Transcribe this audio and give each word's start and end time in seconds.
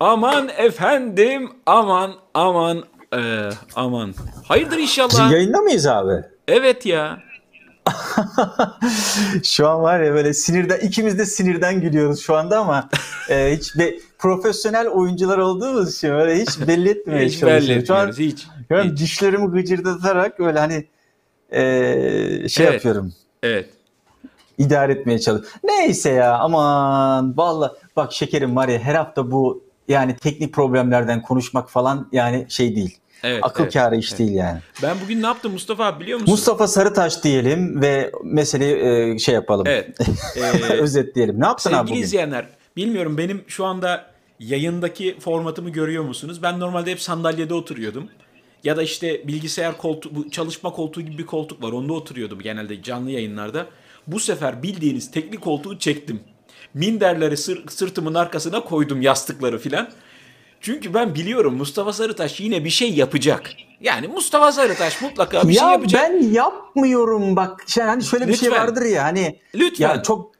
Aman 0.00 0.48
efendim, 0.56 1.50
aman 1.66 2.12
aman 2.34 2.84
ee, 3.14 3.48
aman. 3.76 4.14
Hayırdır 4.48 4.78
inşallah. 4.78 5.32
Yayında 5.32 5.60
mıyız 5.60 5.86
abi? 5.86 6.24
Evet 6.48 6.86
ya. 6.86 7.18
şu 9.44 9.68
an 9.68 9.82
var 9.82 10.00
ya 10.00 10.14
böyle 10.14 10.34
sinirden 10.34 10.78
ikimiz 10.78 11.18
de 11.18 11.26
sinirden 11.26 11.80
gülüyoruz 11.80 12.20
şu 12.20 12.36
anda 12.36 12.58
ama 12.58 12.88
e, 13.30 13.56
hiç 13.56 13.78
be, 13.78 13.94
profesyonel 14.18 14.88
oyuncular 14.88 15.38
olduğumuz 15.38 15.96
için 15.96 16.10
öyle 16.10 16.42
hiç 16.42 16.68
belli 16.68 16.88
etmeye 16.88 17.26
hiç 17.26 17.42
belli. 17.42 17.86
Şu 17.86 17.94
an, 17.94 18.12
hiç. 18.12 18.46
yani 18.70 18.90
hiç. 18.90 19.00
dişlerimi 19.00 19.50
gıcırdatarak 19.50 20.38
böyle 20.38 20.58
hani 20.58 20.86
e, 21.50 21.60
şey 22.48 22.66
Evet. 22.66 22.74
yapıyorum. 22.74 23.12
Evet. 23.42 23.68
idare 24.58 24.92
etmeye 24.92 25.18
çalışıyorum. 25.18 25.60
Neyse 25.64 26.10
ya 26.10 26.38
aman 26.38 27.36
valla 27.36 27.76
bak 27.96 28.12
şekerim 28.12 28.56
var 28.56 28.68
ya 28.68 28.78
her 28.78 28.94
hafta 28.94 29.30
bu 29.30 29.65
yani 29.88 30.16
teknik 30.16 30.54
problemlerden 30.54 31.22
konuşmak 31.22 31.70
falan 31.70 32.08
yani 32.12 32.46
şey 32.48 32.76
değil. 32.76 32.98
Evet. 33.22 33.40
Akıl 33.42 33.62
evet, 33.62 33.72
kârı 33.72 33.96
iş 33.96 34.08
evet. 34.08 34.18
değil 34.18 34.32
yani. 34.32 34.58
Ben 34.82 34.96
bugün 35.04 35.22
ne 35.22 35.26
yaptım 35.26 35.52
Mustafa 35.52 35.86
abi 35.86 36.00
biliyor 36.00 36.20
musun? 36.20 36.32
Mustafa 36.32 36.68
Sarıtaş 36.68 37.24
diyelim 37.24 37.82
ve 37.82 38.12
meseleyi 38.24 38.76
e, 38.76 39.18
şey 39.18 39.34
yapalım. 39.34 39.66
Evet. 39.66 39.98
Ee, 40.36 40.72
Özetleyelim. 40.72 41.40
Ne 41.40 41.46
yaptın 41.46 41.70
abi 41.70 41.76
Sevgili 41.76 41.90
bugün? 41.90 42.02
izleyenler, 42.02 42.46
bilmiyorum 42.76 43.18
benim 43.18 43.44
şu 43.46 43.64
anda 43.64 44.06
yayındaki 44.40 45.16
formatımı 45.20 45.70
görüyor 45.70 46.04
musunuz? 46.04 46.42
Ben 46.42 46.60
normalde 46.60 46.90
hep 46.90 47.00
sandalyede 47.00 47.54
oturuyordum. 47.54 48.08
Ya 48.64 48.76
da 48.76 48.82
işte 48.82 49.28
bilgisayar 49.28 49.78
koltuğu, 49.78 50.30
çalışma 50.30 50.72
koltuğu 50.72 51.00
gibi 51.00 51.18
bir 51.18 51.26
koltuk 51.26 51.62
var. 51.62 51.72
Onda 51.72 51.92
oturuyordum 51.92 52.40
genelde 52.40 52.82
canlı 52.82 53.10
yayınlarda. 53.10 53.66
Bu 54.06 54.20
sefer 54.20 54.62
bildiğiniz 54.62 55.10
teknik 55.10 55.40
koltuğu 55.40 55.78
çektim. 55.78 56.20
Minderleri 56.76 57.36
sır- 57.36 57.68
sırtımın 57.68 58.14
arkasına 58.14 58.64
koydum 58.64 59.02
yastıkları 59.02 59.58
filan. 59.58 59.88
Çünkü 60.60 60.94
ben 60.94 61.14
biliyorum 61.14 61.56
Mustafa 61.56 61.92
Sarıtaş 61.92 62.40
yine 62.40 62.64
bir 62.64 62.70
şey 62.70 62.94
yapacak. 62.94 63.50
Yani 63.80 64.08
Mustafa 64.08 64.52
Sarıtaş 64.52 65.02
mutlaka 65.02 65.48
bir 65.48 65.54
ya 65.54 65.60
şey 65.60 65.68
yapacak. 65.70 66.02
ben 66.10 66.22
yapmıyorum 66.22 67.36
bak. 67.36 67.64
Şey, 67.66 67.84
hani 67.84 68.02
şöyle 68.04 68.28
bir 68.28 68.36
şey 68.36 68.48
Lütfen. 68.48 68.62
vardır 68.66 68.82
ya 68.82 69.04
hani 69.04 69.40
Lütfen. 69.54 69.88
ya 69.88 70.02
çok 70.02 70.32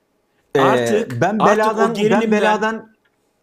e, 0.54 0.60
Artık- 0.60 1.20
ben 1.20 1.38
artık 1.38 1.42
o 1.42 1.46
beladan 1.46 1.94
ben 2.20 2.32
beladan 2.32 2.95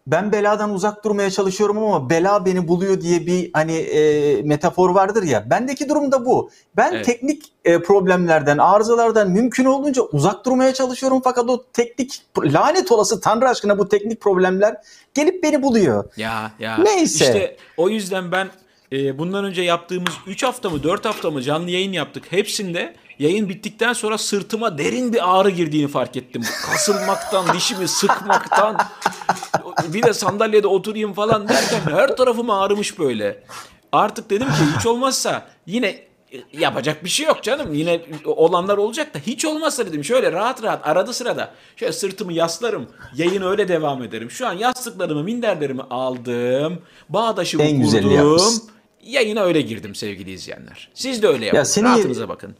ben 0.06 0.32
beladan 0.32 0.74
uzak 0.74 1.04
durmaya 1.04 1.30
çalışıyorum 1.30 1.78
ama 1.78 2.10
bela 2.10 2.44
beni 2.46 2.68
buluyor 2.68 3.00
diye 3.00 3.26
bir 3.26 3.50
hani 3.52 3.72
e, 3.72 4.42
metafor 4.42 4.90
vardır 4.90 5.22
ya. 5.22 5.50
Bendeki 5.50 5.88
durum 5.88 6.12
da 6.12 6.24
bu. 6.24 6.50
Ben 6.76 6.92
Evet. 6.92 7.06
teknik 7.06 7.52
e, 7.64 7.82
problemlerden, 7.82 8.58
arızalardan 8.58 9.30
mümkün 9.30 9.64
olduğunca 9.64 10.02
uzak 10.02 10.46
durmaya 10.46 10.74
çalışıyorum 10.74 11.20
fakat 11.24 11.50
o 11.50 11.64
teknik 11.72 12.22
lanet 12.38 12.92
olası 12.92 13.20
Tanrı 13.20 13.48
aşkına 13.48 13.78
bu 13.78 13.88
teknik 13.88 14.20
problemler 14.20 14.76
gelip 15.14 15.42
beni 15.42 15.62
buluyor. 15.62 16.04
Ya 16.16 16.52
ya. 16.58 16.78
Neyse. 16.78 17.24
İşte 17.24 17.56
o 17.76 17.88
yüzden 17.88 18.32
ben 18.32 18.48
e, 18.92 19.18
bundan 19.18 19.44
önce 19.44 19.62
yaptığımız 19.62 20.14
3 20.26 20.42
hafta 20.42 20.70
mı 20.70 20.82
4 20.82 21.04
hafta 21.04 21.30
mı 21.30 21.42
canlı 21.42 21.70
yayın 21.70 21.92
yaptık. 21.92 22.24
Hepsinde 22.30 22.94
yayın 23.18 23.48
bittikten 23.48 23.92
sonra 23.92 24.18
sırtıma 24.18 24.78
derin 24.78 25.12
bir 25.12 25.38
ağrı 25.38 25.50
girdiğini 25.50 25.88
fark 25.88 26.16
ettim. 26.16 26.42
Kasılmaktan, 26.66 27.52
dişimi 27.56 27.88
sıkmaktan. 27.88 28.78
Bir 29.88 30.02
de 30.02 30.14
sandalyede 30.14 30.66
oturayım 30.66 31.12
falan 31.12 31.48
derken 31.48 31.80
her 31.90 32.16
tarafım 32.16 32.50
ağrımış 32.50 32.98
böyle. 32.98 33.42
Artık 33.92 34.30
dedim 34.30 34.46
ki 34.46 34.78
hiç 34.78 34.86
olmazsa 34.86 35.46
yine 35.66 36.04
yapacak 36.52 37.04
bir 37.04 37.08
şey 37.08 37.26
yok 37.26 37.42
canım. 37.42 37.74
Yine 37.74 38.00
olanlar 38.24 38.76
olacak 38.78 39.14
da 39.14 39.18
hiç 39.18 39.44
olmazsa 39.44 39.86
dedim 39.86 40.04
şöyle 40.04 40.32
rahat 40.32 40.62
rahat 40.62 40.86
arada 40.86 41.12
sırada 41.12 41.50
şöyle 41.76 41.92
sırtımı 41.92 42.32
yaslarım. 42.32 42.86
Yayın 43.16 43.42
öyle 43.42 43.68
devam 43.68 44.02
ederim. 44.02 44.30
Şu 44.30 44.46
an 44.46 44.52
yastıklarımı, 44.52 45.22
minderlerimi 45.24 45.82
aldım. 45.82 46.82
Bağdaşımı 47.08 47.62
En 47.62 47.82
kurdum. 47.82 47.90
Yayına 49.02 49.42
öyle 49.42 49.60
girdim 49.60 49.94
sevgili 49.94 50.30
izleyenler. 50.30 50.90
Siz 50.94 51.22
de 51.22 51.28
öyle 51.28 51.44
yapın. 51.44 51.58
Ya 51.58 51.64
senin 51.64 51.86
Rahatınıza 51.86 52.28
bakın. 52.28 52.56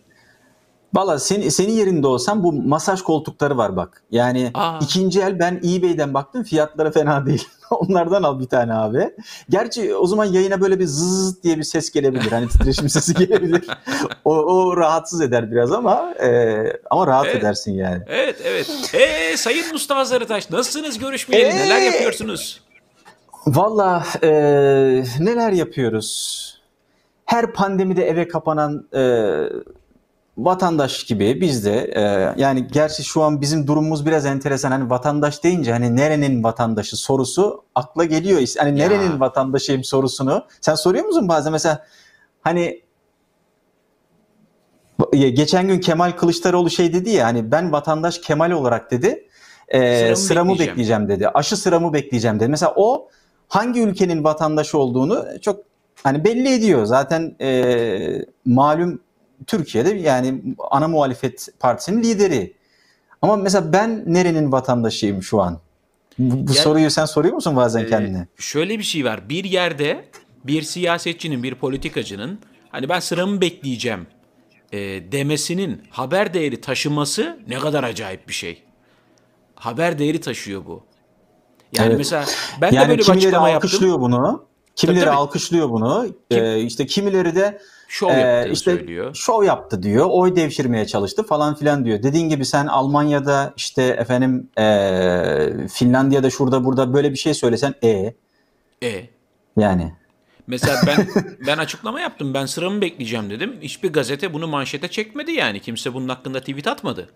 Valla 0.95 1.19
senin, 1.19 1.49
senin 1.49 1.73
yerinde 1.73 2.07
olsam 2.07 2.45
bu 2.45 2.53
masaj 2.53 3.03
koltukları 3.03 3.57
var 3.57 3.77
bak. 3.77 4.03
Yani 4.11 4.51
Aa. 4.55 4.79
ikinci 4.83 5.21
el 5.21 5.39
ben 5.39 5.61
eBay'den 5.65 6.15
baktım 6.15 6.43
fiyatları 6.43 6.93
fena 6.93 7.27
değil. 7.27 7.49
Onlardan 7.71 8.23
al 8.23 8.41
bir 8.41 8.47
tane 8.49 8.75
abi. 8.75 9.11
Gerçi 9.51 9.95
o 9.95 10.07
zaman 10.07 10.25
yayına 10.25 10.61
böyle 10.61 10.79
bir 10.79 10.87
zzzz 10.87 11.43
diye 11.43 11.59
bir 11.59 11.63
ses 11.63 11.91
gelebilir. 11.91 12.31
Hani 12.33 12.49
titreşim 12.49 12.89
sesi 12.89 13.15
gelebilir. 13.27 13.67
O, 14.25 14.37
o 14.37 14.77
rahatsız 14.77 15.21
eder 15.21 15.51
biraz 15.51 15.73
ama 15.73 16.15
e, 16.23 16.57
ama 16.91 17.07
rahat 17.07 17.27
Evet. 17.27 17.37
edersin 17.37 17.73
yani. 17.73 18.03
Evet 18.07 18.37
evet. 18.45 18.91
Ee, 18.95 19.37
Sayın 19.37 19.73
Mustafa 19.73 20.05
Sarıtaş 20.05 20.51
nasılsınız 20.51 20.99
görüşmeyeli? 20.99 21.49
Ee? 21.49 21.57
Neler 21.57 21.81
yapıyorsunuz? 21.81 22.61
Valla 23.47 24.05
e, 24.23 24.29
neler 25.21 25.53
yapıyoruz? 25.53 26.45
Her 27.25 27.53
pandemide 27.53 28.09
eve 28.09 28.29
kapanan 28.29 28.89
e, 28.95 29.03
vatandaş 30.39 31.05
gibi 31.05 31.41
biz 31.41 31.65
de 31.65 31.77
e, 31.95 32.01
yani 32.43 32.67
gerçi 32.73 33.05
şu 33.05 33.23
an 33.23 33.41
bizim 33.41 33.67
durumumuz 33.67 34.07
biraz 34.07 34.27
enteresan. 34.27 34.71
Hani 34.71 34.91
vatandaş 34.91 35.45
deyince 35.45 35.73
hani 35.73 35.97
nerenin 35.97 36.43
vatandaşı 36.45 36.97
sorusu 36.97 37.65
akla 37.75 38.05
geliyor. 38.05 38.41
Hani 38.59 38.81
Ya. 38.81 38.89
nerenin 38.89 39.21
vatandaşıyım 39.21 39.85
sorusunu. 39.85 40.45
Sen 40.61 40.75
soruyor 40.75 41.05
musun 41.05 41.29
bazen 41.29 41.53
mesela 41.53 41.87
hani 42.43 42.81
ya 45.13 45.29
geçen 45.29 45.69
gün 45.69 45.81
Kemal 45.81 46.11
Kılıçdaroğlu 46.13 46.71
şey 46.71 46.93
dedi 46.93 47.11
ya 47.11 47.27
hani 47.27 47.51
ben 47.53 47.73
vatandaş 47.73 48.19
Kemal 48.19 48.51
olarak 48.51 48.91
dedi. 48.91 49.29
e, 49.69 49.97
Sıramı 49.97 50.17
sıramı 50.17 50.51
bekleyeceğim. 50.51 50.71
bekleyeceğim 50.73 51.09
dedi. 51.09 51.29
Aşı 51.29 51.57
sıramı 51.57 51.93
bekleyeceğim 51.93 52.41
dedi. 52.41 52.49
Mesela 52.49 52.73
o 52.77 53.09
hangi 53.49 53.81
ülkenin 53.81 54.25
vatandaşı 54.25 54.79
olduğunu 54.79 55.25
çok 55.43 55.61
hani 56.03 56.25
belli 56.25 56.55
ediyor. 56.55 56.85
Zaten 56.85 57.37
e, 57.41 58.25
malum 58.45 59.01
Türkiye'de 59.47 59.91
yani 59.91 60.43
ana 60.71 60.89
muhalefet 60.89 61.49
partisinin 61.61 62.03
lideri. 62.03 62.53
Ama 63.23 63.37
mesela 63.37 63.73
ben 63.73 64.05
nerenin 64.07 64.53
vatandaşıyım 64.53 65.23
şu 65.23 65.41
an? 65.43 65.59
Bu, 66.19 66.35
bu 66.35 66.37
Yani- 66.37 66.49
soruyu 66.51 66.91
sen 66.91 67.05
soruyor 67.05 67.35
musun 67.35 67.57
bazen 67.57 67.85
Ee, 67.85 67.87
kendine? 67.87 68.27
şöyle 68.39 68.79
bir 68.79 68.85
şey 68.85 69.05
var. 69.05 69.29
Bir 69.29 69.45
yerde 69.45 70.05
bir 70.45 70.63
siyasetçinin, 70.63 71.43
bir 71.43 71.55
politikacının 71.55 72.39
hani 72.71 72.89
ben 72.89 73.01
sıramı 73.01 73.41
bekleyeceğim 73.41 74.07
e, 74.73 74.79
demesinin 75.13 75.83
haber 75.91 76.35
değeri 76.35 76.61
taşıması 76.61 77.39
ne 77.49 77.59
kadar 77.59 77.85
acayip 77.85 78.29
bir 78.29 78.33
şey. 78.35 78.63
Haber 79.55 79.99
değeri 79.99 80.21
taşıyor 80.21 80.67
bu. 80.67 80.83
Yani 81.73 81.87
Evet. 81.89 81.99
mesela 81.99 82.25
ben 82.61 82.73
de 82.73 82.77
yani 82.77 82.89
böyle 82.89 83.03
bir 83.03 83.09
açıklama 83.11 83.49
yaptım. 83.49 84.01
bunu. 84.01 84.45
Kimileri 84.77 85.05
tabii. 85.05 85.15
alkışlıyor 85.15 85.71
bunu. 85.71 86.07
Kim- 86.31 86.45
Ee, 86.45 86.61
işte 86.61 86.87
kimileri 86.87 87.35
de 87.37 87.61
Şov 87.89 88.11
Ee, 88.11 88.13
yaptığını 88.13 88.53
işte 88.53 88.77
söylüyor. 88.77 89.15
şov 89.15 89.45
yaptı 89.45 89.83
diyor, 89.83 90.07
oy 90.11 90.37
devşirmeye 90.37 90.87
çalıştı 90.87 91.23
falan 91.23 91.55
filan 91.55 91.85
diyor. 91.85 92.03
Dediğin 92.03 92.29
gibi 92.29 92.45
sen 92.45 92.67
Almanya'da 92.67 93.53
işte 93.57 93.83
efendim 93.83 94.49
ee, 94.59 95.51
Finlandiya'da 95.73 96.31
şurada 96.31 96.65
burada 96.65 96.95
böyle 96.95 97.11
bir 97.11 97.17
şey 97.19 97.35
söylesen 97.35 97.75
e 97.85 98.15
E 98.83 99.07
yani 99.57 99.93
Mesela 100.47 100.77
ben 100.87 101.09
ben 101.47 101.59
açıklama 101.59 102.01
yaptım. 102.01 102.35
Ben 102.35 102.47
sıramı 102.47 102.81
bekleyeceğim 102.81 103.31
dedim. 103.31 103.57
Hiçbir 103.63 103.93
gazete 103.93 104.33
bunu 104.35 104.47
manşete 104.47 104.89
çekmedi 104.89 105.33
yani. 105.33 105.61
Kimse 105.61 105.95
bunun 105.95 106.09
hakkında 106.09 106.41
tweet 106.41 106.67
atmadı. 106.67 107.09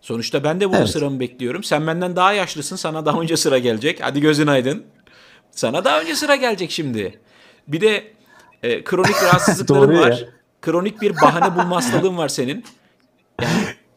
Sonuçta 0.00 0.44
ben 0.44 0.60
de 0.60 0.68
bunu 0.68 0.76
Evet. 0.76 0.88
sıramı 0.88 1.20
bekliyorum. 1.20 1.64
Sen 1.64 1.86
benden 1.86 2.16
daha 2.16 2.32
yaşlısın. 2.32 2.76
Sana 2.76 3.06
daha 3.06 3.20
önce 3.20 3.36
sıra 3.36 3.58
gelecek. 3.58 3.98
Hadi 4.02 4.20
gözün 4.20 4.46
aydın. 4.46 4.84
Sana 5.50 5.84
daha 5.84 6.00
önce 6.00 6.14
sıra 6.14 6.36
gelecek 6.36 6.70
şimdi. 6.70 7.20
Bir 7.68 7.80
de 7.80 8.04
e, 8.62 8.84
kronik 8.84 9.22
rahatsızlıkların 9.22 9.92
ya. 9.94 10.00
var. 10.00 10.24
Kronik 10.62 11.02
bir 11.02 11.16
bahane 11.22 11.56
bulma 11.56 11.76
hastalığın 11.76 12.16
var 12.16 12.28
senin. 12.28 12.64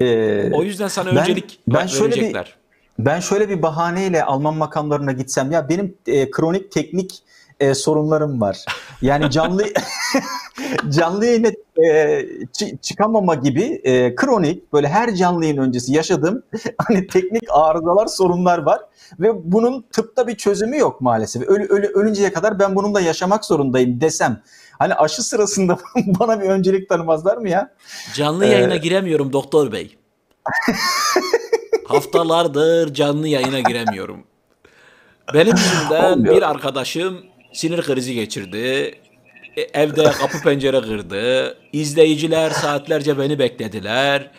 Ee, 0.01 0.51
O 0.53 0.63
yüzden 0.63 0.87
sana 0.87 1.09
Ben- 1.15 1.17
öncelik 1.17 1.59
ben 1.67 1.87
şöyle 1.87 2.15
bir- 2.15 2.55
ben 2.99 3.19
şöyle 3.19 3.49
bir 3.49 3.61
bahaneyle 3.61 4.23
Alman 4.23 4.55
makamlarına 4.55 5.11
gitsem 5.11 5.51
ya 5.51 5.69
benim 5.69 5.97
e, 6.07 6.31
kronik 6.31 6.71
teknik 6.71 7.23
e, 7.59 7.73
sorunlarım 7.75 8.41
var. 8.41 8.65
Yani 9.01 9.31
canlı 9.31 9.63
canlı 10.89 11.25
yayına 11.25 11.47
e, 11.77 11.85
çı- 12.45 12.77
çıkamama 12.81 13.35
gibi 13.35 13.81
e, 13.83 14.15
kronik 14.15 14.73
böyle 14.73 14.87
her 14.87 15.15
canlı 15.15 15.45
yayın 15.45 15.57
öncesi 15.57 15.93
yaşadığım 15.93 16.43
hani 16.87 17.07
teknik 17.07 17.43
arızalar 17.49 18.07
sorunlar 18.07 18.57
var 18.57 18.79
ve 19.19 19.51
bunun 19.51 19.85
tıpta 19.91 20.27
bir 20.27 20.35
çözümü 20.35 20.77
yok 20.77 21.01
maalesef. 21.01 21.43
Ölü, 21.43 21.65
ölü, 21.65 21.87
ölünceye 21.87 22.33
kadar 22.33 22.59
ben 22.59 22.75
bununla 22.75 23.01
yaşamak 23.01 23.45
zorundayım 23.45 24.01
desem 24.01 24.41
hani 24.79 24.93
aşı 24.93 25.23
sırasında 25.23 25.77
bana 25.95 26.41
bir 26.41 26.49
öncelik 26.49 26.89
tanımazlar 26.89 27.37
mı 27.37 27.49
ya? 27.49 27.71
Canlı 28.13 28.45
Ee, 28.45 28.49
yayına 28.49 28.75
giremiyorum 28.75 29.33
doktor 29.33 29.71
bey. 29.71 29.97
Haftalardır 31.87 32.93
canlı 32.93 33.27
yayına 33.27 33.59
giremiyorum. 33.59 34.23
Benim 35.33 35.55
yüzümden 35.55 36.25
bir 36.25 36.41
arkadaşım 36.41 37.28
sinir 37.53 37.81
krizi 37.81 38.13
geçirdi. 38.13 38.57
E, 39.57 39.61
Evde 39.73 40.03
kapı 40.03 40.39
pencere 40.43 40.81
kırdı. 40.81 41.57
İzleyiciler 41.73 42.49
saatlerce 42.49 43.19
beni 43.19 43.39
beklediler. 43.39 44.31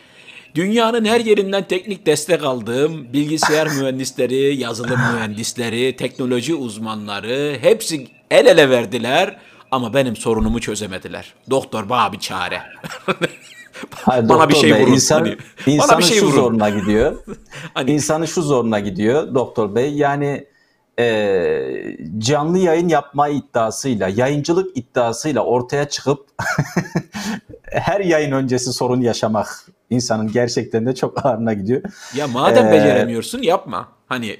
Dünyanın 0.55 1.05
her 1.05 1.21
yerinden 1.21 1.65
teknik 1.69 2.07
destek 2.07 2.45
aldığım 2.45 3.13
bilgisayar 3.13 3.67
mühendisleri, 3.81 4.57
yazılım 4.57 5.01
mühendisleri, 5.15 5.97
teknoloji 5.97 6.55
uzmanları 6.55 7.59
hepsi 7.61 8.07
el 8.31 8.47
ele 8.47 8.71
verdiler 8.71 9.37
ama 9.71 9.95
benim 9.95 10.17
sorunumu 10.17 10.61
çözemediler. 10.61 11.35
Doktor 11.51 11.89
bana 11.89 12.13
bir 12.13 12.19
çare. 12.19 12.63
Hayır, 13.91 14.29
Bana 14.29 14.49
bir 14.49 14.55
şey 14.55 14.73
bey, 14.75 14.83
vurun. 14.83 14.93
İnsan, 14.93 15.19
Hani, 15.21 15.37
insanın 15.67 15.89
bana 15.91 15.99
bir 15.99 16.05
şey 16.05 16.17
şu 16.19 16.27
vurun. 16.27 16.35
zoruna 16.37 16.71
gidiyor. 16.71 17.25
Hani- 17.75 17.91
İnsanın 17.91 18.25
şu 18.27 18.43
zoruna 18.43 18.81
gidiyor 18.81 19.35
doktor 19.35 19.75
bey. 19.75 19.93
Yani 19.95 20.45
e, 21.01 21.97
canlı 22.19 22.59
yayın 22.59 22.89
yapma 22.89 23.29
iddiasıyla, 23.29 24.09
yayıncılık 24.09 24.77
iddiasıyla 24.77 25.45
ortaya 25.45 25.89
çıkıp 25.89 26.27
her 27.63 28.01
yayın 28.01 28.33
öncesi 28.33 28.73
sorun 28.73 29.01
yaşamak 29.01 29.67
insanın 29.91 30.33
gerçekten 30.33 30.87
de 30.87 30.95
çok 30.95 31.27
ağrına 31.27 31.53
gidiyor. 31.53 31.83
ya 32.15 32.27
madem 32.29 32.67
Ee, 32.67 32.73
beceremiyorsun 32.73 33.43
yapma. 33.43 33.89
Hani 34.07 34.39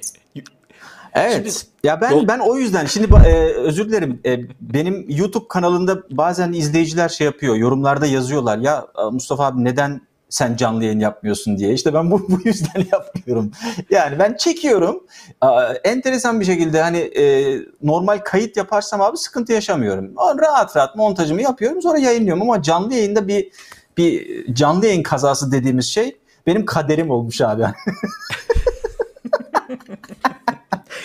Evet. 1.13 1.33
Şimdi- 1.33 1.71
ya 1.83 2.01
ben 2.01 2.11
Dok- 2.11 2.27
ben 2.27 2.39
o 2.39 2.55
yüzden 2.57 2.85
şimdi 2.85 3.15
e, 3.27 3.53
özür 3.53 3.89
dilerim. 3.89 4.19
E, 4.25 4.39
benim 4.61 5.05
YouTube 5.09 5.47
kanalında 5.49 6.03
bazen 6.11 6.53
izleyiciler 6.53 7.09
şey 7.09 7.25
yapıyor. 7.25 7.55
Yorumlarda 7.55 8.05
yazıyorlar. 8.05 8.57
Ya 8.57 8.85
e, 8.99 9.03
Mustafa 9.11 9.45
abi 9.45 9.63
neden 9.63 10.01
sen 10.31 10.55
canlı 10.55 10.83
yayın 10.83 10.99
yapmıyorsun 10.99 11.57
diye. 11.57 11.73
İşte 11.73 11.93
ben 11.93 12.11
bu, 12.11 12.29
bu 12.29 12.39
yüzden 12.45 12.85
yapmıyorum. 12.91 13.51
Yani 13.89 14.19
ben 14.19 14.35
çekiyorum. 14.35 15.03
Aa, 15.41 15.73
enteresan 15.83 16.39
bir 16.39 16.45
şekilde 16.45 16.81
hani 16.81 16.97
e, 16.97 17.55
normal 17.83 18.17
kayıt 18.17 18.57
yaparsam 18.57 19.01
abi 19.01 19.17
sıkıntı 19.17 19.53
yaşamıyorum. 19.53 20.13
Rahat 20.39 20.77
rahat 20.77 20.95
montajımı 20.95 21.41
yapıyorum 21.41 21.81
sonra 21.81 21.97
yayınlıyorum 21.97 22.41
ama 22.41 22.61
canlı 22.61 22.93
yayında 22.93 23.27
bir 23.27 23.51
bir 23.97 24.45
canlı 24.55 24.85
yayın 24.85 25.03
kazası 25.03 25.51
dediğimiz 25.51 25.85
şey 25.85 26.17
benim 26.47 26.65
kaderim 26.65 27.09
olmuş 27.09 27.41
abi. 27.41 27.63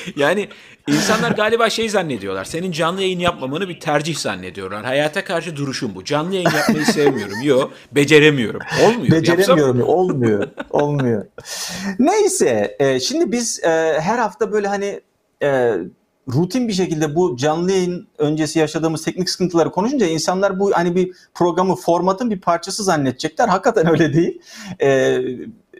Yani 0.16 0.48
insanlar 0.88 1.30
galiba 1.30 1.70
şey 1.70 1.88
zannediyorlar. 1.88 2.44
Senin 2.44 2.72
canlı 2.72 3.02
yayın 3.02 3.18
yapmamanı 3.18 3.68
bir 3.68 3.80
tercih 3.80 4.16
zannediyorlar. 4.16 4.84
Hayata 4.84 5.24
karşı 5.24 5.56
duruşum 5.56 5.94
bu. 5.94 6.04
Canlı 6.04 6.34
yayın 6.34 6.50
yapmayı 6.56 6.86
sevmiyorum. 6.86 7.42
Yo, 7.42 7.70
beceremiyorum. 7.92 8.60
Olmuyor. 8.84 9.12
Yapsam- 9.16 9.38
Beceremiyorum. 9.38 9.82
Olmuyor. 9.82 10.48
Olmuyor. 10.70 11.26
Neyse. 11.98 12.76
e, 12.78 13.00
şimdi 13.00 13.32
biz 13.32 13.60
e, 13.64 14.00
her 14.00 14.18
hafta 14.18 14.52
böyle 14.52 14.68
hani 14.68 15.00
e, 15.42 15.72
rutin 16.34 16.68
bir 16.68 16.72
şekilde 16.72 17.14
bu 17.14 17.36
canlı 17.36 17.72
yayın 17.72 18.08
öncesi 18.18 18.58
yaşadığımız 18.58 19.04
teknik 19.04 19.30
sıkıntıları 19.30 19.70
konuşunca 19.70 20.06
insanlar 20.06 20.60
bu 20.60 20.72
hani 20.74 20.94
bir 20.94 21.12
programı 21.34 21.76
formatın 21.76 22.30
bir 22.30 22.40
parçası 22.40 22.84
zannedecekler. 22.84 23.48
Hakikaten 23.48 23.90
öyle 23.90 24.12
değil. 24.14 24.40
E, 24.82 25.18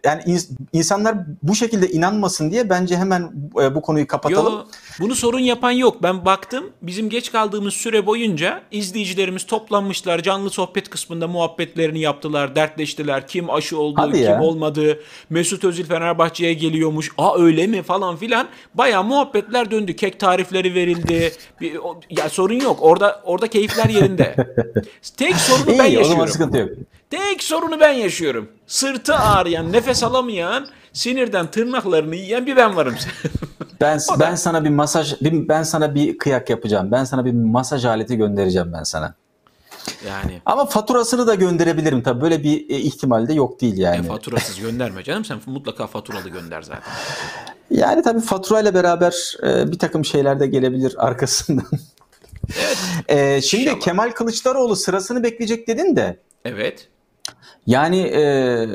yani 0.04 0.22
ins- 0.22 0.50
insanlar 0.72 1.14
bu 1.42 1.54
şekilde 1.54 1.88
inanmasın 1.90 2.50
diye 2.50 2.70
bence 2.70 2.96
hemen 2.96 3.32
e, 3.62 3.74
bu 3.74 3.82
konuyu 3.82 4.06
kapatalım. 4.06 4.52
Yo, 4.54 4.64
bunu 5.00 5.14
sorun 5.14 5.38
yapan 5.38 5.70
yok. 5.70 6.02
Ben 6.02 6.24
baktım 6.24 6.64
bizim 6.82 7.08
geç 7.08 7.32
kaldığımız 7.32 7.74
süre 7.74 8.06
boyunca 8.06 8.62
izleyicilerimiz 8.70 9.46
toplanmışlar. 9.46 10.22
Canlı 10.22 10.50
sohbet 10.50 10.88
kısmında 10.90 11.28
muhabbetlerini 11.28 12.00
yaptılar, 12.00 12.56
dertleştiler. 12.56 13.28
Kim 13.28 13.50
aşı 13.50 13.78
oldu, 13.78 13.94
Hadi 14.00 14.12
kim 14.12 14.22
ya. 14.24 14.40
olmadı. 14.42 15.00
Mesut 15.30 15.64
Özil 15.64 15.84
Fenerbahçe'ye 15.84 16.54
geliyormuş. 16.54 17.10
Aa 17.18 17.38
öyle 17.38 17.66
mi 17.66 17.82
falan 17.82 18.16
filan. 18.16 18.46
Bayağı 18.74 19.04
muhabbetler 19.04 19.70
döndü. 19.70 19.96
Kek 19.96 20.20
tarifleri 20.20 20.74
verildi. 20.74 21.32
Bir, 21.60 21.76
o- 21.76 22.00
ya 22.10 22.28
sorun 22.28 22.60
yok. 22.60 22.78
Orada 22.82 23.20
orada 23.24 23.46
keyifler 23.48 23.88
yerinde. 23.88 24.36
Tek 25.16 25.34
sorunu 25.36 25.78
ben 25.78 25.84
İyi 25.90 25.98
o 25.98 26.04
zaman 26.04 26.20
yaşıyorum. 26.24 26.28
sıkıntı 26.32 26.58
yok. 26.58 26.70
Tek 27.10 27.42
sorunu 27.42 27.80
ben 27.80 27.92
yaşıyorum. 27.92 28.48
Sırtı 28.66 29.14
ağrıyan, 29.14 29.72
nefes 29.72 30.02
alamayan, 30.02 30.66
sinirden 30.92 31.46
tırnaklarını 31.50 32.16
yiyen 32.16 32.46
bir 32.46 32.56
ben 32.56 32.76
varım. 32.76 32.94
Ben 33.80 33.98
da- 33.98 34.20
ben 34.20 34.34
sana 34.34 34.64
bir 34.64 34.70
masaj 34.70 35.20
bir- 35.20 35.48
ben 35.48 35.62
sana 35.62 35.94
bir 35.94 36.18
kıyak 36.18 36.50
yapacağım. 36.50 36.90
Ben 36.92 37.04
sana 37.04 37.24
bir 37.24 37.32
masaj 37.32 37.84
aleti 37.84 38.16
göndereceğim 38.16 38.72
ben 38.72 38.82
sana. 38.82 39.14
yani 40.06 40.40
Ama 40.46 40.66
faturasını 40.66 41.26
da 41.26 41.34
gönderebilirim 41.34 42.02
tabii. 42.02 42.20
Böyle 42.20 42.42
bir 42.42 42.70
e, 42.70 42.76
ihtimal 42.78 43.28
de 43.28 43.32
yok 43.34 43.60
değil 43.60 43.78
e, 43.78 43.82
yani. 43.82 44.06
faturasız 44.08 44.60
gönderme 44.60 45.04
canım. 45.04 45.24
Sen 45.24 45.38
mutlaka 45.46 45.86
faturalı 45.86 46.28
gönder 46.28 46.62
zaten. 46.62 46.82
yani 47.70 48.02
tabii 48.02 48.20
faturayla 48.20 48.74
beraber 48.74 49.36
e, 49.42 49.72
bir 49.72 49.78
takım 49.78 50.04
şeyler 50.04 50.40
de 50.40 50.46
gelebilir 50.46 50.94
arkasından. 51.06 51.66
Evet. 52.58 52.78
E, 53.08 53.40
şimdi 53.42 53.64
İnşallah. 53.64 53.80
Kemal 53.80 54.10
Kılıçdaroğlu 54.10 54.76
sırasını 54.76 55.22
bekleyecek 55.22 55.68
dedin 55.68 55.96
de 55.96 56.20
Evet. 56.44 56.88
Yani 57.66 57.98
e, 58.00 58.66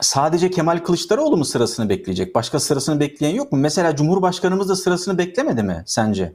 sadece 0.00 0.50
Kemal 0.50 0.78
Kılıçdaroğlu 0.78 1.36
mu 1.36 1.44
sırasını 1.44 1.88
bekleyecek? 1.88 2.34
Başka 2.34 2.60
sırasını 2.60 3.00
bekleyen 3.00 3.34
yok 3.34 3.52
mu? 3.52 3.58
Mesela 3.58 3.96
Cumhurbaşkanımız 3.96 4.68
da 4.68 4.76
sırasını 4.76 5.18
beklemedi 5.18 5.62
mi 5.62 5.82
sence? 5.86 6.32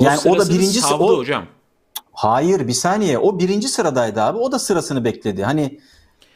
Yani 0.00 0.18
o, 0.18 0.18
da 0.18 0.44
sırasını 0.44 0.58
birinci 0.58 0.80
o, 0.94 1.16
hocam. 1.18 1.46
Hayır 2.12 2.68
bir 2.68 2.72
saniye. 2.72 3.18
O 3.18 3.38
birinci 3.38 3.68
sıradaydı 3.68 4.22
abi. 4.22 4.38
O 4.38 4.52
da 4.52 4.58
sırasını 4.58 5.04
bekledi. 5.04 5.44
Hani 5.44 5.80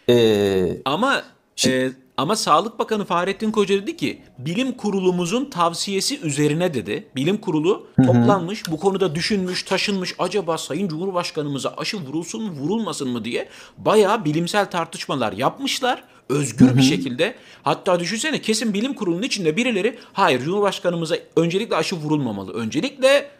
e, 0.08 0.82
Ama 0.84 1.22
Şimdi- 1.56 1.76
e, 1.76 2.03
ama 2.16 2.36
Sağlık 2.36 2.78
Bakanı 2.78 3.04
Fahrettin 3.04 3.50
Koca 3.50 3.74
dedi 3.74 3.96
ki 3.96 4.22
bilim 4.38 4.72
kurulumuzun 4.72 5.44
tavsiyesi 5.44 6.20
üzerine 6.20 6.74
dedi. 6.74 7.08
Bilim 7.16 7.36
kurulu 7.36 7.86
toplanmış 8.06 8.70
bu 8.70 8.76
konuda 8.76 9.14
düşünmüş 9.14 9.62
taşınmış 9.62 10.14
acaba 10.18 10.58
Sayın 10.58 10.88
Cumhurbaşkanımıza 10.88 11.74
aşı 11.76 11.96
vurulsun 11.96 12.42
mu 12.42 12.50
vurulmasın 12.50 13.08
mı 13.08 13.24
diye 13.24 13.48
bayağı 13.78 14.24
bilimsel 14.24 14.70
tartışmalar 14.70 15.32
yapmışlar. 15.32 16.04
Özgür 16.28 16.76
bir 16.76 16.82
şekilde 16.82 17.34
hatta 17.62 18.00
düşünsene 18.00 18.40
kesin 18.40 18.74
bilim 18.74 18.94
kurulunun 18.94 19.22
içinde 19.22 19.56
birileri 19.56 19.98
hayır 20.12 20.40
Cumhurbaşkanımıza 20.40 21.16
öncelikle 21.36 21.76
aşı 21.76 21.96
vurulmamalı. 21.96 22.52
Öncelikle 22.52 23.30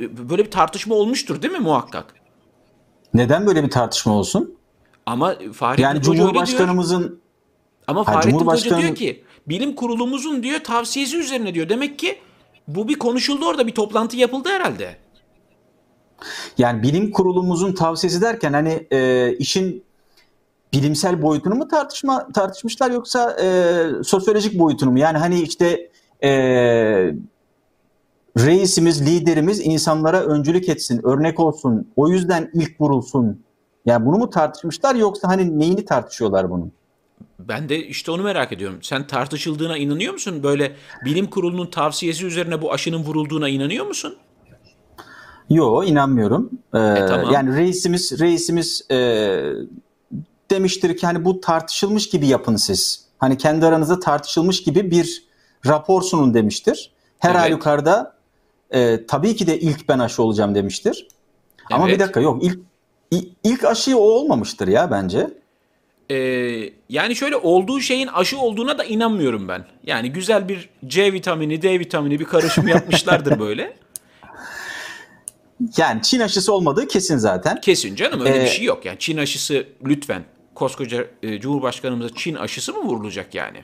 e, 0.00 0.30
böyle 0.30 0.44
bir 0.44 0.50
tartışma 0.50 0.94
olmuştur 0.94 1.42
değil 1.42 1.52
mi 1.52 1.60
muhakkak? 1.60 2.14
neden 3.14 3.46
böyle 3.46 3.64
bir 3.64 3.70
tartışma 3.70 4.12
olsun? 4.12 4.54
Ama 5.06 5.34
Fahrettin 5.52 5.82
Yani 5.82 6.02
Koca. 6.02 6.18
Cumhurbaşkanımızın 6.18 7.21
Ama 7.92 8.08
Ha, 8.08 8.12
Fahrettin 8.12 8.38
Cumhurbaşkanı- 8.38 8.68
Koca 8.74 8.78
diyor 8.82 8.94
ki 8.94 9.24
bilim 9.48 9.74
kurulumuzun 9.74 10.42
diyor 10.42 10.60
tavsiyesi 10.60 11.16
üzerine 11.16 11.54
diyor. 11.54 11.68
Demek 11.68 11.98
ki 11.98 12.18
bu 12.68 12.88
bir 12.88 12.94
konuşuldu 12.94 13.46
orada 13.46 13.66
bir 13.66 13.74
toplantı 13.74 14.16
yapıldı 14.16 14.48
herhalde. 14.48 14.96
yani 16.58 16.82
bilim 16.82 17.10
kurulumuzun 17.10 17.72
tavsiyesi 17.72 18.20
derken 18.20 18.52
hani 18.52 18.86
e, 18.92 19.32
işin 19.38 19.84
bilimsel 20.74 21.22
boyutunu 21.22 21.54
mu 21.54 21.68
tartışma 21.68 22.28
tartışmışlar 22.34 22.90
yoksa 22.90 23.36
e, 23.42 23.46
sosyolojik 24.04 24.58
boyutunu 24.58 24.90
mu? 24.90 24.98
Yani 24.98 25.18
hani 25.18 25.40
işte 25.42 25.90
e, 26.24 26.30
reisimiz, 28.38 29.06
liderimiz 29.06 29.60
insanlara 29.66 30.20
öncülük 30.24 30.68
etsin, 30.68 31.00
örnek 31.06 31.40
olsun. 31.40 31.88
O 31.96 32.08
yüzden 32.08 32.50
ilk 32.54 32.80
vurulsun. 32.80 33.42
Yani 33.86 34.06
bunu 34.06 34.16
mu 34.18 34.30
tartışmışlar 34.30 34.94
yoksa 34.94 35.28
hani 35.28 35.58
neyini 35.58 35.84
tartışıyorlar 35.84 36.50
bunun? 36.50 36.72
Ben 37.38 37.68
de 37.68 37.86
işte 37.86 38.10
onu 38.10 38.22
merak 38.22 38.52
ediyorum. 38.52 38.78
Sen 38.82 39.06
tartışıldığına 39.06 39.76
inanıyor 39.76 40.12
musun? 40.12 40.42
Böyle 40.42 40.76
bilim 41.04 41.26
kurulunun 41.26 41.66
tavsiyesi 41.66 42.26
üzerine 42.26 42.62
bu 42.62 42.72
aşının 42.72 42.98
vurulduğuna 42.98 43.48
inanıyor 43.48 43.86
musun? 43.86 44.16
Yo 45.50 45.84
inanmıyorum. 45.84 46.50
Ee, 46.74 46.78
tamam. 47.08 47.32
Yani 47.32 47.56
reisimiz 47.56 48.20
reisimiz 48.20 48.90
e, 48.90 48.96
demiştir 50.50 50.96
ki 50.96 51.06
hani 51.06 51.24
bu 51.24 51.40
tartışılmış 51.40 52.08
gibi 52.08 52.26
yapın 52.26 52.56
siz. 52.56 53.04
Hani 53.18 53.38
kendi 53.38 53.66
aranızda 53.66 54.00
tartışılmış 54.00 54.62
gibi 54.62 54.90
bir 54.90 55.24
rapor 55.66 56.02
sunun 56.02 56.34
demiştir. 56.34 56.90
Her 57.18 57.30
Evet. 57.30 57.40
halükarda 57.40 58.16
e, 58.70 59.06
tabii 59.06 59.36
ki 59.36 59.46
de 59.46 59.60
ilk 59.60 59.88
ben 59.88 59.98
aşı 59.98 60.22
olacağım 60.22 60.54
demiştir. 60.54 61.08
Ama 61.70 61.84
Evet. 61.88 61.94
bir 61.94 62.00
dakika 62.02 62.20
yok 62.20 62.44
ilk 62.44 62.58
ilk 63.44 63.64
aşı 63.64 63.98
o 63.98 64.02
olmamıştır 64.02 64.68
ya 64.68 64.90
bence. 64.90 65.41
Ee, 66.12 66.72
yani 66.88 67.16
şöyle 67.16 67.36
olduğu 67.36 67.80
şeyin 67.80 68.06
aşı 68.06 68.38
olduğuna 68.38 68.78
da 68.78 68.84
inanmıyorum 68.84 69.48
ben. 69.48 69.64
Yani 69.86 70.12
güzel 70.12 70.48
bir 70.48 70.68
C 70.86 71.12
vitamini, 71.12 71.62
D 71.62 71.78
vitamini 71.80 72.20
bir 72.20 72.24
karışım 72.24 72.68
yapmışlardır 72.68 73.38
böyle. 73.40 73.76
Yani 75.76 76.02
Çin 76.02 76.20
aşısı 76.20 76.52
olmadığı 76.54 76.88
kesin 76.88 77.16
zaten. 77.16 77.60
Kesin 77.60 77.94
canım 77.96 78.20
öyle 78.20 78.40
Ee, 78.40 78.44
bir 78.44 78.48
şey 78.48 78.64
yok. 78.64 78.84
Yani 78.84 78.98
Çin 78.98 79.16
aşısı 79.18 79.66
lütfen 79.86 80.24
koskoca 80.54 81.04
e, 81.22 81.40
Cumhurbaşkanımıza 81.40 82.14
Çin 82.16 82.34
aşısı 82.34 82.72
mı 82.72 82.82
vurulacak 82.84 83.34
yani? 83.34 83.62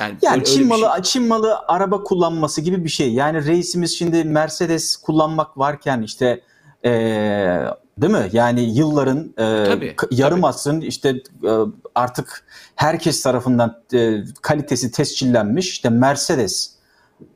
Yani, 0.00 0.14
Yani 0.22 0.34
öyle- 0.34 0.44
Çin 0.44 0.66
malı 0.66 0.80
şey- 0.94 1.02
Çin 1.02 1.22
malı 1.28 1.58
araba 1.68 2.02
kullanması 2.02 2.60
gibi 2.60 2.84
bir 2.84 2.88
şey. 2.88 3.12
Yani 3.12 3.46
reisimiz 3.46 3.98
şimdi 3.98 4.24
Mercedes 4.24 4.96
kullanmak 4.96 5.58
varken 5.58 6.02
işte 6.02 6.40
eee, 6.84 7.64
değil 8.02 8.12
mi? 8.12 8.28
Yani 8.32 8.78
yılların 8.78 9.32
Tabii, 9.66 9.96
k- 9.96 10.06
yarım 10.10 10.44
asrın 10.44 10.80
işte 10.80 11.22
eee, 11.42 11.50
artık 11.94 12.44
herkes 12.74 13.22
tarafından 13.22 13.82
eee, 13.92 14.24
kalitesi 14.42 14.92
tescillenmiş 14.92 15.68
işte 15.68 15.88
Mercedes 15.88 16.74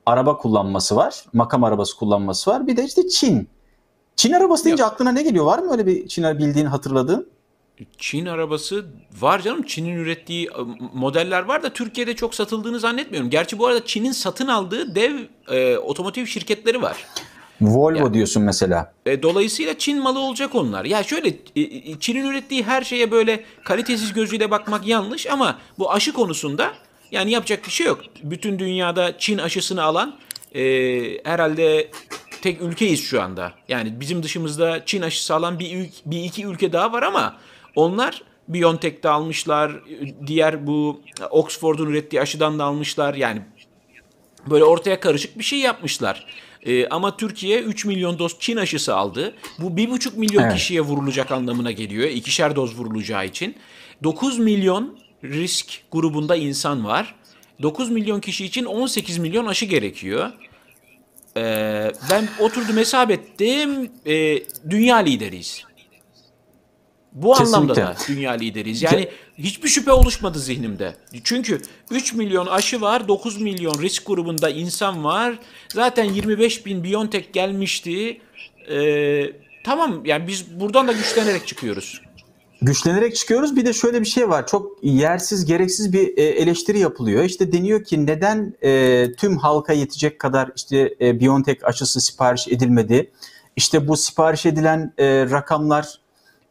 araba 0.06 0.36
kullanması 0.36 0.96
var. 0.96 1.24
Makam 1.32 1.64
arabası 1.64 1.96
kullanması 1.96 2.50
var. 2.50 2.66
Bir 2.66 2.76
de 2.76 2.84
işte 2.84 3.08
Çin. 3.08 3.48
Çin 4.16 4.32
arabası 4.32 4.64
deyince 4.64 4.84
aklına 4.84 5.12
ne 5.12 5.22
geliyor? 5.22 5.44
Var 5.44 5.58
mı 5.58 5.72
öyle 5.72 5.86
bir 5.86 6.08
Çin 6.08 6.24
bildiğin 6.38 6.66
hatırladığın? 6.66 7.32
Çin 7.98 8.26
arabası 8.26 8.84
var 9.20 9.42
canım. 9.42 9.62
Çin'in 9.62 9.96
ürettiği 9.96 10.46
e, 10.46 10.50
modeller 10.92 11.42
var 11.42 11.62
da 11.62 11.72
Türkiye'de 11.72 12.16
çok 12.16 12.34
satıldığını 12.34 12.80
zannetmiyorum. 12.80 13.30
Gerçi 13.30 13.58
bu 13.58 13.66
arada 13.66 13.84
Çin'in 13.86 14.12
satın 14.12 14.46
aldığı 14.46 14.94
dev 14.94 15.14
e, 15.48 15.78
otomotiv 15.78 16.26
şirketleri 16.26 16.82
var. 16.82 17.06
Volvo 17.60 18.14
diyorsun 18.14 18.42
mesela. 18.42 18.92
E, 19.06 19.22
dolayısıyla 19.22 19.78
Çin 19.78 20.02
malı 20.02 20.18
olacak 20.18 20.54
onlar. 20.54 20.84
Ya 20.84 21.02
şöyle 21.02 21.28
e, 21.28 21.60
e, 21.60 22.00
Çin'in 22.00 22.30
ürettiği 22.30 22.62
her 22.62 22.82
şeye 22.82 23.10
böyle 23.10 23.44
kalitesiz 23.64 24.12
gözüyle 24.12 24.50
bakmak 24.50 24.86
yanlış 24.86 25.26
ama 25.26 25.58
bu 25.78 25.92
aşı 25.92 26.12
konusunda 26.12 26.72
yani 27.10 27.30
yapacak 27.30 27.66
bir 27.66 27.70
şey 27.70 27.86
yok. 27.86 28.00
Bütün 28.22 28.58
dünyada 28.58 29.18
Çin 29.18 29.38
aşısını 29.38 29.82
alan 29.82 30.18
e, 30.54 30.62
herhalde 31.24 31.90
tek 32.42 32.62
ülkeyiz 32.62 33.04
şu 33.04 33.22
anda. 33.22 33.52
Yani 33.68 34.00
bizim 34.00 34.22
dışımızda 34.22 34.84
Çin 34.86 35.02
aşısı 35.02 35.34
alan 35.34 35.58
bir, 35.58 35.90
bir 36.06 36.24
iki 36.24 36.46
ülke 36.46 36.72
daha 36.72 36.92
var 36.92 37.02
ama 37.02 37.36
onlar 37.76 38.22
BioNTech'te 38.48 39.08
almışlar. 39.08 39.72
Diğer 40.26 40.66
bu 40.66 41.00
Oxford'un 41.30 41.86
ürettiği 41.86 42.22
aşıdan 42.22 42.58
da 42.58 42.64
almışlar. 42.64 43.14
Yani 43.14 43.42
Böyle 44.50 44.64
ortaya 44.64 45.00
karışık 45.00 45.38
bir 45.38 45.44
şey 45.44 45.58
yapmışlar. 45.58 46.26
Ee, 46.66 46.86
ama 46.88 47.16
Türkiye 47.16 47.60
3 47.60 47.84
milyon 47.84 48.18
doz 48.18 48.36
Çin 48.40 48.56
aşısı 48.56 48.94
aldı. 48.96 49.34
Bu 49.58 49.76
1,5 49.76 50.16
milyon 50.16 50.42
Evet. 50.42 50.54
kişiye 50.54 50.80
vurulacak 50.80 51.30
anlamına 51.30 51.70
geliyor. 51.72 52.08
İkişer 52.08 52.56
doz 52.56 52.78
vurulacağı 52.78 53.26
için. 53.26 53.56
9 54.02 54.38
milyon 54.38 54.98
risk 55.24 55.80
grubunda 55.92 56.36
insan 56.36 56.84
var. 56.84 57.14
9 57.62 57.90
milyon 57.90 58.20
kişi 58.20 58.44
için 58.44 58.64
18 58.64 59.18
milyon 59.18 59.46
aşı 59.46 59.64
gerekiyor. 59.66 60.30
Ee, 61.36 61.92
ben 62.10 62.28
oturdum 62.40 62.76
hesap 62.76 63.10
ettim. 63.10 63.90
Ee, 64.06 64.42
dünya 64.70 64.96
lideriyiz. 64.96 65.64
Bu 67.12 67.36
anlamda 67.36 67.76
da 67.76 67.92
Kesinlikle. 67.92 68.14
dünya 68.14 68.32
lideriyiz. 68.32 68.82
Yani 68.82 69.08
hiçbir 69.42 69.68
şüphe 69.68 69.92
oluşmadı 69.92 70.38
zihnimde. 70.38 70.94
Çünkü 71.24 71.62
3 71.90 72.14
milyon 72.14 72.46
aşı 72.46 72.80
var, 72.80 73.08
9 73.08 73.40
milyon 73.40 73.82
risk 73.82 74.06
grubunda 74.06 74.50
insan 74.50 75.04
var. 75.04 75.38
Zaten 75.68 76.04
25 76.04 76.66
bin 76.66 76.84
Biontech 76.84 77.32
gelmişti. 77.32 78.20
Ee, 78.70 79.32
tamam 79.64 80.02
yani 80.04 80.26
biz 80.26 80.60
buradan 80.60 80.88
da 80.88 80.92
güçlenerek 80.92 81.46
çıkıyoruz. 81.46 82.02
Güçlenerek 82.62 83.16
çıkıyoruz. 83.16 83.56
Bir 83.56 83.66
de 83.66 83.72
şöyle 83.72 84.00
bir 84.00 84.06
şey 84.06 84.28
var. 84.28 84.46
Çok 84.46 84.72
yersiz, 84.82 85.44
gereksiz 85.44 85.92
bir 85.92 86.18
e, 86.18 86.22
eleştiri 86.22 86.78
yapılıyor. 86.78 87.24
İşte 87.24 87.52
deniyor 87.52 87.84
ki 87.84 88.06
neden 88.06 88.54
e, 88.62 89.06
tüm 89.18 89.36
halka 89.36 89.72
yetecek 89.72 90.18
kadar 90.18 90.50
işte 90.56 90.94
e, 91.00 91.20
BioNTech 91.20 91.64
aşısı 91.64 92.00
sipariş 92.00 92.48
edilmedi? 92.48 93.10
İşte 93.56 93.88
bu 93.88 93.96
sipariş 93.96 94.46
edilen 94.46 94.92
e, 94.98 95.06
rakamlar 95.30 96.00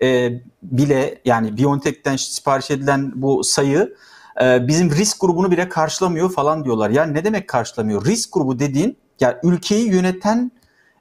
e, 0.04 0.32
bile 0.64 1.22
yani 1.26 1.58
BioNTech'ten 1.58 2.16
sipariş 2.16 2.72
edilen 2.72 3.12
bu 3.16 3.44
sayı 3.44 3.96
e, 4.42 4.68
bizim 4.68 4.92
risk 4.92 5.22
grubunu 5.22 5.52
bile 5.52 5.70
karşılamıyor 5.70 6.32
falan 6.32 6.64
diyorlar. 6.64 6.90
Yani 6.90 7.14
ne 7.14 7.24
demek 7.24 7.48
karşılamıyor? 7.48 8.06
Risk 8.06 8.34
grubu 8.34 8.60
dediğin 8.60 8.98
ya 9.20 9.40
ülkeyi 9.44 9.90
yöneten 9.90 10.52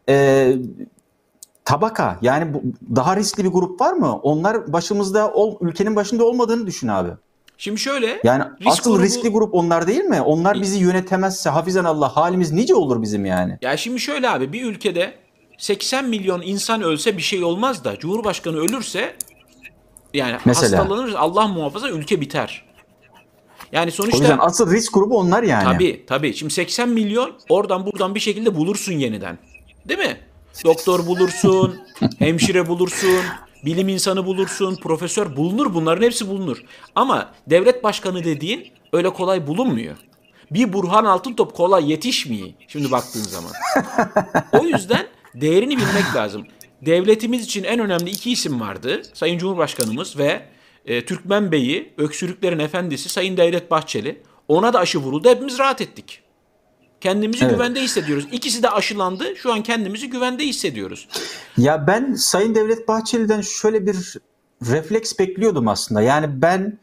e, 0.09 0.52
tabaka 1.64 2.19
yani 2.23 2.54
bu, 2.54 2.62
daha 2.97 3.16
riskli 3.16 3.45
bir 3.45 3.49
grup 3.49 3.80
var 3.80 3.92
mı? 3.92 4.16
Onlar 4.16 4.73
başımızda 4.73 5.33
ol, 5.33 5.57
ülkenin 5.61 5.97
başında 5.97 6.25
olmadığını 6.25 6.66
düşün 6.66 6.88
abi. 6.88 7.11
Şimdi 7.59 7.80
şöyle 7.80 8.21
Yani 8.25 8.45
Risk 8.61 8.69
asıl 8.80 8.95
grubu- 8.95 9.02
riskli 9.02 9.28
grup 9.28 9.54
onlar 9.54 9.87
değil 9.87 10.04
mi? 10.04 10.21
Onlar 10.21 10.61
bizi 10.61 10.78
yönetemezse 10.78 11.50
hafizan 11.50 11.85
Allah 11.85 12.16
halimiz 12.16 12.52
nice 12.52 12.75
olur 12.75 13.02
bizim 13.02 13.25
yani. 13.26 13.59
Ya 13.62 13.76
şimdi 13.76 14.00
şöyle 14.00 14.30
abi 14.30 14.52
bir 14.52 14.64
ülkede 14.64 15.12
80 15.61 16.05
milyon 16.05 16.43
insan 16.43 16.83
ölse 16.83 17.17
bir 17.17 17.23
şey 17.23 17.45
olmaz 17.45 17.85
da 17.85 17.99
Cumhurbaşkanı 17.99 18.57
ölürse 18.57 19.17
yani 20.14 20.37
Mesela. 20.45 20.79
hastalanır 20.79 21.14
Allah 21.14 21.49
muhafaza 21.49 21.90
ülke 21.90 22.21
biter. 22.21 22.64
Yani 23.73 23.88
O 23.88 23.93
sonuçta 23.93 24.19
yüzden 24.19 24.38
asıl 24.40 24.73
risk 24.73 24.95
grubu 24.95 25.19
onlar 25.19 25.43
yani. 25.43 25.64
tabii 25.64 26.05
tabii 26.07 26.35
şimdi 26.35 26.52
80 26.55 26.88
milyon 26.88 27.33
oradan 27.49 27.87
buradan 27.87 28.14
bir 28.14 28.21
şekilde 28.21 28.55
bulursun 28.55 28.93
yeniden. 28.93 29.38
Değil 29.88 30.00
mi? 30.00 30.17
Doktor 30.64 31.07
bulursun, 31.07 31.81
hemşire 32.19 32.69
bulursun, 32.69 33.21
bilim 33.64 33.88
insanı 33.88 34.26
bulursun, 34.26 34.76
profesör 34.76 35.37
bulunur 35.37 35.75
bunların 35.75 36.02
hepsi 36.02 36.29
bulunur. 36.29 36.62
Ama 36.95 37.33
devlet 37.47 37.85
başkanı 37.85 38.25
dediğin 38.25 38.67
öyle 38.93 39.11
kolay 39.12 39.47
bulunmuyor. 39.47 39.97
Bir 40.50 40.73
Burhan 40.73 41.05
Altıntop 41.05 41.55
kolay 41.55 41.90
yetişmiyor 41.90 42.49
şimdi 42.69 42.90
baktığın 42.90 43.23
zaman. 43.23 43.52
O 44.61 44.64
yüzden 44.64 45.07
değerini 45.34 45.76
bilmek 45.76 46.04
lazım. 46.16 46.46
Devletimiz 46.87 47.44
için 47.44 47.64
en 47.64 47.78
önemli 47.78 48.10
iki 48.10 48.32
isim 48.32 48.60
vardı. 48.60 49.02
Sayın 49.14 49.38
Cumhurbaşkanımız 49.38 50.18
ve 50.18 50.42
e, 50.87 51.04
Türkmen 51.04 51.52
Bey'i, 51.52 51.92
öksürüklerin 51.99 52.58
efendisi 52.58 53.08
Sayın 53.08 53.37
Devlet 53.37 53.70
Bahçeli. 53.70 54.22
Ona 54.49 54.72
da 54.72 54.78
aşı 54.78 54.99
vuruldu. 54.99 55.28
Hepimiz 55.28 55.58
rahat 55.58 55.80
ettik. 55.80 56.22
Kendimizi 57.00 57.44
Evet. 57.44 57.54
güvende 57.54 57.80
hissediyoruz. 57.80 58.26
İkisi 58.32 58.62
de 58.62 58.70
aşılandı. 58.70 59.37
Şu 59.37 59.52
an 59.52 59.62
kendimizi 59.62 60.10
güvende 60.10 60.44
hissediyoruz. 60.46 61.08
Ya 61.56 61.87
ben 61.87 62.14
Sayın 62.14 62.54
Devlet 62.54 62.88
Bahçeli'den 62.88 63.40
şöyle 63.40 63.87
bir 63.87 64.16
refleks 64.66 65.18
bekliyordum 65.18 65.68
aslında. 65.68 66.02
Yani 66.02 66.42
ben 66.42 66.78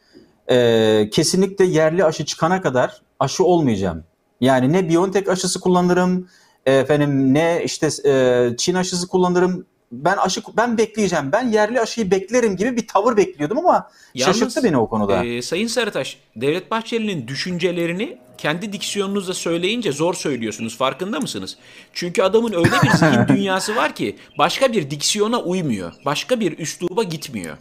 e, 0.49 1.09
kesinlikle 1.11 1.65
yerli 1.65 2.05
aşı 2.05 2.25
çıkana 2.25 2.61
kadar 2.61 3.01
aşı 3.19 3.43
olmayacağım. 3.43 4.03
Yani 4.41 4.73
ne 4.73 4.89
BioNTech 4.89 5.29
aşısı 5.29 5.59
kullanırım, 5.59 6.27
efendim 6.71 7.33
ne 7.33 7.61
işte 7.65 7.89
e, 8.05 8.49
Çin 8.57 8.75
aşısı 8.75 9.07
kullanırım. 9.07 9.65
Ben 9.91 10.17
aşı 10.17 10.41
ben 10.57 10.77
bekleyeceğim. 10.77 11.31
Ben 11.31 11.47
yerli 11.51 11.81
aşıyı 11.81 12.11
beklerim 12.11 12.57
gibi 12.57 12.77
bir 12.77 12.87
tavır 12.87 13.17
bekliyordum 13.17 13.57
ama 13.57 13.89
Yalnız, 14.15 14.39
şaşırttı 14.39 14.63
beni 14.63 14.77
o 14.77 14.89
konuda. 14.89 15.25
e, 15.25 15.41
Sayın 15.41 15.67
Sarıtaş, 15.67 16.17
Devlet 16.35 16.71
Bahçeli'nin 16.71 17.27
düşüncelerini 17.27 18.17
kendi 18.37 18.73
diksiyonunuzla 18.73 19.33
söyleyince 19.33 19.91
zor 19.91 20.13
söylüyorsunuz. 20.13 20.77
Farkında 20.77 21.19
mısınız? 21.19 21.57
Çünkü 21.93 22.23
adamın 22.23 22.53
öyle 22.53 22.71
bir 22.83 22.89
zihin 22.89 23.27
dünyası 23.37 23.75
var 23.75 23.95
ki 23.95 24.15
başka 24.37 24.71
bir 24.71 24.91
diksiyona 24.91 25.39
uymuyor. 25.41 25.91
Başka 26.05 26.39
bir 26.39 26.57
üsluba 26.57 27.03
gitmiyor. 27.03 27.57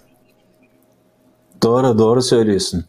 Doğru 1.62 1.98
doğru 1.98 2.22
söylüyorsun. 2.22 2.84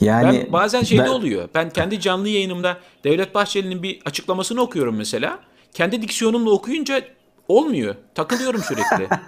Yani 0.00 0.42
Ben 0.46 0.52
bazen 0.52 0.82
şeyde 0.82 1.02
ben- 1.04 1.08
oluyor. 1.08 1.48
Ben 1.54 1.70
kendi 1.70 2.00
canlı 2.00 2.28
yayınımda 2.28 2.76
Devlet 3.04 3.34
Bahçeli'nin 3.34 3.82
bir 3.82 4.00
açıklamasını 4.04 4.60
okuyorum 4.60 4.96
mesela. 4.96 5.38
Kendi 5.74 6.02
diksiyonumla 6.02 6.50
okuyunca 6.50 7.04
olmuyor. 7.48 7.94
Takılıyorum 8.14 8.62
sürekli. 8.62 9.08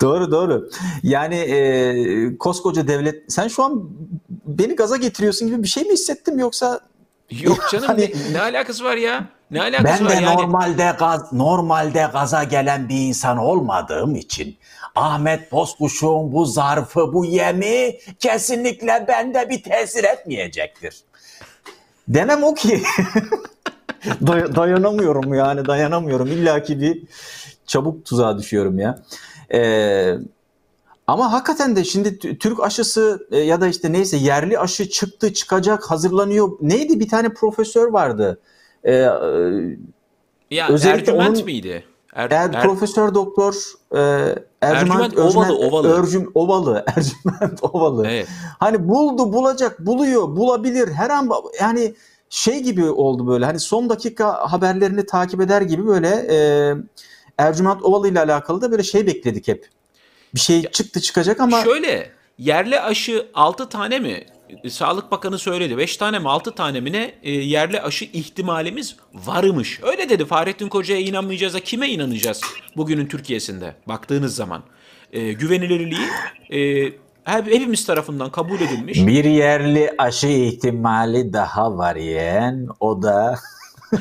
Doğru 0.00 0.30
doğru. 0.30 0.70
Yani 1.02 1.34
e, 1.34 2.38
koskoca 2.38 2.88
devlet 2.88 3.32
sen 3.32 3.48
şu 3.48 3.62
an 3.62 3.90
beni 4.46 4.76
gaza 4.76 4.96
getiriyorsun 4.96 5.48
gibi 5.48 5.62
bir 5.62 5.68
şey 5.68 5.84
mi 5.84 5.92
hissettim 5.92 6.38
yoksa 6.38 6.80
Yok 7.30 7.68
canım 7.72 7.86
Hani- 7.86 8.12
ne, 8.30 8.32
ne 8.32 8.40
alakası 8.40 8.84
var 8.84 8.96
ya? 8.96 9.24
Ne 9.50 9.60
alakası 9.62 9.84
Ben 9.84 10.04
var 10.04 10.10
de 10.10 10.14
yani? 10.14 10.36
normalde 10.36 10.94
gaz 10.98 11.32
normalde 11.32 12.08
gaza 12.12 12.44
gelen 12.44 12.88
bir 12.88 12.94
insan 13.08 13.38
olmadığım 13.38 14.14
için 14.14 14.56
Ahmet 14.94 15.52
Bozkuş'un 15.52 16.32
bu 16.32 16.44
zarfı, 16.46 17.12
bu 17.12 17.24
yemi 17.24 17.98
kesinlikle 18.18 19.04
bende 19.08 19.48
bir 19.50 19.62
tesir 19.62 20.04
etmeyecektir. 20.04 21.00
demem 22.08 22.44
o 22.44 22.54
ki 22.54 22.82
Day- 24.26 24.56
dayanamıyorum 24.56 25.34
yani 25.34 25.66
dayanamıyorum. 25.66 26.26
İlla 26.26 26.62
ki 26.62 26.80
bir 26.80 27.02
çabuk 27.66 28.04
tuzağa 28.04 28.38
düşüyorum 28.38 28.78
ya. 28.78 28.98
Ee, 29.54 30.14
ama 31.06 31.32
hakikaten 31.32 31.76
de 31.76 31.84
şimdi 31.84 32.18
Türk 32.38 32.60
aşısı 32.62 33.26
e, 33.30 33.38
ya 33.38 33.60
da 33.60 33.68
işte 33.68 33.92
neyse 33.92 34.16
yerli 34.16 34.58
aşı 34.58 34.88
çıktı 34.90 35.32
çıkacak 35.34 35.90
hazırlanıyor. 35.90 36.48
Neydi 36.60 37.00
bir 37.00 37.08
tane 37.08 37.28
profesör 37.28 37.88
vardı. 37.92 38.40
Ee, 38.84 38.92
Ya 40.50 40.68
Özellikle 40.68 41.12
Ercüment 41.12 41.36
onun- 41.36 41.44
miydi? 41.44 41.84
Er, 42.14 42.30
Er, 42.30 42.50
Er- 42.54 42.62
Profesör 42.62 43.14
Doktor 43.14 43.54
e, 43.94 43.98
Ercüment, 44.60 45.00
Ercüment 45.00 45.18
Ovalı, 45.18 45.56
Ovalı. 45.58 45.88
Örcüm- 45.88 46.30
Ovalı, 46.34 46.84
Ercüment 46.96 47.58
Ovalı. 47.62 48.06
Evet. 48.06 48.28
Hani 48.60 48.88
buldu, 48.88 49.32
bulacak, 49.32 49.86
buluyor, 49.86 50.22
bulabilir. 50.36 50.88
Her 50.88 51.10
an 51.10 51.30
yani 51.60 51.94
şey 52.30 52.62
gibi 52.62 52.90
oldu 52.90 53.26
böyle. 53.26 53.44
Hani 53.44 53.58
son 53.60 53.88
dakika 53.88 54.52
haberlerini 54.52 55.06
takip 55.06 55.40
eder 55.40 55.62
gibi 55.62 55.86
böyle 55.86 56.08
e, 56.08 56.38
Ercüment 57.38 57.82
Ovalı 57.82 58.08
ile 58.08 58.20
alakalı 58.20 58.60
da 58.60 58.70
böyle 58.70 58.82
şey 58.82 59.06
bekledik 59.06 59.48
hep. 59.48 59.68
Bir 60.36 60.40
şey 60.40 60.62
çıktı 60.62 61.00
çıkacak 61.00 61.40
ama 61.40 61.64
Şöyle 61.64 62.10
yerli 62.38 62.80
aşı 62.80 63.26
6 63.34 63.68
tane 63.68 63.98
mi? 63.98 64.24
E, 64.64 64.70
Sağlık 64.70 65.10
Bakanı 65.10 65.38
söyledi. 65.38 65.78
5 65.78 65.96
tane 65.96 66.18
mi 66.18 66.28
6 66.28 66.54
tane 66.54 66.80
mi 66.80 66.92
ne 66.92 67.14
e, 67.22 67.30
yerli 67.32 67.80
aşı 67.82 68.04
ihtimalimiz 68.04 68.96
varmış. 69.14 69.80
Öyle 69.82 70.08
dedi. 70.08 70.24
Fahrettin 70.24 70.68
Koca'ya 70.68 71.00
inanmayacağız 71.00 71.54
da 71.54 71.60
kime 71.60 71.88
inanacağız 71.88 72.40
bugünün 72.76 73.06
Türkiye'sinde 73.06 73.74
baktığınız 73.88 74.34
zaman. 74.34 74.62
E, 75.12 75.32
güvenilirliği 75.32 76.06
e, 76.50 76.82
hep- 77.24 77.46
hepimiz 77.52 77.86
tarafından 77.86 78.30
kabul 78.30 78.60
edilmiş. 78.60 79.06
Bir 79.06 79.24
yerli 79.24 79.94
aşı 79.98 80.26
ihtimali 80.26 81.32
daha 81.32 81.78
var 81.78 81.96
yeğen. 81.96 82.68
O 82.80 83.02
da 83.02 83.38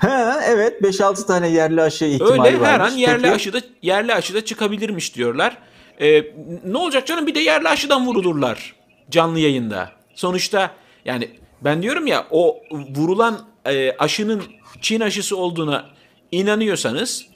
Ha, 0.00 0.40
evet 0.46 0.82
5-6 0.82 1.26
tane 1.26 1.48
yerli 1.48 1.82
aşı 1.82 2.04
ihtimali 2.04 2.40
Öyle 2.56 2.66
her 2.66 2.78
varmış. 2.80 2.92
an 2.92 2.96
yerli 2.96 3.22
Peki. 3.22 3.34
aşıda 3.34 3.60
yerli 3.82 4.14
aşıda 4.14 4.44
çıkabilirmiş 4.44 5.16
diyorlar. 5.16 5.58
Ee, 6.00 6.22
ne 6.64 6.78
olacak 6.78 7.06
canım 7.06 7.26
bir 7.26 7.34
de 7.34 7.40
yerli 7.40 7.68
aşıdan 7.68 8.06
vurulurlar 8.06 8.74
canlı 9.10 9.38
yayında. 9.38 9.90
Sonuçta 10.14 10.70
yani 11.04 11.30
ben 11.64 11.82
diyorum 11.82 12.06
ya 12.06 12.26
o 12.30 12.56
vurulan 12.96 13.38
e, 13.66 13.92
aşının 13.98 14.42
Çin 14.80 15.00
aşısı 15.00 15.36
olduğuna 15.36 15.84
inanıyorsanız 16.32 17.26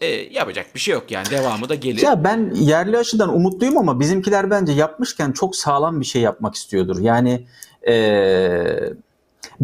e, 0.00 0.06
yapacak 0.06 0.74
bir 0.74 0.80
şey 0.80 0.94
yok 0.94 1.10
yani 1.10 1.30
devamı 1.30 1.68
da 1.68 1.74
gelir. 1.74 2.02
Ya 2.02 2.24
ben 2.24 2.50
yerli 2.54 2.98
aşıdan 2.98 3.34
umutluyum 3.34 3.78
ama 3.78 4.00
bizimkiler 4.00 4.50
bence 4.50 4.72
yapmışken 4.72 5.32
çok 5.32 5.56
sağlam 5.56 6.00
bir 6.00 6.06
şey 6.06 6.22
yapmak 6.22 6.54
istiyordur. 6.54 7.00
Yani 7.00 7.46
eee, 7.86 8.92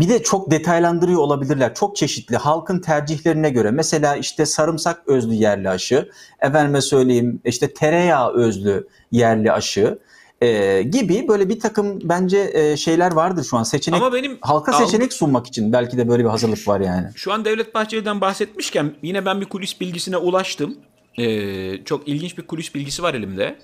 bir 0.00 0.08
de 0.08 0.22
çok 0.22 0.50
detaylandırıyor 0.50 1.18
olabilirler. 1.20 1.74
Çok 1.74 1.96
çeşitli 1.96 2.36
halkın 2.36 2.80
tercihlerine 2.80 3.50
göre. 3.50 3.70
Mesela 3.70 4.16
işte 4.16 4.46
sarımsak 4.46 5.02
özlü 5.06 5.34
yerli 5.34 5.68
aşı, 5.70 6.10
efendime 6.40 6.80
söyleyeyim 6.80 7.40
işte 7.44 7.74
tereyağı 7.74 8.32
özlü 8.34 8.88
yerli 9.12 9.52
aşı 9.52 9.98
eee, 10.42 10.82
gibi 10.82 11.28
böyle 11.28 11.48
bir 11.48 11.60
takım 11.60 11.98
bence 12.04 12.52
eee, 12.54 12.76
şeyler 12.76 13.12
vardır 13.12 13.44
şu 13.44 13.56
an. 13.56 13.62
Seçenek 13.62 14.00
Ama 14.02 14.12
benim 14.12 14.38
halka 14.40 14.72
algı- 14.72 14.84
seçenek 14.86 15.12
sunmak 15.12 15.46
için 15.46 15.72
belki 15.72 15.96
de 15.98 16.08
böyle 16.08 16.24
bir 16.24 16.28
hazırlık 16.28 16.68
var 16.68 16.80
yani. 16.80 17.06
Şu 17.14 17.32
an 17.32 17.44
Devlet 17.44 17.74
Bahçeli'den 17.74 18.20
bahsetmişken 18.20 18.94
yine 19.02 19.26
ben 19.26 19.40
bir 19.40 19.46
kulis 19.46 19.80
bilgisine 19.80 20.16
ulaştım. 20.16 20.76
Ee, 21.18 21.84
çok 21.84 22.08
ilginç 22.08 22.38
bir 22.38 22.46
kulis 22.46 22.74
bilgisi 22.74 23.02
var 23.02 23.14
elimde. 23.14 23.56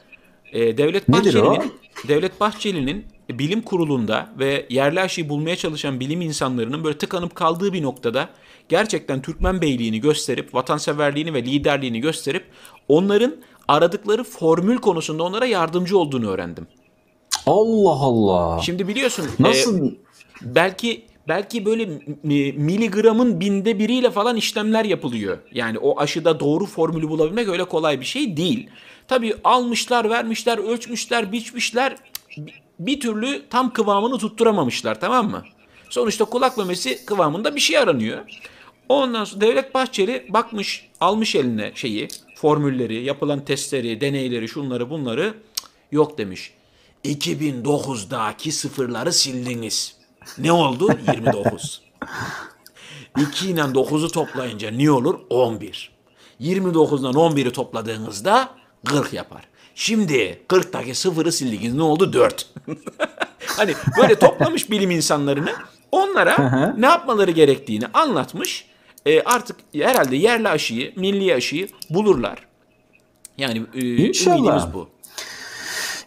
Ee, 0.52 0.78
Devlet? 0.78 1.08
Bahçeli'nin 1.08 1.72
Devlet 2.08 2.40
Bahçeli'nin 2.40 3.04
bilim 3.30 3.62
kurulunda 3.62 4.28
ve 4.38 4.66
yerli 4.70 5.00
aşıyı 5.00 5.28
bulmaya 5.28 5.56
çalışan 5.56 6.00
bilim 6.00 6.20
insanlarının 6.20 6.84
böyle 6.84 6.98
tıkanıp 6.98 7.34
kaldığı 7.34 7.72
bir 7.72 7.82
noktada 7.82 8.28
gerçekten 8.68 9.22
Türkmen 9.22 9.60
beyliğini 9.60 10.00
gösterip 10.00 10.54
vatanseverliğini 10.54 11.34
ve 11.34 11.42
liderliğini 11.42 12.00
gösterip 12.00 12.44
onların 12.88 13.36
aradıkları 13.68 14.24
formül 14.24 14.78
konusunda 14.78 15.22
onlara 15.22 15.46
yardımcı 15.46 15.98
olduğunu 15.98 16.30
öğrendim. 16.30 16.66
Allah 17.46 17.90
Allah. 17.90 18.60
Şimdi 18.62 18.88
biliyorsun 18.88 19.26
Nasıl 19.38 19.86
e, 19.86 19.94
belki 20.42 21.04
belki 21.28 21.64
böyle 21.64 21.86
mi- 22.22 22.52
miligramın 22.52 23.40
binde 23.40 23.78
biriyle 23.78 24.10
falan 24.10 24.36
işlemler 24.36 24.84
yapılıyor. 24.84 25.38
Yani 25.52 25.78
o 25.78 26.00
aşıda 26.00 26.40
doğru 26.40 26.66
formülü 26.66 27.08
bulabilmek 27.08 27.48
öyle 27.48 27.64
kolay 27.64 28.00
bir 28.00 28.04
şey 28.04 28.36
değil. 28.36 28.70
Tabii 29.08 29.34
almışlar, 29.44 30.10
vermişler, 30.10 30.58
ölçmüşler, 30.58 31.32
biçmişler. 31.32 31.96
Bir- 32.78 33.00
türlü 33.00 33.42
tam 33.50 33.72
kıvamını 33.72 34.18
tutturamamışlar 34.18 35.00
tamam 35.00 35.30
mı? 35.30 35.42
Sonuçta 35.90 36.24
kulak 36.24 36.58
memesi 36.58 37.04
kıvamında 37.06 37.54
bir 37.54 37.60
şey 37.60 37.78
aranıyor. 37.78 38.18
Ondan 38.88 39.24
sonra 39.24 39.40
Devlet 39.40 39.74
Bahçeli 39.74 40.26
bakmış, 40.28 40.88
almış 41.00 41.34
eline 41.34 41.72
şeyi, 41.74 42.08
formülleri, 42.36 43.04
yapılan 43.04 43.44
testleri, 43.44 44.00
deneyleri, 44.00 44.48
şunları 44.48 44.90
bunları. 44.90 45.34
Yok 45.92 46.18
demiş. 46.18 46.52
2009'daki 47.04 48.52
sıfırları 48.52 49.12
sildiniz. 49.12 49.96
Ne 50.38 50.52
oldu? 50.52 50.88
29. 51.12 51.82
2 53.20 53.50
ile 53.50 53.60
9'u 53.60 54.08
toplayınca 54.08 54.70
ne 54.70 54.90
olur? 54.90 55.20
11. 55.30 55.90
29'dan 56.40 57.14
11'i 57.14 57.52
topladığınızda 57.52 58.48
40 58.84 59.12
yapar. 59.12 59.42
Şimdi 59.74 60.38
40'taki 60.48 60.94
sıfırı 60.94 61.32
sildiniz 61.32 61.74
ne 61.74 61.82
oldu? 61.82 62.12
4. 62.12 62.50
hani 63.46 63.74
böyle 63.98 64.14
toplamış 64.14 64.70
bilim 64.70 64.90
insanlarını 64.90 65.52
onlara 65.92 66.72
ne 66.78 66.86
yapmaları 66.86 67.30
gerektiğini 67.30 67.86
anlatmış. 67.86 68.66
E, 69.06 69.22
artık 69.22 69.56
herhalde 69.74 70.16
yerli 70.16 70.48
aşıyı, 70.48 70.92
milli 70.96 71.34
aşıyı 71.34 71.68
bulurlar. 71.90 72.46
Yani 73.38 73.62
e, 73.74 73.96
İnşallah. 73.96 74.38
ümidimiz 74.38 74.74
bu. 74.74 74.88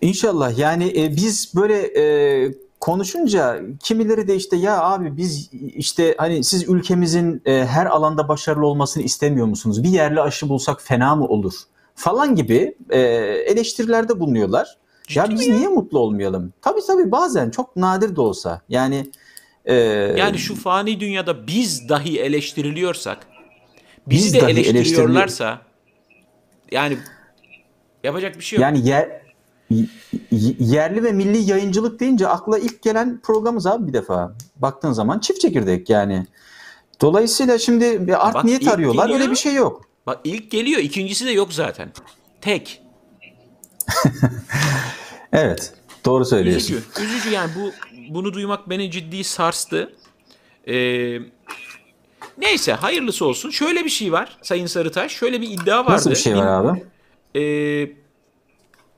İnşallah 0.01 0.57
yani 0.57 0.93
e, 0.97 1.15
biz 1.15 1.51
böyle 1.55 2.01
e, 2.01 2.51
konuşunca 2.79 3.61
kimileri 3.83 4.27
de 4.27 4.35
işte 4.35 4.55
ya 4.55 4.81
abi 4.81 5.17
biz 5.17 5.49
işte 5.75 6.15
hani 6.17 6.43
siz 6.43 6.69
ülkemizin 6.69 7.41
e, 7.45 7.65
her 7.65 7.85
alanda 7.85 8.27
başarılı 8.27 8.65
olmasını 8.65 9.03
istemiyor 9.03 9.47
musunuz? 9.47 9.83
Bir 9.83 9.89
yerli 9.89 10.21
aşı 10.21 10.49
bulsak 10.49 10.81
fena 10.81 11.15
mı 11.15 11.27
olur? 11.27 11.53
Falan 11.97 12.35
gibi 12.35 12.75
e, 12.89 12.99
eleştirilerde 13.47 14.19
bulunuyorlar. 14.19 14.77
ya 15.09 15.25
Ciddi 15.25 15.35
biz 15.35 15.47
mi 15.47 15.53
ya? 15.53 15.57
niye 15.57 15.67
mutlu 15.67 15.99
olmayalım? 15.99 16.53
Tabii 16.61 16.81
tabii 16.87 17.11
bazen 17.11 17.49
çok 17.49 17.75
nadir 17.75 18.15
de 18.15 18.21
olsa. 18.21 18.61
Yani 18.69 19.11
e, 19.65 19.73
Yani 20.17 20.37
şu 20.37 20.55
fani 20.55 20.99
dünyada 20.99 21.47
biz 21.47 21.89
dahi 21.89 22.19
eleştiriliyorsak, 22.19 23.17
bizi 24.07 24.25
Biz 24.25 24.33
de 24.33 24.51
eleştiriyorlarsa 24.51 25.61
yani 26.71 26.97
yapacak 28.03 28.35
bir 28.37 28.43
şey 28.43 28.57
yok. 28.57 28.63
yani 28.63 28.87
yer, 28.87 29.21
yerli 30.59 31.03
ve 31.03 31.11
milli 31.11 31.51
yayıncılık 31.51 31.99
deyince 31.99 32.27
akla 32.27 32.57
ilk 32.59 32.81
gelen 32.81 33.19
programımız 33.23 33.67
abi 33.67 33.87
bir 33.87 33.93
defa. 33.93 34.33
Baktığın 34.55 34.91
zaman 34.91 35.19
çift 35.19 35.41
çekirdek 35.41 35.89
yani. 35.89 36.27
Dolayısıyla 37.01 37.57
şimdi 37.57 38.07
bir 38.07 38.27
art 38.27 38.35
Bak, 38.35 38.43
niyet 38.43 38.67
arıyorlar. 38.67 39.09
Öyle 39.13 39.31
bir 39.31 39.35
şey 39.35 39.53
yok. 39.53 39.87
Bak 40.07 40.19
ilk 40.23 40.51
geliyor, 40.51 40.79
ikincisi 40.79 41.25
de 41.25 41.31
yok 41.31 41.53
zaten. 41.53 41.91
Tek. 42.41 42.81
Evet. 45.33 45.73
Doğru 46.05 46.25
söylüyorsun. 46.25 46.73
Üzücü. 46.73 47.03
Üzücü 47.03 47.29
yani 47.29 47.51
bu 47.55 47.71
bunu 48.09 48.33
duymak 48.33 48.69
beni 48.69 48.91
ciddi 48.91 49.23
sarstı. 49.23 49.93
Ee, 50.67 51.19
neyse 52.37 52.73
hayırlısı 52.73 53.25
olsun. 53.25 53.49
Şöyle 53.49 53.85
bir 53.85 53.89
şey 53.89 54.11
var 54.11 54.37
Sayın 54.41 54.65
Sarıtaş. 54.65 55.11
Şöyle 55.11 55.41
bir 55.41 55.49
iddia 55.49 55.79
vardı. 55.79 55.91
Nasıl 55.91 56.11
bir 56.11 56.15
şey 56.15 56.35
var 56.37 56.47
abi? 56.47 56.83
Ee, 57.39 57.91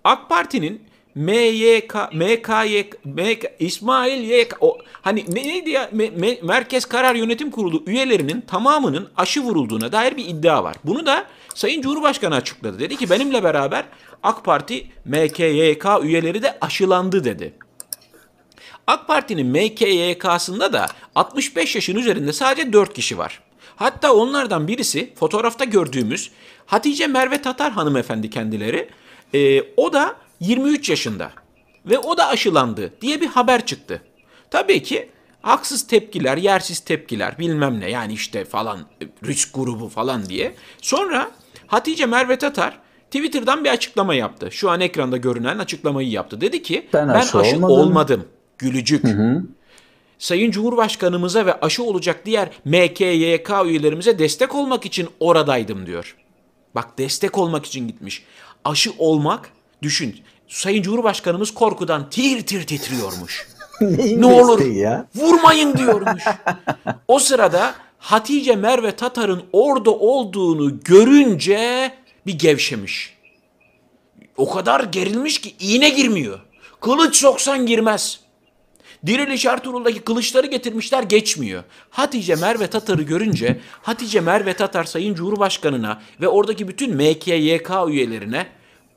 AK 0.04 0.30
Parti'nin 0.30 0.89
MYK, 1.20 1.94
MKYK, 2.14 3.06
MK, 3.06 3.46
İsmail 3.60 4.30
YK, 4.30 4.58
o, 4.62 4.78
hani 5.02 5.26
ne- 5.28 5.48
neydi 5.48 5.70
ya 5.70 5.84
Me- 5.94 6.12
Me- 6.20 6.46
Merkez 6.46 6.86
Karar 6.86 7.16
Yönetim 7.16 7.52
Kurulu 7.52 7.84
üyelerinin 7.88 8.42
tamamının 8.42 9.10
aşı 9.18 9.42
vurulduğuna 9.42 9.92
dair 9.92 10.18
bir 10.18 10.26
iddia 10.26 10.64
var. 10.64 10.76
Bunu 10.84 11.06
da 11.06 11.26
Sayın 11.56 11.82
Cumhurbaşkanı 11.82 12.36
açıkladı. 12.36 12.80
Dedi 12.80 12.98
ki 12.98 13.10
benimle 13.10 13.44
beraber 13.44 13.86
AK 14.24 14.46
Parti 14.46 14.88
MKYK 15.06 15.86
üyeleri 16.04 16.42
de 16.44 16.58
aşılandı 16.62 17.24
dedi. 17.24 17.54
AK 18.88 19.08
Parti'nin 19.08 19.48
MKYK'sında 19.48 20.74
da 20.74 20.86
65 21.16 21.76
yaşın 21.76 21.96
üzerinde 21.96 22.34
sadece 22.34 22.74
4 22.74 22.94
kişi 22.94 23.18
var. 23.18 23.40
Hatta 23.76 24.14
onlardan 24.14 24.68
birisi 24.68 25.14
fotoğrafta 25.16 25.66
gördüğümüz 25.66 26.32
Hatice 26.66 27.08
Merve 27.08 27.42
Tatar 27.42 27.72
hanımefendi 27.72 28.30
kendileri. 28.30 28.90
Ee, 29.34 29.62
o 29.78 29.94
da 29.94 30.16
23 30.40 30.90
yaşında 30.90 31.32
ve 31.86 31.98
o 31.98 32.18
da 32.18 32.28
aşılandı 32.28 32.94
diye 33.02 33.22
bir 33.22 33.28
haber 33.28 33.66
çıktı. 33.66 34.02
Tabii 34.52 34.84
ki 34.84 35.10
haksız 35.42 35.88
tepkiler, 35.88 36.38
yersiz 36.38 36.80
tepkiler 36.80 37.40
bilmem 37.40 37.80
ne 37.80 37.90
yani 37.90 38.14
işte 38.14 38.46
falan 38.46 38.80
risk 39.26 39.56
grubu 39.56 39.90
falan 39.90 40.26
diye. 40.26 40.56
Sonra 40.82 41.32
Hatice 41.68 42.06
Merve 42.06 42.38
Tatar 42.38 42.80
Twitter'dan 43.12 43.64
bir 43.64 43.70
açıklama 43.70 44.16
yaptı. 44.16 44.52
Şu 44.52 44.70
an 44.70 44.82
ekranda 44.82 45.18
görünen 45.18 45.58
açıklamayı 45.60 46.10
yaptı. 46.10 46.42
Dedi 46.42 46.64
ki 46.64 46.88
Ben 46.94 47.08
ben 47.08 47.14
aşı 47.14 47.38
aşı, 47.38 47.56
olmadım." 47.56 47.76
olmadım. 47.76 48.26
Gülücük. 48.58 49.06
Sayın 50.20 50.52
Cumhurbaşkanımıza 50.52 51.46
ve 51.46 51.60
aşı 51.60 51.84
olacak 51.84 52.26
diğer 52.26 52.50
MKYK 52.66 53.50
üyelerimize 53.66 54.20
destek 54.20 54.56
olmak 54.56 54.86
için 54.86 55.10
oradaydım 55.20 55.86
diyor. 55.86 56.16
Bak 56.76 56.98
destek 56.98 57.38
olmak 57.38 57.66
için 57.66 57.88
gitmiş. 57.88 58.24
Aşı 58.66 58.92
olmak 58.98 59.50
düşün. 59.82 60.22
Sayın 60.48 60.84
Cumhurbaşkanımız 60.84 61.54
korkudan 61.54 62.10
tir 62.10 62.42
tir 62.46 62.68
titriyormuş. 62.68 63.48
Ne 64.16 64.26
olur 64.26 64.66
ya? 64.66 65.08
vurmayın 65.16 65.78
diyormuş. 65.78 66.24
o 67.08 67.20
sırada 67.20 67.76
Hatice 67.98 68.56
Merve 68.56 68.92
Tatar'ın 68.96 69.44
orada 69.54 69.92
olduğunu 69.92 70.80
görünce 70.84 71.92
bir 72.26 72.34
gevşemiş. 72.34 73.18
O 74.38 74.50
kadar 74.50 74.84
gerilmiş 74.84 75.42
ki 75.42 75.56
iğne 75.60 75.90
girmiyor. 75.90 76.40
Kılıç 76.82 77.16
soksan 77.16 77.66
girmez. 77.66 78.20
Diriliş 79.06 79.46
Ertuğrul'daki 79.46 80.00
kılıçları 80.00 80.48
getirmişler 80.48 81.04
geçmiyor. 81.04 81.64
Hatice 81.90 82.36
Merve 82.36 82.68
Tatar'ı 82.68 83.02
görünce 83.02 83.60
Hatice 83.82 84.22
Merve 84.22 84.54
Tatar 84.54 84.84
Sayın 84.84 85.16
Cumhurbaşkanı'na 85.16 86.02
ve 86.22 86.28
oradaki 86.28 86.68
bütün 86.68 86.96
MKYK 86.96 87.70
üyelerine 87.88 88.48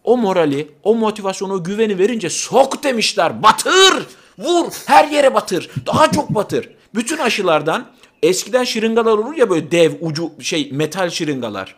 o 0.04 0.16
morali, 0.16 0.68
o 0.82 0.94
motivasyonu, 0.94 1.52
o 1.52 1.64
güveni 1.64 1.98
verince 1.98 2.30
sok 2.30 2.82
demişler. 2.84 3.42
Batır! 3.42 4.06
Vur! 4.38 4.72
Her 4.86 5.08
yere 5.08 5.34
batır. 5.34 5.70
Daha 5.86 6.10
çok 6.10 6.30
batır. 6.30 6.68
Bütün 6.94 7.18
aşılardan 7.18 7.86
eskiden 8.22 8.64
şırıngalar 8.64 9.12
olur 9.12 9.34
ya 9.36 9.50
böyle 9.50 9.70
dev 9.70 9.92
ucu 10.00 10.30
şey 10.40 10.70
metal 10.72 11.10
şırıngalar. 11.10 11.76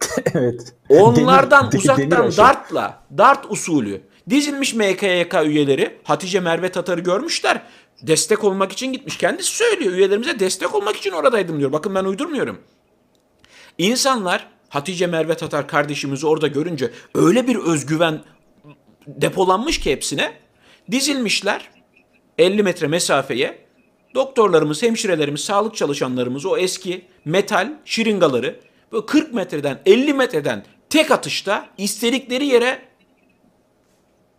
evet. 0.34 0.74
Onlardan 0.88 1.64
Demir- 1.64 1.72
de- 1.72 1.78
uzaktan 1.78 2.10
demir 2.10 2.24
aşı. 2.24 2.36
dartla, 2.38 3.02
dart 3.18 3.46
usulü 3.52 4.00
dizilmiş 4.30 4.74
MKYK 4.74 5.34
üyeleri 5.44 5.98
Hatice 6.04 6.40
Merve 6.40 6.72
Tatar'ı 6.72 7.00
görmüşler. 7.00 7.62
Destek 8.02 8.44
olmak 8.44 8.72
için 8.72 8.92
gitmiş. 8.92 9.16
Kendisi 9.16 9.56
söylüyor. 9.56 9.92
Üyelerimize 9.92 10.38
destek 10.40 10.74
olmak 10.74 10.96
için 10.96 11.10
oradaydım 11.10 11.58
diyor. 11.58 11.72
Bakın 11.72 11.94
ben 11.94 12.04
uydurmuyorum. 12.04 12.58
İnsanlar 13.78 14.48
Hatice 14.68 15.06
Merve 15.06 15.34
Tatar 15.34 15.68
kardeşimizi 15.68 16.26
orada 16.26 16.46
görünce 16.46 16.90
öyle 17.14 17.46
bir 17.46 17.56
özgüven 17.56 18.20
depolanmış 19.06 19.80
ki 19.80 19.92
hepsine 19.92 20.32
dizilmişler 20.90 21.70
50 22.38 22.62
metre 22.62 22.86
mesafeye 22.86 23.58
doktorlarımız, 24.14 24.82
hemşirelerimiz, 24.82 25.40
sağlık 25.40 25.76
çalışanlarımız 25.76 26.46
o 26.46 26.56
eski 26.56 27.04
metal 27.24 27.72
şiringaları 27.84 28.60
böyle 28.92 29.06
40 29.06 29.34
metreden 29.34 29.80
50 29.86 30.14
metreden 30.14 30.64
tek 30.90 31.10
atışta 31.10 31.68
istedikleri 31.78 32.46
yere 32.46 32.82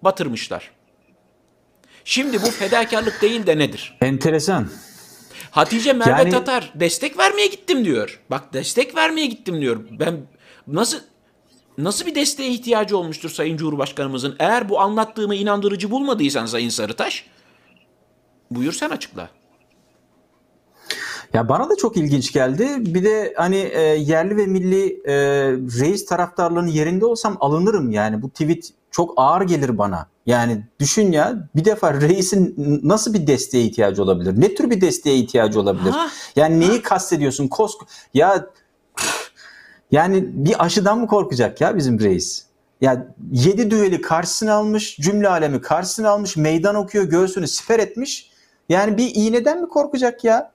batırmışlar. 0.02 0.72
Şimdi 2.06 2.42
bu 2.42 2.52
fedakarlık 2.52 3.22
değil 3.22 3.48
de 3.48 3.58
nedir? 3.58 3.98
Enteresan. 4.02 4.70
Hatice 5.52 5.94
Merve 5.94 6.12
Yani- 6.12 6.30
Tatar 6.30 6.72
destek 6.76 7.18
vermeye 7.18 7.48
gittim 7.48 7.86
diyor. 7.86 8.20
Bak 8.32 8.54
destek 8.54 8.96
vermeye 8.96 9.28
gittim 9.28 9.62
diyor. 9.62 9.80
Ben 10.00 10.18
nasıl 10.68 10.98
nasıl 11.78 12.06
bir 12.06 12.16
desteğe 12.16 12.50
ihtiyacı 12.50 12.98
olmuştur 12.98 13.30
Sayın 13.30 13.58
Cumhurbaşkanımızın? 13.58 14.36
Eğer 14.40 14.70
bu 14.70 14.80
anlattığımı 14.80 15.36
inandırıcı 15.36 15.92
bulmadıysan 15.92 16.46
Sayın 16.46 16.70
Sarıtaş, 16.70 17.26
buyur 18.52 18.74
sen 18.74 18.90
açıkla. 18.90 19.30
Ya 21.34 21.50
bana 21.50 21.70
da 21.70 21.76
çok 21.76 21.98
ilginç 21.98 22.32
geldi. 22.34 22.68
Bir 22.80 23.04
de 23.04 23.34
hani 23.38 23.58
e, 23.58 23.82
yerli 23.82 24.38
ve 24.38 24.46
milli 24.46 25.02
e, 25.06 25.14
reis 25.52 26.06
taraftarlarının 26.06 26.70
yerinde 26.70 27.06
olsam 27.06 27.38
alınırım 27.40 27.92
yani. 27.92 28.22
Bu 28.22 28.30
tweet 28.30 28.74
çok 28.92 29.14
ağır 29.18 29.42
gelir 29.42 29.78
bana. 29.78 30.08
Yani 30.26 30.64
düşün 30.80 31.12
ya 31.12 31.50
bir 31.56 31.66
defa 31.66 31.94
reisin 31.94 32.56
nasıl 32.84 33.14
bir 33.14 33.28
desteğe 33.28 33.64
ihtiyacı 33.64 34.04
olabilir? 34.04 34.42
Ne 34.42 34.56
tür 34.56 34.70
bir 34.70 34.82
desteğe 34.82 35.16
ihtiyacı 35.18 35.60
olabilir? 35.60 35.92
Ha, 35.92 36.08
Yani 36.36 36.60
neyi 36.60 36.82
kastediyorsun? 36.82 37.48
Kos 37.48 37.76
ya 38.14 38.48
yani 39.92 40.26
bir 40.34 40.66
aşıdan 40.66 41.00
mı 41.00 41.08
korkacak 41.08 41.62
ya 41.62 41.78
bizim 41.78 42.00
reis? 42.00 42.46
Ya 42.82 43.08
yedi 43.32 43.72
düeli 43.72 44.02
karşısına 44.02 44.54
almış, 44.54 44.98
cümle 44.98 45.30
alemi 45.30 45.62
karşısına 45.62 46.10
almış, 46.10 46.38
meydan 46.38 46.76
okuyor, 46.76 47.04
göğsünü 47.04 47.48
siper 47.48 47.80
etmiş. 47.80 48.32
Yani 48.70 48.98
bir 48.98 49.12
iğneden 49.16 49.62
mi 49.62 49.70
korkacak 49.70 50.24
ya? 50.24 50.52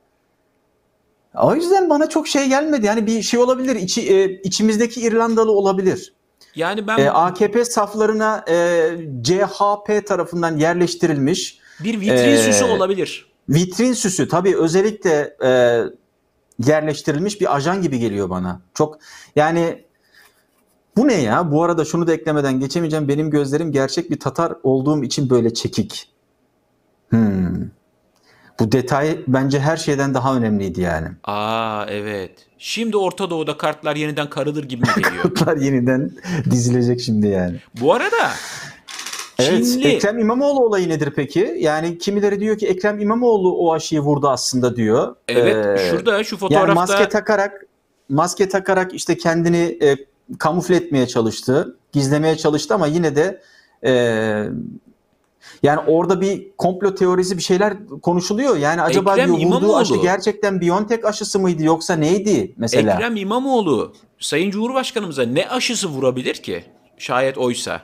O 1.35 1.55
yüzden 1.55 1.91
bana 1.91 2.09
çok 2.09 2.29
şey 2.29 2.49
gelmedi. 2.49 2.87
Yani 2.87 3.07
bir 3.07 3.23
şey 3.23 3.41
olabilir. 3.41 3.77
İçi, 3.77 4.15
e, 4.15 4.41
içimizdeki 4.43 5.01
İrlandalı 5.01 5.53
olabilir. 5.53 6.15
Yani 6.57 6.87
ben 6.87 6.99
E, 6.99 7.11
AKP 7.11 7.65
saflarına 7.65 8.45
e, 8.49 8.91
CHP 9.23 10.07
tarafından 10.07 10.57
yerleştirilmiş 10.57 11.59
bir 11.81 12.01
vitrin 12.01 12.15
e, 12.15 12.39
süsü 12.39 12.65
olabilir. 12.65 13.33
vitrin 13.49 13.93
süsü 13.93 14.29
tabii 14.29 14.57
özellikle 14.57 15.37
e, 15.45 15.83
yerleştirilmiş 16.67 17.41
bir 17.41 17.57
ajan 17.57 17.83
gibi 17.83 17.99
geliyor 17.99 18.31
bana. 18.31 18.61
Çok 18.75 18.99
yani 19.37 19.85
bu 20.97 21.09
ne 21.09 21.15
ya? 21.15 21.53
Bu 21.53 21.63
arada 21.63 21.85
şunu 21.85 22.07
da 22.07 22.13
eklemeden 22.13 22.61
geçemeyeceğim. 22.61 23.09
Benim 23.09 23.31
gözlerim 23.31 23.73
gerçek 23.73 24.11
bir 24.11 24.21
Tatar 24.21 24.55
olduğum 24.63 25.05
için 25.05 25.31
böyle 25.31 25.55
çekik. 25.55 26.11
Hmm. 27.09 27.71
Bu 28.61 28.73
detay 28.73 29.19
bence 29.27 29.61
her 29.61 29.77
şeyden 29.77 30.15
daha 30.15 30.37
önemliydi 30.37 30.81
yani. 30.81 31.09
Aa 31.25 31.87
evet. 31.89 32.31
Şimdi 32.59 32.97
Orta 32.97 33.31
Doğu'da 33.31 33.57
kartlar 33.57 33.97
yeniden 33.97 34.31
karılır 34.31 34.65
gibi 34.65 34.87
geliyor? 34.97 35.23
Kutlar 35.23 35.57
yeniden 35.57 36.11
dizilecek 36.51 37.01
şimdi 37.01 37.27
yani. 37.27 37.61
Bu 37.81 37.95
arada 37.95 38.31
Evet, 39.39 39.65
Çinli 39.65 39.89
Ekrem 39.89 40.19
İmamoğlu 40.19 40.65
olayı 40.65 40.89
nedir 40.89 41.13
peki? 41.17 41.57
Yani 41.59 41.99
kimileri 41.99 42.41
diyor 42.41 42.59
ki 42.59 42.67
Ekrem 42.67 43.01
İmamoğlu 43.01 43.57
o 43.57 43.75
aşıyı 43.75 44.01
vurdu 44.01 44.29
aslında 44.29 44.77
diyor. 44.77 45.17
evet 45.29 45.81
Ee, 45.81 45.91
şurada 45.91 46.25
şu 46.25 46.35
Yani 46.35 46.41
fotoğrafta 46.41 46.75
maske 46.75 47.09
takarak 47.09 47.67
maske 48.09 48.49
takarak 48.49 48.95
işte 48.95 49.17
kendini 49.17 49.79
e, 49.83 49.97
kamufle 50.39 50.77
etmeye 50.77 51.07
çalıştı, 51.07 51.77
gizlemeye 51.93 52.37
çalıştı 52.37 52.75
ama 52.75 52.87
yine 52.87 53.17
de 53.17 53.43
e, 53.87 53.93
yani 55.63 55.81
orada 55.87 56.21
bir 56.21 56.53
komplo 56.59 56.95
teorisi 56.95 57.37
bir 57.37 57.43
şeyler 57.43 57.75
konuşuluyor. 58.03 58.57
Yani 58.57 58.83
acaba 58.83 59.13
Ekrem 59.13 59.37
diyor 59.37 59.51
vurduğu 59.51 59.77
aşı 59.77 59.97
gerçekten 59.97 60.61
BioNTech 60.61 61.05
aşısı 61.05 61.39
mıydı 61.39 61.63
yoksa 61.63 61.97
neydi 61.97 62.55
mesela? 62.57 62.95
Ekrem 62.95 63.17
İmamoğlu 63.17 63.95
Sayın 64.19 64.51
Cumhurbaşkanımıza 64.51 65.23
ne 65.23 65.49
aşısı 65.49 65.89
vurabilir 65.89 66.35
ki? 66.35 66.65
Şayet 66.99 67.39
oysa. 67.39 67.83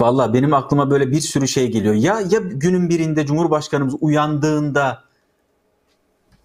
Valla 0.00 0.34
benim 0.34 0.54
aklıma 0.54 0.90
böyle 0.90 1.12
bir 1.12 1.20
sürü 1.20 1.48
şey 1.48 1.70
geliyor. 1.70 1.94
Ya 1.94 2.20
ya 2.20 2.40
günün 2.42 2.88
birinde 2.88 3.26
Cumhurbaşkanımız 3.26 3.94
uyandığında 4.00 5.04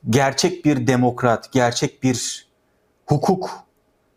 gerçek 0.09 0.65
bir 0.65 0.87
demokrat, 0.87 1.51
gerçek 1.51 2.03
bir 2.03 2.47
hukuk 3.05 3.49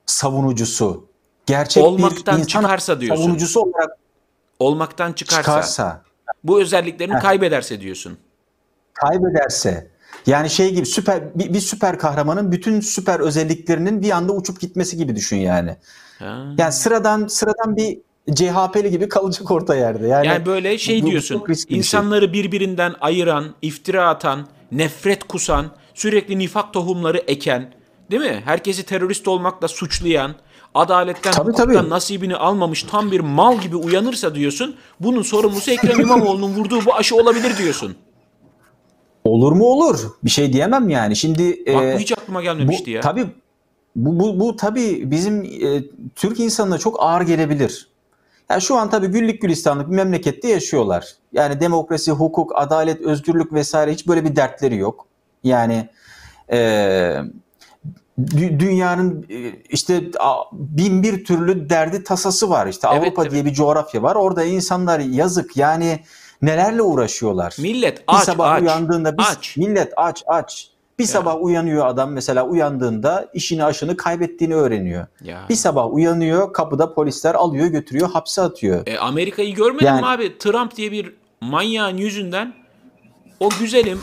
savunucusu, 0.06 1.08
gerçek 1.46 1.84
Olmaktan 1.84 2.36
bir 2.36 2.42
insan 2.42 2.60
çıkarsa 2.62 3.00
diyorsun. 3.00 3.22
savunucusu 3.24 3.60
olarak 3.60 3.90
Olmaktan 4.58 5.12
çıkarsa, 5.12 5.42
çıkarsa, 5.42 6.02
bu 6.44 6.60
özelliklerini 6.60 7.14
Heh. 7.14 7.20
kaybederse 7.20 7.80
diyorsun. 7.80 8.18
kaybederse 8.94 9.90
yani 10.26 10.50
şey 10.50 10.74
gibi 10.74 10.86
süper 10.86 11.38
bir, 11.38 11.54
bir 11.54 11.60
süper 11.60 11.98
kahramanın 11.98 12.52
bütün 12.52 12.80
süper 12.80 13.20
özelliklerinin 13.20 14.02
bir 14.02 14.10
anda 14.10 14.32
uçup 14.32 14.60
gitmesi 14.60 14.96
gibi 14.96 15.16
düşün 15.16 15.36
yani. 15.36 15.76
Ha. 16.18 16.44
Yani 16.58 16.72
sıradan 16.72 17.26
sıradan 17.26 17.76
bir 17.76 17.98
CHP'li 18.34 18.90
gibi 18.90 19.08
kalacak 19.08 19.50
orta 19.50 19.74
yerde. 19.76 20.06
Yani, 20.08 20.26
Yani 20.26 20.46
böyle 20.46 20.78
şey 20.78 21.02
bu- 21.02 21.06
diyorsun. 21.06 21.44
riskli 21.48 21.68
bir 21.68 21.74
şey. 21.74 21.78
insanları 21.78 22.32
birbirinden 22.32 22.94
ayıran, 23.00 23.54
iftira 23.62 24.08
atan, 24.08 24.46
nefret 24.72 25.24
kusan, 25.24 25.66
sürekli 25.94 26.38
nifak 26.38 26.72
tohumları 26.72 27.18
eken, 27.18 27.74
değil 28.10 28.22
mi? 28.22 28.42
Herkesi 28.44 28.82
terörist 28.86 29.28
olmakla 29.28 29.68
suçlayan, 29.68 30.34
adaletten, 30.74 31.32
Tabii, 31.32 31.50
hukuktan 31.50 31.74
tabii. 31.74 31.90
nasibini 31.90 32.36
almamış 32.36 32.82
tam 32.82 33.10
bir 33.10 33.20
mal 33.20 33.60
gibi 33.60 33.76
uyanırsa 33.76 34.34
diyorsun. 34.34 34.76
Bunun 35.00 35.22
sorumlusu 35.22 35.70
Ekrem 35.70 36.00
İmamoğlu'nun 36.00 36.54
vurduğu 36.56 36.84
bu 36.84 36.94
aşı 36.94 37.16
olabilir 37.16 37.58
diyorsun. 37.58 37.96
Olur 39.24 39.52
mu 39.52 39.64
olur. 39.64 40.00
Bir 40.24 40.30
şey 40.30 40.52
diyemem 40.52 40.88
yani. 40.88 41.16
Şimdi 41.16 41.50
Bak 41.74 41.84
e, 41.84 41.94
bu 41.94 41.98
hiç 41.98 42.12
aklıma 42.12 42.42
gelmemişti 42.42 42.86
bu, 42.86 42.90
ya. 42.90 43.00
Tabii 43.00 43.26
bu, 43.96 44.20
bu, 44.20 44.40
bu 44.40 44.56
tabii 44.56 45.10
bizim 45.10 45.42
e, 45.42 45.84
Türk 46.14 46.40
insanına 46.40 46.78
çok 46.78 47.02
ağır 47.02 47.20
gelebilir. 47.20 47.88
Yani 48.50 48.62
şu 48.62 48.76
an 48.76 48.90
tabii 48.90 49.06
güllük 49.06 49.42
gülistanlık 49.42 49.90
bir 49.90 49.96
memlekette 49.96 50.48
yaşıyorlar. 50.48 51.06
Yani 51.32 51.60
demokrasi, 51.60 52.12
hukuk, 52.12 52.52
adalet, 52.54 53.00
özgürlük 53.00 53.52
vesaire 53.52 53.92
hiç 53.92 54.08
böyle 54.08 54.24
bir 54.24 54.36
dertleri 54.36 54.76
yok. 54.76 55.06
Yani 55.44 55.88
e, 56.52 57.18
dünyanın 58.58 59.26
e, 59.30 59.50
işte 59.68 60.02
bin 60.52 61.02
bir 61.02 61.24
türlü 61.24 61.70
derdi 61.70 62.04
tasası 62.04 62.50
var. 62.50 62.66
İşte 62.66 62.88
Evet, 62.92 63.02
Avrupa 63.02 63.22
evet. 63.22 63.32
diye 63.32 63.44
bir 63.44 63.52
coğrafya 63.52 64.02
var. 64.02 64.14
Orada 64.16 64.44
insanlar 64.44 65.00
yazık 65.00 65.56
yani 65.56 66.00
nelerle 66.42 66.82
uğraşıyorlar. 66.82 67.56
Millet 67.58 67.98
Bir 67.98 68.04
aç 68.06 68.24
sabah 68.24 68.52
aç. 68.52 68.62
uyandığında 68.62 69.18
biz, 69.18 69.26
aç. 69.30 69.56
millet 69.56 69.92
aç 69.96 70.22
aç. 70.26 70.68
Bir 70.98 71.04
sabah 71.04 71.42
uyanıyor 71.42 71.86
adam 71.86 72.12
mesela 72.12 72.46
uyandığında 72.46 73.28
işini 73.34 73.64
aşını 73.64 73.96
kaybettiğini 73.96 74.54
öğreniyor. 74.54 75.06
Ya. 75.22 75.46
Bir 75.48 75.54
sabah 75.54 75.92
uyanıyor 75.94 76.52
kapıda 76.52 76.94
polisler 76.94 77.34
alıyor 77.34 77.66
götürüyor 77.66 78.10
hapse 78.10 78.42
atıyor. 78.42 78.86
E, 78.86 78.98
Amerika'yı 78.98 79.54
görmedin 79.54 79.86
Yani- 79.86 80.00
mi 80.00 80.06
abi? 80.06 80.38
Trump 80.38 80.76
diye 80.76 80.92
bir 80.92 81.14
manyağın 81.40 81.96
yüzünden 81.96 82.54
o 83.40 83.48
güzelim, 83.60 84.00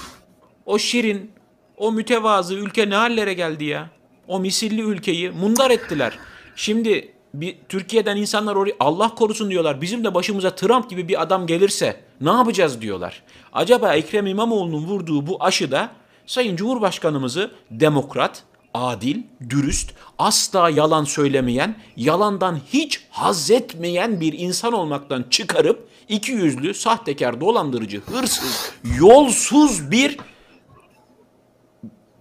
o 0.66 0.78
şirin, 0.80 1.32
o 1.78 1.92
mütevazı 1.92 2.54
ülke 2.56 2.90
ne 2.90 2.96
hallere 2.96 3.34
geldi 3.34 3.66
ya? 3.66 3.90
O 4.32 4.40
misilli 4.40 4.82
ülkeyi 4.82 5.32
mundar 5.32 5.72
ettiler. 5.72 6.20
Şimdi 6.56 7.14
bir 7.34 7.56
Türkiye'den 7.70 8.18
insanlar 8.18 8.56
oraya 8.56 8.76
Allah 8.80 9.16
korusun 9.16 9.50
diyorlar. 9.50 9.82
Bizim 9.82 10.04
de 10.04 10.14
başımıza 10.14 10.56
Trump 10.56 10.90
gibi 10.90 11.08
bir 11.08 11.22
adam 11.22 11.48
gelirse 11.48 12.00
ne 12.22 12.32
yapacağız 12.32 12.82
diyorlar. 12.82 13.24
Acaba 13.54 13.96
Ekrem 13.96 14.28
İmamoğlu'nun 14.28 14.86
vurduğu 14.86 15.28
bu 15.28 15.44
aşıda 15.44 15.90
Sayın 16.26 16.56
Cumhurbaşkanımızı 16.56 17.52
demokrat, 17.72 18.44
adil, 18.74 19.18
dürüst, 19.50 19.92
asla 20.20 20.70
yalan 20.70 21.04
söylemeyen, 21.04 21.76
yalandan 21.98 22.60
hiç 22.74 23.04
haz 23.10 23.52
etmeyen 23.52 24.22
bir 24.22 24.34
insan 24.40 24.74
olmaktan 24.74 25.26
çıkarıp 25.30 25.88
iki 26.10 26.32
yüzlü, 26.32 26.74
sahtekar, 26.74 27.42
dolandırıcı, 27.42 28.02
hırsız, 28.02 28.72
yolsuz 29.00 29.92
bir 29.92 30.18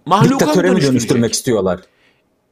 mahluka 0.05 0.63
dönüştürmek 0.63 1.33
istiyorlar? 1.33 1.79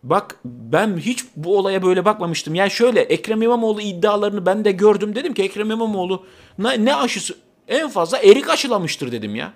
Bak 0.03 0.39
ben 0.45 0.97
hiç 0.97 1.25
bu 1.35 1.57
olaya 1.57 1.83
böyle 1.83 2.05
bakmamıştım. 2.05 2.55
Yani 2.55 2.71
şöyle 2.71 3.01
Ekrem 3.01 3.41
İmamoğlu 3.41 3.81
iddialarını 3.81 4.45
ben 4.45 4.65
de 4.65 4.71
gördüm. 4.71 5.15
Dedim 5.15 5.33
ki 5.33 5.43
Ekrem 5.43 5.71
İmamoğlu 5.71 6.25
ne, 6.59 6.85
ne 6.85 6.95
aşısı? 6.95 7.35
En 7.67 7.89
fazla 7.89 8.17
erik 8.17 8.49
aşılamıştır 8.49 9.12
dedim 9.12 9.35
ya. 9.35 9.53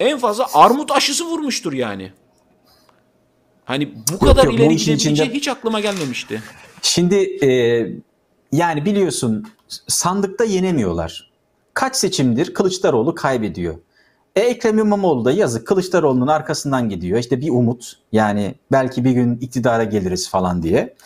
En 0.00 0.18
fazla 0.18 0.46
armut 0.54 0.90
aşısı 0.90 1.24
vurmuştur 1.24 1.72
yani. 1.72 2.12
Hani 3.64 3.94
bu 4.12 4.18
kadar 4.18 4.44
yok, 4.44 4.54
ileri 4.54 4.76
gidebileceği 4.76 4.96
içinde- 4.96 5.34
hiç 5.34 5.48
aklıma 5.48 5.80
gelmemişti. 5.80 6.42
Şimdi 6.82 7.44
e, 7.46 7.48
yani 8.52 8.84
biliyorsun 8.84 9.46
sandıkta 9.86 10.44
yenemiyorlar. 10.44 11.30
Kaç 11.74 11.96
seçimdir 11.96 12.54
Kılıçdaroğlu 12.54 13.14
kaybediyor. 13.14 13.78
E 14.38 14.40
Ekrem 14.40 14.78
İmamoğlu 14.78 15.24
da 15.24 15.32
yazık 15.32 15.66
Kılıçdaroğlu'nun 15.66 16.26
arkasından 16.26 16.88
gidiyor. 16.88 17.18
İşte 17.18 17.40
bir 17.40 17.50
umut 17.50 17.92
yani 18.12 18.54
belki 18.72 19.04
bir 19.04 19.10
gün 19.10 19.36
iktidara 19.36 19.84
geliriz 19.84 20.30
falan 20.30 20.62
diye. 20.62 20.96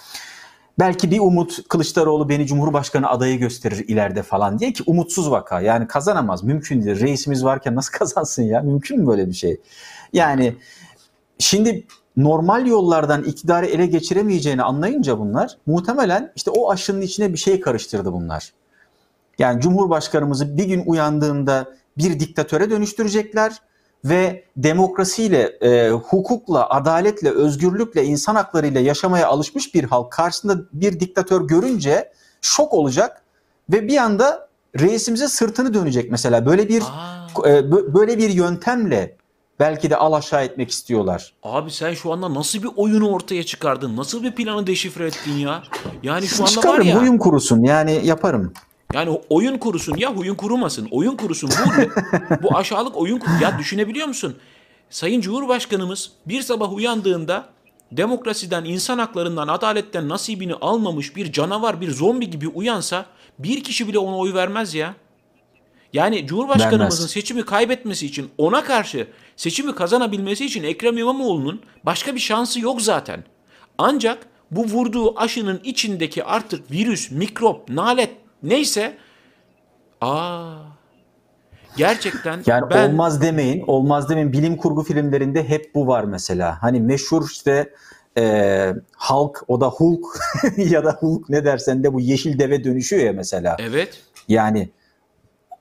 Belki 0.79 1.11
bir 1.11 1.21
umut 1.21 1.69
Kılıçdaroğlu 1.69 2.29
beni 2.29 2.47
Cumhurbaşkanı 2.47 3.09
adayı 3.09 3.39
gösterir 3.39 3.85
ileride 3.89 4.23
falan 4.23 4.59
diye 4.59 4.73
ki 4.73 4.83
umutsuz 4.87 5.31
vaka. 5.31 5.61
Yani 5.61 5.87
kazanamaz. 5.87 6.43
Mümkün 6.45 6.83
değil. 6.83 7.01
Reisimiz 7.01 7.45
varken 7.45 7.75
nasıl 7.75 7.93
kazansın 7.99 8.43
ya? 8.43 8.61
Mümkün 8.61 9.01
mü 9.01 9.07
böyle 9.07 9.29
bir 9.29 9.35
şey? 9.35 9.61
Yani 10.13 10.57
şimdi 11.39 11.87
normal 12.17 12.67
yollardan 12.67 13.25
iktidarı 13.25 13.67
ele 13.67 13.87
geçiremeyeceğini 13.87 14.63
anlayınca 14.63 15.19
bunlar 15.19 15.59
muhtemelen 15.67 16.33
işte 16.37 16.51
o 16.51 16.71
aşının 16.71 17.01
içine 17.01 17.33
bir 17.33 17.39
şey 17.39 17.61
karıştırdı 17.61 18.13
bunlar. 18.13 18.53
Yani 19.39 19.61
Cumhurbaşkanımızı 19.61 20.57
bir 20.57 20.65
gün 20.65 20.83
uyandığında 20.87 21.82
bir 21.99 22.21
diktatöre 22.21 22.71
dönüştürecekler 22.71 23.53
ve 24.05 24.45
demokrasiyle, 24.57 25.43
e, 25.43 25.91
hukukla, 25.91 26.69
adaletle, 26.71 27.31
özgürlükle, 27.31 28.05
insan 28.05 28.35
haklarıyla 28.35 28.81
yaşamaya 28.81 29.29
alışmış 29.29 29.75
bir 29.75 29.85
halk 29.85 30.13
karşısında 30.13 30.57
bir 30.73 31.01
diktatör 31.01 31.41
görünce 31.49 32.13
şok 32.41 32.73
olacak 32.75 33.23
ve 33.73 33.89
bir 33.89 33.97
anda 33.97 34.49
reisimize 34.81 35.29
sırtını 35.29 35.75
dönecek 35.75 36.11
mesela. 36.11 36.47
Böyle 36.47 36.69
bir 36.69 36.83
Aa, 36.83 37.49
e, 37.49 37.51
bö- 37.61 37.95
böyle 37.95 38.19
bir 38.19 38.29
yöntemle 38.31 39.17
belki 39.61 39.91
de 39.91 39.97
al 39.97 40.13
aşağı 40.13 40.45
etmek 40.45 40.71
istiyorlar. 40.71 41.33
abi 41.43 41.71
sen 41.71 41.95
şu 41.95 42.13
anda 42.13 42.35
nasıl 42.35 42.63
bir 42.63 42.71
oyunu 42.77 43.11
ortaya 43.11 43.43
çıkardın? 43.43 43.97
Nasıl 43.97 44.23
bir 44.23 44.33
planı 44.35 44.67
deşifre 44.67 45.07
ettin 45.07 45.33
ya? 45.33 45.63
Yani 46.03 46.27
şu 46.27 46.35
anda 46.35 46.45
var 46.45 46.49
Çıkarım, 46.63 46.87
ya. 46.89 47.01
huyum 47.01 47.19
kurusun 47.19 47.63
yani 47.65 48.01
yaparım. 48.05 48.53
Yani 48.93 49.21
oyun 49.29 49.59
kurusun 49.59 49.97
ya 49.97 50.15
huyun 50.17 50.35
kurumasın. 50.35 50.89
Oyun 50.91 51.17
kurusun. 51.17 51.51
Bu, 51.51 52.43
bu 52.43 52.57
aşağılık 52.57 52.97
oyun 52.97 53.19
kur- 53.19 53.41
Ya 53.43 53.59
düşünebiliyor 53.59 54.07
musun? 54.07 54.37
Sayın 54.91 55.21
Cumhurbaşkanımız 55.21 56.11
bir 56.27 56.43
sabah 56.43 56.73
uyandığında 56.73 57.49
demokrasiden, 57.93 58.65
insan 58.65 58.99
haklarından, 58.99 59.49
adaletten 59.49 60.09
nasibini 60.09 60.55
almamış 60.55 61.17
bir 61.17 61.33
canavar, 61.33 61.81
bir 61.81 61.91
zombi 61.91 62.31
gibi 62.31 62.49
uyansa 62.49 63.07
bir 63.39 63.65
kişi 63.65 63.89
bile 63.89 63.99
ona 63.99 64.17
oy 64.19 64.35
vermez 64.35 64.75
ya. 64.75 64.95
Yani 65.93 66.27
Cumhurbaşkanımızın 66.27 66.99
Vermez. 66.99 67.11
seçimi 67.11 67.45
kaybetmesi 67.45 68.07
için 68.07 68.31
ona 68.39 68.65
karşı 68.65 69.09
seçimi 69.37 69.75
kazanabilmesi 69.75 70.45
için 70.45 70.63
Ekrem 70.65 70.99
İmamoğlu'nun 70.99 71.61
başka 71.85 72.15
bir 72.15 72.21
şansı 72.21 72.61
yok 72.61 72.83
zaten. 72.83 73.25
Ancak 73.79 74.27
bu 74.51 74.65
vurduğu 74.65 75.19
aşının 75.19 75.61
içindeki 75.65 76.25
artık 76.25 76.71
virüs, 76.71 77.11
mikrop, 77.11 77.69
nalet 77.69 78.11
neyse 78.43 78.97
aa 80.01 80.55
gerçekten 81.77 82.43
Yani 82.47 82.71
ben 82.71 82.91
olmaz 82.91 83.23
demeyin, 83.23 83.65
olmaz 83.67 84.09
demeyin. 84.09 84.33
Bilim 84.33 84.57
kurgu 84.57 84.83
filmlerinde 84.83 85.49
hep 85.49 85.75
bu 85.75 85.87
var 85.87 86.05
mesela. 86.05 86.63
Hani 86.63 86.81
meşhur 86.81 87.27
işte 87.31 87.71
e, 88.19 88.75
Hulk, 88.97 89.45
o 89.49 89.61
da 89.61 89.69
Hulk 89.69 90.07
ya 90.57 90.85
da 90.85 90.93
Hulk 90.93 91.29
ne 91.29 91.45
dersen 91.45 91.85
de 91.85 91.93
bu 91.93 92.01
yeşil 92.01 92.39
deve 92.39 92.65
dönüşüyor 92.65 93.03
ya 93.03 93.13
mesela. 93.13 93.57
evet 93.61 94.01
Yani 94.29 94.71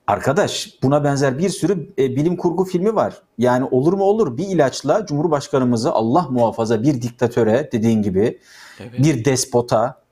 arkadaş 0.06 0.78
buna 0.82 1.04
benzer 1.04 1.38
bir 1.38 1.48
sürü 1.48 1.88
e, 1.98 2.16
bilim 2.16 2.36
kurgu 2.36 2.64
filmi 2.64 2.94
var. 2.94 3.14
Yani 3.38 3.64
olur 3.70 3.92
mu 3.92 4.04
olur 4.04 4.36
bir 4.36 4.48
ilaçla 4.48 5.06
Cumhurbaşkanımızı 5.06 5.92
Allah 5.92 6.26
muhafaza 6.30 6.82
bir 6.82 7.02
diktatöre 7.02 7.68
dediğin 7.72 8.02
gibi 8.02 8.38
evet. 8.80 8.98
bir 8.98 9.24
despota, 9.24 10.02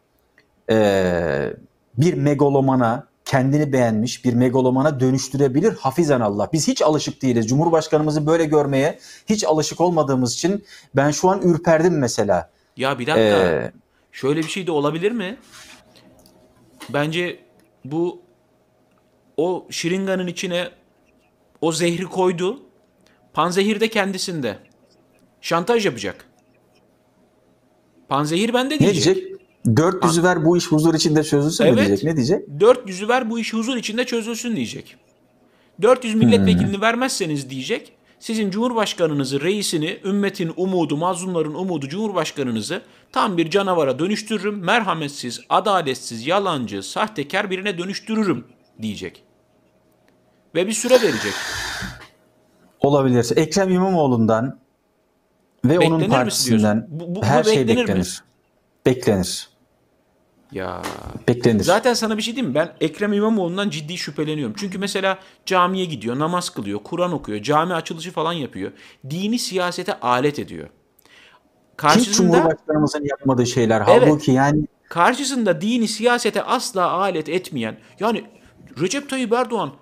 e, 0.71 1.53
bir 1.99 2.15
megalomana, 2.15 3.07
kendini 3.25 3.73
beğenmiş 3.73 4.25
bir 4.25 4.35
megalomana 4.35 5.01
dönüştürebilir 5.01 5.75
hafizan 5.75 6.21
Allah. 6.21 6.49
Biz 6.53 6.69
hiç 6.69 6.83
alışık 6.83 7.23
değiliz. 7.23 7.47
Cumhurbaşkanımızı 7.47 8.27
böyle 8.27 8.45
görmeye 8.45 8.99
hiç 9.29 9.45
alışık 9.45 9.81
olmadığımız 9.81 10.35
için 10.35 10.65
ben 10.97 11.11
şu 11.11 11.29
an 11.29 11.43
ürperdim 11.43 11.99
mesela. 11.99 12.51
Ya 12.77 12.99
bir 12.99 13.07
dakika. 13.07 13.21
Ee, 13.23 13.73
Şöyle 14.13 14.41
bir 14.41 14.49
şey 14.49 14.67
de 14.67 14.73
olabilir 14.73 15.13
mi? 15.13 15.37
Bence 16.89 17.41
bu 17.85 18.23
o 19.37 19.67
şırınganın 19.71 20.27
içine 20.27 20.69
o 21.61 21.73
zehri 21.73 22.05
koydu. 22.05 22.63
Panzehir 23.33 23.81
de 23.81 23.89
kendisinde. 23.89 24.59
Şantaj 25.41 25.87
yapacak. 25.87 26.27
Panzehir 28.09 28.55
bende 28.55 28.75
ne 28.75 28.79
diyecek. 28.79 29.17
diyecek? 29.17 29.40
400'ü 29.67 30.23
ver 30.23 30.45
bu 30.45 30.57
iş 30.57 30.67
huzur 30.67 30.95
içinde 30.95 31.25
çözülsün 31.25 31.65
Evet. 31.65 31.87
diyecek. 31.87 32.05
Ne 32.05 32.17
diyecek? 32.17 32.49
400'ü 32.49 33.09
ver 33.09 33.31
bu 33.31 33.39
iş 33.39 33.53
huzur 33.55 33.77
içinde 33.77 34.05
çözülsün 34.05 34.57
diyecek. 34.57 34.97
400 35.83 36.15
milletvekilini 36.15 36.81
vermezseniz 36.81 37.51
diyecek. 37.51 37.93
Sizin 38.19 38.51
cumhurbaşkanınızı, 38.51 39.41
reisini, 39.41 39.99
ümmetin 40.05 40.53
umudu, 40.57 40.97
mazlumların 40.97 41.55
umudu 41.55 41.89
cumhurbaşkanınızı 41.89 42.83
tam 43.13 43.37
bir 43.37 43.51
canavara 43.51 43.99
dönüştürürüm. 43.99 44.59
Merhametsiz, 44.65 45.41
adaletsiz, 45.49 46.27
yalancı, 46.27 46.83
sahtekar 46.83 47.51
birine 47.51 47.79
dönüştürürüm 47.79 48.45
diyecek. 48.83 49.23
Ve 50.55 50.67
bir 50.67 50.73
süre 50.73 50.95
verecek. 50.95 51.33
Olabilir. 52.81 53.33
Ekrem 53.37 53.71
İmamoğlu'ndan 53.71 54.59
ve 55.65 55.69
Beklenir 55.71 55.87
onun 55.91 56.01
mi 56.01 56.09
partisinden? 56.09 56.87
Bu- 56.91 57.15
bu- 57.15 57.23
her 57.25 57.45
şey 57.45 57.69
beklenir 57.69 57.95
mi? 57.99 58.05
beklenir. 58.87 59.50
Ya 60.53 60.83
Beklenir. 61.29 61.65
Zaten 61.65 61.95
sana 61.95 62.17
bir 62.17 62.23
şey 62.23 62.37
diyeyim 62.37 62.51
mi? 62.51 62.55
Ben 62.55 62.73
Ekrem 62.81 63.13
İmamoğlu'ndan 63.13 63.71
ciddi 63.71 63.99
şüpheleniyorum. 63.99 64.55
Çünkü 64.59 64.79
mesela 64.79 65.19
camiye 65.47 65.85
gidiyor, 65.85 66.19
namaz 66.19 66.51
kılıyor, 66.51 66.81
Kur'an 66.85 67.13
okuyor, 67.13 67.43
cami 67.43 67.75
açılışı 67.75 68.13
falan 68.13 68.33
yapıyor. 68.33 68.73
Dini 69.11 69.39
siyasete 69.39 70.01
alet 70.01 70.39
ediyor. 70.39 70.69
Hiç 70.69 71.77
Karşısında, 71.77 72.37
Cumhurbaşkanımızın 72.37 73.05
yapmadığı 73.05 73.47
şeyler. 73.47 73.83
Evet. 73.89 74.03
Halbuki 74.03 74.33
yani 74.33 74.65
karşısında 74.89 75.61
dini 75.61 75.89
siyasete 75.89 76.43
asla 76.43 76.91
alet 76.91 77.29
etmeyen, 77.29 77.77
yani 78.01 78.25
Recep 78.81 79.11
Tayyip 79.11 79.33
Erdoğan 79.33 79.73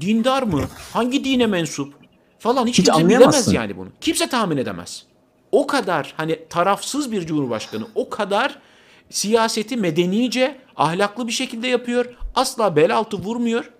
dindar 0.00 0.42
mı? 0.42 0.62
Hangi 0.92 1.24
dine 1.24 1.46
mensup? 1.46 1.94
Falan 2.38 2.66
hiç, 2.66 2.78
Hiç 2.78 2.86
kimse 2.86 3.08
bilemez 3.08 3.52
yani 3.52 3.76
bunu. 3.76 3.88
Kimse 4.00 4.28
tahmin 4.28 4.56
edemez. 4.56 5.06
O 5.52 5.66
kadar 5.66 6.14
hani 6.16 6.38
tarafsız 6.50 7.12
bir 7.12 7.26
cumhurbaşkanı, 7.26 7.86
o 7.94 8.10
kadar 8.10 8.58
siyaseti 9.10 9.76
medenice, 9.76 10.58
ahlaklı 10.76 11.26
bir 11.26 11.32
şekilde 11.32 11.68
yapıyor. 11.68 12.14
Asla 12.34 12.76
bel 12.76 12.96
altı 12.96 13.16
vurmuyor. 13.16 13.70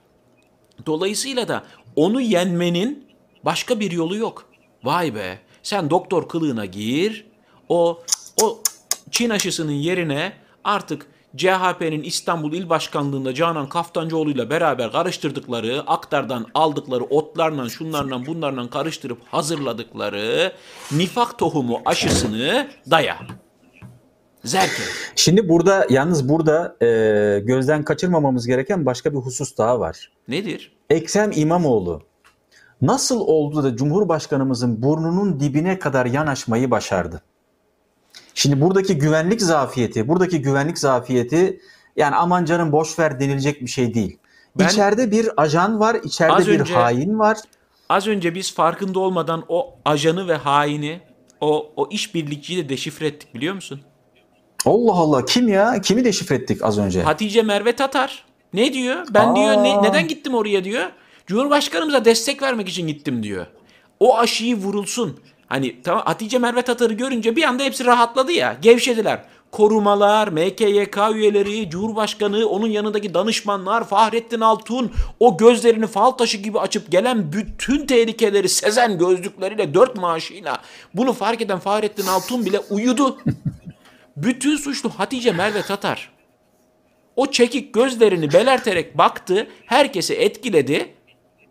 Dolayısıyla 0.86 1.48
da 1.48 1.64
onu 1.96 2.20
yenmenin 2.20 3.06
başka 3.44 3.80
bir 3.80 3.90
yolu 3.90 4.16
yok. 4.16 4.48
Vay 4.84 5.14
be. 5.14 5.38
Sen 5.62 5.90
doktor 5.90 6.28
kılığına 6.28 6.64
gir. 6.64 7.26
O 7.68 8.02
o 8.42 8.62
Çin 9.10 9.30
aşısının 9.30 9.72
yerine 9.72 10.32
artık 10.64 11.06
CHP'nin 11.36 12.02
İstanbul 12.02 12.52
İl 12.52 12.68
Başkanlığı'nda 12.68 13.34
Canan 13.34 13.68
Kaftancıoğlu'yla 13.68 14.50
beraber 14.50 14.92
karıştırdıkları, 14.92 15.82
aktardan 15.86 16.46
aldıkları 16.54 17.04
otlarla, 17.04 17.68
şunlarla, 17.68 18.26
bunlarla 18.26 18.70
karıştırıp 18.70 19.18
hazırladıkları 19.30 20.52
nifak 20.92 21.38
tohumu 21.38 21.80
aşısını 21.84 22.68
daya. 22.90 23.18
Zerke. 24.44 24.82
Şimdi 25.16 25.48
burada 25.48 25.86
yalnız 25.90 26.28
burada 26.28 26.76
e, 26.82 26.86
gözden 27.40 27.82
kaçırmamamız 27.82 28.46
gereken 28.46 28.86
başka 28.86 29.12
bir 29.12 29.18
husus 29.18 29.58
daha 29.58 29.80
var. 29.80 30.12
Nedir? 30.28 30.76
Ekrem 30.90 31.30
İmamoğlu 31.34 32.02
nasıl 32.82 33.20
oldu 33.20 33.62
da 33.64 33.76
Cumhurbaşkanımızın 33.76 34.82
burnunun 34.82 35.40
dibine 35.40 35.78
kadar 35.78 36.06
yanaşmayı 36.06 36.70
başardı? 36.70 37.22
Şimdi 38.34 38.60
buradaki 38.60 38.98
güvenlik 38.98 39.42
zafiyeti, 39.42 40.08
buradaki 40.08 40.42
güvenlik 40.42 40.78
zafiyeti 40.78 41.60
yani 41.96 42.16
aman 42.16 42.44
canım 42.44 42.72
boş 42.72 42.98
ver 42.98 43.20
denilecek 43.20 43.60
bir 43.60 43.66
şey 43.66 43.94
değil. 43.94 44.18
Ben- 44.58 44.68
içeride 44.68 45.10
bir 45.10 45.30
ajan 45.36 45.80
var, 45.80 45.94
içeride 46.04 46.46
bir 46.46 46.60
önce- 46.60 46.74
hain 46.74 47.18
var. 47.18 47.38
Az 47.88 48.06
önce 48.06 48.34
biz 48.34 48.54
farkında 48.54 48.98
olmadan 48.98 49.44
o 49.48 49.74
ajanı 49.84 50.28
ve 50.28 50.34
haini, 50.34 51.00
o, 51.40 51.72
o 51.76 51.88
işbirlikçiyi 51.90 52.64
de 52.64 52.68
deşifre 52.68 53.06
ettik 53.06 53.34
biliyor 53.34 53.54
musun? 53.54 53.80
Allah 54.66 54.92
Allah 54.92 55.24
kim 55.24 55.48
ya? 55.48 55.80
Kimi 55.80 56.04
deşifre 56.04 56.34
ettik 56.34 56.64
az 56.64 56.78
önce? 56.78 57.02
Hatice 57.02 57.42
Merve 57.42 57.76
Tatar. 57.76 58.24
Ne 58.52 58.72
diyor? 58.72 59.06
Ben 59.10 59.36
diyor 59.36 59.64
ne, 59.64 59.76
Aa. 59.76 59.82
neden 59.82 60.08
gittim 60.08 60.34
oraya 60.34 60.64
diyor. 60.64 60.86
Cumhurbaşkanımıza 61.26 62.04
destek 62.04 62.42
vermek 62.42 62.68
için 62.68 62.86
gittim 62.86 63.22
diyor. 63.22 63.46
O 64.00 64.18
aşıyı 64.18 64.56
vurulsun. 64.56 65.20
Hani 65.46 65.82
tamam 65.82 66.02
Hatice 66.06 66.38
Merve 66.38 66.62
Tatar'ı 66.62 66.92
görünce 66.92 67.36
bir 67.36 67.42
anda 67.42 67.62
hepsi 67.62 67.84
rahatladı 67.84 68.32
ya. 68.32 68.56
Gevşediler. 68.62 69.24
Korumalar, 69.52 70.28
MKYK 70.28 70.98
üyeleri, 71.14 71.70
Cumhurbaşkanı, 71.70 72.46
onun 72.48 72.66
yanındaki 72.66 73.14
danışmanlar, 73.14 73.84
Fahrettin 73.84 74.40
Altun 74.40 74.92
o 75.20 75.36
gözlerini 75.36 75.86
fal 75.86 76.10
taşı 76.10 76.36
gibi 76.36 76.60
açıp 76.60 76.90
gelen 76.90 77.32
bütün 77.32 77.86
tehlikeleri 77.86 78.48
sezen 78.48 78.98
gözlükleriyle 78.98 79.74
dört 79.74 79.96
maaşıyla 79.96 80.58
bunu 80.94 81.12
fark 81.12 81.40
eden 81.40 81.58
Fahrettin 81.58 82.06
Altun 82.06 82.46
bile 82.46 82.58
uyudu. 82.70 83.18
Bütün 84.22 84.56
suçlu 84.56 84.90
Hatice 84.90 85.32
Merve 85.32 85.62
Tatar. 85.62 86.12
O 87.16 87.30
çekik 87.30 87.74
gözlerini 87.74 88.32
belerterek 88.32 88.98
baktı, 88.98 89.46
herkesi 89.66 90.14
etkiledi. 90.14 90.94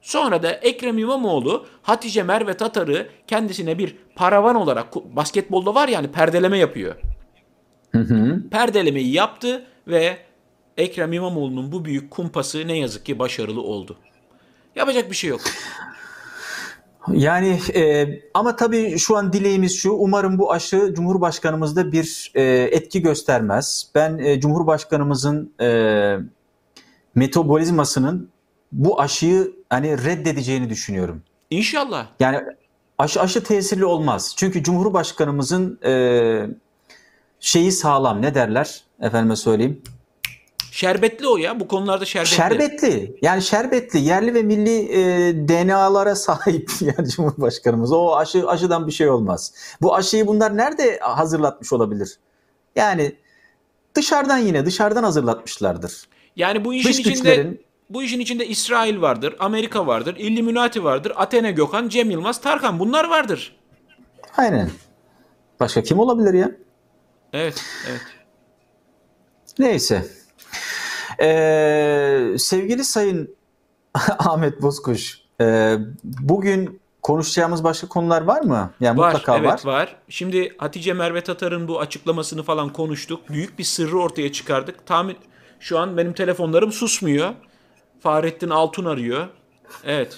Sonra 0.02 0.44
da 0.44 0.52
Ekrem 0.52 0.98
İmamoğlu 0.98 1.66
Hatice 1.82 2.24
Merve 2.24 2.54
Tatar'ı 2.58 3.10
kendisine 3.28 3.78
bir 3.78 3.96
paravan 4.16 4.56
olarak 4.56 4.96
basketbolda 4.96 5.76
var 5.76 5.88
yani 5.88 6.12
perdeleme 6.12 6.58
yapıyor. 6.58 6.96
Perdelemeyi 8.52 9.12
yaptı 9.14 9.66
ve 9.88 10.18
Ekrem 10.78 11.14
İmamoğlu'nun 11.14 11.72
bu 11.72 11.86
büyük 11.86 12.12
kumpası 12.12 12.68
ne 12.68 12.78
yazık 12.78 13.06
ki 13.06 13.20
başarılı 13.20 13.62
oldu. 13.62 13.98
Yapacak 14.76 15.12
bir 15.12 15.16
şey 15.16 15.30
yok. 15.30 15.42
Yani 17.14 17.60
e, 17.76 18.08
ama 18.34 18.56
tabii 18.56 18.98
şu 18.98 19.18
an 19.18 19.34
dileğimiz 19.34 19.80
şu. 19.80 19.92
Umarım 19.92 20.38
bu 20.38 20.52
aşı 20.52 20.94
Cumhurbaşkanımızda 20.96 21.92
bir 21.92 22.32
e, 22.36 22.44
etki 22.72 23.02
göstermez. 23.02 23.92
Ben 23.96 24.18
e, 24.18 24.40
Cumhurbaşkanımızın 24.40 25.54
e, 25.62 26.18
metabolizmasının 27.16 28.30
bu 28.72 29.02
aşıyı 29.02 29.52
hani 29.70 30.04
reddedeceğini 30.04 30.70
düşünüyorum. 30.70 31.22
İnşallah. 31.50 32.08
Yani 32.20 32.42
aşı 32.98 33.22
aşı 33.22 33.44
tesirli 33.44 33.86
olmaz. 33.86 34.34
Çünkü 34.38 34.64
Cumhurbaşkanımızın 34.64 35.80
e, 35.86 35.94
şeyi 37.40 37.72
sağlam. 37.72 38.22
Ne 38.22 38.36
derler? 38.36 38.84
Efendime 39.02 39.36
söyleyeyim. 39.36 39.82
Şerbetli 40.78 41.28
o 41.28 41.38
ya. 41.38 41.60
Bu 41.60 41.68
konularda 41.68 42.06
şerbetli. 42.06 42.36
Şerbetli. 42.36 43.16
Yani 43.22 43.42
şerbetli. 43.42 44.00
Yerli 44.00 44.34
ve 44.34 44.44
milli 44.44 44.92
e, 44.92 45.34
DNA'lara 45.48 46.16
sahip 46.26 46.72
yani 46.82 47.10
Cumhurbaşkanımız. 47.10 47.92
O 47.92 48.16
aşı 48.16 48.48
aşıdan 48.48 48.88
bir 48.88 48.92
şey 48.92 49.10
olmaz. 49.10 49.54
Bu 49.82 49.96
aşıyı 49.96 50.28
bunlar 50.28 50.58
nerede 50.58 51.00
hazırlatmış 51.00 51.74
olabilir? 51.74 52.20
Yani 52.76 53.16
dışarıdan 53.96 54.38
yine 54.38 54.66
dışarıdan 54.66 55.04
hazırlatmışlardır. 55.04 56.08
Yani 56.36 56.66
bu 56.66 56.74
işin 56.74 56.90
Dış 56.90 57.00
içinde 57.00 57.14
güçlerin 57.14 57.66
bu 57.90 58.04
işin 58.04 58.20
içinde 58.20 58.48
İsrail 58.48 59.02
vardır, 59.02 59.36
Amerika 59.40 59.88
vardır, 59.88 60.16
İlluminati 60.18 60.84
vardır, 60.84 61.14
Athena 61.16 61.52
Gökhan, 61.52 61.90
Cem 61.90 62.12
Yılmaz, 62.12 62.42
Tarkan 62.42 62.80
bunlar 62.80 63.10
vardır. 63.10 63.56
aynen. 64.38 64.70
Başka 65.60 65.84
kim 65.84 66.00
olabilir 66.00 66.34
ya? 66.34 66.52
Evet, 67.34 67.64
evet. 67.90 68.02
Neyse. 69.60 70.27
Ee, 71.22 72.36
sevgili 72.38 72.84
Sayın 72.84 73.36
Ahmet 74.20 74.62
Bozkuş, 74.62 75.20
e, 75.42 75.76
bugün 76.04 76.80
konuşacağımız 77.02 77.64
başka 77.64 77.88
konular 77.88 78.22
var 78.22 78.42
mı? 78.42 78.72
Yani 78.80 79.00
Var, 79.00 79.12
mutlaka 79.14 79.38
evet 79.38 79.66
var. 79.66 79.74
var. 79.74 79.96
Şimdi 80.10 80.56
Hatice 80.58 80.94
Merve 80.94 81.22
Tatar'ın 81.24 81.68
bu 81.68 81.80
açıklamasını 81.80 82.44
falan 82.44 82.74
konuştuk. 82.74 83.30
Büyük 83.30 83.60
bir 83.60 83.64
sırrı 83.64 84.00
ortaya 84.00 84.32
çıkardık. 84.32 84.86
Tahmin 84.86 85.18
şu 85.60 85.80
an 85.80 85.98
benim 85.98 86.14
telefonlarım 86.14 86.72
susmuyor. 86.72 87.30
Fahrettin 88.00 88.50
Altun 88.50 88.86
arıyor. 88.86 89.28
Evet. 89.84 90.18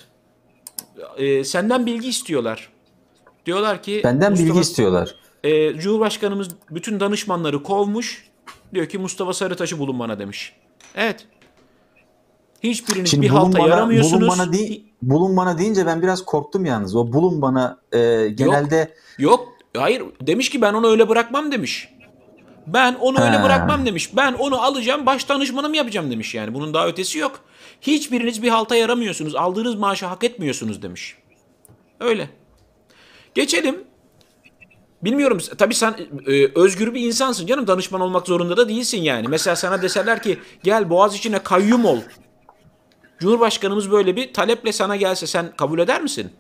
Ee, 1.18 1.44
senden 1.44 1.86
bilgi 1.86 2.10
istiyorlar. 2.10 2.70
Diyorlar 3.46 3.84
ki 3.84 4.02
Benden 4.04 4.32
Mustafa- 4.32 4.48
bilgi 4.50 4.60
istiyorlar. 4.60 5.16
Ee, 5.44 5.74
Cumhurbaşkanımız 5.80 6.50
bütün 6.72 7.00
danışmanları 7.00 7.64
kovmuş. 7.64 8.26
Diyor 8.74 8.86
ki 8.86 8.98
Mustafa 8.98 9.34
Sarıtaş'ı 9.34 9.80
bulun 9.80 10.00
bana 10.00 10.20
demiş. 10.20 10.56
Evet. 10.96 11.28
Hiçbiriniz 12.64 13.12
Şimdi 13.12 13.26
bir 13.26 13.32
bulun 13.32 13.40
halta 13.40 13.60
bana, 13.60 13.68
yaramıyorsunuz. 13.70 14.22
bulun 14.22 14.40
bana, 14.40 14.54
değil, 14.54 14.86
bulun 15.02 15.38
bana 15.38 15.58
deyince 15.58 15.86
ben 15.86 16.02
biraz 16.02 16.26
korktum 16.26 16.66
yalnız. 16.66 16.96
O 16.96 17.14
bulun 17.14 17.42
bana 17.42 17.78
e, 17.92 18.28
genelde 18.30 18.94
Yok. 19.18 19.54
Hayır. 19.78 20.04
Demiş 20.22 20.50
ki 20.50 20.62
ben 20.62 20.74
onu 20.74 20.88
öyle 20.88 21.10
bırakmam 21.10 21.52
demiş. 21.52 21.90
Ben 22.68 22.96
onu 22.96 23.22
öyle 23.22 23.38
Ha. 23.38 23.44
bırakmam 23.44 23.86
demiş. 23.86 24.16
Ben 24.16 24.34
onu 24.34 24.62
alacağım 24.64 25.06
baş 25.06 25.30
danışmanım 25.30 25.74
yapacağım 25.74 26.12
demiş 26.12 26.36
yani. 26.36 26.54
Bunun 26.54 26.74
daha 26.74 26.88
ötesi 26.88 27.20
yok. 27.20 27.40
Hiçbiriniz 27.82 28.44
bir 28.44 28.50
halta 28.50 28.76
yaramıyorsunuz. 28.76 29.36
Aldığınız 29.36 29.76
maaşı 29.76 30.06
hak 30.06 30.24
etmiyorsunuz 30.24 30.82
demiş. 30.82 31.16
Öyle. 32.00 32.30
Geçelim. 33.36 33.84
Bilmiyorum 35.04 35.38
tabii 35.58 35.76
sen 35.76 35.96
e, 36.28 36.60
özgür 36.60 36.94
bir 36.94 37.02
insansın 37.02 37.46
canım 37.48 37.68
danışman 37.68 38.02
olmak 38.02 38.28
zorunda 38.28 38.58
da 38.58 38.70
değilsin 38.70 39.02
yani. 39.02 39.28
Mesela 39.28 39.56
sana 39.56 39.82
deseler 39.82 40.22
ki 40.22 40.40
gel 40.64 40.90
boğaz 40.90 41.16
içine 41.16 41.44
kayyum 41.44 41.86
ol. 41.86 42.00
Cumhurbaşkanımız 43.20 43.92
böyle 43.92 44.16
bir 44.16 44.34
taleple 44.34 44.72
sana 44.72 44.96
gelse 44.96 45.28
sen 45.28 45.56
kabul 45.58 45.80
eder 45.80 46.02
misin? 46.02 46.32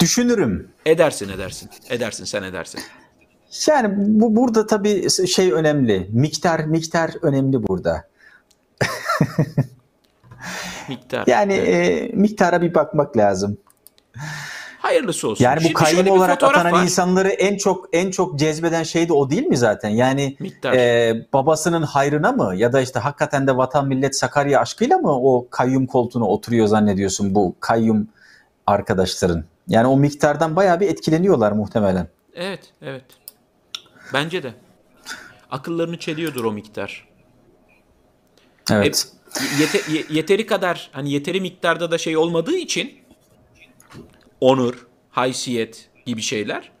düşünürüm. 0.00 0.68
Edersin 0.86 1.28
edersin. 1.28 1.70
Edersin 1.90 2.24
sen 2.24 2.42
edersin. 2.42 2.80
Yani 3.68 3.94
bu 3.96 4.36
burada 4.36 4.66
tabii 4.66 5.10
şey 5.10 5.52
önemli. 5.52 6.08
Miktar 6.12 6.60
miktar 6.60 7.10
önemli 7.22 7.68
burada. 7.68 8.08
Miktar. 10.88 11.24
Yani 11.26 11.52
Evet. 11.54 12.12
e, 12.12 12.16
miktara 12.16 12.62
bir 12.62 12.74
bakmak 12.74 13.16
lazım. 13.16 13.58
Hayırlısı 14.80 15.28
olsun. 15.28 15.44
Yani 15.44 15.56
bu 15.56 15.62
Şimdi 15.62 15.74
kayyum 15.74 16.08
olarak 16.08 16.42
atanan 16.42 16.72
var. 16.72 16.82
insanları 16.82 17.28
en 17.28 17.56
çok 17.56 17.88
en 17.92 18.10
çok 18.10 18.38
cezbeden 18.38 18.82
şey 18.82 19.08
de 19.08 19.12
o 19.12 19.30
değil 19.30 19.46
mi 19.46 19.56
zaten? 19.56 19.88
Yani 19.88 20.36
Miktar. 20.40 20.72
e, 20.72 21.14
babasının 21.32 21.82
hayrına 21.82 22.32
mı 22.32 22.54
ya 22.56 22.72
da 22.72 22.80
işte 22.80 22.98
hakikaten 22.98 23.46
de 23.46 23.56
vatan 23.56 23.88
millet 23.88 24.16
Sakarya 24.16 24.60
aşkıyla 24.60 24.98
mı 24.98 25.12
o 25.12 25.46
kayyum 25.50 25.86
koltuğuna 25.86 26.24
oturuyor 26.26 26.66
zannediyorsun 26.66 27.34
bu 27.34 27.56
kayyum 27.60 28.08
arkadaşların? 28.66 29.44
Yani 29.68 29.86
o 29.86 29.96
miktardan 29.96 30.56
bayağı 30.56 30.80
bir 30.80 30.88
etkileniyorlar 30.88 31.52
muhtemelen. 31.52 32.08
Evet, 32.34 32.60
evet. 32.82 33.04
Bence 34.14 34.42
de. 34.42 34.52
Akıllarını 35.50 35.98
çeliyordur 35.98 36.44
o 36.44 36.52
miktar. 36.52 37.08
Evet. 38.72 39.08
Yete- 39.58 39.92
ye- 39.92 40.04
yeteri 40.10 40.46
kadar 40.46 40.90
hani 40.92 41.10
yeteri 41.12 41.40
miktarda 41.40 41.90
da 41.90 41.98
şey 41.98 42.16
olmadığı 42.16 42.56
için 42.56 42.99
onur, 44.40 44.86
haysiyet 45.10 45.90
gibi 46.06 46.22
şeyler 46.22 46.72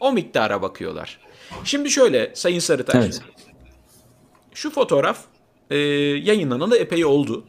o 0.00 0.12
miktara 0.12 0.62
bakıyorlar. 0.62 1.18
Şimdi 1.64 1.90
şöyle 1.90 2.30
Sayın 2.34 2.58
Sarıtaş. 2.58 3.04
Evet. 3.04 3.20
Şu 4.54 4.70
fotoğraf 4.70 5.18
e, 5.70 5.76
yayınlanalı 5.78 6.76
epey 6.76 7.04
oldu. 7.04 7.44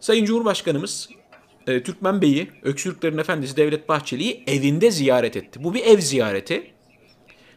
Sayın 0.00 0.24
Cumhurbaşkanımız 0.24 1.08
e, 1.66 1.82
Türkmen 1.82 2.22
Bey'i, 2.22 2.50
Öksürüklerin 2.62 3.18
Efendisi 3.18 3.56
Devlet 3.56 3.88
Bahçeli'yi 3.88 4.44
evinde 4.46 4.90
ziyaret 4.90 5.36
etti. 5.36 5.64
Bu 5.64 5.74
bir 5.74 5.84
ev 5.84 5.98
ziyareti. 6.00 6.70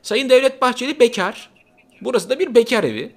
Sayın 0.02 0.30
Devlet 0.30 0.62
Bahçeli 0.62 1.00
bekar. 1.00 1.50
Burası 2.02 2.30
da 2.30 2.40
bir 2.40 2.56
bekar 2.56 2.84
evi. 2.84 3.16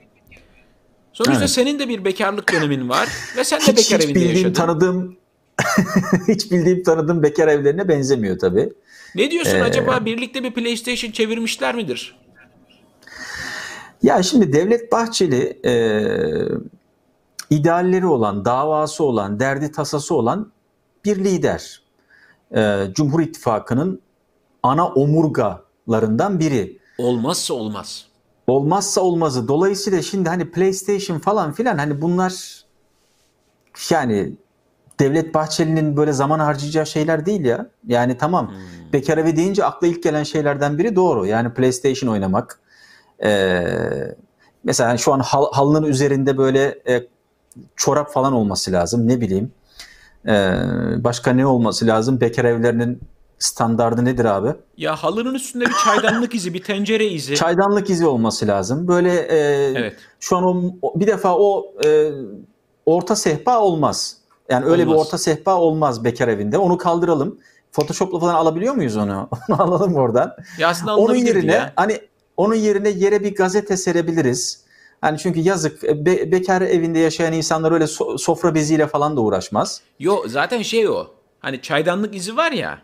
Sonuçta 1.12 1.38
Evet. 1.40 1.51
senin 1.51 1.79
de 1.79 1.88
bir 1.88 2.05
bekarlık 2.05 2.53
dönemin 2.53 2.88
var 2.88 3.09
ve 3.37 3.44
sen 3.44 3.61
de 3.61 3.62
Hiç, 3.62 3.68
bekar 3.68 3.99
hiç 3.99 4.05
evinde 4.05 4.14
bildiğim 4.14 4.37
yaşadın. 4.37 4.53
tanıdığım 4.53 5.17
hiç 6.29 6.53
bildiğim 6.53 6.83
tanıdığım 6.83 7.23
bekar 7.23 7.49
evlerine 7.49 7.88
benzemiyor 7.88 8.38
tabii. 8.38 8.73
Ne 9.14 9.31
diyorsun 9.31 9.59
Ee, 9.59 9.62
acaba 9.62 10.05
birlikte 10.05 10.42
bir 10.42 10.55
PlayStation 10.55 11.11
çevirmişler 11.11 11.75
midir? 11.75 12.18
Ya 14.03 14.23
şimdi 14.23 14.53
Devlet 14.53 14.92
Bahçeli 14.92 15.61
e, 15.64 15.73
idealleri 17.51 18.07
olan, 18.07 18.44
davası 18.44 19.05
olan, 19.05 19.40
derdi 19.40 19.73
tasası 19.73 20.14
olan 20.14 20.53
bir 21.05 21.16
lider. 21.16 21.83
E, 22.57 22.85
Cumhur 22.92 23.21
İttifakı'nın 23.21 24.01
ana 24.62 24.88
omurgalarından 24.88 26.40
biri. 26.40 26.79
Olmazsa 26.99 27.55
olmaz. 27.55 28.07
Olmazsa 28.47 29.01
olmazı. 29.01 29.49
Dolayısıyla 29.49 30.03
şimdi 30.03 30.29
hani 30.29 30.51
PlayStation 30.51 31.18
falan 31.18 31.53
filan 31.53 31.79
hani 31.79 32.03
bunlar 32.03 32.64
yani 33.90 34.33
Devlet 35.00 35.34
Bahçeli'nin 35.34 35.96
böyle 35.96 36.12
zaman 36.12 36.38
harcayacağı 36.38 36.87
şeyler 36.87 37.26
değil 37.26 37.44
ya. 37.44 37.66
Yani 37.87 38.18
tamam 38.18 38.52
bekar 38.92 39.18
evi 39.18 39.37
deyince 39.37 39.64
akla 39.64 39.87
ilk 39.87 40.02
gelen 40.02 40.22
şeylerden 40.22 40.79
biri 40.79 40.96
doğru. 40.96 41.27
Yani 41.27 41.54
PlayStation 41.54 42.10
oynamak. 42.10 42.60
Ee, 43.25 43.64
mesela 44.64 44.96
şu 44.96 45.12
an 45.12 45.20
hal- 45.20 45.52
halının 45.52 45.83
üzerinde 45.87 46.38
böyle 46.38 46.79
e, 46.88 47.06
çorap 47.77 48.12
falan 48.12 48.33
olması 48.33 48.73
lazım. 48.73 49.08
Ne 49.08 49.20
bileyim. 49.20 49.52
Ee, 50.27 50.52
başka 51.04 51.31
ne 51.33 51.46
olması 51.46 51.87
lazım? 51.87 52.20
Bekar 52.20 52.44
evlerinin 52.44 53.00
standardı 53.38 54.04
nedir 54.04 54.25
abi? 54.25 54.48
Ya 54.77 54.96
halının 54.96 55.35
üstünde 55.35 55.64
bir 55.66 55.75
çaydanlık 55.85 56.35
izi, 56.35 56.54
bir 56.54 56.62
tencere 56.62 57.06
izi. 57.06 57.35
Çaydanlık 57.35 57.90
izi 57.90 58.06
olması 58.06 58.46
lazım. 58.46 58.88
Böyle 58.88 59.14
e, 59.14 59.37
Evet. 59.77 59.96
şu 60.20 60.37
an 60.37 60.44
o, 60.44 60.62
o- 60.83 61.00
bir 61.00 61.06
defa 61.06 61.37
o 61.38 61.73
e, 61.85 62.10
orta 62.87 63.16
sehpa 63.16 63.60
olmaz. 63.60 64.16
Yani 64.51 64.65
öyle 64.65 64.83
Olmaz. 64.83 64.94
bir 64.96 65.01
orta 65.01 65.19
sehpa 65.19 65.55
olmaz 65.57 66.05
bekar 66.05 66.29
evinde. 66.29 66.59
Onu 66.59 66.79
kaldıralım. 66.79 67.38
Photoshop'la 67.73 68.19
falan 68.21 68.35
alabiliyor 68.35 68.75
muyuz 68.75 68.96
onu? 68.96 69.29
Onu 69.51 69.63
alalım 69.63 69.94
oradan. 69.94 70.35
Ya 70.59 70.69
aslında 70.69 70.96
Onun 70.96 71.15
yerine 71.15 71.53
ya. 71.53 71.73
hani 71.77 72.01
onun 72.37 72.55
yerine 72.55 72.88
yere 72.88 73.25
bir 73.25 73.35
gazete 73.35 73.77
serebiliriz. 73.77 74.65
Hani 75.01 75.19
çünkü 75.19 75.40
yazık 75.40 75.83
be- 75.83 76.33
bekar 76.33 76.63
evinde 76.63 76.99
yaşayan 76.99 77.33
insanlar 77.33 77.73
öyle 77.73 77.85
so- 77.85 78.19
sofra 78.19 78.55
beziyle 78.55 78.87
falan 78.87 79.17
da 79.17 79.21
uğraşmaz. 79.21 79.81
Yo 79.99 80.23
zaten 80.27 80.63
şey 80.63 80.88
o. 80.88 81.07
Hani 81.40 81.63
çaydanlık 81.63 82.15
izi 82.17 82.37
var 82.37 82.53
ya. 82.53 82.79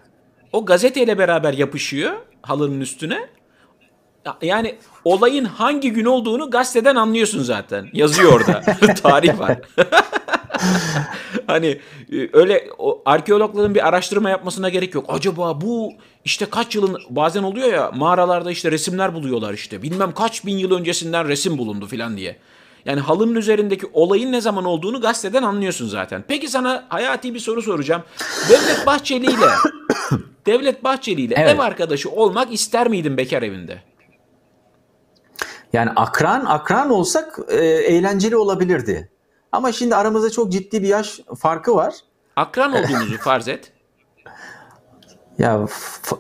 O 0.53 0.65
gazeteyle 0.65 1.19
beraber 1.19 1.53
yapışıyor 1.53 2.13
halının 2.43 2.81
üstüne. 2.81 3.19
Yani 4.43 4.77
olayın 5.05 5.45
hangi 5.45 5.93
gün 5.93 6.05
olduğunu 6.05 6.51
gazeteden 6.51 6.97
anlıyorsun 6.97 7.43
zaten. 7.43 7.87
Yazıyor 7.93 8.33
orada. 8.33 8.61
Tarih 9.03 9.39
var. 9.39 9.59
hani 11.47 11.67
e, 12.13 12.29
öyle 12.33 12.69
o, 12.79 13.03
arkeologların 13.07 13.75
bir 13.75 13.89
araştırma 13.89 14.31
yapmasına 14.31 14.69
gerek 14.69 14.95
yok. 14.95 15.05
Acaba 15.09 15.61
bu 15.61 15.93
işte 16.25 16.47
kaç 16.47 16.75
yılın 16.75 16.99
bazen 17.11 17.43
oluyor 17.43 17.73
ya 17.73 17.91
mağaralarda 17.95 18.51
işte 18.51 18.71
resimler 18.71 19.15
buluyorlar 19.15 19.55
işte. 19.55 19.83
Bilmem 19.83 20.13
kaç 20.13 20.47
bin 20.47 20.59
yıl 20.59 20.73
öncesinden 20.73 21.29
resim 21.29 21.59
bulundu 21.59 21.87
filan 21.87 22.17
diye. 22.17 22.37
Yani 22.85 23.01
halının 23.01 23.35
üzerindeki 23.35 23.87
olayın 23.93 24.33
ne 24.33 24.41
zaman 24.41 24.65
olduğunu 24.65 25.01
gazeteden 25.01 25.43
anlıyorsun 25.43 25.89
zaten. 25.89 26.25
Peki 26.29 26.49
sana 26.49 26.85
hayati 26.89 27.35
bir 27.35 27.39
soru 27.39 27.63
soracağım. 27.63 28.03
Devlet 28.49 28.87
Bahçeli 28.87 29.27
ile 29.27 29.47
Devlet 30.47 30.85
Bahçeli 30.85 31.21
ile 31.21 31.35
Evet. 31.39 31.55
ev 31.55 31.59
arkadaşı 31.59 32.11
olmak 32.11 32.53
ister 32.53 32.89
miydin 32.89 33.17
bekar 33.17 33.43
evinde? 33.43 33.83
Yani 35.73 35.91
akran 35.97 36.45
akran 36.45 36.91
olsak 36.91 37.39
e, 37.49 37.57
eğlenceli 37.67 38.37
olabilirdi. 38.37 39.11
Ama 39.55 39.73
şimdi 39.73 39.97
aramızda 39.97 40.31
çok 40.31 40.53
ciddi 40.53 40.83
bir 40.83 40.89
yaş 40.89 41.21
farkı 41.39 41.75
var. 41.75 41.95
Akran 42.37 42.73
olduğunuzu 42.73 43.19
farz 43.19 43.49
et. 43.49 43.73
Ya 45.39 45.67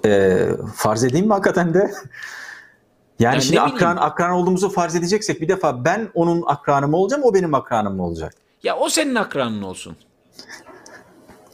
e, 0.05 0.47
farz 0.77 1.05
edeyim 1.05 1.27
mi 1.27 1.33
hakikaten 1.33 1.75
de? 1.75 1.91
Yani 3.19 3.35
Ya 3.35 3.41
şimdi 3.41 3.61
akran 3.61 3.97
akran 3.97 4.31
olduğumuzu 4.31 4.69
farz 4.69 4.97
edeceksek 4.97 5.41
bir 5.41 5.49
defa 5.49 5.85
ben 5.85 6.09
onun 6.15 6.43
akranı 6.47 6.89
mı 6.89 6.97
olacağım, 6.97 7.23
o 7.25 7.35
benim 7.35 7.55
akranım 7.55 7.97
mı 7.97 8.07
olacak? 8.07 8.35
Ya 8.63 8.77
o 8.77 8.89
senin 8.89 9.15
akranın 9.15 9.63
olsun. 9.63 9.97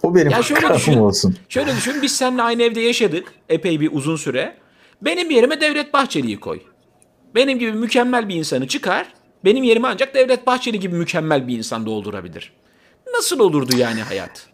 O 0.03 0.15
benim 0.15 0.31
Ya 0.31 0.43
şöyle 0.43 0.59
akranım 0.61 0.77
düşün. 0.77 0.99
olsun. 0.99 1.37
Şöyle 1.49 1.77
düşün 1.77 2.03
biz 2.03 2.17
seninle 2.17 2.43
aynı 2.43 2.63
evde 2.63 2.81
yaşadık 2.81 3.33
epey 3.49 3.81
bir 3.81 3.91
uzun 3.93 4.17
süre. 4.17 4.57
Benim 5.03 5.31
yerime 5.31 5.61
Devlet 5.61 5.93
Bahçeli'yi 5.93 6.41
koy. 6.41 6.63
Benim 7.35 7.59
gibi 7.59 7.73
mükemmel 7.73 8.29
bir 8.29 8.35
insanı 8.35 8.69
çıkar. 8.69 9.13
Benim 9.45 9.65
yerime 9.65 9.89
ancak 9.89 10.15
Devlet 10.15 10.47
Bahçeli 10.47 10.81
gibi 10.81 10.97
mükemmel 10.97 11.49
bir 11.49 11.59
insan 11.59 11.87
doldurabilir. 11.87 12.53
Nasıl 13.15 13.41
olurdu 13.41 13.77
yani 13.77 14.03
hayat? 14.03 14.49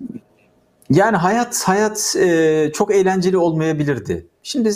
Yani 0.90 1.16
hayat 1.16 1.62
hayat 1.68 2.16
e, 2.18 2.70
çok 2.74 2.94
eğlenceli 2.94 3.36
olmayabilirdi. 3.36 4.26
Şimdi 4.42 4.72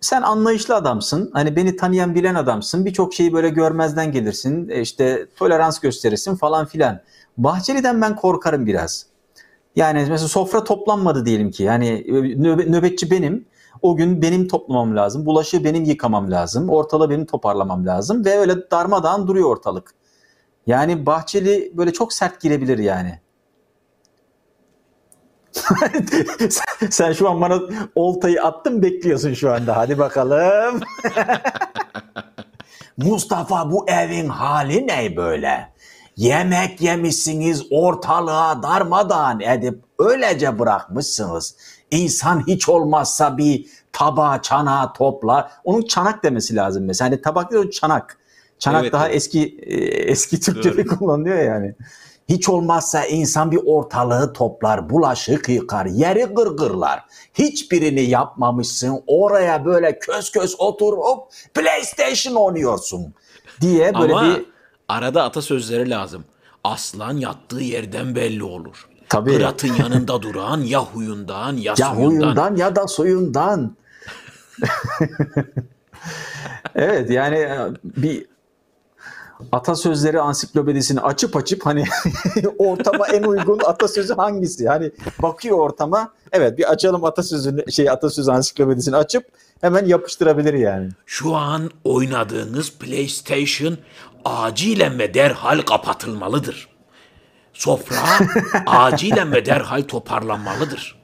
sen 0.00 0.22
anlayışlı 0.22 0.74
adamsın. 0.74 1.30
Hani 1.32 1.56
beni 1.56 1.76
tanıyan 1.76 2.14
bilen 2.14 2.34
adamsın. 2.34 2.84
Birçok 2.84 3.14
şeyi 3.14 3.32
böyle 3.32 3.48
görmezden 3.48 4.12
gelirsin. 4.12 4.68
E, 4.68 4.80
işte 4.80 5.26
tolerans 5.36 5.80
gösterirsin 5.80 6.36
falan 6.36 6.66
filan. 6.66 7.00
Bahçeli'den 7.36 8.02
ben 8.02 8.16
korkarım 8.16 8.66
biraz. 8.66 9.06
Yani 9.76 9.98
mesela 9.98 10.28
sofra 10.28 10.64
toplanmadı 10.64 11.26
diyelim 11.26 11.50
ki. 11.50 11.62
Yani 11.62 12.04
nöbe- 12.38 12.72
nöbetçi 12.72 13.10
benim. 13.10 13.46
O 13.82 13.96
gün 13.96 14.22
benim 14.22 14.48
toplamam 14.48 14.96
lazım. 14.96 15.26
Bulaşığı 15.26 15.64
benim 15.64 15.84
yıkamam 15.84 16.30
lazım. 16.30 16.70
Ortalığı 16.70 17.10
benim 17.10 17.26
toparlamam 17.26 17.86
lazım. 17.86 18.24
Ve 18.24 18.38
öyle 18.38 18.70
darmadağın 18.70 19.26
duruyor 19.26 19.50
ortalık. 19.50 19.94
Yani 20.66 21.06
Bahçeli 21.06 21.72
böyle 21.74 21.92
çok 21.92 22.12
sert 22.12 22.40
girebilir 22.40 22.78
yani. 22.78 23.20
sen, 26.90 27.12
şu 27.12 27.30
an 27.30 27.40
bana 27.40 27.60
oltayı 27.94 28.42
attın 28.42 28.82
bekliyorsun 28.82 29.34
şu 29.34 29.52
anda. 29.52 29.76
Hadi 29.76 29.98
bakalım. 29.98 30.80
Mustafa 32.96 33.70
bu 33.70 33.88
evin 33.88 34.28
hali 34.28 34.86
ne 34.86 35.16
böyle? 35.16 35.72
Yemek 36.16 36.80
yemişsiniz 36.80 37.66
ortalığa 37.70 38.62
darmadağın 38.62 39.40
edip 39.40 39.84
öylece 39.98 40.58
bırakmışsınız. 40.58 41.56
İnsan 41.90 42.46
hiç 42.46 42.68
olmazsa 42.68 43.38
bir 43.38 43.66
tabağı 43.92 44.42
çanağı 44.42 44.92
toplar. 44.92 45.50
Onun 45.64 45.82
çanak 45.82 46.22
demesi 46.22 46.56
lazım 46.56 46.84
mesela. 46.84 47.10
Hani 47.10 47.22
tabak 47.22 47.52
değil 47.52 47.70
çanak. 47.70 48.18
Çanak 48.58 48.82
Evet, 48.82 48.92
daha 48.92 49.06
evet. 49.06 49.16
eski 49.16 49.58
e, 49.62 49.76
eski 49.84 50.40
Türkçe'de 50.40 50.86
kullanılıyor 50.86 51.38
yani. 51.38 51.74
Hiç 52.28 52.48
olmazsa 52.48 53.04
insan 53.04 53.50
bir 53.50 53.60
ortalığı 53.66 54.32
toplar, 54.32 54.90
bulaşık 54.90 55.48
yıkar, 55.48 55.86
yeri 55.86 56.24
gırgırlar. 56.24 57.04
Hiçbirini 57.34 58.02
yapmamışsın. 58.02 59.02
Oraya 59.06 59.64
böyle 59.64 59.98
köz 59.98 60.30
köz 60.30 60.60
oturup 60.60 61.18
PlayStation 61.54 62.34
oynuyorsun. 62.34 63.14
Diye 63.60 63.94
böyle 63.94 64.12
Ama 64.14 64.22
bir 64.24 64.46
arada 64.88 65.22
atasözleri 65.22 65.90
lazım. 65.90 66.24
Aslan 66.64 67.16
yattığı 67.16 67.60
yerden 67.60 68.14
belli 68.14 68.44
olur. 68.44 68.88
Tabii. 69.08 69.32
Kıratın 69.32 69.74
yanında 69.74 70.22
duran 70.22 70.60
ya 70.60 70.80
huyundan 70.84 71.56
ya, 71.56 71.74
Ya 71.78 71.86
suyundan. 71.94 72.04
huyundan 72.04 72.56
ya 72.56 72.76
da 72.76 72.86
suyundan. 72.88 73.76
evet 76.74 77.10
yani 77.10 77.36
e, 77.36 77.58
bir 77.84 78.26
atasözleri 79.52 80.20
ansiklopedisini 80.20 81.00
açıp 81.00 81.36
açıp 81.36 81.66
hani 81.66 81.84
ortama 82.58 83.06
en 83.06 83.22
uygun 83.22 83.58
atasözü 83.66 84.14
hangisi? 84.14 84.68
Hani 84.68 84.90
bakıyor 85.22 85.58
ortama. 85.58 86.12
Evet 86.32 86.58
bir 86.58 86.70
açalım 86.70 87.04
atasözünü 87.04 87.72
şey 87.72 87.90
atasözü 87.90 88.30
ansiklopedisini 88.30 88.96
açıp 88.96 89.24
hemen 89.60 89.86
yapıştırabilir 89.86 90.54
yani. 90.54 90.88
Şu 91.06 91.34
an 91.36 91.70
oynadığınız 91.84 92.72
PlayStation 92.72 93.78
acilen 94.24 94.98
ve 94.98 95.14
derhal 95.14 95.60
kapatılmalıdır. 95.60 96.75
Sofra 97.56 97.96
acilen 98.66 99.32
ve 99.32 99.46
derhal 99.46 99.82
toparlanmalıdır. 99.82 100.96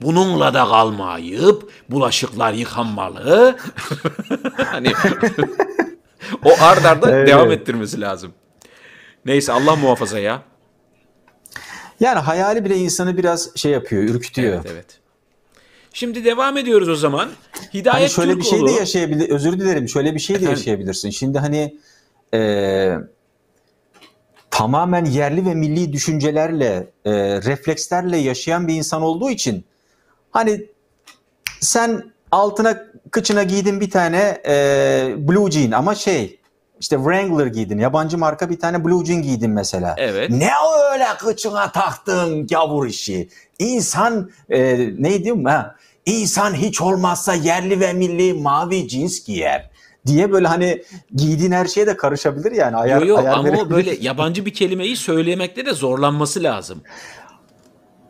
Bununla 0.00 0.54
da 0.54 0.64
kalmayıp 0.64 1.70
bulaşıklar 1.88 2.52
yıkanmalı. 2.52 3.56
hani 4.56 4.92
o 6.44 6.50
ard 6.60 6.84
arda 6.84 7.10
Evet. 7.10 7.28
devam 7.28 7.50
ettirmesi 7.52 8.00
lazım. 8.00 8.32
Neyse 9.24 9.52
Allah 9.52 9.76
muhafaza 9.76 10.18
ya. 10.18 10.42
Yani 12.00 12.18
hayali 12.18 12.64
bile 12.64 12.76
insanı 12.76 13.16
biraz 13.16 13.56
şey 13.56 13.72
yapıyor, 13.72 14.02
ürkütüyor. 14.02 14.54
Evet 14.54 14.70
evet. 14.72 14.98
Şimdi 15.92 16.24
devam 16.24 16.56
ediyoruz 16.56 16.88
o 16.88 16.96
zaman. 16.96 17.28
Hidayet 17.74 17.94
Hani 17.94 18.10
şöyle 18.10 18.36
bir 18.36 18.42
şey 18.42 18.58
de 18.58 18.62
Türkoğlu- 18.64 18.78
yaşayabilir. 18.78 19.28
Özür 19.30 19.52
dilerim. 19.60 19.88
Şöyle 19.88 20.14
bir 20.14 20.20
şey 20.20 20.34
de 20.34 20.38
Efendim? 20.38 20.58
yaşayabilirsin. 20.58 21.10
Şimdi 21.10 21.38
hani 21.38 21.78
e, 22.34 22.40
tamamen 24.58 25.04
yerli 25.04 25.46
ve 25.46 25.54
milli 25.54 25.92
düşüncelerle, 25.92 26.86
e, 27.04 27.12
reflekslerle 27.42 28.16
yaşayan 28.16 28.68
bir 28.68 28.74
insan 28.74 29.02
olduğu 29.02 29.30
için 29.30 29.64
hani 30.30 30.66
sen 31.60 32.02
altına 32.30 32.84
kıçına 33.10 33.42
giydin 33.42 33.80
bir 33.80 33.90
tane 33.90 34.42
e, 34.46 35.14
blue 35.18 35.50
jean 35.50 35.70
ama 35.70 35.94
şey 35.94 36.40
işte 36.80 36.96
Wrangler 36.96 37.46
giydin. 37.46 37.78
Yabancı 37.78 38.18
marka 38.18 38.50
bir 38.50 38.60
tane 38.60 38.84
blue 38.84 39.04
jean 39.04 39.22
giydin 39.22 39.50
mesela. 39.50 39.94
Evet. 39.98 40.30
Ne 40.30 40.50
öyle 40.92 41.06
kıçına 41.18 41.72
taktığın 41.72 42.46
gavur 42.46 42.86
işi? 42.86 43.28
İnsan 43.58 44.30
E, 44.50 44.78
neydi? 45.02 45.42
Ha, 45.44 45.74
İnsan 46.06 46.54
hiç 46.54 46.80
olmazsa 46.80 47.34
yerli 47.34 47.80
ve 47.80 47.92
milli 47.92 48.34
mavi 48.34 48.88
cins 48.88 49.24
giyer. 49.24 49.70
Diye 50.08 50.32
böyle 50.32 50.48
hani 50.48 50.82
giydiğin 51.14 51.52
her 51.52 51.66
şeye 51.66 51.86
de 51.86 51.96
karışabilir 51.96 52.52
yani. 52.52 52.76
Ayar, 52.76 53.00
Yo 53.00 53.06
yo 53.06 53.16
ayar 53.16 53.32
ama 53.32 53.42
o 53.42 53.44
verebilir. 53.44 53.70
böyle 53.70 53.94
yabancı 54.00 54.46
bir 54.46 54.54
kelimeyi 54.54 54.96
söylemekte 54.96 55.66
de 55.66 55.72
zorlanması 55.72 56.42
lazım. 56.42 56.82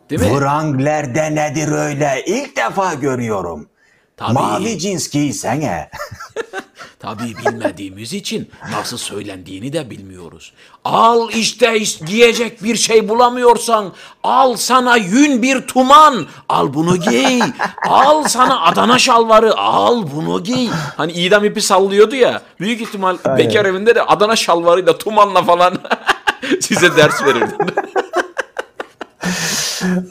Değil 0.09 0.21
mi? 0.21 0.27
Wrangler'de 0.27 1.35
nedir 1.35 1.71
öyle? 1.71 2.23
İlk 2.27 2.57
defa 2.57 2.93
görüyorum. 2.93 3.69
Tabii. 4.17 4.33
Mavi 4.33 4.79
cins 4.79 5.09
giysene. 5.09 5.89
Tabii 6.99 7.35
bilmediğimiz 7.45 8.13
için 8.13 8.49
nasıl 8.71 8.97
söylendiğini 8.97 9.73
de 9.73 9.89
bilmiyoruz. 9.89 10.53
Al 10.85 11.29
işte 11.33 11.77
giyecek 12.05 12.63
bir 12.63 12.75
şey 12.75 13.09
bulamıyorsan 13.09 13.93
al 14.23 14.55
sana 14.55 14.95
yün 14.97 15.41
bir 15.41 15.61
tuman 15.61 16.25
al 16.49 16.73
bunu 16.73 16.97
giy. 16.97 17.41
Al 17.87 18.23
sana 18.23 18.61
Adana 18.61 18.99
şalvarı 18.99 19.57
al 19.57 20.05
bunu 20.15 20.43
giy. 20.43 20.69
Hani 20.97 21.11
idam 21.11 21.45
ipi 21.45 21.61
sallıyordu 21.61 22.15
ya 22.15 22.41
büyük 22.59 22.81
ihtimal 22.81 23.17
bekar 23.37 23.65
evinde 23.65 23.95
de 23.95 24.03
Adana 24.03 24.35
şalvarıyla 24.35 24.97
tumanla 24.97 25.43
falan 25.43 25.73
size 26.61 26.97
ders 26.97 27.23
verirdi. 27.23 27.53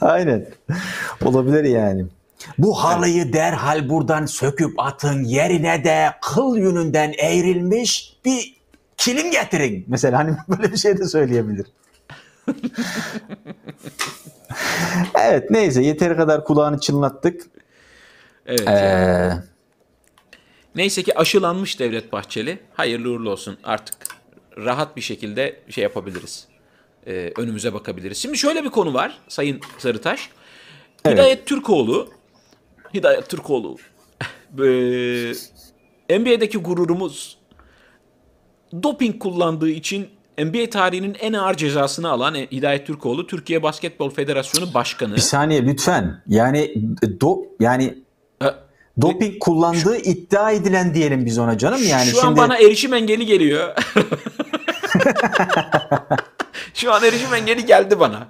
Aynen. 0.01 0.47
Olabilir 1.25 1.65
yani. 1.65 2.07
Bu 2.59 2.85
halıyı 2.85 3.33
derhal 3.33 3.89
buradan 3.89 4.27
söküp 4.27 4.81
atın 4.81 5.25
yerine 5.25 5.85
de 5.85 6.11
kıl 6.23 6.57
yününden 6.57 7.15
eğrilmiş 7.19 8.17
bir 8.25 8.57
kilim 8.97 9.31
getirin. 9.31 9.85
Mesela 9.89 10.19
hani 10.19 10.37
böyle 10.49 10.73
bir 10.73 10.77
şey 10.77 10.99
de 10.99 11.09
söyleyebilir. 11.09 11.67
evet 15.15 15.51
neyse 15.51 15.83
yeteri 15.83 16.17
kadar 16.17 16.45
kulağını 16.45 16.81
çınlattık. 16.81 17.43
Evet. 18.47 18.69
Ee, 18.69 19.33
Neyse 20.75 21.03
ki 21.03 21.19
aşılanmış 21.19 21.81
Devlet 21.81 22.13
Bahçeli. 22.13 22.59
Hayırlı 22.75 23.11
uğurlu 23.11 23.31
olsun. 23.31 23.59
Artık 23.65 23.95
rahat 24.57 24.97
bir 24.97 25.01
şekilde 25.01 25.61
şey 25.69 25.83
yapabiliriz. 25.83 26.49
Ee, 27.07 27.33
önümüze 27.37 27.75
bakabiliriz. 27.75 28.19
Şimdi 28.19 28.39
şöyle 28.39 28.65
bir 28.65 28.71
konu 28.71 28.95
var 28.95 29.19
Sayın 29.29 29.61
Sarıtaş. 29.79 30.31
Evet. 31.05 31.19
Hidayet 31.19 31.47
Türkoğlu 31.47 32.11
Hidayet 32.95 33.29
Türkoğlu 33.29 33.77
ee, 34.59 35.33
NBA'deki 36.19 36.59
gururumuz 36.59 37.39
doping 38.83 39.19
kullandığı 39.19 39.71
için 39.71 40.09
NBA 40.39 40.71
tarihinin 40.71 41.17
en 41.21 41.33
ağır 41.33 41.55
cezasını 41.55 42.09
alan 42.11 42.35
Hidayet 42.35 42.87
Türkoğlu 42.87 43.27
Türkiye 43.27 43.63
Basketbol 43.63 44.11
Federasyonu 44.11 44.75
Başkanı. 44.75 45.17
Bir 45.17 45.21
saniye 45.21 45.67
lütfen. 45.67 46.23
Yani 46.27 46.75
do 47.21 47.43
yani 47.61 47.95
doping 49.01 49.39
kullandığı 49.39 49.97
iddia 49.97 50.51
edilen 50.51 50.95
diyelim 50.95 51.27
biz 51.27 51.39
ona 51.39 51.59
canım. 51.59 51.81
Yani 51.89 52.05
Şu 52.07 52.17
şimdi 52.17 52.27
an 52.27 52.37
bana 52.37 52.59
erişim 52.59 52.95
engeli 52.95 53.27
geliyor. 53.27 53.75
Şu 56.75 56.93
an 56.93 57.05
erişim 57.05 57.35
engeli 57.35 57.67
geldi 57.67 58.01
bana. 58.01 58.29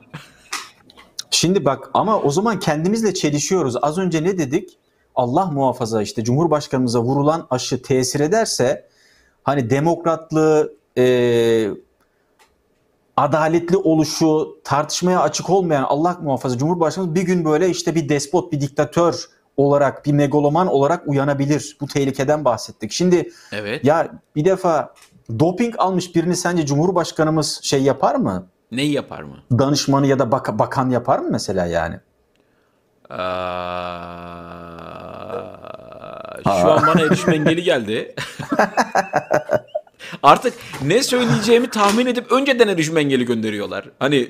Şimdi 1.31 1.65
bak 1.65 1.91
ama 1.95 2.21
o 2.21 2.31
zaman 2.31 2.61
kendimizle 2.61 3.15
çelişiyoruz. 3.15 3.77
Az 3.83 3.99
önce 3.99 4.25
ne 4.25 4.39
dedik? 4.39 4.79
Allah 5.15 5.47
muhafaza 5.47 6.03
işte 6.03 6.25
Cumhurbaşkanımıza 6.25 7.03
vurulan 7.03 7.47
aşı 7.51 7.83
tesir 7.83 8.21
ederse 8.21 8.89
hani 9.43 9.71
demokratlığı, 9.71 10.75
e, 10.99 11.69
adaletli 13.17 13.77
oluşu, 13.77 14.59
tartışmaya 14.65 15.21
açık 15.21 15.51
olmayan 15.51 15.83
Allah 15.83 16.19
muhafaza 16.23 16.59
Cumhurbaşkanımız 16.59 17.15
bir 17.15 17.23
gün 17.23 17.45
böyle 17.45 17.69
işte 17.69 17.95
bir 17.95 18.09
despot, 18.09 18.53
bir 18.53 18.61
diktatör 18.61 19.25
olarak, 19.57 20.07
bir 20.07 20.13
megaloman 20.13 20.67
olarak 20.67 21.09
uyanabilir. 21.09 21.77
Bu 21.81 21.87
tehlikeden 21.87 22.45
bahsettik. 22.45 22.93
Şimdi 22.93 23.31
Evet. 23.53 23.85
ya 23.85 24.09
bir 24.37 24.45
defa 24.45 24.95
doping 25.39 25.75
almış 25.79 26.15
birini 26.15 26.37
sence 26.37 26.67
Cumhurbaşkanımız 26.67 27.61
şey 27.63 27.83
yapar 27.83 28.15
mı? 28.15 28.47
Neyi 28.73 28.93
yapar 28.93 29.23
mı? 29.23 29.37
Danışmanı 29.53 30.07
ya 30.07 30.19
da 30.19 30.33
baka- 30.33 30.59
bakan 30.59 30.91
yapar 30.91 31.19
mı 31.19 31.29
mesela 31.31 31.67
yani? 31.67 31.97
Aa, 33.11 33.17
şu 36.45 36.73
an 36.73 36.87
bana 36.87 37.01
erişim 37.01 37.33
engeli 37.33 37.63
geldi. 37.63 38.15
Artık 40.23 40.55
ne 40.83 41.03
söyleyeceğimi 41.03 41.71
tahmin 41.71 42.07
edip 42.07 42.33
önceden 42.33 42.69
erişim 42.69 42.99
engeli 42.99 43.25
gönderiyorlar. 43.25 43.85
Hani 43.99 44.29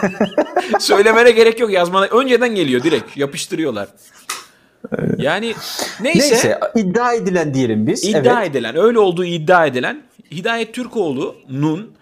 söylemene 0.80 1.30
gerek 1.30 1.60
yok 1.60 1.70
yazmana. 1.72 2.06
Önceden 2.06 2.54
geliyor 2.54 2.82
direkt 2.82 3.16
yapıştırıyorlar. 3.16 3.88
Yani 5.18 5.54
neyse, 6.00 6.18
Neyse 6.34 6.60
iddia 6.74 7.12
edilen 7.12 7.54
diyelim 7.54 7.86
biz. 7.86 8.04
iddia 8.04 8.40
evet. 8.42 8.50
edilen 8.50 8.76
öyle 8.76 8.98
olduğu 8.98 9.24
iddia 9.24 9.66
edilen 9.66 10.02
Hidayet 10.30 10.74
Türkoğlu'nun 10.74 11.92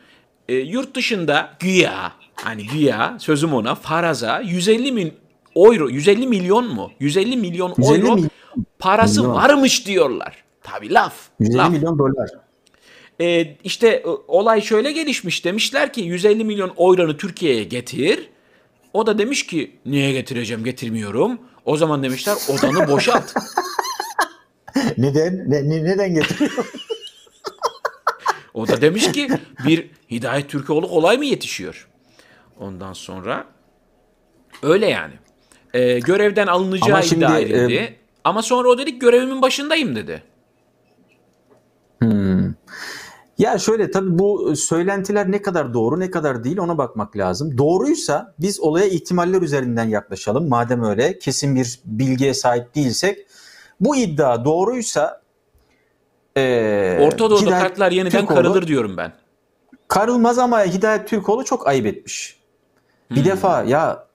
e, 0.49 0.55
yurt 0.55 0.97
dışında 0.97 1.51
güya 1.61 2.13
hani 2.35 2.67
güya 2.67 3.17
sözüm 3.19 3.55
ona 3.55 3.75
faraza 3.75 4.41
150 4.41 4.97
bin 4.97 5.15
euro 5.57 5.89
150 5.89 6.27
milyon 6.27 6.75
mu? 6.75 6.91
150 7.01 7.37
milyon 7.37 7.75
150 7.79 8.01
euro 8.01 8.15
milyon. 8.15 8.31
parası 8.79 9.21
Milyon. 9.21 9.35
varmış 9.35 9.87
diyorlar. 9.87 10.45
Tabi 10.63 10.93
laf. 10.93 11.15
150 11.41 11.57
laf. 11.59 11.71
milyon 11.73 11.99
dolar. 11.99 12.29
E, 13.21 13.57
işte 13.65 13.89
e, 13.89 14.07
olay 14.29 14.61
şöyle 14.61 14.93
gelişmiş. 14.93 15.45
Demişler 15.45 15.93
ki 15.93 16.01
150 16.01 16.45
milyon 16.45 16.73
euro'nu 16.79 17.17
Türkiye'ye 17.17 17.65
getir. 17.65 18.29
O 18.93 19.07
da 19.07 19.19
demiş 19.19 19.47
ki 19.47 19.77
niye 19.87 20.13
getireceğim 20.13 20.65
getirmiyorum. 20.65 21.39
O 21.65 21.77
zaman 21.77 22.03
demişler 22.03 22.37
odanı 22.49 22.89
boşalt. 22.89 23.33
Neden? 24.99 25.51
Ne, 25.51 25.69
ne- 25.69 25.85
neden 25.85 26.15
getiriyor? 26.15 26.73
O 28.55 28.69
da 28.69 28.81
demiş 28.81 29.13
ki 29.13 29.29
bir 29.67 29.91
Hidayet 30.11 30.49
Türkoğlu 30.49 30.89
kolay 30.89 31.19
mı 31.19 31.25
yetişiyor? 31.25 31.89
Ondan 32.61 32.93
sonra 32.93 33.45
öyle 34.63 34.87
yani. 34.87 35.15
E, 35.75 35.99
görevden 35.99 36.47
alınacağı 36.47 36.89
Ama 36.89 37.03
şimdi, 37.03 37.25
iddia 37.25 37.39
edildi. 37.39 37.75
e, 37.75 37.97
Ama 38.25 38.43
sonra 38.43 38.69
o 38.69 38.79
dedik 38.79 39.01
görevimin 39.01 39.43
başındayım 39.43 39.97
dedi. 39.97 40.23
ya 43.39 43.59
şöyle 43.59 43.91
tabii 43.91 44.19
bu 44.19 44.57
söylentiler 44.57 45.31
ne 45.31 45.43
kadar 45.43 45.75
doğru 45.75 46.01
ne 46.01 46.11
kadar 46.11 46.45
değil 46.45 46.59
ona 46.59 46.79
bakmak 46.79 47.17
lazım. 47.17 47.59
Doğruysa 47.59 48.35
biz 48.39 48.61
olaya 48.61 48.87
ihtimaller 48.87 49.43
üzerinden 49.43 49.89
yaklaşalım. 49.89 50.49
Madem 50.49 50.83
öyle 50.85 51.19
kesin 51.19 51.57
bir 51.57 51.81
bilgiye 51.85 52.35
sahip 52.35 52.75
değilsek. 52.75 53.27
Bu 53.81 53.97
iddia 53.97 54.45
doğruysa 54.45 55.22
e, 56.37 56.99
Orta 57.01 57.31
Doğu'da 57.31 57.41
Hidayet 57.47 57.63
kartlar 57.63 57.93
yeniden 57.93 58.21
Türkoğlu- 58.25 58.35
karılır 58.35 58.67
diyorum 58.67 58.97
ben. 58.97 59.13
Karılmaz 59.89 60.39
ama 60.39 60.65
Hidayet 60.65 61.09
Türkoğlu 61.09 61.45
çok 61.45 61.67
ayıp 61.67 61.87
etmiş. 61.87 62.41
Bir 63.11 63.17
Hmm. 63.17 63.25
defa 63.25 63.63
ya 63.63 64.07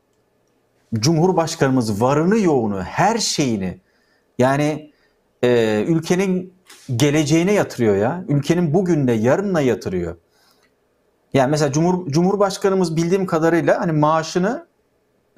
Cumhurbaşkanımız 0.93 2.01
varını 2.01 2.39
yoğunu 2.39 2.83
her 2.83 3.17
şeyini 3.17 3.79
yani 4.39 4.91
e, 5.43 5.83
ülkenin 5.87 6.53
geleceğine 6.95 7.53
yatırıyor 7.53 7.95
ya. 7.97 8.23
Ülkenin 8.27 8.73
bugünle 8.73 9.13
yarınına 9.13 9.61
yatırıyor. 9.61 10.15
Yani 11.33 11.51
mesela 11.51 11.71
Cumhur, 11.71 12.11
Cumhurbaşkanımız 12.11 12.95
bildiğim 12.95 13.25
kadarıyla 13.25 13.79
hani 13.81 13.91
maaşını 13.91 14.67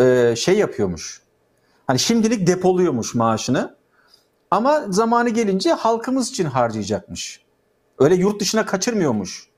e, 0.02 0.34
şey 0.38 0.58
yapıyormuş. 0.58 1.22
Hani 1.88 2.00
şimdilik 2.00 2.48
depoluyormuş 2.48 3.16
maaşını. 3.16 3.76
Ama 4.52 4.86
zamanı 4.90 5.30
gelince 5.30 5.72
halkımız 5.72 6.30
için 6.30 6.46
harcayacakmış. 6.46 7.42
Öyle 8.00 8.16
yurt 8.16 8.42
dışına 8.42 8.66
kaçırmıyormuş. 8.66 9.50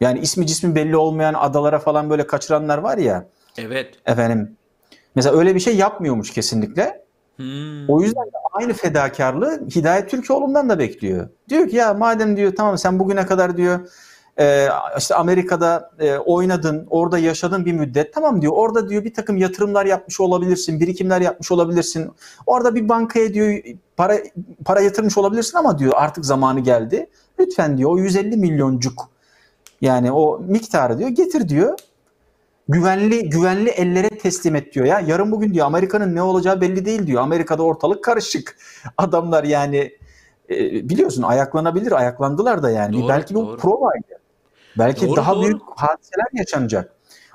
Yani 0.00 0.18
ismi 0.18 0.46
cismi 0.46 0.74
belli 0.74 0.96
olmayan 0.96 1.34
adalara 1.34 1.78
falan 1.78 2.10
böyle 2.10 2.26
kaçıranlar 2.26 2.78
var 2.78 2.98
ya 2.98 3.28
Evet. 3.58 3.94
efendim. 4.06 4.56
Mesela 5.14 5.36
öyle 5.38 5.54
bir 5.54 5.60
şey 5.60 5.76
yapmıyormuş 5.76 6.30
kesinlikle. 6.30 7.04
Hmm. 7.36 7.88
O 7.88 8.00
yüzden 8.02 8.26
de 8.26 8.36
aynı 8.52 8.72
fedakarlığı 8.72 9.66
Hidayet 9.76 10.10
Türkoğlu'ndan 10.10 10.68
da 10.68 10.78
bekliyor. 10.78 11.28
Diyor 11.48 11.68
ki 11.68 11.76
ya 11.76 11.94
madem 11.94 12.36
diyor 12.36 12.52
tamam 12.56 12.78
sen 12.78 12.98
bugüne 12.98 13.26
kadar 13.26 13.56
diyor 13.56 13.88
e, 14.40 14.68
işte 14.98 15.14
Amerika'da 15.14 15.90
e, 15.98 16.16
oynadın, 16.18 16.86
orada 16.90 17.18
yaşadın 17.18 17.64
bir 17.64 17.72
müddet. 17.72 18.14
Tamam 18.14 18.42
diyor 18.42 18.52
orada 18.56 18.88
diyor 18.88 19.04
bir 19.04 19.14
takım 19.14 19.36
yatırımlar 19.36 19.86
yapmış 19.86 20.20
olabilirsin, 20.20 20.80
birikimler 20.80 21.20
yapmış 21.20 21.52
olabilirsin. 21.52 22.10
Orada 22.46 22.74
bir 22.74 22.88
bankaya 22.88 23.34
diyor 23.34 23.58
para 23.96 24.18
para 24.64 24.80
yatırmış 24.80 25.18
olabilirsin 25.18 25.58
ama 25.58 25.78
diyor 25.78 25.92
artık 25.96 26.26
zamanı 26.26 26.60
geldi. 26.60 27.10
Lütfen 27.40 27.78
diyor 27.78 27.90
o 27.90 27.98
150 27.98 28.36
milyoncuk 28.36 29.08
yani 29.80 30.12
o 30.12 30.40
miktarı 30.40 30.98
diyor 30.98 31.10
getir 31.10 31.48
diyor. 31.48 31.78
Güvenli 32.68 33.30
güvenli 33.30 33.70
ellere 33.70 34.08
teslim 34.08 34.56
et 34.56 34.74
diyor 34.74 34.86
ya. 34.86 35.00
Yarın 35.00 35.32
bugün 35.32 35.54
diyor 35.54 35.66
Amerika'nın 35.66 36.14
ne 36.14 36.22
olacağı 36.22 36.60
belli 36.60 36.84
değil 36.84 37.06
diyor. 37.06 37.22
Amerika'da 37.22 37.62
ortalık 37.62 38.04
karışık. 38.04 38.56
Adamlar 38.98 39.44
yani 39.44 39.92
e, 40.50 40.88
biliyorsun 40.88 41.22
ayaklanabilir. 41.22 41.92
Ayaklandılar 41.92 42.62
da 42.62 42.70
yani. 42.70 43.00
Doğru, 43.00 43.08
Belki 43.08 43.34
bu 43.34 43.56
provaydı. 43.56 44.18
Belki 44.78 45.06
Doğru, 45.06 45.16
daha 45.16 45.34
doğru. 45.34 45.44
büyük 45.44 45.62
hadiseler 45.76 46.26
yaşanacak. 46.32 46.94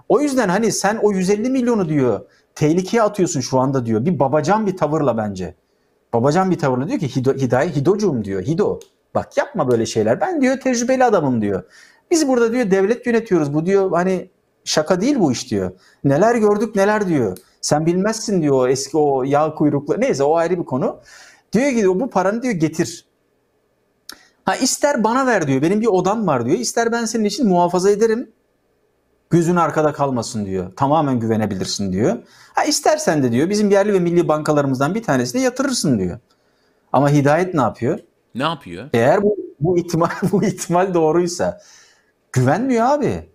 O 0.09 0.21
yüzden 0.21 0.49
hani 0.49 0.71
sen 0.71 0.99
o 1.01 1.11
150 1.11 1.49
milyonu 1.49 1.89
diyor 1.89 2.21
tehlikeye 2.55 3.03
atıyorsun 3.03 3.41
şu 3.41 3.59
anda 3.59 3.85
diyor. 3.85 4.05
Bir 4.05 4.19
babacan 4.19 4.67
bir 4.67 4.77
tavırla 4.77 5.17
bence. 5.17 5.55
Babacan 6.13 6.51
bir 6.51 6.59
tavırla 6.59 6.87
diyor 6.87 6.99
ki 6.99 7.15
Hido, 7.15 7.33
Hidaye 7.33 7.69
Hidocuğum 7.69 8.23
diyor. 8.23 8.41
Hido 8.41 8.79
bak 9.15 9.37
yapma 9.37 9.71
böyle 9.71 9.85
şeyler. 9.85 10.21
Ben 10.21 10.41
diyor 10.41 10.59
tecrübeli 10.59 11.03
adamım 11.03 11.41
diyor. 11.41 11.63
Biz 12.11 12.27
burada 12.27 12.53
diyor 12.53 12.71
devlet 12.71 13.05
yönetiyoruz. 13.05 13.53
Bu 13.53 13.65
diyor 13.65 13.91
hani 13.91 14.29
şaka 14.65 15.01
değil 15.01 15.19
bu 15.19 15.31
iş 15.31 15.51
diyor. 15.51 15.71
Neler 16.03 16.35
gördük 16.35 16.75
neler 16.75 17.07
diyor. 17.07 17.37
Sen 17.61 17.85
bilmezsin 17.85 18.41
diyor 18.41 18.55
o 18.55 18.67
eski 18.67 18.97
o 18.97 19.23
yağ 19.23 19.55
kuyruklu. 19.55 19.95
Neyse 19.99 20.23
o 20.23 20.35
ayrı 20.35 20.59
bir 20.59 20.65
konu. 20.65 20.99
Diyor 21.53 21.71
ki 21.71 21.87
bu 21.87 22.09
paranı 22.09 22.43
diyor 22.43 22.53
getir. 22.53 23.05
Ha 24.45 24.55
ister 24.55 25.03
bana 25.03 25.25
ver 25.25 25.47
diyor. 25.47 25.61
Benim 25.61 25.81
bir 25.81 25.87
odam 25.87 26.27
var 26.27 26.45
diyor. 26.45 26.57
İster 26.57 26.91
ben 26.91 27.05
senin 27.05 27.23
için 27.23 27.47
muhafaza 27.47 27.89
ederim. 27.89 28.31
Gözün 29.29 29.55
arkada 29.55 29.93
kalmasın 29.93 30.45
diyor. 30.45 30.71
Tamamen 30.75 31.19
güvenebilirsin 31.19 31.93
diyor. 31.93 32.17
Ha 32.53 32.63
istersen 32.63 33.23
de 33.23 33.31
diyor 33.31 33.49
bizim 33.49 33.69
yerli 33.71 33.93
ve 33.93 33.99
milli 33.99 34.27
bankalarımızdan 34.27 34.95
bir 34.95 35.03
tanesine 35.03 35.41
yatırırsın 35.41 35.99
diyor. 35.99 36.19
Ama 36.93 37.09
Hidayet 37.09 37.53
ne 37.53 37.61
yapıyor? 37.61 37.99
Ne 38.35 38.43
yapıyor? 38.43 38.89
Eğer 38.93 39.23
bu, 39.23 39.37
bu 39.59 39.77
ihtimal 39.77 40.09
bu 40.31 40.43
ihtimal 40.43 40.93
doğruysa 40.93 41.61
güvenmiyor 42.31 42.85
abi. 42.85 43.29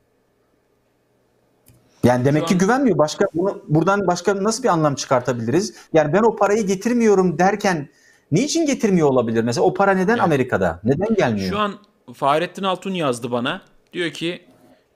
Yani 2.05 2.25
demek 2.25 2.43
Şu 2.43 2.49
ki 2.49 2.55
an- 2.55 2.59
güvenmiyor. 2.59 2.99
Başka 2.99 3.27
bunu 3.35 3.63
buradan 3.69 4.07
başka 4.07 4.45
nasıl 4.45 4.63
bir 4.63 4.69
anlam 4.69 4.95
çıkartabiliriz? 4.95 5.75
Yani 5.93 6.13
ben 6.13 6.23
o 6.23 6.37
parayı 6.37 6.67
getirmiyorum 6.67 7.39
derken 7.39 7.89
niçin 8.33 8.67
getirmiyor 8.67 9.09
olabilir? 9.09 9.45
Mesela 9.45 9.65
o 9.65 9.75
para 9.75 9.93
neden 9.93 10.13
Yani- 10.13 10.23
Amerika'da? 10.23 10.81
Neden 10.85 11.15
gelmiyor? 11.15 11.51
Şu 11.51 11.59
an 11.59 11.75
Fahrettin 12.15 12.63
Altun 12.63 12.95
yazdı 12.95 13.31
bana. 13.31 13.63
Diyor 13.93 14.11
ki 14.11 14.43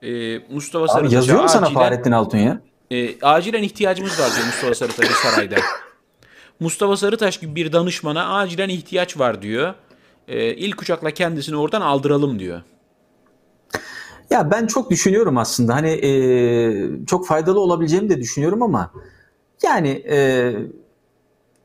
e, 0.02 0.38
Mustafa 0.38 0.84
Abi 0.84 0.88
Sarıtaş'a 0.92 1.16
yazıyor 1.16 1.42
mu 1.42 1.48
sana 1.48 1.66
acilen, 1.66 1.82
Fahrettin 1.82 2.12
Altun 2.12 2.38
ya? 2.38 2.60
e, 2.90 3.20
acilen 3.22 3.62
ihtiyacımız 3.62 4.20
var 4.20 4.30
diyor 4.36 4.46
Mustafa 4.46 4.74
Sarıtaş'a 4.74 5.12
sarayda. 5.30 5.56
Mustafa 6.60 6.96
Sarıtaş 6.96 7.38
gibi 7.40 7.54
bir 7.54 7.72
danışmana 7.72 8.34
acilen 8.36 8.68
ihtiyaç 8.68 9.18
var 9.18 9.42
diyor. 9.42 9.74
E, 10.28 10.54
ilk 10.54 10.82
uçakla 10.82 11.10
kendisini 11.10 11.56
oradan 11.56 11.80
aldıralım 11.80 12.38
diyor. 12.38 12.62
Ya 14.30 14.50
ben 14.50 14.66
çok 14.66 14.90
düşünüyorum 14.90 15.38
aslında. 15.38 15.74
Hani 15.74 15.90
e, 15.90 16.10
çok 17.06 17.26
faydalı 17.26 17.60
olabileceğimi 17.60 18.08
de 18.08 18.20
düşünüyorum 18.20 18.62
ama 18.62 18.90
yani 19.62 19.88
e, 20.10 20.52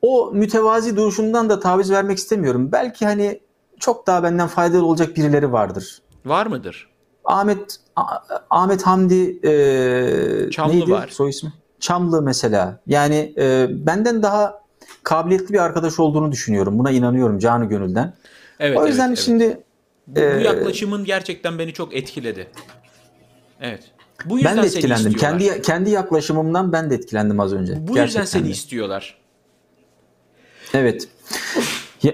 o 0.01 0.31
mütevazi 0.33 0.95
duruşundan 0.95 1.49
da 1.49 1.59
taviz 1.59 1.91
vermek 1.91 2.17
istemiyorum. 2.17 2.71
Belki 2.71 3.05
hani 3.05 3.39
çok 3.79 4.07
daha 4.07 4.23
benden 4.23 4.47
faydalı 4.47 4.85
olacak 4.85 5.17
birileri 5.17 5.51
vardır. 5.51 6.01
Var 6.25 6.45
mıdır? 6.45 6.89
Ahmet 7.25 7.79
Ahmet 8.49 8.83
Hamdi 8.83 9.47
e, 9.47 10.51
Çamlı 10.51 10.73
neydi 10.73 10.91
var. 10.91 11.07
soy 11.07 11.29
ismi? 11.29 11.53
Çamlı 11.79 12.21
mesela. 12.21 12.79
Yani 12.87 13.33
e, 13.37 13.67
benden 13.69 14.23
daha 14.23 14.63
kabiliyetli 15.03 15.53
bir 15.53 15.59
arkadaş 15.59 15.99
olduğunu 15.99 16.31
düşünüyorum. 16.31 16.79
Buna 16.79 16.91
inanıyorum 16.91 17.39
canı 17.39 17.65
gönülden. 17.65 18.13
Evet. 18.59 18.77
o 18.77 18.87
yüzden 18.87 19.07
evet, 19.07 19.17
evet. 19.17 19.25
şimdi 19.25 19.63
bu, 20.07 20.15
bu 20.15 20.19
e, 20.19 20.23
yaklaşımın 20.23 21.05
gerçekten 21.05 21.59
beni 21.59 21.73
çok 21.73 21.95
etkiledi. 21.95 22.47
Evet. 23.61 23.83
Bu 24.25 24.37
yüzden 24.37 24.57
ben 24.57 24.63
de 24.63 24.67
etkilendim. 24.67 25.13
Kendi 25.13 25.61
kendi 25.61 25.89
yaklaşımımdan 25.89 26.71
ben 26.71 26.89
de 26.89 26.95
etkilendim 26.95 27.39
az 27.39 27.53
önce. 27.53 27.73
Bu 27.73 27.93
Gerçekten 27.93 28.03
yüzden 28.03 28.25
seni 28.25 28.45
de. 28.45 28.49
istiyorlar. 28.49 29.17
Evet. 30.73 31.07
Ya. 32.03 32.13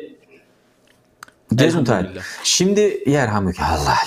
Elhamdülillah. 1.59 2.23
Şimdi 2.43 3.03
yerhamdülillah. 3.05 3.71
Allah 3.71 3.97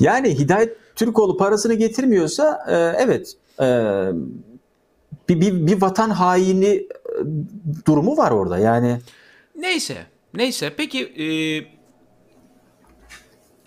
yani 0.00 0.38
Hidayet 0.38 0.76
Türkoğlu 0.96 1.36
parasını 1.36 1.74
getirmiyorsa 1.74 2.66
e, 2.68 3.02
evet 3.04 3.34
e, 3.60 3.64
bir, 5.28 5.40
bir, 5.40 5.66
bir 5.66 5.80
vatan 5.80 6.10
haini 6.10 6.66
e, 6.66 6.86
durumu 7.86 8.16
var 8.16 8.30
orada. 8.30 8.58
Yani 8.58 8.98
Neyse. 9.54 10.06
Neyse. 10.34 10.72
Peki 10.76 11.04
e, 11.04 11.26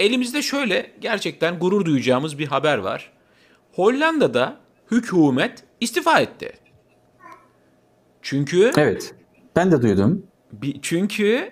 elimizde 0.04 0.42
şöyle 0.42 0.92
gerçekten 1.02 1.60
gurur 1.60 1.86
duyacağımız 1.86 2.40
bir 2.40 2.48
haber 2.48 2.78
var. 2.78 3.12
Hollanda'da 3.72 4.58
hükümet 4.92 5.64
istifa 5.80 6.20
etti. 6.20 6.54
Çünkü 8.22 8.72
evet 8.78 9.16
ben 9.56 9.72
de 9.72 9.82
duydum. 9.82 10.26
bir, 10.52 10.80
çünkü 10.82 11.52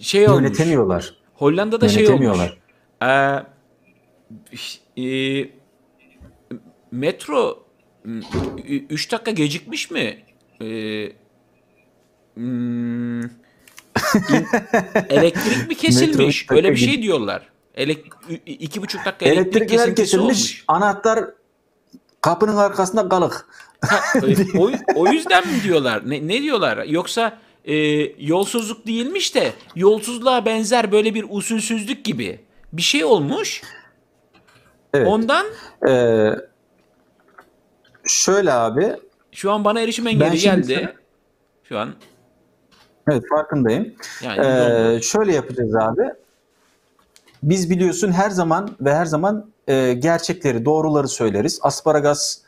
şey 0.00 0.28
olmuş. 0.28 0.42
Yönetemiyorlar. 0.42 1.14
Hollanda'da 1.34 1.88
şey 1.88 2.08
olmuş. 2.08 2.20
Yönetemiyorlar. 2.20 2.58
Ee, 3.02 3.06
e, 5.02 5.44
metro 6.90 7.66
3 8.04 9.12
dakika 9.12 9.30
gecikmiş 9.30 9.90
mi? 9.90 10.18
Ee, 10.62 11.12
hmm, 12.34 13.20
elektrik 15.08 15.68
mi 15.68 15.74
kesilmiş? 15.76 16.46
Öyle 16.50 16.70
bir 16.70 16.76
şey 16.76 17.02
diyorlar. 17.02 17.48
Elek, 17.74 18.04
iki 18.46 18.82
buçuk 18.82 19.04
dakika 19.04 19.24
elektrik 19.26 19.56
Elektrikler 19.56 19.78
kesintisi 19.78 20.02
kesilmiş. 20.02 20.24
olmuş. 20.26 20.64
Anahtar 20.68 21.24
kapının 22.20 22.56
arkasında 22.56 23.08
kalık. 23.08 23.46
Ha, 23.88 23.96
e, 24.26 24.58
o, 24.58 24.70
o 24.94 25.06
yüzden 25.06 25.46
mi 25.48 25.62
diyorlar? 25.64 26.10
Ne, 26.10 26.28
ne 26.28 26.42
diyorlar? 26.42 26.84
Yoksa 26.84 27.38
e, 27.64 27.74
yolsuzluk 28.26 28.86
değilmiş 28.86 29.34
de 29.34 29.52
yolsuzluğa 29.76 30.44
benzer 30.46 30.92
böyle 30.92 31.14
bir 31.14 31.26
usulsüzlük 31.28 32.04
gibi 32.04 32.40
bir 32.72 32.82
şey 32.82 33.04
olmuş. 33.04 33.62
Evet. 34.94 35.06
Ondan 35.08 35.46
Ee, 35.88 36.30
şöyle 38.06 38.52
abi 38.52 38.96
şu 39.32 39.52
an 39.52 39.64
bana 39.64 39.80
erişim 39.80 40.06
engeli 40.06 40.38
geldi. 40.38 40.74
sana- 40.74 40.92
Şu 41.68 41.78
an 41.78 41.94
Evet 43.10 43.22
farkındayım. 43.30 43.94
yani 44.22 44.40
Ee, 44.96 45.02
şöyle 45.02 45.34
yapacağız 45.34 45.74
abi. 45.76 46.02
Biz 47.42 47.70
biliyorsun 47.70 48.12
her 48.12 48.30
zaman 48.30 48.76
ve 48.80 48.94
her 48.94 49.04
zaman 49.04 49.50
e, 49.68 49.92
gerçekleri, 49.92 50.64
doğruları 50.64 51.08
söyleriz. 51.08 51.58
Asparagas 51.62 52.38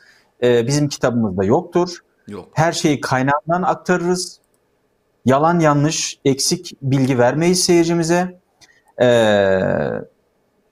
e, 0.43 0.67
bizim 0.67 0.89
kitabımızda 0.89 1.43
yoktur. 1.43 1.97
yok. 2.27 2.49
Her 2.53 2.71
şeyi 2.71 3.01
kaynağından 3.01 3.61
aktarırız. 3.61 4.39
Yalan 5.25 5.59
yanlış, 5.59 6.19
eksik 6.25 6.77
bilgi 6.81 7.19
vermeyiz 7.19 7.63
seyircimize. 7.63 8.39
Ee, 9.01 9.59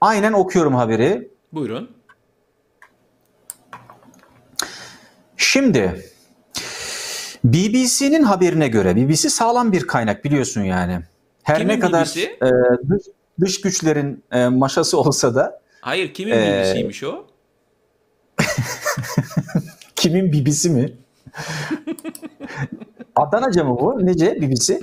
aynen 0.00 0.32
okuyorum 0.32 0.74
haberi. 0.74 1.30
Buyurun. 1.52 1.90
Şimdi 5.36 6.04
BBC'nin 7.44 8.22
haberine 8.22 8.68
göre 8.68 8.96
BBC 8.96 9.28
sağlam 9.30 9.72
bir 9.72 9.86
kaynak 9.86 10.24
biliyorsun 10.24 10.60
yani. 10.62 11.00
Her 11.42 11.58
Kimin 11.58 11.74
ne 11.74 11.78
kadar 11.78 12.06
BBC? 12.06 12.20
e, 12.22 12.50
dış, 13.42 13.60
güçlerin 13.60 14.24
e, 14.32 14.48
maşası 14.48 14.98
olsa 15.00 15.34
da 15.34 15.62
Hayır 15.80 16.14
kimin 16.14 16.32
Ee, 16.32 16.58
bilgisiymiş 16.60 17.04
o? 17.04 17.26
kimin 19.96 20.32
BBC 20.32 20.68
mi? 20.68 20.92
Adanaca 23.16 23.64
mı 23.64 23.80
bu? 23.80 24.06
Nece 24.06 24.40
BBC? 24.42 24.80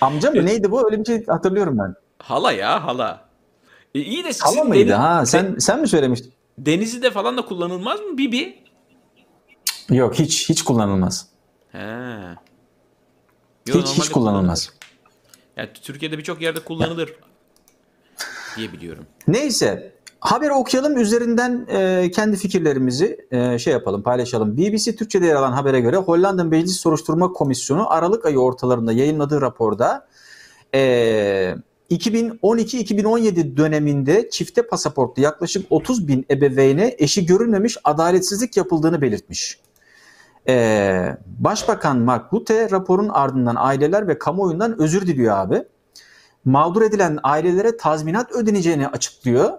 Amca 0.00 0.30
mı? 0.30 0.46
Neydi 0.46 0.70
bu? 0.70 0.84
Öyle 0.86 1.00
bir 1.00 1.04
şey 1.04 1.26
hatırlıyorum 1.26 1.78
ben. 1.78 1.94
Hala 2.18 2.52
ya 2.52 2.84
hala. 2.86 3.28
E, 3.94 4.00
iyi 4.00 4.24
de 4.24 4.32
sizin 4.32 4.56
Hala 4.58 4.64
mıydı? 4.64 4.90
deniz- 4.90 4.96
Ha 4.98 5.26
sen 5.26 5.56
sen 5.58 5.80
mi 5.80 5.88
söylemiştin? 5.88 6.32
Denizli'de 6.58 7.10
falan 7.10 7.36
da 7.36 7.44
kullanılmaz 7.44 8.00
mı 8.00 8.18
Bibi? 8.18 8.62
Yok 9.90 10.14
hiç 10.14 10.48
hiç 10.48 10.62
kullanılmaz. 10.62 11.26
He. 11.72 11.78
hiç 13.66 13.74
Yo, 13.74 13.80
hiç 13.80 13.86
normalde 13.98 14.12
kullanılmaz. 14.12 14.66
kullanılır. 14.66 14.82
Yani 15.56 15.68
Türkiye'de 15.82 16.18
birçok 16.18 16.42
yerde 16.42 16.60
kullanılır 16.60 17.14
diye 18.56 18.72
biliyorum. 18.72 19.06
Neyse 19.28 19.92
haberi 20.20 20.52
okuyalım 20.52 20.96
üzerinden 20.96 21.66
e, 21.68 22.10
kendi 22.10 22.36
fikirlerimizi 22.36 23.26
e, 23.30 23.58
şey 23.58 23.72
yapalım 23.72 24.02
paylaşalım. 24.02 24.56
BBC 24.56 24.96
Türkçe'de 24.96 25.26
yer 25.26 25.34
alan 25.34 25.52
habere 25.52 25.80
göre 25.80 25.96
Hollanda 25.96 26.44
Meclis 26.44 26.76
Soruşturma 26.76 27.32
Komisyonu 27.32 27.92
Aralık 27.92 28.26
ayı 28.26 28.38
ortalarında 28.38 28.92
yayınladığı 28.92 29.40
raporda 29.40 30.06
e, 30.74 31.54
2012-2017 31.90 33.56
döneminde 33.56 34.30
çifte 34.30 34.66
pasaportlu 34.66 35.22
yaklaşık 35.22 35.66
30 35.70 36.08
bin 36.08 36.26
ebeveyne 36.30 36.94
eşi 36.98 37.26
görülmemiş 37.26 37.76
adaletsizlik 37.84 38.56
yapıldığını 38.56 39.02
belirtmiş. 39.02 39.58
E, 40.48 41.16
Başbakan 41.38 41.98
Mark 41.98 42.32
Rutte 42.32 42.70
raporun 42.70 43.08
ardından 43.08 43.56
aileler 43.58 44.08
ve 44.08 44.18
kamuoyundan 44.18 44.80
özür 44.80 45.06
diliyor 45.06 45.36
abi 45.36 45.64
mağdur 46.44 46.82
edilen 46.82 47.18
ailelere 47.22 47.76
tazminat 47.76 48.32
ödeneceğini 48.32 48.88
açıklıyor. 48.88 49.50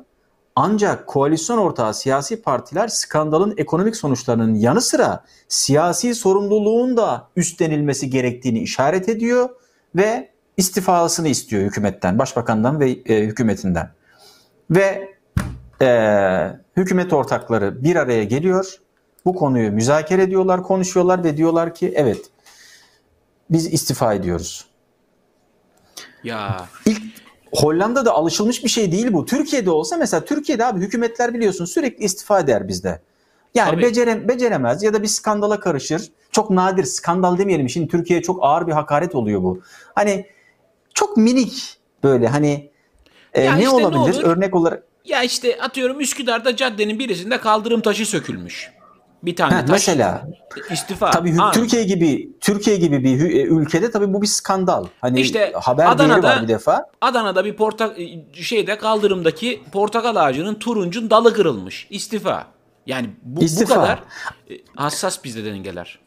Ancak 0.55 1.07
koalisyon 1.07 1.57
ortağı 1.57 1.93
siyasi 1.93 2.41
partiler 2.41 2.87
skandalın 2.87 3.53
ekonomik 3.57 3.95
sonuçlarının 3.95 4.55
yanı 4.55 4.81
sıra 4.81 5.23
siyasi 5.47 6.15
sorumluluğun 6.15 6.97
da 6.97 7.27
üstlenilmesi 7.35 8.09
gerektiğini 8.09 8.59
işaret 8.59 9.09
ediyor 9.09 9.49
ve 9.95 10.29
istifasını 10.57 11.27
istiyor 11.27 11.63
hükümetten, 11.63 12.19
başbakandan 12.19 12.79
ve 12.79 12.91
e, 12.91 13.23
hükümetinden. 13.23 13.89
Ve 14.71 15.15
e, 15.81 15.87
hükümet 16.77 17.13
ortakları 17.13 17.83
bir 17.83 17.95
araya 17.95 18.23
geliyor. 18.23 18.77
Bu 19.25 19.35
konuyu 19.35 19.71
müzakere 19.71 20.23
ediyorlar, 20.23 20.63
konuşuyorlar 20.63 21.23
ve 21.23 21.37
diyorlar 21.37 21.75
ki 21.75 21.93
evet 21.95 22.25
biz 23.49 23.73
istifa 23.73 24.13
ediyoruz. 24.13 24.72
Ya 26.23 26.65
İlk 26.85 27.01
Hollanda'da 27.55 28.11
alışılmış 28.13 28.63
bir 28.63 28.69
şey 28.69 28.91
değil 28.91 29.13
bu. 29.13 29.25
Türkiye'de 29.25 29.69
olsa 29.71 29.97
mesela 29.97 30.25
Türkiye'de 30.25 30.65
abi 30.65 30.79
hükümetler 30.79 31.33
biliyorsun 31.33 31.65
sürekli 31.65 32.03
istifa 32.05 32.39
eder 32.39 32.67
bizde. 32.67 33.01
Yani 33.55 33.71
Tabii. 33.71 33.81
becere, 33.81 34.27
beceremez 34.27 34.83
ya 34.83 34.93
da 34.93 35.03
bir 35.03 35.07
skandala 35.07 35.59
karışır. 35.59 36.01
Çok 36.31 36.49
nadir 36.49 36.83
skandal 36.83 37.37
demeyelim. 37.37 37.69
Şimdi 37.69 37.87
Türkiye'ye 37.87 38.23
çok 38.23 38.39
ağır 38.43 38.67
bir 38.67 38.71
hakaret 38.71 39.15
oluyor 39.15 39.43
bu. 39.43 39.61
Hani 39.95 40.25
çok 40.93 41.17
minik 41.17 41.77
böyle 42.03 42.27
hani 42.27 42.71
e, 43.33 43.41
Ya 43.43 43.55
ne 43.55 43.63
işte 43.63 43.77
ne 43.77 43.85
olabilir 43.85 44.15
olur? 44.15 44.23
örnek 44.23 44.55
olarak? 44.55 44.83
ya 45.05 45.23
işte 45.23 45.61
atıyorum 45.61 45.99
Üsküdar'da 45.99 46.55
caddenin 46.55 46.99
birisinde 46.99 47.37
kaldırım 47.39 47.81
taşı 47.81 48.05
sökülmüş. 48.05 48.71
Bir 49.23 49.35
tane 49.35 49.53
Heh, 49.55 49.59
taş. 49.61 49.69
mesela 49.69 50.27
istifa. 50.71 51.11
tabii 51.11 51.35
Ha, 51.35 51.51
Türkiye 51.51 51.83
gibi 51.83 52.29
Türkiye 52.41 52.75
gibi 52.77 53.03
bir 53.03 53.19
e, 53.35 53.41
ülkede 53.43 53.91
tabii 53.91 54.13
bu 54.13 54.21
bir 54.21 54.27
skandal. 54.27 54.85
Hani 55.01 55.19
İşte 55.21 55.53
haber 55.55 55.85
Adana'da- 55.85 56.23
var 56.23 56.43
bir 56.43 56.47
defa. 56.47 56.85
Adana'da 57.01 57.45
bir 57.45 57.55
porta 57.55 57.93
şeyde 58.33 58.77
kaldırımdaki 58.77 59.61
portakal 59.71 60.15
ağacının 60.15 60.55
turuncun 60.55 61.09
dalı 61.09 61.33
kırılmış. 61.33 61.87
İstifa. 61.89 62.45
Yani 62.87 63.09
bu, 63.23 63.43
İstifa. 63.43 63.75
bu 63.75 63.79
kadar 63.81 64.03
e, 64.49 64.53
hassas 64.75 65.23
bizde 65.23 65.45
dengeler. 65.45 65.99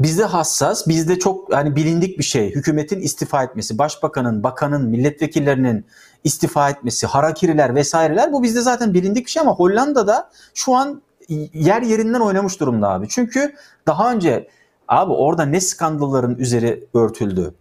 Bizde 0.00 0.24
hassas, 0.24 0.88
bizde 0.88 1.18
çok 1.18 1.54
hani 1.54 1.76
bilindik 1.76 2.18
bir 2.18 2.24
şey. 2.24 2.54
Hükümetin 2.54 3.00
istifa 3.00 3.42
etmesi, 3.44 3.78
başbakanın, 3.78 4.42
bakanın, 4.42 4.88
milletvekillerinin 4.88 5.86
istifa 6.24 6.70
etmesi, 6.70 7.06
harakiriler 7.06 7.74
vesaireler 7.74 8.32
bu 8.32 8.42
bizde 8.42 8.60
zaten 8.60 8.94
bilindik 8.94 9.26
bir 9.26 9.30
şey 9.30 9.40
ama 9.40 9.52
Hollanda'da 9.54 10.30
şu 10.54 10.74
an 10.74 11.02
yer 11.54 11.82
yerinden 11.82 12.20
oynamış 12.20 12.60
durumda 12.60 12.88
abi. 12.88 13.08
Çünkü 13.08 13.54
daha 13.86 14.12
önce 14.12 14.48
abi 14.88 15.12
orada 15.12 15.44
ne 15.44 15.60
skandalların 15.60 16.34
üzeri 16.34 16.84
örtüldü. 16.94 17.54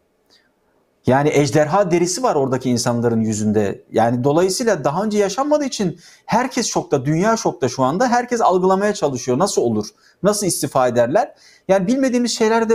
Yani 1.08 1.30
ejderha 1.34 1.92
derisi 1.92 2.24
var 2.24 2.36
oradaki 2.36 2.70
insanların 2.70 3.22
yüzünde. 3.22 3.84
Yani 3.92 4.24
dolayısıyla 4.24 4.84
daha 4.84 5.04
önce 5.04 5.18
yaşanmadığı 5.18 5.66
için 5.66 6.00
herkes 6.26 6.68
şokta, 6.68 7.06
dünya 7.06 7.38
şokta 7.38 7.70
şu 7.70 7.84
anda. 7.84 8.08
Herkes 8.08 8.42
algılamaya 8.42 8.94
çalışıyor. 8.94 9.40
Nasıl 9.40 9.62
olur? 9.62 9.88
Nasıl 10.24 10.48
istifa 10.48 10.88
ederler? 10.88 11.36
Yani 11.68 11.88
bilmediğimiz 11.88 12.38
şeyler 12.38 12.70
de 12.70 12.74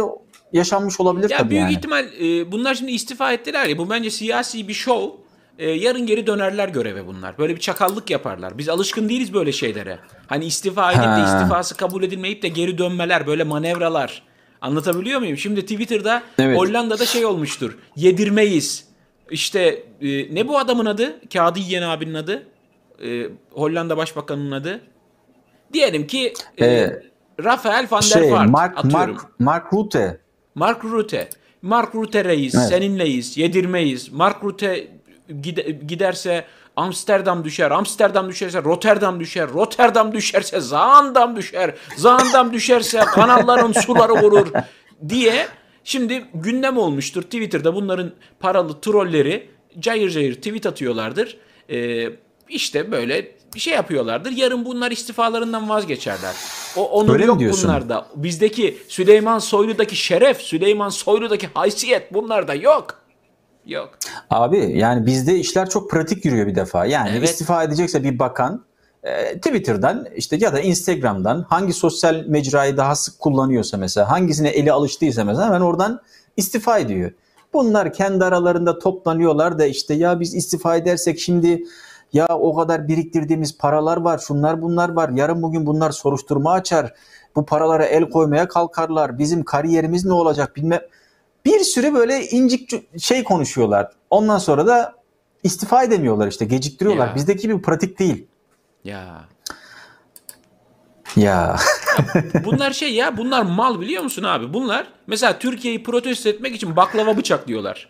yaşanmış 0.53 1.01
olabilir 1.01 1.31
Ya 1.31 1.39
tabii 1.39 1.51
büyük 1.51 1.63
yani. 1.63 1.73
ihtimal 1.73 2.05
e, 2.21 2.53
bunlar 2.53 2.75
şimdi 2.75 2.93
istifa 2.93 3.33
ettiler 3.33 3.67
ya 3.67 3.79
bu 3.79 3.91
bence 3.91 4.11
siyasi 4.11 4.69
bir 4.69 4.75
şov. 4.75 5.11
E, 5.59 5.71
yarın 5.71 6.07
geri 6.07 6.27
dönerler 6.27 6.69
göreve 6.69 7.07
bunlar. 7.07 7.39
Böyle 7.39 7.55
bir 7.55 7.61
çakallık 7.61 8.11
yaparlar. 8.11 8.59
Biz 8.59 8.69
alışkın 8.69 9.09
değiliz 9.09 9.35
böyle 9.35 9.53
şeylere. 9.53 9.99
Hani 10.27 10.45
istifa 10.45 10.93
edip 10.93 11.03
de 11.03 11.23
istifası 11.25 11.77
kabul 11.77 12.03
edilmeyip 12.03 12.43
de 12.43 12.49
geri 12.49 12.79
dönmeler 12.79 13.27
böyle 13.27 13.45
manevralar. 13.45 14.23
Anlatabiliyor 14.61 15.21
muyum? 15.21 15.37
Şimdi 15.37 15.61
Twitter'da 15.63 16.23
Evet. 16.39 16.59
Hollanda'da 16.59 17.07
şey 17.07 17.25
olmuştur. 17.27 17.79
Yedirmeyiz. 17.97 18.85
İşte 19.31 19.83
e, 20.01 20.35
ne 20.35 20.49
bu 20.49 20.59
adamın 20.59 20.87
adı? 20.87 21.21
Kağıdı 21.33 21.59
yiyen 21.59 21.83
abinin 21.83 22.15
adı. 22.15 22.47
E, 23.05 23.27
Hollanda 23.51 23.97
Başbakanı'nın 23.97 24.53
adı. 24.53 24.81
Diyelim 25.73 26.07
ki 26.07 26.33
e, 26.59 26.67
Ee, 26.67 27.03
Rafael 27.45 27.87
van 27.91 28.03
der 28.03 28.07
Şey, 28.07 28.33
Vaart 28.33 28.51
Mark, 28.51 28.79
atıyorum. 28.79 29.15
Mark, 29.15 29.41
Mark 29.41 29.73
Rutte. 29.73 30.21
Mark 30.55 30.85
Rutte. 30.85 31.29
Mark 31.63 31.95
Rutte 31.95 32.25
reis, 32.25 32.55
Evet. 32.55 32.69
seninleyiz, 32.69 33.37
yedirmeyiz. 33.37 34.13
Mark 34.13 34.45
Rutte 34.45 34.89
giderse 35.87 36.45
Amsterdam 36.77 37.45
düşer, 37.45 37.71
Amsterdam 37.71 38.29
düşerse 38.29 38.63
Rotterdam 38.63 39.21
düşer, 39.21 39.49
Rotterdam 39.49 40.13
düşerse 40.13 40.61
Zaandam 40.61 41.37
düşer, 41.37 41.75
Zaandam 41.97 42.53
düşerse 42.53 42.99
kanalların 42.99 43.73
suları 43.73 44.13
vurur 44.13 44.47
diye 45.09 45.47
şimdi 45.85 46.25
gündem 46.35 46.79
olmuştur. 46.79 47.23
Twitter'da 47.23 47.75
bunların 47.75 48.13
paralı 48.41 48.81
trolleri 48.81 49.51
cayır 49.79 50.11
cayır 50.11 50.35
tweet 50.35 50.67
atıyorlardır. 50.67 51.37
Ee, 51.71 52.09
işte 52.49 52.93
böyle 52.93 53.37
bir 53.55 53.61
şey 53.61 53.75
yapıyorlardır. 53.75 54.31
Yarın 54.31 54.65
bunlar 54.65 54.91
istifalarından 54.91 55.69
vazgeçerler. 55.69 56.35
O 56.77 57.13
Öyle 57.13 57.25
mi 57.25 57.29
yok 57.29 57.41
bunlarda. 57.41 58.07
Bizdeki 58.17 58.79
Süleyman 58.89 59.39
Soylu'daki 59.39 59.97
şeref, 59.97 60.41
Süleyman 60.41 60.89
Soylu'daki 60.89 61.49
haysiyet 61.55 62.15
bunlarda 62.15 62.55
yok. 62.55 63.06
Yok. 63.67 63.91
Abi 64.31 64.79
yani 64.79 65.07
bizde 65.07 65.39
işler 65.39 65.71
çok 65.71 65.91
pratik 65.91 66.25
yürüyor 66.25 66.47
bir 66.47 66.55
defa. 66.55 66.87
Yani 66.87 67.11
Evet. 67.19 67.29
istifa 67.29 67.63
edecekse 67.63 68.05
bir 68.05 68.19
bakan 68.19 68.65
e, 69.03 69.37
Twitter'dan 69.37 70.07
işte 70.17 70.37
ya 70.41 70.53
da 70.53 70.61
Instagram'dan 70.61 71.43
hangi 71.49 71.73
sosyal 71.73 72.25
mecrayı 72.27 72.77
daha 72.77 72.95
sık 72.95 73.19
kullanıyorsa 73.19 73.77
mesela 73.77 74.11
hangisine 74.11 74.49
eli 74.49 74.73
alıştıysa 74.73 75.25
mesela 75.25 75.47
hemen 75.47 75.61
oradan 75.61 76.01
istifa 76.37 76.79
ediyor. 76.79 77.11
Bunlar 77.53 77.93
kendi 77.93 78.25
aralarında 78.25 78.79
toplanıyorlar 78.79 79.59
da 79.59 79.67
işte 79.67 79.95
ya 79.95 80.21
biz 80.21 80.35
istifa 80.35 80.77
edersek 80.77 81.19
şimdi 81.21 81.65
ya 82.13 82.27
o 82.29 82.55
kadar 82.55 82.89
biriktirdiğimiz 82.89 83.59
paralar 83.59 83.97
var, 83.97 84.19
şunlar 84.19 84.63
bunlar 84.63 84.89
var. 84.89 85.09
Yarın 85.09 85.43
bugün 85.43 85.67
bunlar 85.67 85.91
soruşturma 85.91 86.53
açar. 86.53 86.95
Bu 87.37 87.47
paralara 87.47 87.85
el 87.85 88.11
koymaya 88.11 88.49
kalkarlar. 88.49 89.19
Bizim 89.19 89.45
kariyerimiz 89.45 90.05
ne 90.05 90.13
olacak 90.13 90.57
bilmem. 90.57 90.81
Bir 91.47 91.61
sürü 91.61 91.95
böyle 91.95 92.27
incik 92.27 92.73
şey 93.03 93.25
konuşuyorlar. 93.25 93.91
Ondan 94.11 94.39
sonra 94.39 94.67
da 94.67 94.95
istifa 95.43 95.83
edemiyorlar 95.83 96.29
işte 96.29 96.45
geciktiriyorlar. 96.45 97.09
Ya. 97.09 97.15
Bizdeki 97.15 97.49
bir 97.49 97.63
pratik 97.63 97.99
değil. 97.99 98.27
Ya. 98.85 99.25
Ya 101.17 101.57
Bunlar 102.45 102.71
şey 102.71 102.95
ya 102.95 103.17
bunlar 103.17 103.43
mal 103.43 103.81
biliyor 103.81 104.03
musun 104.03 104.23
abi? 104.23 104.53
Bunlar 104.53 104.87
mesela 105.07 105.39
Türkiye'yi 105.39 105.83
protesto 105.83 106.29
etmek 106.29 106.55
için 106.57 106.77
baklava 106.77 107.17
bıçaklıyorlar. 107.17 107.89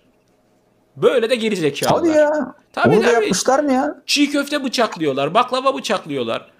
Böyle 0.96 1.30
de 1.30 1.36
geri 1.36 1.57
zekalılar. 1.57 1.98
hadi 1.98 2.18
ya. 2.18 2.54
Tabii 2.72 2.88
Onu 2.96 3.02
da 3.04 3.07
tabii. 3.07 3.14
yapmışlar 3.14 3.59
mı 3.59 3.72
ya? 3.72 4.02
Çiğ 4.07 4.30
köfte 4.30 4.64
bıçaklıyorlar, 4.64 5.34
baklava 5.34 5.74
bıçaklıyorlar. 5.74 6.50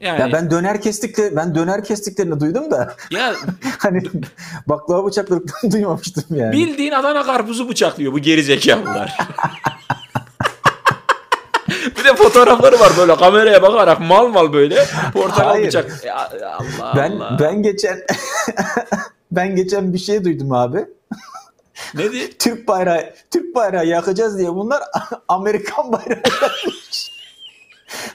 Yani 0.00 0.20
Ya 0.20 0.32
ben 0.32 0.50
döner 0.50 0.82
kestikle 0.82 1.36
ben 1.36 1.54
döner 1.54 1.84
kestiklerini 1.84 2.40
duydum 2.40 2.70
da 2.70 2.94
ya 3.10 3.34
hani 3.78 4.02
baklava 4.66 5.06
bıçakladıklarını 5.06 5.72
duymamıştım 5.72 6.24
yani. 6.30 6.52
bildiğin 6.52 6.92
Adana 6.92 7.22
karpuzu 7.22 7.68
bıçaklıyor 7.68 8.12
bu 8.12 8.18
geri 8.18 8.42
zekalılar. 8.42 9.18
Bir 11.68 12.04
de 12.04 12.14
fotoğrafları 12.14 12.80
var 12.80 12.92
böyle 12.98 13.16
kameraya 13.16 13.62
bakarak 13.62 14.00
mal 14.00 14.28
mal 14.28 14.52
böyle 14.52 14.84
portakal 15.12 15.44
Hayır. 15.44 15.66
bıçak. 15.66 16.04
Ya, 16.04 16.30
Allah 16.58 16.92
ben 16.96 17.10
Allah. 17.10 17.36
ben 17.40 17.62
geçen 17.62 18.00
ben 19.32 19.56
geçen 19.56 19.92
bir 19.92 19.98
şey 19.98 20.24
duydum 20.24 20.52
abi. 20.52 20.86
Nedir? 21.94 22.32
Türk 22.38 22.68
bayrağı 22.68 23.14
Türk 23.30 23.54
bayrağı 23.54 23.86
yakacağız 23.86 24.38
diye 24.38 24.54
bunlar 24.54 24.82
Amerikan 25.28 25.92
bayrağı 25.92 26.22
yakmış. 26.42 27.17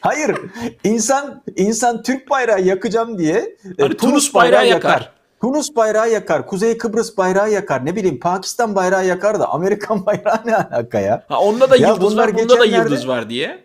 Hayır, 0.02 0.38
insan 0.84 1.44
insan 1.56 2.04
Türk 2.04 2.30
bayrağı 2.30 2.62
yakacağım 2.62 3.18
diye 3.18 3.56
e, 3.80 3.82
Hani 3.82 3.98
Tunus 3.98 4.34
bayrağı 4.34 4.68
yakar. 4.68 5.12
Tunus 5.42 5.76
bayrağı 5.76 6.12
yakar, 6.12 6.48
Kuzey 6.48 6.78
Kıbrıs 6.78 7.18
bayrağı 7.18 7.52
yakar, 7.52 7.86
ne 7.86 7.96
bileyim 7.96 8.20
Pakistan 8.20 8.76
bayrağı 8.76 9.06
yakar 9.06 9.40
da 9.40 9.50
Amerikan 9.50 10.06
bayrağı 10.06 10.40
ne 10.46 10.56
alaka 10.56 11.00
ya? 11.00 11.24
Ha 11.30 11.40
onda 11.40 11.70
da 11.70 11.76
Ya 11.76 11.88
yıldız 11.88 12.18
var, 12.18 12.38
bunda 12.38 12.60
da 12.60 12.66
yıldız 12.66 13.08
var 13.08 13.30
diye. 13.30 13.64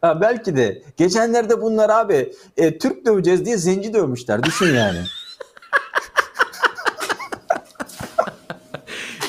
Ha, 0.00 0.20
belki 0.20 0.56
de. 0.56 0.82
Geçenlerde 0.96 1.62
bunlar 1.62 1.90
abi 1.90 2.32
e, 2.56 2.78
Türk 2.78 3.06
döveceğiz 3.06 3.44
diye 3.46 3.56
zenci 3.56 3.94
dövmüşler. 3.94 4.42
Düşün 4.42 4.74
yani. 4.74 4.98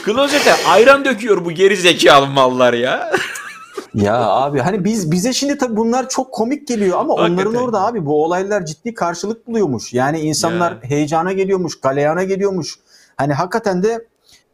Klozete 0.06 0.54
ayran 0.68 1.06
döküyor 1.06 1.46
bu 1.46 1.52
geri 1.52 1.78
zekalı 1.78 2.28
mallar 2.28 2.74
ya. 2.74 3.12
Ya 3.94 4.16
abi 4.18 4.60
hani 4.60 4.84
biz 4.84 5.12
bize 5.12 5.34
şimdi 5.34 5.58
tabii 5.58 5.78
bunlar 5.78 6.10
çok 6.10 6.32
komik 6.32 6.68
geliyor 6.68 6.98
ama 7.00 7.14
onların 7.14 7.36
Hakikaten. 7.36 7.60
orada 7.66 7.86
abi 7.88 8.06
bu 8.06 8.24
olaylar 8.24 8.66
ciddi 8.66 8.94
karşılık 8.94 9.48
buluyormuş. 9.48 9.94
Yani 9.94 10.20
insanlar 10.20 10.72
Ya. 10.72 10.78
heyecana 10.82 11.32
geliyormuş, 11.34 11.82
galeyana 11.82 12.24
geliyormuş. 12.24 12.76
Hani 13.18 13.34
hakikaten 13.34 13.84
de 13.84 14.06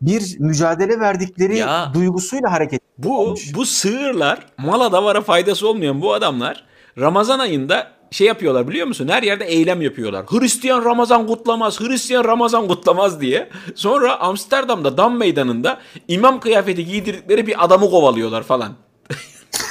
bir 0.02 0.36
mücadele 0.40 1.00
verdikleri 1.00 1.58
Ya. 1.58 1.92
duygusuyla 1.94 2.52
hareket 2.52 2.82
Bu 2.98 3.20
olmuş. 3.20 3.52
bu 3.56 3.66
sığırlar 3.66 4.46
mala 4.58 4.92
davara 4.92 5.22
faydası 5.22 5.68
olmayan 5.70 6.02
bu 6.02 6.14
adamlar 6.14 6.64
Ramazan 7.00 7.40
ayında 7.40 7.88
şey 8.12 8.28
yapıyorlar 8.28 8.68
biliyor 8.68 8.88
musun? 8.88 9.08
Her 9.08 9.24
yerde 9.24 9.46
eylem 9.46 9.82
yapıyorlar. 9.82 10.26
Hristiyan 10.26 10.86
Ramazan 10.86 11.28
kutlamaz, 11.28 11.80
Hristiyan 11.80 12.24
Ramazan 12.24 12.68
kutlamaz 12.68 13.22
diye. 13.22 13.50
Sonra 13.76 14.20
Amsterdam'da 14.20 14.98
Dam 14.98 15.18
Meydanı'nda 15.18 15.78
imam 16.08 16.40
kıyafeti 16.40 16.86
giydirdikleri 16.86 17.48
bir 17.48 17.66
adamı 17.66 17.90
kovalıyorlar 17.90 18.44
falan. 18.44 18.74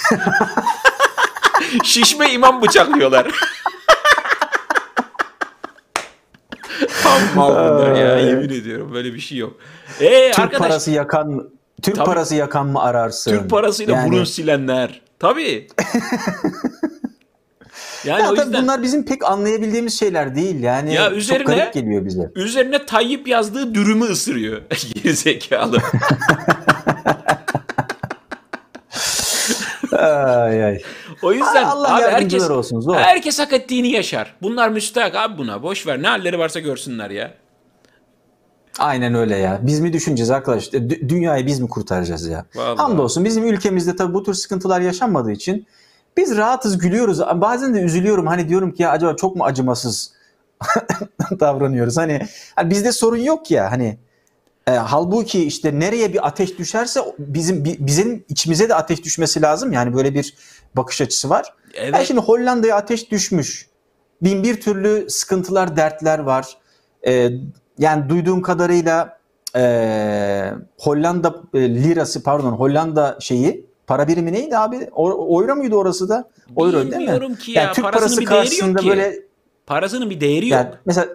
Şişme 1.85 2.33
imam 2.33 2.63
bıçaklıyorlar. 2.63 3.27
Tam 7.03 7.21
mal 7.35 7.51
bunlar 7.55 7.95
ya 7.97 8.19
yemin 8.19 8.49
ediyorum 8.49 8.91
böyle 8.95 9.15
bir 9.15 9.21
şey 9.21 9.39
yok. 9.39 9.57
Ee, 10.01 10.31
Türk 10.31 10.39
arkadaş 10.45 10.69
parası 10.69 10.91
yakan 10.91 11.51
Türk 11.83 11.97
Tabii. 11.97 12.07
parası 12.07 12.35
yakan 12.35 12.67
mı 12.67 12.83
ararsın? 12.83 13.31
Türk 13.31 13.51
parasıyla 13.51 13.97
Yani- 13.97 14.13
burun 14.13 14.25
silenler. 14.25 15.01
Tabii. 15.19 15.67
yani 18.05 18.23
Ya 18.23 18.31
o 18.31 18.35
yüzden 18.35 18.63
bunlar 18.63 18.83
bizim 18.83 19.05
pek 19.05 19.25
anlayabildiğimiz 19.25 19.99
şeyler 19.99 20.35
değil. 20.35 20.63
Yani 20.63 20.95
Ya 20.95 21.09
çok 21.09 21.19
üzerine- 21.19 21.57
garip 21.57 21.75
geliyor 21.75 22.05
bize. 22.05 22.31
üzerine 22.35 22.87
Tayyip 22.87 23.29
yazdığı 23.29 23.75
dürümü 23.75 24.05
ısırıyor. 24.05 24.61
Gerizekalı. 24.95 25.79
Ay 30.05 30.65
ay. 30.65 30.83
O 31.23 31.33
yüzden 31.33 31.65
Allah 31.65 31.97
abi 31.97 32.03
herkes, 32.03 32.51
olsun. 32.51 32.81
Zor. 32.81 32.97
herkes 32.97 33.39
hak 33.39 33.53
ettiğini 33.53 33.89
yaşar. 33.89 34.35
Bunlar 34.43 34.69
müstahak 34.69 35.15
abi 35.15 35.39
buna. 35.39 35.63
Boş 35.63 35.87
ver. 35.87 36.03
Ne 36.03 36.07
halleri 36.07 36.39
varsa 36.39 36.61
görsünler 36.61 37.11
ya. 37.11 37.35
Aynen 38.79 39.15
öyle 39.15 39.37
ya. 39.37 39.59
Biz 39.63 39.81
mi 39.81 39.93
düşüneceğiz 39.93 40.31
arkadaş? 40.31 40.69
Dü- 40.69 41.09
dünyayı 41.09 41.47
biz 41.47 41.61
mi 41.61 41.69
kurtaracağız 41.69 42.29
ya? 42.29 42.45
Vallahi. 42.55 42.77
Hamdolsun 42.77 43.25
bizim 43.25 43.45
ülkemizde 43.47 43.97
tabii 43.97 44.15
bu 44.15 44.23
tür 44.23 44.35
sıkıntılar 44.35 44.81
yaşanmadığı 44.81 45.33
için 45.33 45.67
biz 46.17 46.37
rahatız, 46.37 46.79
gülüyoruz. 46.79 47.21
Bazen 47.21 47.75
de 47.75 47.81
üzülüyorum. 47.81 48.27
Hani 48.27 48.49
diyorum 48.49 48.73
ki 48.73 48.83
ya 48.83 48.91
acaba 48.91 49.17
çok 49.17 49.37
mu 49.37 49.45
acımasız 49.45 50.13
davranıyoruz? 51.41 51.97
Hani, 51.97 52.21
hani 52.57 52.71
bizde 52.71 52.93
sorun 52.93 53.19
yok 53.19 53.51
ya 53.51 53.71
hani 53.71 53.99
e, 54.67 54.71
halbuki 54.71 55.45
işte 55.45 55.81
nereye 55.81 56.13
bir 56.13 56.27
ateş 56.27 56.59
düşerse 56.59 57.01
bizim 57.19 57.65
bi- 57.65 57.77
bizim 57.79 58.25
içimize 58.29 58.69
de 58.69 58.75
ateş 58.75 59.05
düşmesi 59.05 59.43
lazım. 59.43 59.73
Yani 59.73 59.95
böyle 59.95 60.15
bir 60.15 60.35
bakış 60.77 61.01
açısı 61.01 61.31
var. 61.31 61.53
Evet. 61.75 61.95
Yani 61.95 62.07
şimdi 62.07 62.21
Hollanda'ya 62.21 62.77
ateş 62.77 63.11
düşmüş. 63.11 63.69
Bin 64.23 64.43
bir 64.43 64.61
türlü 64.61 65.11
sıkıntılar, 65.11 65.77
dertler 65.77 66.19
var. 66.19 66.57
Ee, 67.07 67.31
yani 67.79 68.09
duyduğum 68.09 68.43
kadarıyla 68.43 69.19
e, 69.57 70.53
Hollanda 70.79 71.35
e, 71.55 71.59
lirası 71.75 72.23
pardon 72.23 72.53
Hollanda 72.53 73.19
şeyi 73.21 73.67
para 73.87 74.09
birimi 74.09 74.33
neydi 74.33 74.59
abi? 74.59 74.89
O, 74.93 75.43
euro 75.43 75.57
muydu 75.57 75.77
orası 75.77 76.09
da? 76.09 76.29
Euro 76.57 76.73
değil 76.73 76.87
mi? 76.87 76.93
Bilmiyorum 76.99 77.35
ki 77.35 77.53
ya. 77.53 77.63
Yani 77.63 77.75
Türk 77.75 77.93
parası 77.93 78.21
bir 78.21 78.27
değeri 78.27 78.35
yok 78.35 78.43
karşısında 78.45 78.81
ki. 78.81 78.89
böyle 78.89 79.19
Parasının 79.67 80.11
bir 80.11 80.21
değeri 80.21 80.49
yani 80.49 80.67
yok. 80.67 80.79
mesela 80.87 81.09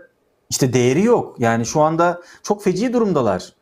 işte 0.49 0.73
değeri 0.73 1.03
yok. 1.03 1.35
Yani 1.39 1.65
şu 1.65 1.81
anda 1.81 2.21
çok 2.43 2.63
feci 2.63 2.93
durumdalar. 2.93 3.53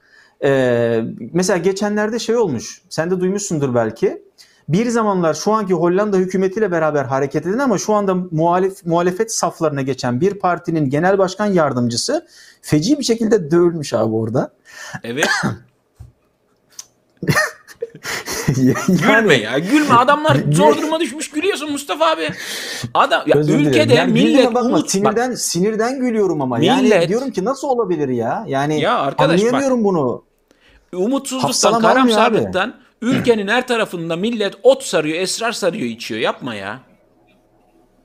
Ee, 0.43 1.03
mesela 1.33 1.57
geçenlerde 1.57 2.19
şey 2.19 2.35
olmuş. 2.35 2.81
Sen 2.89 3.11
de 3.11 3.19
duymuşsundur 3.19 3.75
belki. 3.75 4.27
Bir 4.69 4.89
zamanlar 4.89 5.33
şu 5.33 5.51
anki 5.51 5.73
Hollanda 5.73 6.17
hükümetiyle 6.17 6.71
beraber 6.71 7.05
hareket 7.05 7.45
eden 7.45 7.59
ama 7.59 7.77
şu 7.77 7.93
anda 7.93 8.15
muhalif 8.15 8.85
muhalefet 8.85 9.33
saflarına 9.33 9.81
geçen 9.81 10.21
bir 10.21 10.33
partinin 10.33 10.89
genel 10.89 11.17
başkan 11.17 11.45
yardımcısı 11.45 12.27
feci 12.61 12.99
bir 12.99 13.03
şekilde 13.03 13.51
dövülmüş 13.51 13.93
abi 13.93 14.15
orada. 14.15 14.53
Evet. 15.03 15.27
yani, 18.57 18.75
Gülme 19.21 19.35
ya. 19.35 19.59
Gülme. 19.59 19.93
Adamlar 19.95 20.37
zor 20.51 20.77
duruma 20.77 20.99
düşmüş. 20.99 21.29
Gülüyorsun 21.31 21.71
Mustafa 21.71 22.05
abi. 22.11 22.29
Adam 22.93 23.23
ya 23.27 23.37
Özür 23.37 23.59
ülkede 23.59 23.93
Yani 23.93 24.11
millet 24.13 24.45
bakma, 24.45 24.61
umut 24.61 24.83
bak, 24.83 24.91
sinirden 24.91 25.35
sinirden 25.35 25.99
gülüyorum 25.99 26.41
ama 26.41 26.59
yani 26.59 26.81
Millet- 26.87 27.09
diyorum 27.09 27.31
ki 27.31 27.45
nasıl 27.45 27.67
olabilir 27.67 28.09
ya? 28.09 28.45
Yani 28.47 28.81
Ya 28.81 28.97
arkadaş 28.97 29.41
bak- 29.41 29.45
anlayamıyorum 29.47 29.83
bunu. 29.83 30.23
umutsuzluktan, 30.93 31.81
karamsarlıktan 31.81 32.73
ülkenin 33.01 33.47
her 33.47 33.67
tarafında 33.67 34.15
millet 34.15 34.53
ot 34.63 34.83
sarıyor, 34.83 35.17
esrar 35.19 35.51
sarıyor, 35.51 35.85
içiyor. 35.85 36.21
Yapma 36.21 36.55
ya. 36.55 36.79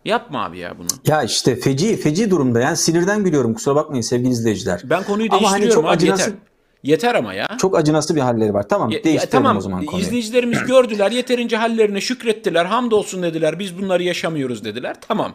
Yapma 0.04 0.44
abi 0.44 0.58
ya 0.58 0.78
bunu. 0.78 0.86
Ya 1.06 1.22
işte 1.22 1.56
feci 1.56 1.96
feci 1.96 2.30
durumda 2.30 2.60
yani 2.60 2.76
sinirden 2.76 3.24
gülüyorum 3.24 3.54
kusura 3.54 3.74
bakmayın 3.74 4.02
sevgili 4.02 4.30
izleyiciler. 4.30 4.80
Ben 4.84 5.02
konuyu 5.04 5.28
Ama 5.32 5.36
hani 5.52 5.60
değiştiriyorum 5.62 5.82
çok 5.82 5.90
abi 5.90 5.96
acınası- 5.96 6.20
yeter. 6.30 6.34
Yeter 6.82 7.14
ama 7.14 7.34
ya. 7.34 7.48
Çok 7.60 7.78
acınası 7.78 8.14
bir 8.16 8.20
halleri 8.20 8.54
var. 8.54 8.68
Tamam 8.68 8.90
Ya- 8.90 8.98
ya 8.98 9.04
değiştirelim 9.04 9.30
tamam 9.32 9.56
o 9.56 9.60
zaman 9.60 9.86
konuyu. 9.86 10.06
izleyicilerimiz 10.06 10.58
gördüler 10.66 11.10
yeterince 11.10 11.56
hallerine 11.56 12.00
şükrettiler 12.00 12.64
hamdolsun 12.64 13.22
dediler 13.22 13.58
biz 13.58 13.78
bunları 13.78 14.02
yaşamıyoruz 14.02 14.64
dediler 14.64 14.96
tamam. 15.08 15.32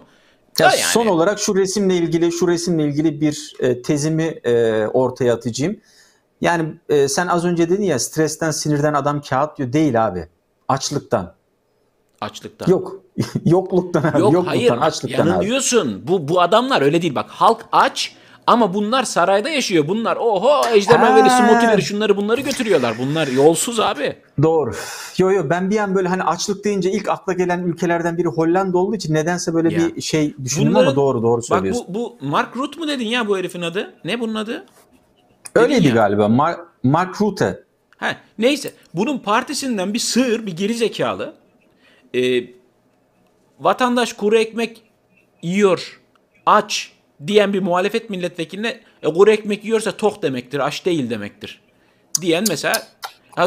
Ya 0.59 0.67
yani. 0.67 0.77
Son 0.77 1.07
olarak 1.07 1.39
şu 1.39 1.55
resimle 1.55 1.95
ilgili 1.95 2.31
şu 2.31 2.47
resimle 2.47 2.83
ilgili 2.83 3.21
bir 3.21 3.53
e, 3.59 3.81
tezimi 3.81 4.23
e, 4.23 4.85
ortaya 4.87 5.33
atacağım. 5.33 5.77
Yani 6.41 6.73
e, 6.89 7.07
sen 7.07 7.27
az 7.27 7.45
önce 7.45 7.69
dedin 7.69 7.83
ya 7.83 7.99
stresten 7.99 8.51
sinirden 8.51 8.93
adam 8.93 9.21
kağıt 9.21 9.57
diyor 9.57 9.73
değil 9.73 10.07
abi. 10.07 10.27
Açlıktan. 10.67 11.33
Açlıktan. 12.21 12.71
Yok. 12.71 12.95
Yokluktan 13.45 14.01
abi. 14.03 14.07
Yok 14.21 14.33
Yokluktan, 14.33 14.45
hayır 14.45 14.71
açlıktan 14.71 15.23
abi. 15.23 15.29
yanılıyorsun. 15.29 16.07
Bu, 16.07 16.27
bu 16.27 16.41
adamlar 16.41 16.81
öyle 16.81 17.01
değil 17.01 17.15
bak 17.15 17.29
halk 17.29 17.65
aç 17.71 18.15
ama 18.47 18.73
bunlar 18.73 19.03
sarayda 19.03 19.49
yaşıyor. 19.49 19.87
Bunlar 19.87 20.17
oho 20.17 20.61
ejderha 20.73 21.23
Ha. 21.25 21.29
smoothie'leri 21.37 21.81
şunları 21.81 22.17
bunları 22.17 22.41
götürüyorlar. 22.41 22.95
Bunlar 22.99 23.27
yolsuz 23.27 23.79
abi. 23.79 24.15
Doğru. 24.43 24.71
Yo 25.17 25.31
yo 25.31 25.49
ben 25.49 25.69
bir 25.69 25.77
an 25.77 25.95
böyle 25.95 26.07
hani 26.07 26.23
açlık 26.23 26.63
deyince 26.65 26.91
ilk 26.91 27.09
akla 27.09 27.33
gelen 27.33 27.63
ülkelerden 27.63 28.17
biri 28.17 28.27
Hollanda 28.27 28.77
olduğu 28.77 28.95
için 28.95 29.13
nedense 29.13 29.53
böyle 29.53 29.73
Ya. 29.73 29.79
bir 29.95 30.01
şey 30.01 30.33
düşündüm 30.43 30.69
Bunların- 30.69 30.85
ama 30.87 30.95
doğru 30.95 31.23
doğru 31.23 31.37
Bak 31.37 31.45
söylüyorsun. 31.45 31.85
bu, 31.87 32.17
bu 32.21 32.25
Mark 32.27 32.57
Rutte 32.57 32.79
mu 32.79 32.87
dedin 32.87 33.05
ya 33.07 33.27
bu 33.27 33.37
herifin 33.37 33.61
adı? 33.61 33.93
Ne 34.05 34.19
bunun 34.19 34.35
adı? 34.35 34.65
Öyleydi 35.55 35.87
ya. 35.87 35.93
galiba. 35.93 36.27
Mark, 36.27 36.59
Mark 36.83 37.21
Rutte. 37.21 37.63
Ha, 37.97 38.15
neyse 38.37 38.71
bunun 38.93 39.17
partisinden 39.19 39.93
bir 39.93 39.99
sığır 39.99 40.45
bir 40.45 40.57
geri 40.57 40.73
zekalı 40.73 41.33
e, 42.15 42.43
vatandaş 43.59 44.13
kuru 44.13 44.37
ekmek 44.37 44.83
yiyor 45.41 46.01
aç 46.45 46.91
diyen 47.27 47.53
bir 47.53 47.59
muhalefet 47.59 48.09
milletvekiline 48.09 48.79
e, 49.03 49.07
kuru 49.13 49.31
ekmek 49.31 49.65
yiyorsa 49.65 49.91
tok 49.91 50.23
demektir 50.23 50.59
aç 50.67 50.85
değil 50.85 51.09
demektir 51.09 51.61
diyen 52.21 52.45
mesela 52.49 52.87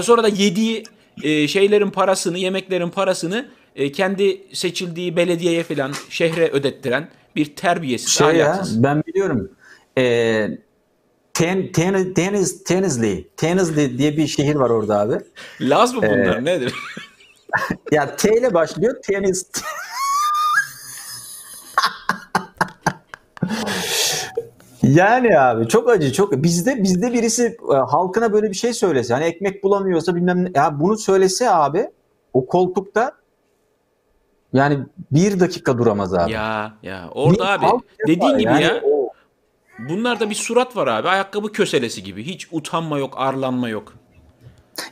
sonra 0.02 0.22
da 0.22 0.28
yediği 0.28 0.84
e, 1.22 1.48
şeylerin 1.48 1.90
parasını 1.90 2.38
yemeklerin 2.38 2.90
parasını 2.90 3.48
e, 3.76 3.92
kendi 3.92 4.42
seçildiği 4.52 5.16
belediyeye 5.16 5.62
falan 5.62 5.92
şehre 6.10 6.48
ödettiren 6.50 7.08
bir 7.36 7.56
terbiyesiz 7.56 8.08
Şey 8.08 8.36
ya 8.36 8.50
ahlaksız. 8.52 8.82
ben 8.82 9.02
biliyorum. 9.06 9.50
Ee, 9.98 10.48
Ten, 11.34 11.72
ten, 11.72 12.14
Teniz, 12.14 12.64
Tenizli. 12.64 13.28
Tenizli 13.36 13.98
diye 13.98 14.16
bir 14.16 14.26
şehir 14.26 14.54
var 14.54 14.70
orada 14.70 15.00
abi. 15.00 15.14
Laz 15.60 15.94
mı 15.94 16.06
Ee, 16.06 16.10
bunlar 16.10 16.44
nedir? 16.44 16.74
Ya 17.92 18.16
T 18.16 18.38
ile 18.38 18.54
başlıyor. 18.54 18.96
Teniz. 19.02 19.46
Yani 24.82 25.40
abi 25.40 25.68
çok 25.68 25.88
acı 25.90 26.12
çok 26.12 26.32
bizde 26.42 26.82
bizde 26.82 27.12
birisi 27.12 27.56
e, 27.72 27.74
halkına 27.74 28.32
böyle 28.32 28.48
bir 28.50 28.54
şey 28.54 28.72
söylese 28.72 29.14
hani 29.14 29.24
ekmek 29.24 29.64
bulamıyorsa 29.64 30.14
bilmem 30.16 30.44
ne 30.44 30.50
ya 30.54 30.80
bunu 30.80 30.96
söylese 30.98 31.50
abi 31.50 31.90
o 32.32 32.46
koltukta 32.46 33.12
yani 34.52 34.78
bir 35.10 35.40
dakika 35.40 35.78
duramaz 35.78 36.14
abi. 36.14 36.32
ya 36.32 36.72
ya 36.82 37.08
orada 37.14 37.38
Bir 37.38 37.48
abi 37.54 37.64
halk 37.66 37.84
dediğin 38.06 38.20
yapar. 38.22 38.38
gibi 38.38 38.48
Yani 38.50 38.62
ya 38.64 38.80
o- 38.84 39.10
Bunlarda 39.88 40.30
bir 40.30 40.34
surat 40.34 40.76
var 40.76 40.86
abi. 40.86 41.08
Ayakkabı 41.08 41.52
köselesi 41.52 42.02
gibi. 42.02 42.24
Hiç 42.24 42.48
utanma 42.52 42.98
yok, 42.98 43.14
arlanma 43.16 43.68
yok. 43.68 43.92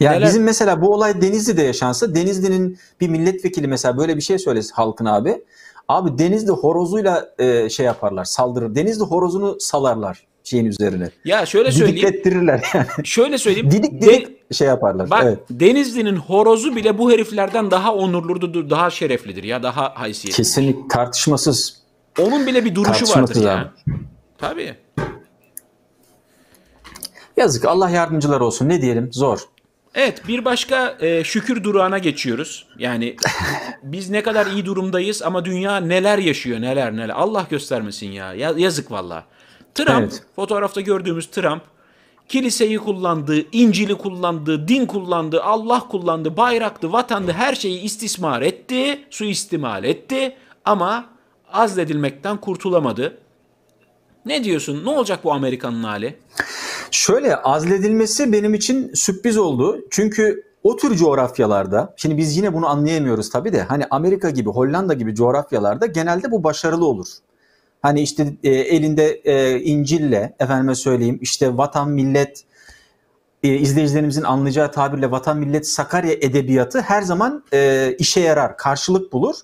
Ya 0.01 0.13
Neler- 0.13 0.27
bizim 0.29 0.43
mesela 0.43 0.83
bu 0.83 0.95
olay 0.95 1.21
Denizli'de 1.23 1.63
yaşansa 1.63 2.15
Denizli'nin 2.15 2.79
bir 3.01 3.09
milletvekili 3.09 3.69
mesela 3.69 3.99
böyle 3.99 4.17
bir 4.17 4.21
şey 4.23 4.39
söylese 4.39 4.75
halkın 4.75 5.05
abi. 5.05 5.45
Abi 5.89 6.19
Denizli 6.19 6.51
horozuyla 6.53 7.35
e, 7.39 7.69
şey 7.71 7.87
yaparlar 7.87 8.25
saldırır. 8.25 8.75
Denizli 8.75 9.05
horozunu 9.05 9.57
salarlar 9.61 10.27
şeyin 10.45 10.65
üzerine. 10.65 11.11
Ya 11.25 11.47
şöyle 11.47 11.73
söyleyeyim. 11.73 11.97
Didiklettirirler 11.97 12.71
yani. 12.75 12.87
Şöyle 13.05 13.39
söyleyeyim. 13.39 13.71
Didik 13.71 14.03
De- 14.03 14.07
didik 14.07 14.55
şey 14.55 14.69
yaparlar. 14.69 15.11
Bak 15.11 15.23
evet. 15.25 15.39
Denizli'nin 15.51 16.17
horozu 16.17 16.77
bile 16.77 16.99
bu 16.99 17.11
heriflerden 17.13 17.71
daha 17.71 17.95
onurludur, 17.95 18.71
daha 18.71 18.91
şereflidir 18.91 19.45
ya, 19.45 19.63
daha 19.63 19.93
haysiyetli. 19.95 20.37
Kesinlikle 20.37 20.89
tartışmasız. 20.89 21.83
Onun 22.21 22.47
bile 22.47 22.65
bir 22.65 22.75
duruşu 22.75 23.09
vardır 23.09 23.43
ya. 23.43 23.59
abi. 23.59 23.69
Tabii. 24.39 24.75
Yazık 27.37 27.65
Allah 27.65 27.91
yardımcılar 27.91 28.41
olsun 28.41 28.69
ne 28.69 28.83
diyelim 28.83 29.09
zor. 29.13 29.39
Evet 29.99 30.29
bir 30.29 30.45
başka 30.45 30.97
e, 31.01 31.25
şükür 31.25 31.65
durağına 31.65 31.99
geçiyoruz. 31.99 32.67
Yani 32.79 33.17
biz 33.83 34.11
ne 34.11 34.23
kadar 34.23 34.47
iyi 34.47 34.67
durumdayız 34.67 35.23
ama 35.23 35.45
dünya 35.45 35.77
neler 35.77 36.19
yaşıyor 36.19 36.61
neler 36.61 36.97
neler. 36.97 37.09
Allah 37.09 37.47
göstermesin 37.51 38.11
ya. 38.11 38.35
ya 38.35 38.55
yazık 38.57 38.91
valla. 38.91 39.25
Trump 39.75 39.99
Evet. 40.01 40.23
fotoğrafta 40.37 40.81
gördüğümüz 40.81 41.27
Trump 41.27 41.63
kiliseyi 42.29 42.79
kullandı, 42.79 43.45
İncil'i 43.53 43.95
kullandı, 43.95 44.69
din 44.69 44.87
kullandı, 44.87 45.43
Allah 45.43 45.81
kullandı, 45.89 46.37
bayraktı, 46.37 46.93
vatandı 46.93 47.33
her 47.33 47.55
şeyi 47.55 47.81
istismar 47.81 48.43
etti, 48.43 49.01
suistimal 49.11 49.85
etti 49.85 50.37
ama 50.65 51.05
azledilmekten 51.53 52.37
kurtulamadı. 52.37 53.19
Ne 54.27 54.45
diyorsun? 54.45 54.85
Ne 54.85 54.91
olacak 54.91 55.25
bu 55.25 55.33
Amerikan'ın 55.33 55.85
hali? 55.85 56.17
Şöyle 56.91 57.37
azledilmesi 57.37 58.33
benim 58.33 58.55
için 58.55 58.91
sürpriz 58.95 59.39
oldu. 59.39 59.81
Çünkü 59.91 60.45
o 60.63 60.77
tür 60.77 60.97
coğrafyalarda, 60.97 61.95
şimdi 61.97 62.17
biz 62.17 62.37
yine 62.37 62.55
bunu 62.55 62.67
anlayamıyoruz 62.67 63.31
tabii 63.31 63.53
de 63.53 63.63
hani 63.63 63.85
Amerika 63.91 64.31
gibi, 64.31 64.51
Hollanda 64.51 64.95
gibi 64.95 65.15
coğrafyalarda 65.15 65.87
genelde 65.87 66.31
bu 66.31 66.45
başarılı 66.45 66.87
olur. 66.87 67.07
Hani 67.83 68.01
işte 68.01 68.33
e, 68.43 68.51
elinde 68.51 69.21
e, 69.25 69.61
İncil'le 69.61 70.31
efendime 70.41 70.75
söyleyeyim 70.75 71.19
işte 71.23 71.57
vatan 71.57 71.91
millet 71.91 72.45
e, 73.43 73.55
izleyicilerimizin 73.55 74.23
anlayacağı 74.23 74.73
tabirle 74.73 75.11
vatan 75.11 75.39
millet 75.39 75.69
Sakarya 75.69 76.13
edebiyatı 76.13 76.81
her 76.81 77.03
zaman 77.03 77.45
e, 77.53 77.95
işe 77.99 78.21
yarar, 78.21 78.57
karşılık 78.57 79.13
bulur 79.13 79.37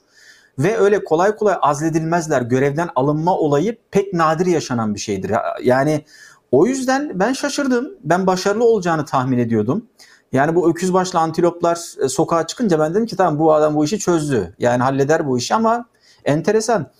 ve 0.58 0.78
öyle 0.78 1.04
kolay 1.04 1.36
kolay 1.36 1.54
azledilmezler. 1.62 2.42
Görevden 2.42 2.88
alınma 2.96 3.38
olayı 3.38 3.76
pek 3.90 4.12
nadir 4.14 4.46
yaşanan 4.46 4.94
bir 4.94 5.00
şeydir. 5.00 5.32
Yani 5.62 6.04
o 6.52 6.66
yüzden 6.66 7.10
ben 7.14 7.32
şaşırdım. 7.32 7.90
Ben 8.04 8.26
başarılı 8.26 8.64
olacağını 8.64 9.04
tahmin 9.04 9.38
ediyordum. 9.38 9.86
Yani 10.32 10.54
bu 10.54 10.70
öküz 10.70 10.92
başlı 10.92 11.18
antiloplar 11.18 12.04
e, 12.04 12.08
sokağa 12.08 12.46
çıkınca 12.46 12.78
ben 12.78 12.90
dedim 12.94 13.06
ki 13.06 13.16
tamam 13.16 13.38
bu 13.38 13.54
adam 13.54 13.74
bu 13.74 13.84
işi 13.84 13.98
çözdü. 13.98 14.54
Yani 14.58 14.82
halleder 14.82 15.26
bu 15.28 15.38
işi 15.38 15.54
ama 15.54 15.84
enteresan. 16.24 16.90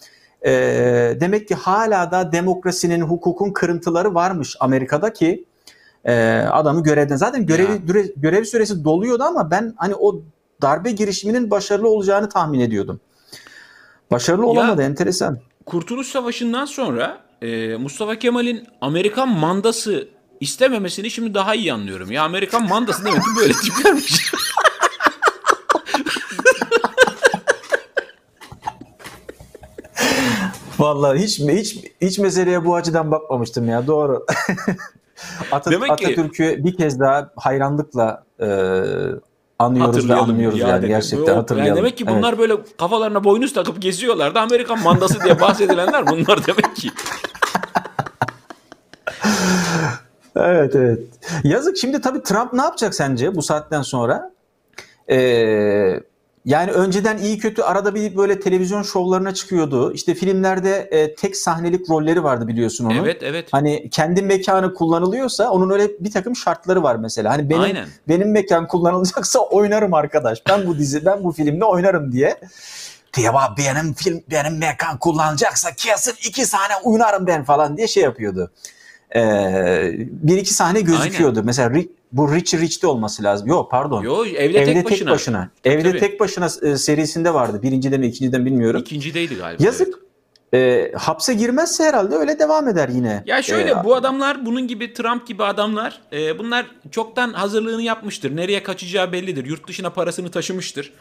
E, 0.46 0.52
demek 1.20 1.48
ki 1.48 1.55
hala 1.55 2.11
da 2.11 2.32
demokrasinin, 2.32 3.00
hukukun 3.00 3.52
kırıntıları 3.52 4.14
varmış 4.14 4.57
Amerika'da 4.61 5.12
ki 5.12 5.44
e, 6.05 6.14
adamı 6.50 6.82
görevden 6.82 7.16
zaten 7.16 7.46
görevi 7.46 7.72
Ya. 7.72 7.78
düre- 7.78 8.12
görev 8.16 8.44
süresi 8.44 8.84
doluyordu 8.84 9.22
ama 9.22 9.50
ben 9.50 9.74
hani 9.76 9.94
o 9.94 10.20
darbe 10.62 10.90
girişiminin 10.90 11.50
başarılı 11.50 11.88
olacağını 11.88 12.28
tahmin 12.28 12.61
ediyordum. 12.61 13.00
Başarılı 14.11 14.46
olamadı 14.46 14.82
enteresan. 14.82 15.38
Kurtuluş 15.66 16.07
Savaşı'ndan 16.07 16.64
sonra 16.64 17.20
e, 17.42 17.76
Mustafa 17.76 18.16
Kemal'in 18.18 18.66
Amerikan 18.80 19.28
mandası 19.28 20.09
istememesini 20.40 21.11
şimdi 21.11 21.34
daha 21.34 21.55
iyi 21.55 21.72
anlıyorum. 21.72 22.12
Ya 22.12 22.22
Amerikan 22.22 22.68
mandası 22.68 23.05
demek 23.05 23.22
ki 23.22 23.28
böyle 23.40 23.52
tiplermiş. 23.52 24.32
Vallahi 30.78 31.18
hiç 31.22 31.40
hiç 31.40 31.76
hiç 32.00 32.18
meseleye 32.18 32.64
bu 32.64 32.74
açıdan 32.74 33.11
bakmamıştım 33.11 33.68
ya 33.68 33.86
doğru. 33.86 34.26
Ata- 35.52 35.70
Demek 35.70 35.86
ki- 35.98 36.07
Atatürk'ü 36.07 36.64
bir 36.64 36.76
kez 36.76 37.00
daha 37.00 37.30
hayranlıkla 37.36 38.24
e, 38.40 38.46
anıyoruz 39.59 40.09
ve 40.09 40.14
anlıyoruz 40.14 40.59
ya 40.59 40.68
yani 40.68 40.78
dedim. 40.78 40.88
gerçekten 40.88 41.34
hatırlayalım. 41.34 41.68
Yani 41.68 41.78
demek 41.78 41.98
ki 41.98 42.05
Evet. 42.09 42.16
bunlar 42.18 42.38
böyle 42.38 42.55
kafalarına 42.78 43.24
boynuz 43.24 43.52
takıp 43.52 43.82
geziyorlardı. 43.82 44.38
Amerikan 44.38 44.82
mandası 44.82 45.20
diye 45.24 45.40
bahsedilenler 45.40 46.07
bunlar 46.07 46.46
demek 46.46 46.76
ki. 46.76 46.90
Evet 50.36 50.76
evet. 50.76 50.98
Yazık 51.44 51.76
şimdi 51.76 52.00
tabii 52.00 52.22
Trump 52.22 52.52
ne 52.52 52.62
yapacak 52.62 52.94
sence 52.94 53.34
bu 53.34 53.42
saatten 53.42 53.82
sonra? 53.82 54.32
Ee, 55.11 56.00
yani 56.45 56.70
önceden 56.70 57.18
iyi 57.18 57.38
kötü 57.38 57.62
arada 57.62 57.95
bir 57.95 58.16
böyle 58.16 58.40
televizyon 58.40 58.82
şovlarına 58.82 59.34
çıkıyordu. 59.34 59.92
İşte 59.92 60.14
filmlerde 60.14 60.88
e, 60.90 61.14
tek 61.14 61.36
sahnelik 61.36 61.90
rolleri 61.90 62.24
vardı 62.24 62.49
biliyorsun 62.49 62.84
onun. 62.84 62.95
Evet 62.95 63.22
evet. 63.22 63.49
Hani 63.53 63.90
kendi 63.90 64.22
mekanı 64.22 64.74
kullanılıyorsa 64.74 65.51
onun 65.51 65.70
öyle 65.70 65.88
bir 66.01 66.11
takım 66.11 66.36
şartları 66.36 66.82
var 66.82 66.97
mesela. 66.97 67.30
Hani 67.30 67.51
benim 67.51 67.61
Aynen. 67.61 67.88
benim 68.09 68.32
mekan 68.32 68.68
kullanılacaksa 68.68 69.38
oynarım 69.38 69.95
arkadaş. 69.95 70.42
Ben 70.49 70.66
bu 70.66 70.78
dizi 70.78 71.05
ben 71.05 71.24
bu 71.24 71.32
filmde 71.32 71.64
oynarım 71.64 72.12
diye. 72.12 72.40
Ya 73.18 73.55
benim 73.59 73.95
film 73.95 74.22
benim 74.30 74.59
mekan 74.59 74.99
kullanacaksa 74.99 75.70
kesin 75.76 76.14
iki 76.28 76.47
saniye 76.47 76.78
oynarım 76.84 77.26
ben 77.26 77.45
falan 77.45 77.76
diye 77.76 77.86
şey 77.86 78.03
yapıyordu. 78.03 78.51
Ee, 79.16 79.92
bir 80.11 80.36
iki 80.36 80.55
sahne 80.55 80.80
gözüküyordu. 80.80 81.42
Mesela 81.45 81.68
Ri- 81.68 81.88
bu 82.15 82.35
Richie 82.35 82.61
Rich'te 82.61 82.87
olması 82.87 83.23
lazım. 83.23 83.49
Yok 83.49 83.71
pardon. 83.71 84.03
Yo 84.03 84.25
evde, 84.25 84.59
Evde 84.59 84.85
tek 84.85 85.07
başına. 85.07 85.51
Evde 85.65 85.89
Tabii. 85.89 85.99
tek 85.99 86.21
başına 86.21 86.49
e, 86.62 86.77
serisinde 86.77 87.35
vardı. 87.35 87.62
Birinciden 87.62 88.01
mi 88.01 88.07
ikinciden 88.07 88.47
bilmiyorum. 88.47 88.81
İkincideydi 88.81 89.37
galiba. 89.37 89.65
Yazık. 89.65 89.89
evet. 89.89 90.05
E, 90.55 90.93
hapse 90.97 91.35
girmezse 91.35 91.85
herhalde 91.85 92.15
öyle 92.15 92.39
devam 92.39 92.69
eder 92.69 92.89
yine. 92.89 93.23
Ya 93.27 93.43
şöyle 93.43 93.71
E, 93.71 93.85
bu 93.85 93.95
adamlar 93.95 94.47
bunun 94.47 94.67
gibi 94.67 94.93
Trump 94.93 95.27
gibi 95.27 95.45
adamlar 95.45 96.01
e, 96.12 96.39
bunlar 96.39 96.67
çoktan 96.91 97.33
hazırlığını 97.33 97.83
yapmıştır. 97.83 98.37
Nereye 98.37 98.62
kaçacağı 98.62 99.12
bellidir. 99.12 99.47
Yurt 99.47 99.69
dışına 99.69 99.91
parasını 99.91 100.31
taşımıştır. 100.31 100.93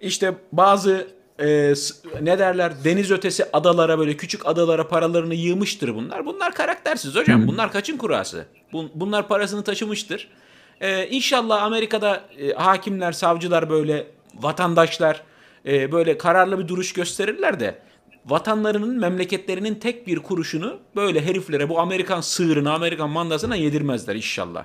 İşte 0.00 0.34
bazı 0.52 1.06
e, 1.38 1.72
ne 2.22 2.38
derler 2.38 2.72
deniz 2.84 3.10
ötesi 3.10 3.44
adalara 3.52 3.98
böyle 3.98 4.16
küçük 4.16 4.46
adalara 4.46 4.88
paralarını 4.88 5.34
yığmıştır 5.34 5.94
bunlar. 5.94 6.26
Bunlar 6.26 6.54
karaktersiz 6.54 7.14
hocam. 7.14 7.46
Bunlar 7.46 7.72
kaçın 7.72 7.96
kurası. 7.96 8.44
Bun- 8.72 8.88
bunlar 8.94 9.28
parasını 9.28 9.62
taşımıştır. 9.62 10.28
E, 10.80 11.06
inşallah 11.08 11.62
Amerika'da 11.62 12.20
e, 12.38 12.52
hakimler, 12.52 13.12
savcılar 13.12 13.70
böyle 13.70 14.06
vatandaşlar 14.34 15.22
e, 15.66 15.92
böyle 15.92 16.18
kararlı 16.18 16.58
bir 16.58 16.68
duruş 16.68 16.92
gösterirler 16.92 17.60
de 17.60 17.78
vatanlarının 18.26 18.98
memleketlerinin 19.00 19.74
tek 19.74 20.06
bir 20.06 20.18
kuruşunu 20.18 20.78
böyle 20.96 21.24
heriflere 21.26 21.68
bu 21.68 21.80
Amerikan 21.80 22.20
sığırına, 22.20 22.74
Amerikan 22.74 23.10
mandasına 23.10 23.56
yedirmezler 23.56 24.14
inşallah. 24.16 24.64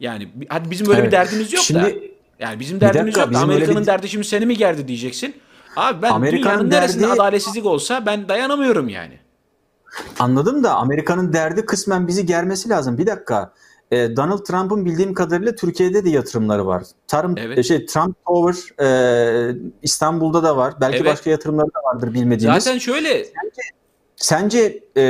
Yani 0.00 0.28
hadi 0.48 0.70
bizim 0.70 0.86
öyle 0.88 0.98
bir 0.98 1.02
Evet. 1.02 1.12
derdimiz 1.12 1.52
yok 1.52 1.60
da. 1.60 1.64
Şimdi- 1.64 2.10
Yani 2.40 2.60
bizim 2.60 2.80
derdimiz 2.80 3.06
dakika, 3.06 3.20
yok 3.20 3.28
da 3.28 3.30
bizim 3.30 3.50
Amerika'nın 3.50 3.80
bir- 3.82 3.86
derdi 3.86 4.08
şimdi 4.08 4.24
seni 4.26 4.46
mi 4.46 4.56
gerdi 4.56 4.88
diyeceksin. 4.88 5.34
Abi 5.76 6.02
ben 6.02 6.10
Amerika'nın 6.10 6.44
dünyanın 6.54 6.70
neresinde 6.70 7.04
derdi- 7.04 7.12
adaletsizlik 7.12 7.66
olsa 7.66 8.06
ben 8.06 8.28
dayanamıyorum 8.28 8.88
yani. 8.88 9.18
Anladım 10.18 10.64
da 10.64 10.74
Amerika'nın 10.74 11.32
derdi 11.32 11.66
kısmen 11.66 12.08
bizi 12.08 12.26
germesi 12.26 12.68
lazım. 12.68 12.98
Bir 12.98 13.06
dakika. 13.06 13.52
E, 13.90 14.16
Donald 14.16 14.44
Trump'ın 14.44 14.84
bildiğim 14.84 15.14
kadarıyla 15.14 15.54
Türkiye'de 15.54 16.04
de 16.04 16.10
yatırımları 16.10 16.66
var. 16.66 16.82
Tarım 17.08 17.34
Evet. 17.38 17.58
e, 17.58 17.62
şey 17.62 17.86
Trump 17.86 18.16
Tower 18.26 18.84
e, 18.84 19.56
İstanbul'da 19.82 20.42
da 20.42 20.56
var. 20.56 20.74
Belki 20.80 20.96
Evet. 20.96 21.06
başka 21.12 21.30
yatırımları 21.30 21.66
da 21.66 21.78
vardır 21.84 22.14
bilmediğimiz. 22.14 22.64
Zaten 22.64 22.78
şöyle 22.78 23.26
Sence 24.16 24.84
e, 24.96 25.02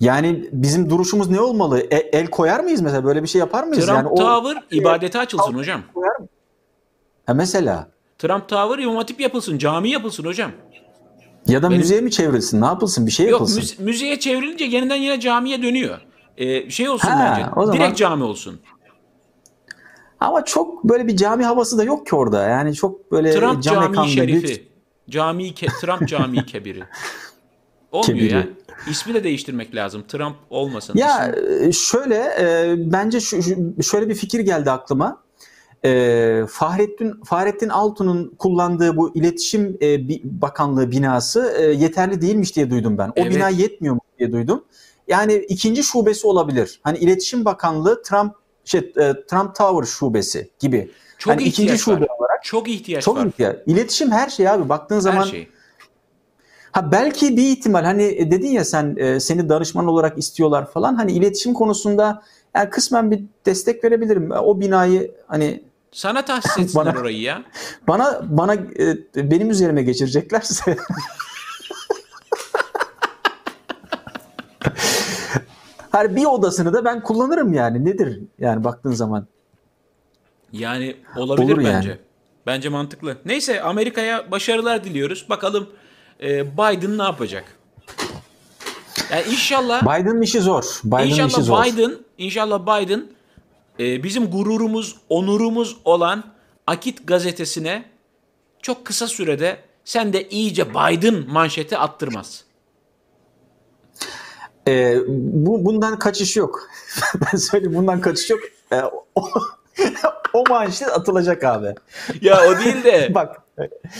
yani 0.00 0.48
bizim 0.52 0.90
duruşumuz 0.90 1.30
ne 1.30 1.40
olmalı? 1.40 1.80
E- 1.80 1.96
el 2.18 2.26
koyar 2.26 2.60
mıyız 2.60 2.80
mesela? 2.80 3.04
Böyle 3.04 3.22
bir 3.22 3.28
şey 3.28 3.38
yapar 3.38 3.64
mıyız? 3.64 3.84
Trump 3.86 3.96
yani 3.96 4.08
o 4.08 4.14
Tower 4.14 4.62
ibadete 4.70 5.18
açılsın 5.18 5.54
hocam. 5.54 5.82
koyar 5.94 6.16
mı? 6.20 6.26
Ha, 7.26 7.34
mesela 7.34 7.88
Trump 8.18 8.48
Tower 8.48 8.82
imam 8.82 8.96
hatip 8.96 9.20
yapılsın, 9.20 9.58
cami 9.58 9.90
yapılsın 9.90 10.24
hocam. 10.24 10.50
ya 11.46 11.62
da 11.62 11.66
Benim- 11.70 11.78
müzeye 11.80 12.00
mi 12.00 12.10
çevrilsin? 12.10 12.60
Ne 12.60 12.66
yapılsın? 12.66 13.06
Bir 13.06 13.10
şey 13.10 13.26
Yok 13.26 13.32
yapılsın. 13.32 13.60
müze- 13.62 13.82
müzeye 13.84 14.18
çevrilince 14.18 14.64
yeniden 14.64 14.96
yine 14.96 15.20
camiye 15.20 15.62
dönüyor. 15.62 15.98
Ee, 16.38 16.70
şey 16.70 16.88
olsun 16.88 17.08
Ha, 17.08 17.34
bence. 17.36 17.50
o 17.56 17.66
zaman- 17.66 17.80
Direkt 17.80 17.98
cami 17.98 18.24
olsun. 18.24 18.60
Ama 20.20 20.44
çok 20.44 20.84
böyle 20.84 21.06
bir 21.06 21.16
cami 21.16 21.44
havası 21.44 21.78
da 21.78 21.84
yok 21.84 22.06
ki 22.06 22.16
orada. 22.16 22.48
Yani 22.48 22.74
çok 22.74 23.12
böyle 23.12 23.30
Trump 23.34 23.62
cam 23.62 23.94
Camii 23.94 24.08
Şerifi. 24.10 24.44
büyük- 24.46 24.68
Cami 25.10 25.54
ke 25.54 25.66
Trump 25.80 26.08
Camii 26.08 26.46
Kebiri. 26.46 26.82
Olmuyor 27.92 28.18
Kebiri. 28.18 28.34
ya. 28.34 28.46
İsmi 28.90 29.14
de 29.14 29.24
değiştirmek 29.24 29.74
lazım. 29.74 30.04
Trump 30.08 30.36
olmasın. 30.50 30.94
Ya 30.96 31.28
İsmi- 31.28 31.68
e, 31.68 31.72
şöyle 31.72 32.14
e, 32.40 32.74
bence 32.92 33.20
şu, 33.20 33.36
şöyle 33.82 34.08
bir 34.08 34.14
fikir 34.14 34.40
geldi 34.40 34.70
aklıma. 34.70 35.22
E, 35.84 36.42
Fahrettin 36.48 37.20
Fahrettin 37.24 37.68
Altun'un 37.68 38.34
kullandığı 38.38 38.96
bu 38.96 39.14
iletişim 39.16 39.76
e, 39.82 40.08
bakanlığı 40.24 40.90
binası 40.90 41.54
e, 41.58 41.62
yeterli 41.64 42.20
değilmiş 42.20 42.56
diye 42.56 42.70
duydum 42.70 42.98
ben. 42.98 43.08
O 43.08 43.12
Evet. 43.16 43.34
bina 43.34 43.48
yetmiyormuş 43.48 44.04
diye 44.18 44.32
duydum. 44.32 44.64
Yani 45.08 45.34
ikinci 45.34 45.82
şubesi 45.82 46.26
olabilir. 46.26 46.80
Hani 46.82 46.98
iletişim 46.98 47.44
bakanlığı 47.44 48.02
Trump 48.02 48.34
şey, 48.64 48.80
e, 48.80 49.14
Trump 49.26 49.54
Tower 49.54 49.86
şubesi 49.86 50.50
gibi. 50.58 50.90
çok 51.18 51.32
hani 51.32 51.42
ikinci 51.42 51.78
şube 51.78 52.00
var. 52.00 52.08
olarak 52.18 52.44
Çok 52.44 52.68
ihtiyaç 52.68 53.04
çok 53.04 53.16
var. 53.16 53.26
ihtiyaç. 53.26 53.56
İletişim 53.66 54.10
her 54.10 54.28
şey 54.28 54.48
abi. 54.48 54.68
Baktığın 54.68 54.98
zaman 55.00 55.20
Her 55.22 55.30
şey. 55.30 55.48
Ha 56.72 56.92
belki 56.92 57.36
bir 57.36 57.42
ihtimal 57.50 57.84
hani 57.84 58.02
e, 58.02 58.30
dedin 58.30 58.48
ya 58.50 58.64
sen 58.64 58.96
e, 58.98 59.20
seni 59.20 59.48
danışman 59.48 59.86
olarak 59.86 60.18
istiyorlar 60.18 60.70
falan 60.70 60.94
hani 60.94 61.12
iletişim 61.12 61.54
konusunda 61.54 62.22
yani 62.54 62.70
kısmen 62.70 63.10
bir 63.10 63.24
destek 63.46 63.84
verebilirim. 63.84 64.30
O 64.30 64.60
binayı 64.60 65.14
hani 65.26 65.62
Sana 65.92 66.24
tahsis 66.24 66.58
etsinler 66.58 66.86
Bana- 66.86 67.00
orayı 67.00 67.20
ya. 67.20 67.42
bana 67.88 68.20
bana 68.28 68.54
e, 68.54 68.96
benim 69.30 69.50
üzerime 69.50 69.82
geçireceklerse 69.82 70.76
Hani 75.98 76.16
bir 76.16 76.24
odasını 76.24 76.72
da 76.72 76.84
ben 76.84 77.02
kullanırım 77.02 77.52
yani. 77.52 77.84
Nedir 77.84 78.20
yani 78.38 78.64
baktığın 78.64 78.92
zaman? 78.92 79.26
Yani 80.52 80.96
olabilir 81.16 81.52
Olur 81.52 81.60
yani. 81.60 81.74
bence. 81.74 81.98
Bence 82.46 82.68
mantıklı. 82.68 83.16
Neyse 83.24 83.62
Amerika'ya 83.62 84.30
başarılar 84.30 84.84
diliyoruz. 84.84 85.26
Bakalım 85.30 85.68
e, 86.22 86.52
Biden 86.52 86.98
ne 86.98 87.02
yapacak? 87.02 87.44
Yani 89.12 89.22
inşallah 89.30 89.82
Biden'ın 89.82 90.22
işi 90.22 90.40
zor. 90.40 90.80
Biden'ın 90.84 91.06
işi 91.06 91.22
İnşallah 91.22 91.44
zor. 91.44 91.64
Biden, 91.64 91.92
inşallah 92.18 92.60
Biden 92.62 93.04
e, 93.80 94.02
bizim 94.02 94.30
gururumuz, 94.30 94.96
onurumuz 95.08 95.76
olan 95.84 96.24
Akit 96.66 97.06
gazetesine 97.06 97.84
çok 98.62 98.84
kısa 98.84 99.06
sürede 99.06 99.56
sen 99.84 100.12
de 100.12 100.28
iyice 100.28 100.70
Biden 100.70 101.24
manşeti 101.28 101.78
attırmaz. 101.78 102.44
Ee, 104.68 104.98
bu 105.08 105.64
bundan 105.64 105.98
kaçış 105.98 106.36
yok. 106.36 106.68
ben 107.14 107.38
söyleyeyim 107.38 107.74
bundan 107.74 108.00
kaçış 108.00 108.30
yok. 108.30 108.40
Ee, 108.72 108.82
o, 109.14 109.24
o 110.32 110.44
manşet 110.48 110.88
atılacak 110.88 111.44
abi. 111.44 111.74
Ya 112.20 112.40
o 112.48 112.58
değil 112.64 112.84
de, 112.84 113.10
Bak 113.14 113.36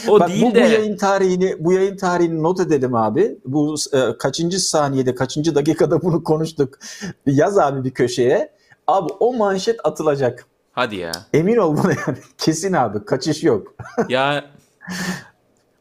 o 0.09 0.21
Bak 0.21 0.29
değil 0.29 0.43
bu, 0.43 0.55
de. 0.55 0.65
bu 0.65 0.69
yayın 0.69 0.97
tarihini 0.97 1.57
bu 1.59 1.73
yayın 1.73 1.97
tarihini 1.97 2.43
not 2.43 2.61
edelim 2.61 2.95
abi. 2.95 3.39
Bu 3.45 3.75
e, 3.93 4.19
kaçıncı 4.19 4.61
saniyede, 4.61 5.15
kaçıncı 5.15 5.55
dakikada 5.55 6.03
bunu 6.03 6.25
konuştuk. 6.25 6.79
Yaz 7.27 7.59
abi 7.59 7.85
bir 7.85 7.91
köşeye. 7.91 8.51
Abi 8.87 9.13
o 9.21 9.33
manşet 9.33 9.81
atılacak. 9.85 10.47
Hadi 10.73 10.97
ya. 10.97 11.13
Emin 11.33 11.57
ol 11.57 11.77
buna 11.77 11.93
yani. 12.07 12.19
Kesin 12.39 12.73
abi. 12.73 13.05
Kaçış 13.05 13.43
yok. 13.45 13.75
Ya 14.09 14.45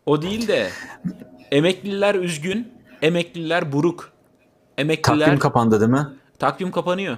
o 0.05 0.21
değil 0.21 0.47
de 0.47 0.67
emekliler 1.51 2.15
üzgün, 2.15 2.71
emekliler 3.01 3.71
buruk. 3.71 4.11
Emekliler 4.78 5.19
Takvim 5.19 5.39
kapandı 5.39 5.80
değil 5.80 5.91
mi? 5.91 6.07
takvim 6.39 6.71
kapanıyor. 6.71 7.17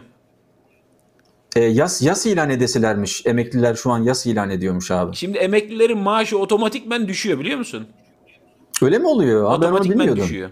E, 1.56 1.60
yas 1.60 2.02
yas 2.02 2.26
ilan 2.26 2.50
edeselermiş. 2.50 3.26
Emekliler 3.26 3.76
şu 3.76 3.92
an 3.92 4.00
yas 4.04 4.26
ilan 4.26 4.50
ediyormuş 4.50 4.92
abi. 4.92 5.16
Şimdi 5.16 5.38
emeklilerin 5.38 5.98
maaşı 5.98 6.38
otomatikmen 6.38 7.08
düşüyor 7.08 7.40
biliyor 7.40 7.58
musun? 7.58 7.88
Öyle 8.82 8.98
mi 8.98 9.08
oluyor? 9.08 9.52
Abi 9.54 9.66
ben 9.66 9.72
onu 9.72 9.84
bilmiyordum. 9.84 10.24
düşüyor. 10.24 10.50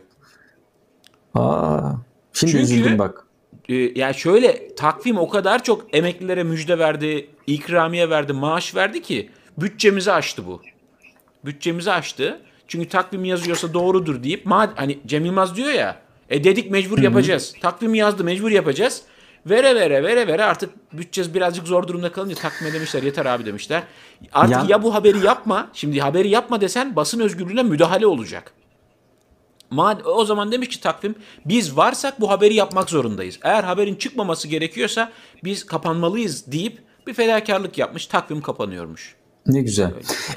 Aa, 1.36 1.91
şimdi 2.34 2.51
Çünkü- 2.51 2.64
üzüldüm 2.64 2.99
bak. 2.99 3.24
Ee, 3.70 3.76
ya 3.76 4.14
şöyle 4.14 4.76
takvim 4.76 5.18
o 5.18 5.30
kadar 5.30 5.64
çok 5.64 5.95
emeklilere 5.95 6.43
müjde 6.43 6.80
verdi, 6.80 7.30
ikramiye 7.47 8.10
verdi, 8.10 8.34
maaş 8.34 8.76
verdi 8.76 9.01
ki 9.01 9.30
bütçemizi 9.58 10.12
aştı 10.12 10.47
bu. 10.47 10.62
Bütçemizi 11.45 11.91
aştı. 11.91 12.39
Çünkü 12.68 12.89
takvim 12.89 13.26
yazıyorsa 13.26 13.74
doğrudur 13.74 14.24
deyip 14.24 14.45
hani 14.76 14.99
Cem 15.05 15.26
Yılmaz 15.26 15.55
diyor 15.55 15.70
ya 15.70 16.07
e 16.30 16.43
dedik 16.43 16.71
mecbur 16.71 16.99
yapacağız. 16.99 17.53
Takvim 17.61 17.95
yazdı 17.95 18.23
mecbur 18.23 18.51
yapacağız. 18.51 19.01
Vere 19.45 19.75
vere 19.75 20.03
vere 20.03 20.28
vere 20.28 20.43
artık 20.43 20.69
bütçe 20.93 21.34
birazcık 21.34 21.67
zor 21.67 21.88
durumda 21.88 22.11
kalınca 22.11 22.36
takvime 22.36 22.73
demişler 22.73 23.03
yeter 23.03 23.25
abi 23.25 23.45
demişler. 23.45 23.84
Artık 24.34 24.55
Ya- 24.55 24.65
ya 24.69 24.84
bu 24.84 24.93
haberi 24.93 25.25
yapma. 25.25 25.69
Şimdi 25.73 25.99
haberi 25.99 26.30
yapma 26.30 26.61
desen 26.61 26.95
basın 26.95 27.19
özgürlüğüne 27.19 27.63
müdahale 27.63 28.07
olacak. 28.07 28.53
O 30.05 30.25
zaman 30.25 30.51
demiş 30.51 30.69
ki 30.69 30.82
takvim 30.82 31.15
biz 31.45 31.78
varsak 31.78 32.21
bu 32.21 32.30
haberi 32.30 32.53
yapmak 32.53 32.89
zorundayız. 32.89 33.39
Eğer 33.43 33.63
haberin 33.63 33.95
çıkmaması 33.95 34.47
gerekiyorsa 34.47 35.11
biz 35.43 35.65
kapanmalıyız 35.65 36.51
deyip 36.51 36.78
bir 37.07 37.13
fedakarlık 37.13 37.78
yapmış 37.78 38.07
takvim 38.07 38.41
kapanıyormuş. 38.41 39.15
Ne 39.45 39.61
güzel. 39.61 39.93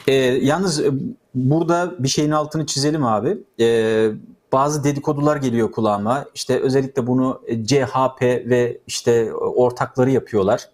Ee, 0.06 0.12
yalnız 0.42 0.80
e, 0.80 0.90
burada 1.34 1.94
bir 1.98 2.08
şeyin 2.08 2.30
altını 2.30 2.66
çizelim 2.66 3.04
abi. 3.04 3.38
Ee, 3.60 4.10
bazı 4.52 4.84
dedikodular 4.84 5.36
geliyor 5.36 5.72
kulağıma. 5.72 6.24
İşte 6.34 6.60
özellikle 6.60 7.06
bunu 7.06 7.42
e, 7.46 7.64
CHP 7.64 8.22
ve 8.22 8.80
işte 8.86 9.34
ortakları 9.34 10.10
yapıyorlar. 10.10 10.68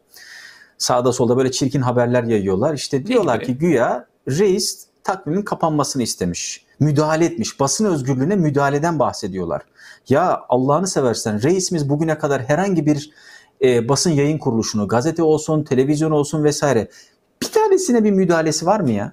Sağda 0.79 1.13
solda 1.13 1.37
böyle 1.37 1.51
çirkin 1.51 1.81
haberler 1.81 2.23
yayıyorlar. 2.23 2.75
İşte 2.75 3.07
diyorlar 3.07 3.41
ki 3.41 3.59
güya 3.59 4.07
reis 4.29 4.87
takvimin 5.05 5.43
kapanmasını 5.43 6.03
istemiş. 6.03 6.67
Müdahale 6.81 7.25
etmiş. 7.25 7.61
Basın 7.61 7.85
özgürlüğüne 7.85 8.37
müdahaleden 8.37 8.99
bahsediyorlar. 8.99 9.63
Ya 10.09 10.41
Allah'ını 10.49 10.87
seversen 10.87 11.43
reisimiz 11.43 11.89
bugüne 11.89 12.19
kadar 12.19 12.43
herhangi 12.43 12.87
bir 12.87 13.11
e, 13.63 13.89
basın 13.89 14.11
yayın 14.11 14.39
kuruluşunu, 14.39 14.89
gazete 14.89 15.23
olsun, 15.23 15.65
televizyon 15.65 16.11
olsun 16.11 16.45
vesaire 16.45 16.89
bir 17.43 17.53
tanesine 17.53 18.05
bir 18.05 18.11
müdahalesi 18.11 18.67
var 18.67 18.81
mı 18.81 18.91
ya? 18.91 19.13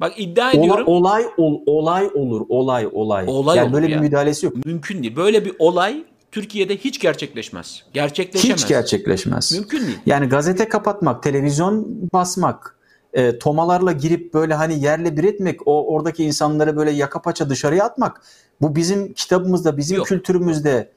Bak 0.00 0.12
iddia 0.16 0.52
ediyorum 0.52 0.86
olay 0.86 1.24
ol- 1.36 1.60
olay 1.66 2.10
olur, 2.14 2.46
olay 2.48 2.88
olay. 2.92 3.24
Olay 3.28 3.56
yani 3.56 3.66
olur 3.66 3.74
böyle 3.74 3.88
ya. 3.88 3.96
bir 3.96 4.00
müdahalesi 4.02 4.46
yok. 4.46 4.64
mümkün 4.66 5.02
değil. 5.02 5.16
Böyle 5.16 5.44
bir 5.44 5.52
olay 5.58 6.04
Türkiye'de 6.32 6.76
hiç 6.76 7.00
gerçekleşmez. 7.00 7.82
Gerçekleşemez. 7.92 8.58
Hiç 8.62 8.68
gerçekleşmez. 8.68 9.52
Mümkün 9.52 9.78
değil. 9.86 9.98
Yani 10.06 10.26
gazete 10.28 10.68
kapatmak, 10.68 11.22
televizyon 11.22 11.88
basmak, 12.12 12.78
e, 13.12 13.38
tomalarla 13.38 13.92
girip 13.92 14.34
böyle 14.34 14.54
hani 14.54 14.80
yerle 14.84 15.16
bir 15.16 15.24
etmek, 15.24 15.68
o 15.68 15.86
oradaki 15.94 16.24
insanları 16.24 16.76
böyle 16.76 16.90
yaka 16.90 17.22
paça 17.22 17.48
dışarıya 17.50 17.84
atmak. 17.84 18.22
Bu 18.60 18.76
bizim 18.76 19.12
kitabımızda, 19.12 19.76
bizim 19.76 19.96
Yok. 19.96 20.06
kültürümüzde, 20.06 20.90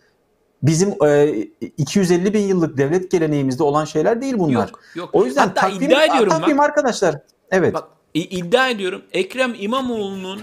bizim 0.63 1.05
e, 1.05 1.27
250 1.77 2.33
bin 2.33 2.41
yıllık 2.41 2.77
devlet 2.77 3.11
geleneğimizde 3.11 3.63
olan 3.63 3.85
şeyler 3.85 4.21
değil 4.21 4.35
bunlar. 4.37 4.69
Yok, 4.69 4.79
yok. 4.95 5.09
O 5.13 5.25
yüzden 5.25 5.41
Hatta 5.47 5.61
takvim, 5.61 5.81
iddia 5.81 6.03
ediyorum 6.05 6.29
takvim 6.29 6.57
bak. 6.57 6.65
arkadaşlar. 6.65 7.15
Evet. 7.51 7.73
Bak 7.73 7.83
iddia 8.13 8.69
ediyorum 8.69 9.01
Ekrem 9.13 9.55
İmamoğlu'nun 9.59 10.41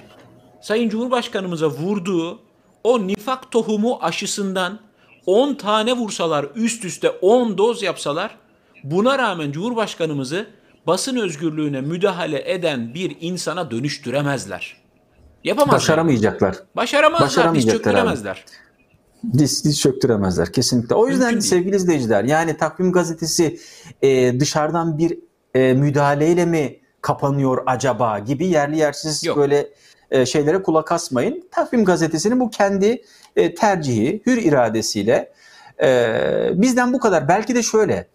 Sayın 0.61 0.89
Cumhurbaşkanımıza 0.89 1.66
vurduğu 1.66 2.41
o 2.85 3.07
nifak 3.07 3.51
tohumu 3.51 3.99
aşısından 4.03 4.79
10 5.27 5.55
tane 5.55 5.93
vursalar 5.93 6.47
üst 6.55 6.85
üste 6.85 7.11
10 7.11 7.59
doz 7.59 7.83
yapsalar 7.83 8.39
buna 8.85 9.19
rağmen 9.19 9.53
Cumhurbaşkanımızı 9.53 10.47
basın 10.87 11.16
özgürlüğüne 11.16 11.81
müdahale 11.81 12.53
eden 12.53 12.95
bir 12.95 13.16
insana 13.21 13.71
dönüştüremezler. 13.71 14.77
Yapamazlar. 15.45 15.77
Başaramayacaklar. 15.81 16.57
Başaramazlar. 16.77 17.29
Diz 17.29 17.37
Başaramayacaklar 17.37 17.75
abi. 17.75 17.85
çöktüremezler. 17.85 18.45
Diz, 19.39 19.64
diz 19.64 19.81
çöktüremezler 19.81 20.53
kesinlikle. 20.53 20.95
O 20.95 21.09
yüzden 21.09 21.27
Mümkün 21.27 21.41
değil. 21.41 21.51
sevgili 21.51 21.77
izleyiciler 21.77 22.25
yani 22.25 22.57
takvim 22.57 22.93
gazetesi 22.93 23.59
e, 24.03 24.41
dışarıdan 24.41 24.99
bir 24.99 25.19
e, 25.55 25.75
müdahaleyle 25.75 26.45
mi 26.47 26.77
kapanıyor 27.09 27.62
acaba 27.66 28.18
gibi 28.18 28.46
yerli 28.46 28.78
yersiz 28.78 29.24
Yok. 29.24 29.36
böyle 29.36 29.68
e, 30.11 30.26
şeylere 30.26 30.62
kulak 30.62 30.92
asmayın. 30.92 31.48
Takvim 31.50 31.84
gazetesinin 31.84 32.40
bu 32.40 32.50
kendi 32.50 33.02
e, 33.36 33.54
tercihi, 33.54 34.22
hür 34.26 34.36
iradesiyle 34.36 35.32
e, 35.82 36.50
bizden 36.54 36.92
bu 36.92 37.00
kadar. 37.00 37.28
Belki 37.28 37.54
de 37.54 37.62
şöyle 37.62 38.09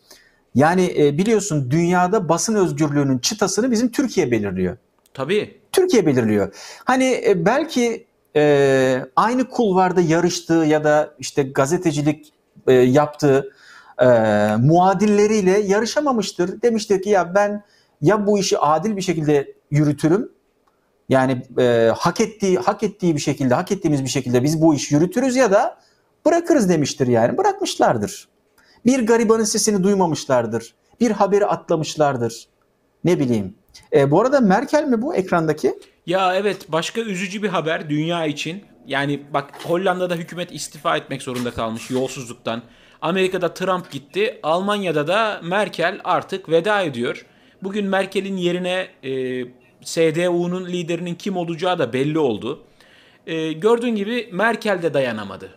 yani 0.56 0.94
e, 0.98 1.18
biliyorsun 1.18 1.72
dünyada 1.72 2.30
basın 2.30 2.56
özgürlüğünün 2.56 3.20
çıtasını 3.20 3.72
bizim 3.72 3.92
Türkiye 3.92 4.32
belirliyor. 4.32 4.78
Tabii. 5.14 5.62
Türkiye 5.72 6.06
belirliyor. 6.06 6.54
Hani 6.86 7.24
e, 7.28 7.46
belki 7.46 8.06
e, 8.36 9.06
aynı 9.16 9.50
kulvarda 9.50 10.02
yarıştığı 10.02 10.54
ya 10.54 10.84
da 10.84 11.14
işte 11.20 11.44
gazetecilik 11.44 12.34
e, 12.68 12.74
yaptığı 12.74 13.54
e, 14.02 14.08
muadilleriyle 14.60 15.60
yarışamamıştır. 15.60 16.62
Demiştir 16.62 17.02
ki 17.02 17.10
ya 17.10 17.36
ben 17.36 17.64
ya 18.04 18.28
bu 18.28 18.40
işi 18.40 18.60
adil 18.60 18.96
bir 18.96 19.02
şekilde 19.02 19.54
yürütürüm. 19.72 20.32
Yani 21.10 21.42
e, 21.60 21.92
hak 21.98 22.22
ettiği 22.22 22.58
hak 22.58 22.84
ettiği 22.84 23.16
bir 23.16 23.22
şekilde, 23.22 23.54
hak 23.54 23.72
ettiğimiz 23.72 24.04
bir 24.04 24.10
şekilde 24.10 24.44
biz 24.44 24.62
bu 24.62 24.76
işi 24.76 24.96
yürütürüz 24.96 25.36
ya 25.36 25.52
da 25.52 25.78
bırakırız 26.26 26.70
demiştir 26.70 27.08
yani. 27.08 27.38
Bırakmışlardır. 27.38 28.28
Bir 28.86 29.08
garibanın 29.08 29.44
sesini 29.44 29.84
duymamışlardır. 29.84 30.74
Bir 31.00 31.12
haberi 31.12 31.46
atlamışlardır. 31.46 32.48
Ne 33.04 33.20
bileyim. 33.20 33.56
E, 33.94 34.12
bu 34.12 34.22
arada 34.22 34.40
Merkel 34.40 34.84
mi 34.84 35.02
bu 35.02 35.16
ekrandaki? 35.16 35.80
Ya 36.06 36.36
evet 36.36 36.72
başka 36.72 37.02
üzücü 37.02 37.44
bir 37.44 37.50
haber 37.50 37.90
dünya 37.90 38.26
için. 38.26 38.64
Yani 38.88 39.24
bak 39.34 39.52
Hollanda'da 39.64 40.16
hükümet 40.16 40.52
istifa 40.52 40.98
etmek 40.98 41.22
zorunda 41.22 41.52
kalmış 41.52 41.90
yolsuzluktan. 41.90 42.62
Amerika'da 43.02 43.54
Trump 43.54 43.92
gitti. 43.92 44.40
Almanya'da 44.44 45.08
da 45.08 45.42
Merkel 45.44 46.02
artık 46.04 46.50
veda 46.50 46.82
ediyor. 46.82 47.26
Bugün 47.64 47.86
Merkel'in 47.86 48.38
yerine 48.38 48.88
e, 49.04 49.44
SDU'nun 49.82 50.66
liderinin 50.66 51.16
kim 51.16 51.38
olacağı 51.38 51.80
da 51.80 51.94
belli 51.94 52.20
oldu. 52.20 52.64
E, 53.28 53.54
gördüğün 53.54 53.96
gibi 53.96 54.30
Merkel 54.32 54.82
de 54.82 54.94
dayanamadı. 54.94 55.50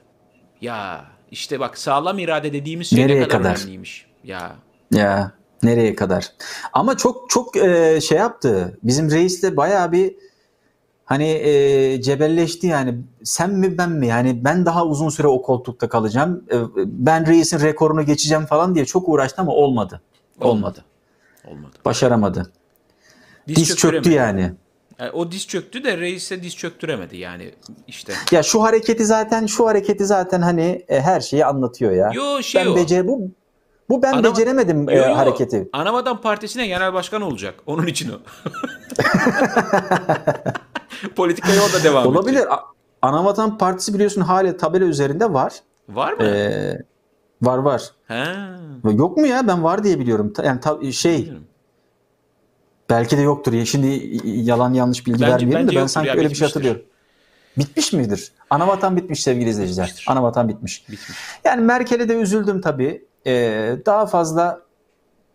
Ya 0.60 1.04
işte 1.30 1.60
bak 1.60 1.78
sağlam 1.78 2.18
irade 2.18 2.52
dediğimiz 2.52 2.90
şey 2.90 3.04
Nereye 3.04 3.20
ne 3.20 3.28
kadar, 3.28 3.42
kadar? 3.42 3.56
önemliymiş. 3.56 4.06
Ya 4.24 4.56
Ya 4.92 5.32
nereye 5.62 5.94
kadar? 5.94 6.32
Ama 6.72 6.96
çok 6.96 7.30
çok 7.30 7.56
e, 7.56 8.00
şey 8.00 8.18
yaptı. 8.18 8.78
Bizim 8.82 9.10
reis 9.10 9.42
de 9.42 9.56
bayağı 9.56 9.92
bir 9.92 10.14
hani 11.04 11.28
e, 11.28 12.02
cebelleşti 12.02 12.66
yani. 12.66 12.94
Sen 13.24 13.50
mi 13.50 13.78
ben 13.78 13.90
mi? 13.90 14.06
Yani 14.06 14.44
ben 14.44 14.66
daha 14.66 14.86
uzun 14.86 15.08
süre 15.08 15.26
o 15.26 15.42
koltukta 15.42 15.88
kalacağım. 15.88 16.44
E, 16.52 16.56
ben 16.86 17.26
reisin 17.26 17.60
rekorunu 17.60 18.02
geçeceğim 18.06 18.46
falan 18.46 18.74
diye 18.74 18.84
çok 18.84 19.08
uğraştı 19.08 19.42
ama 19.42 19.52
olmadı. 19.52 20.00
Olmadı. 20.40 20.54
olmadı. 20.56 20.84
Başaramadı. 21.84 22.52
Diz, 23.48 23.56
Diz 23.56 23.76
çöktü 23.76 24.10
yani. 24.12 24.52
Yani 24.98 25.10
o 25.12 25.30
diz 25.32 25.46
çöktü 25.46 25.84
de 25.84 25.98
reise 25.98 26.42
diz 26.42 26.56
çöktüremedi 26.56 27.16
yani 27.16 27.54
işte. 27.86 28.12
Ya 28.30 28.42
şu 28.42 28.62
hareketi 28.62 29.06
zaten 29.06 29.46
şu 29.46 29.66
hareketi 29.66 30.06
zaten 30.06 30.42
hani 30.42 30.84
e, 30.88 31.00
her 31.00 31.20
şeyi 31.20 31.46
anlatıyor 31.46 31.92
ya. 31.92 32.10
Yo 32.14 32.42
şey 32.42 32.64
ben 32.64 32.70
o. 32.70 32.76
becer 32.76 33.06
bu 33.06 33.30
bu 33.88 34.02
ben 34.02 34.12
Ana- 34.12 34.30
beceremedim 34.30 34.88
e, 34.88 34.94
Yo, 34.96 35.08
yo. 35.08 35.16
hareketi. 35.16 35.68
Anavatan 35.72 36.20
Partisi'ne 36.20 36.66
genel 36.66 36.92
başkan 36.92 37.22
olacak. 37.22 37.54
Onun 37.66 37.86
için 37.86 38.12
o. 38.12 38.16
Politikaya 41.16 41.60
o 41.62 41.72
da 41.72 41.82
devam 41.84 42.06
Olabilir. 42.06 42.36
edecek. 42.36 42.52
Anavatan 43.02 43.58
Partisi 43.58 43.94
biliyorsun 43.94 44.20
hala 44.20 44.56
tabela 44.56 44.84
üzerinde 44.84 45.32
var. 45.32 45.52
Var 45.88 46.12
mı? 46.12 46.24
Ee, 46.24 46.78
var 47.42 47.58
var. 47.58 47.90
He. 48.08 48.24
Yok 48.92 49.16
mu 49.16 49.26
ya? 49.26 49.48
Ben 49.48 49.64
var 49.64 49.84
diye 49.84 49.98
biliyorum. 49.98 50.32
Yani 50.44 50.60
ta- 50.60 50.92
şey 50.92 51.18
Bilmiyorum. 51.18 51.44
belki 52.90 53.16
de 53.18 53.20
yoktur. 53.20 53.52
Ya 53.52 53.64
şimdi 53.64 54.18
yalan 54.24 54.74
yanlış 54.74 55.06
bilgi 55.06 55.22
Bence- 55.22 55.32
vermeyelim 55.32 55.66
bence 55.66 55.76
de 55.76 55.80
ben 55.80 55.86
sanki 55.86 56.08
ya, 56.08 56.14
öyle 56.14 56.30
bir 56.30 56.34
şey 56.34 56.46
hatırlıyorum. 56.46 56.82
Bitmiş 57.58 57.92
midir? 57.92 58.32
Anavatan 58.50 58.96
bitmiş 58.96 59.22
sevgili 59.22 59.48
izleyiciler. 59.50 59.86
Bitmiştir. 59.86 60.12
Anavatan 60.12 60.48
bitmiş. 60.48 60.82
Bitmiş. 60.88 61.18
Yani 61.44 61.62
Merkel'e 61.62 62.08
de 62.08 62.14
üzüldüm 62.14 62.60
tabii. 62.60 63.04
Ee, 63.26 63.76
daha 63.86 64.06
fazla 64.06 64.60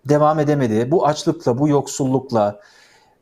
devam 0.09 0.39
edemedi. 0.39 0.91
Bu 0.91 1.07
açlıkla, 1.07 1.59
bu 1.59 1.67
yoksullukla, 1.67 2.59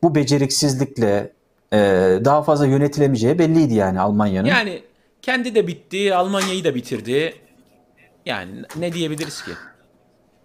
bu 0.04 0.16
beceriksizlikle 0.16 1.34
e, 1.74 1.78
daha 2.26 2.44
fazla 2.44 2.66
yönetilemeyeceği 2.66 3.40
belliydi 3.40 3.74
yani 3.74 4.00
Almanya'nın. 4.00 4.48
Yani 4.48 4.84
kendi 5.22 5.56
de 5.56 5.68
bitti, 5.68 6.16
Almanya'yı 6.16 6.64
da 6.64 6.76
bitirdi. 6.76 7.34
Yani 8.26 8.52
ne 8.76 8.94
diyebiliriz 8.94 9.42
ki? 9.44 9.52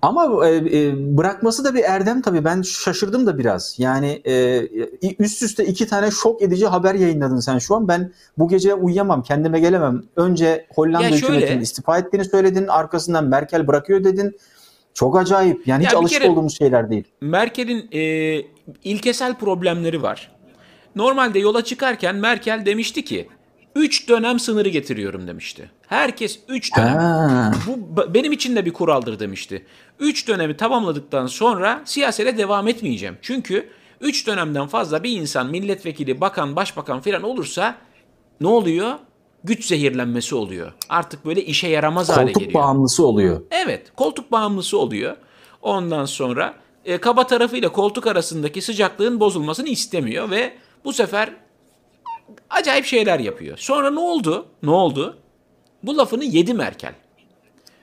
Ama 0.02 0.48
e, 0.48 0.56
e, 0.56 0.92
bırakması 1.16 1.64
da 1.64 1.74
bir 1.74 1.82
erdem 1.84 2.22
tabii. 2.22 2.44
Ben 2.44 2.62
şaşırdım 2.62 3.26
da 3.26 3.38
biraz. 3.38 3.74
Yani 3.78 4.22
e, 4.26 4.62
üst 5.18 5.42
üste 5.42 5.64
iki 5.64 5.86
tane 5.86 6.10
şok 6.10 6.42
edici 6.42 6.66
haber 6.66 6.94
yayınladın 6.94 7.40
sen 7.40 7.58
şu 7.58 7.74
an. 7.74 7.88
Ben 7.88 8.12
bu 8.38 8.48
gece 8.48 8.74
uyuyamam, 8.74 9.22
kendime 9.22 9.60
gelemem. 9.60 10.02
Önce 10.16 10.66
Hollanda 10.74 11.08
şöyle- 11.08 11.16
hükümetinin 11.16 11.60
istifa 11.60 11.98
ettiğini 11.98 12.24
söyledin. 12.24 12.66
Arkasından 12.66 13.24
Merkel 13.24 13.66
bırakıyor 13.66 14.04
dedin. 14.04 14.36
Çok 14.94 15.18
acayip. 15.18 15.68
Yani 15.68 15.84
hiç 15.86 15.94
alışık 15.94 16.20
kere- 16.20 16.30
olduğumuz 16.30 16.58
şeyler 16.58 16.90
değil. 16.90 17.04
Merkel'in 17.20 17.88
e, 17.92 18.02
ilkesel 18.84 19.34
problemleri 19.34 20.02
var. 20.02 20.30
Normalde 20.96 21.38
yola 21.38 21.64
çıkarken 21.64 22.16
Merkel 22.16 22.66
demişti 22.66 23.04
ki 23.04 23.28
3 23.74 24.08
dönem 24.08 24.38
sınırı 24.40 24.68
getiriyorum 24.68 25.26
demişti. 25.26 25.70
Herkes 25.86 26.38
3 26.48 26.76
dönem. 26.76 26.96
Ha. 26.98 27.52
Bu 27.66 28.14
benim 28.14 28.32
için 28.32 28.56
de 28.56 28.66
bir 28.66 28.72
kuraldır 28.72 29.18
demişti. 29.18 29.66
3 29.98 30.28
dönemi 30.28 30.56
tamamladıktan 30.56 31.26
sonra 31.26 31.82
siyasete 31.84 32.38
devam 32.38 32.68
etmeyeceğim. 32.68 33.18
Çünkü 33.22 33.68
3 34.00 34.26
dönemden 34.26 34.66
fazla 34.66 35.02
bir 35.02 35.10
insan 35.20 35.46
milletvekili, 35.50 36.20
bakan, 36.20 36.56
başbakan 36.56 37.00
falan 37.00 37.22
olursa 37.22 37.74
ne 38.40 38.46
oluyor? 38.48 38.92
Güç 39.44 39.64
zehirlenmesi 39.66 40.34
oluyor. 40.34 40.72
Artık 40.88 41.24
böyle 41.26 41.44
işe 41.44 41.68
yaramaz 41.68 42.08
hale 42.08 42.24
Koltuk 42.32 42.42
geliyor. 42.42 42.62
bağımlısı 42.62 43.06
oluyor. 43.06 43.40
Evet, 43.50 43.92
koltuk 43.96 44.32
bağımlısı 44.32 44.78
oluyor. 44.78 45.16
Ondan 45.62 46.04
sonra 46.04 46.54
e, 46.84 46.98
kaba 46.98 47.26
tarafıyla 47.26 47.72
koltuk 47.72 48.06
arasındaki 48.06 48.62
sıcaklığın 48.62 49.20
bozulmasını 49.20 49.68
istemiyor 49.68 50.30
ve 50.30 50.52
bu 50.84 50.92
sefer 50.92 51.30
acayip 52.50 52.84
şeyler 52.84 53.18
yapıyor. 53.18 53.58
Sonra 53.58 53.90
ne 53.90 54.00
oldu? 54.00 54.46
Ne 54.62 54.70
oldu? 54.70 55.16
Bu 55.82 55.96
lafını 55.96 56.24
yedi 56.24 56.54
Merkel. 56.54 56.94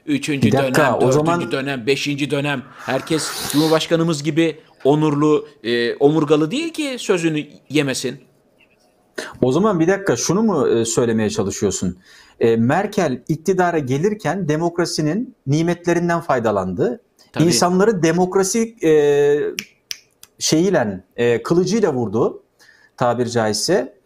Üçüncü 0.05 0.47
Bir 0.47 0.51
dakika, 0.51 0.81
dönem, 0.85 1.01
dördüncü 1.01 1.13
zaman- 1.13 1.51
dönem, 1.51 1.87
beşinci 1.87 2.31
dönem. 2.31 2.63
Herkes 2.77 3.51
Cumhurbaşkanımız 3.51 4.23
gibi 4.23 4.59
onurlu, 4.83 5.47
e, 5.63 5.95
omurgalı 5.95 6.51
değil 6.51 6.73
ki 6.73 6.95
sözünü 6.99 7.45
yemesin. 7.69 8.19
O 9.41 9.51
zaman 9.51 9.79
bir 9.79 9.87
dakika 9.87 10.15
şunu 10.15 10.43
mu 10.43 10.67
e, 10.67 10.85
söylemeye 10.85 11.29
çalışıyorsun? 11.29 11.97
E, 12.39 12.55
Merkel 12.55 13.23
iktidara 13.27 13.79
gelirken 13.79 14.49
demokrasinin 14.49 15.35
nimetlerinden 15.47 16.21
faydalandı. 16.21 17.01
Tabii. 17.33 17.43
İnsanları 17.43 18.03
demokrasi 18.03 18.75
e, 18.83 18.91
şeyiyle, 20.39 21.03
e, 21.15 21.43
kılıcıyla 21.43 21.93
vurdu 21.93 22.43
tabir 22.97 23.25
caizse. 23.25 24.00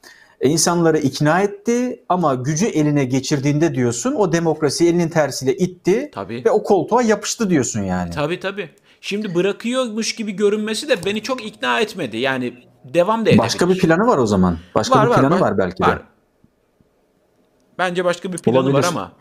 E, 0.46 0.48
insanları 0.48 0.98
ikna 0.98 1.42
etti 1.42 2.04
ama 2.10 2.36
gücü 2.36 2.66
eline 2.66 3.06
geçirdiğinde 3.06 3.76
diyorsun 3.76 4.14
o 4.14 4.32
demokrasi 4.32 4.88
elinin 4.88 5.10
tersiyle 5.10 5.58
itti 5.58 6.12
Tabii. 6.14 6.46
ve 6.46 6.52
o 6.52 6.64
koltuğa 6.64 7.02
yapıştı 7.02 7.50
diyorsun 7.50 7.82
yani. 7.82 8.12
Tabii 8.12 8.40
tabii. 8.40 8.70
Şimdi 9.02 9.36
bırakıyormuş 9.36 10.16
gibi 10.16 10.32
görünmesi 10.32 10.90
de 10.90 11.06
beni 11.06 11.24
çok 11.24 11.46
ikna 11.46 11.80
etmedi. 11.80 12.18
Yani 12.18 12.54
devam 12.94 13.20
da 13.20 13.30
edebilir. 13.30 13.40
Başka 13.40 13.70
bir 13.70 13.80
planı 13.80 14.08
var 14.08 14.18
o 14.18 14.26
zaman. 14.26 14.58
Başka 14.76 15.08
bir 15.08 15.14
planı 15.14 15.40
var, 15.40 15.58
belki 15.58 15.84
de. 15.84 15.88
var. 15.88 16.02
Bence 17.78 18.06
başka 18.06 18.34
bir 18.34 18.38
planı 18.38 18.60
Olabilir. 18.60 18.74
var 18.74 18.86
ama. 18.90 19.12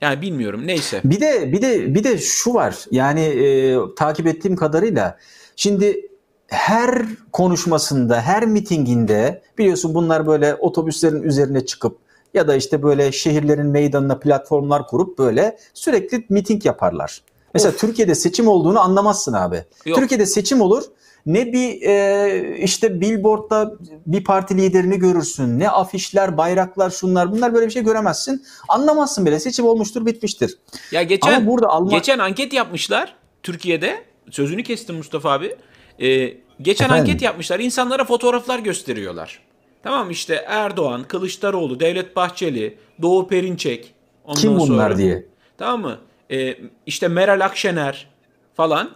Yani 0.00 0.22
bilmiyorum. 0.22 0.66
Neyse. 0.66 1.00
Bir 1.04 1.20
de 1.20 1.52
bir 1.52 1.62
de 1.62 1.94
bir 1.94 2.04
de 2.04 2.18
şu 2.18 2.54
var. 2.54 2.76
Yani 2.90 3.20
e, 3.20 3.76
takip 3.96 4.26
ettiğim 4.26 4.56
kadarıyla 4.56 5.18
şimdi 5.56 6.08
her 6.48 7.02
konuşmasında, 7.32 8.20
her 8.20 8.46
mitinginde 8.46 9.42
biliyorsun 9.58 9.94
bunlar 9.94 10.26
böyle 10.26 10.54
otobüslerin 10.54 11.22
üzerine 11.22 11.66
çıkıp 11.66 11.98
ya 12.34 12.48
da 12.48 12.56
işte 12.56 12.82
böyle 12.82 13.12
şehirlerin 13.12 13.66
meydanına 13.66 14.18
platformlar 14.18 14.86
kurup 14.86 15.18
böyle 15.18 15.58
sürekli 15.74 16.26
miting 16.28 16.66
yaparlar. 16.66 17.22
Mesela 17.54 17.72
Of. 17.72 17.80
Türkiye'de 17.80 18.14
seçim 18.14 18.48
olduğunu 18.48 18.80
anlamazsın 18.80 19.32
abi. 19.32 19.64
Yok. 19.86 19.98
Türkiye'de 19.98 20.26
seçim 20.26 20.60
olur. 20.60 20.82
Ne 21.26 21.52
bir 21.52 21.82
e, 21.82 22.56
işte 22.58 23.00
billboardda 23.00 23.72
bir 24.06 24.24
parti 24.24 24.56
liderini 24.56 24.98
görürsün. 24.98 25.58
Ne 25.58 25.70
afişler, 25.70 26.36
bayraklar, 26.36 26.90
şunlar 26.90 27.32
bunlar 27.32 27.54
böyle 27.54 27.66
bir 27.66 27.70
şey 27.72 27.84
göremezsin. 27.84 28.44
Anlamazsın 28.68 29.26
bile. 29.26 29.40
Seçim 29.40 29.66
olmuştur, 29.66 30.06
bitmiştir. 30.06 30.58
Ya 30.92 31.02
geçen 31.02 31.32
Ama 31.32 31.46
burada 31.46 31.68
Alman 31.68 31.90
geçen 31.90 32.18
anket 32.18 32.52
yapmışlar 32.52 33.14
Türkiye'de. 33.42 34.04
Sözünü 34.30 34.62
kestim 34.62 34.96
Mustafa 34.96 35.30
abi. 35.30 35.56
Ee, 36.00 36.34
geçen 36.62 36.84
Efendim? 36.84 37.00
anket 37.02 37.22
yapmışlar. 37.22 37.60
İnsanlara 37.60 38.04
fotoğraflar 38.04 38.58
gösteriyorlar. 38.58 39.40
Tamam 39.82 40.10
işte 40.10 40.44
Erdoğan, 40.48 41.04
Kılıçdaroğlu, 41.04 41.80
Devlet 41.80 42.16
Bahçeli, 42.16 42.78
Doğu 43.02 43.28
Perinçek. 43.28 43.94
Ondan 44.24 44.40
kim 44.40 44.58
bunlar 44.58 44.66
sonra- 44.90 44.98
diye. 44.98 45.26
Tamam 45.58 45.80
mı? 45.80 45.98
Ee, 46.30 46.56
işte 46.86 47.08
Meral 47.08 47.40
Akşener 47.44 48.06
falan. 48.54 48.90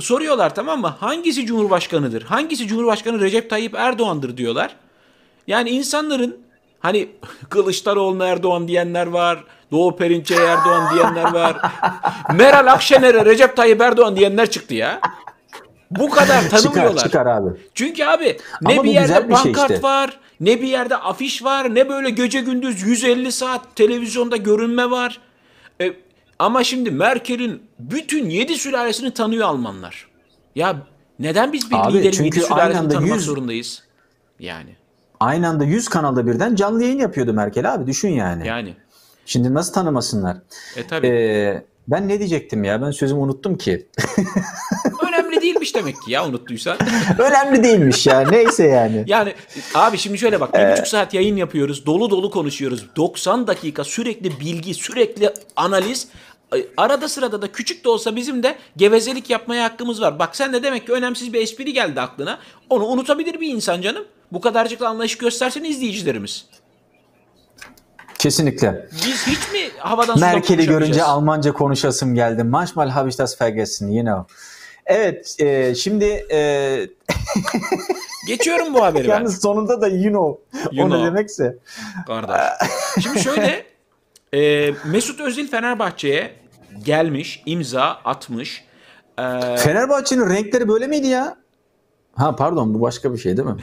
Soruyorlar 0.00 0.54
tamam 0.54 0.80
mı? 0.80 0.86
Hangisi 1.00 1.46
Cumhurbaşkanıdır? 1.46 2.22
Hangisi 2.22 2.66
Cumhurbaşkanı 2.66 3.20
Recep 3.20 3.50
Tayyip 3.50 3.74
Erdoğan'dır 3.74 4.36
diyorlar. 4.36 4.76
Yani 5.46 5.70
insanların 5.70 6.36
hani 6.80 7.08
Kılıçdaroğlu 7.50 8.24
Erdoğan 8.24 8.68
diyenler 8.68 9.06
var. 9.06 9.44
Doğu 9.70 9.96
Perinçek 9.96 10.38
Erdoğan 10.38 10.94
diyenler 10.94 11.32
var. 11.32 11.56
Meral 12.34 12.72
Akşener'e 12.72 13.24
Recep 13.24 13.56
Tayyip 13.56 13.80
Erdoğan 13.80 14.16
diyenler 14.16 14.50
çıktı 14.50 14.74
ya. 14.74 15.00
Bu 15.98 16.10
kadar 16.10 16.42
Çıkar, 16.42 16.58
tanımıyorlar. 16.58 17.02
çıkar 17.04 17.26
abi. 17.26 17.50
Çünkü 17.74 18.04
abi 18.04 18.38
ne 18.62 18.72
Ama 18.72 18.84
bir 18.84 18.90
yerde 18.90 19.28
bir 19.28 19.34
şey 19.34 19.52
pankart 19.52 19.70
işte. 19.70 19.82
var, 19.82 20.20
ne 20.40 20.62
bir 20.62 20.68
yerde 20.68 20.96
afiş 20.96 21.44
var, 21.44 21.74
ne 21.74 21.88
böyle 21.88 22.10
gece 22.10 22.40
gündüz 22.40 22.82
150 22.82 23.32
saat 23.32 23.76
televizyonda 23.76 24.36
görünme 24.36 24.90
var. 24.90 25.20
E, 25.80 25.92
ama 26.38 26.64
şimdi 26.64 26.90
Merkel'in 26.90 27.62
bütün 27.78 28.30
7 28.30 28.54
sülalesini 28.54 29.10
tanıyor 29.10 29.48
Almanlar. 29.48 30.08
Ya 30.54 30.76
neden 31.18 31.52
biz 31.52 31.70
bir 31.70 31.76
Abi, 31.76 31.98
liderin 31.98 32.10
çünkü 32.12 32.24
7 32.24 32.36
aynı 32.38 32.46
sülalesini 32.46 32.78
anda 32.80 32.94
tanımak 32.94 33.16
100 33.16 33.24
zorundayız? 33.24 33.82
Yani. 34.38 34.76
Aynı 35.20 35.48
anda 35.48 35.64
100 35.64 35.88
kanalda 35.88 36.26
birden 36.26 36.54
canlı 36.54 36.82
yayın 36.82 36.98
yapıyordu 36.98 37.32
Merkel 37.32 37.74
abi. 37.74 37.86
Düşün 37.86 38.08
yani. 38.08 38.46
Yani. 38.46 38.76
Şimdi 39.26 39.54
nasıl 39.54 39.72
tanımasınlar? 39.72 40.36
E 40.76 40.86
tabii. 40.86 41.06
Ee, 41.06 41.64
ben 41.88 42.08
ne 42.08 42.18
diyecektim 42.18 42.64
ya? 42.64 42.82
Ben 42.82 42.90
sözümü 42.90 43.20
unuttum 43.20 43.58
ki. 43.58 43.86
Önemli 45.34 45.46
değilmiş 45.46 45.74
demek 45.74 46.02
ki 46.02 46.12
ya 46.12 46.26
unuttuysan. 46.26 46.78
Önemli 47.18 47.64
değilmiş 47.64 48.06
ya. 48.06 48.20
Neyse 48.20 48.66
yani. 48.66 49.04
Yani 49.06 49.34
abi 49.74 49.98
şimdi 49.98 50.18
şöyle 50.18 50.40
bak 50.40 50.54
bir 50.54 50.72
buçuk 50.72 50.86
saat 50.86 51.14
yayın 51.14 51.36
yapıyoruz. 51.36 51.86
Dolu 51.86 52.10
dolu 52.10 52.30
konuşuyoruz. 52.30 52.86
90 52.96 53.46
dakika 53.46 53.84
sürekli 53.84 54.40
bilgi, 54.40 54.74
sürekli 54.74 55.30
analiz. 55.56 56.08
Arada 56.76 57.08
sırada 57.08 57.42
da 57.42 57.52
küçük 57.52 57.84
de 57.84 57.88
olsa 57.88 58.16
bizim 58.16 58.42
de 58.42 58.56
gevezelik 58.76 59.30
yapmaya 59.30 59.64
hakkımız 59.64 60.00
var. 60.00 60.18
Bak 60.18 60.36
sen 60.36 60.52
de 60.52 60.62
demek 60.62 60.86
ki 60.86 60.92
önemsiz 60.92 61.32
bir 61.32 61.42
espri 61.42 61.72
geldi 61.72 62.00
aklına. 62.00 62.38
Onu 62.70 62.84
unutabilir 62.84 63.40
bir 63.40 63.48
insan 63.48 63.80
canım. 63.82 64.04
Bu 64.32 64.40
kadarcık 64.40 64.82
anlayış 64.82 65.18
göstersen 65.18 65.64
izleyicilerimiz. 65.64 66.46
Kesinlikle. 68.18 68.88
Biz 68.92 69.26
hiç 69.26 69.52
mi 69.52 69.78
havadan 69.78 70.14
sudan 70.14 70.34
Merkel'i 70.34 70.66
görünce? 70.66 71.02
Almanca 71.02 71.52
konuşasım 71.52 72.14
geldi. 72.14 72.44
Manchmal 72.44 72.88
habe 72.88 73.08
ich 73.08 73.18
das 73.18 73.40
vergessen, 73.40 73.88
you 73.88 74.04
know. 74.04 74.26
Evet, 74.86 75.36
e, 75.38 75.74
şimdi 75.74 76.26
e, 76.32 76.88
Geçiyorum 78.26 78.74
bu 78.74 78.84
haberi 78.84 79.08
ben. 79.08 79.12
yalnız 79.12 79.42
sonunda 79.42 79.80
da 79.80 79.88
you 79.88 80.08
know. 80.08 80.42
You 80.72 80.86
o 80.86 80.90
ne 80.90 80.94
know. 80.94 81.06
demekse. 81.06 81.58
Kardeş. 82.06 82.36
Şimdi 83.02 83.20
şöyle 83.20 83.66
e, 84.34 84.70
Mesut 84.84 85.20
Özil 85.20 85.48
Fenerbahçe'ye 85.48 86.34
gelmiş, 86.84 87.42
imza 87.46 87.82
atmış. 87.82 88.64
E, 89.18 89.22
Fenerbahçe'nin 89.56 90.30
renkleri 90.30 90.68
böyle 90.68 90.86
miydi 90.86 91.06
ya? 91.06 91.36
Ha 92.16 92.36
pardon 92.36 92.74
bu 92.74 92.80
başka 92.80 93.12
bir 93.12 93.18
şey 93.18 93.36
değil 93.36 93.48
mi? 93.48 93.56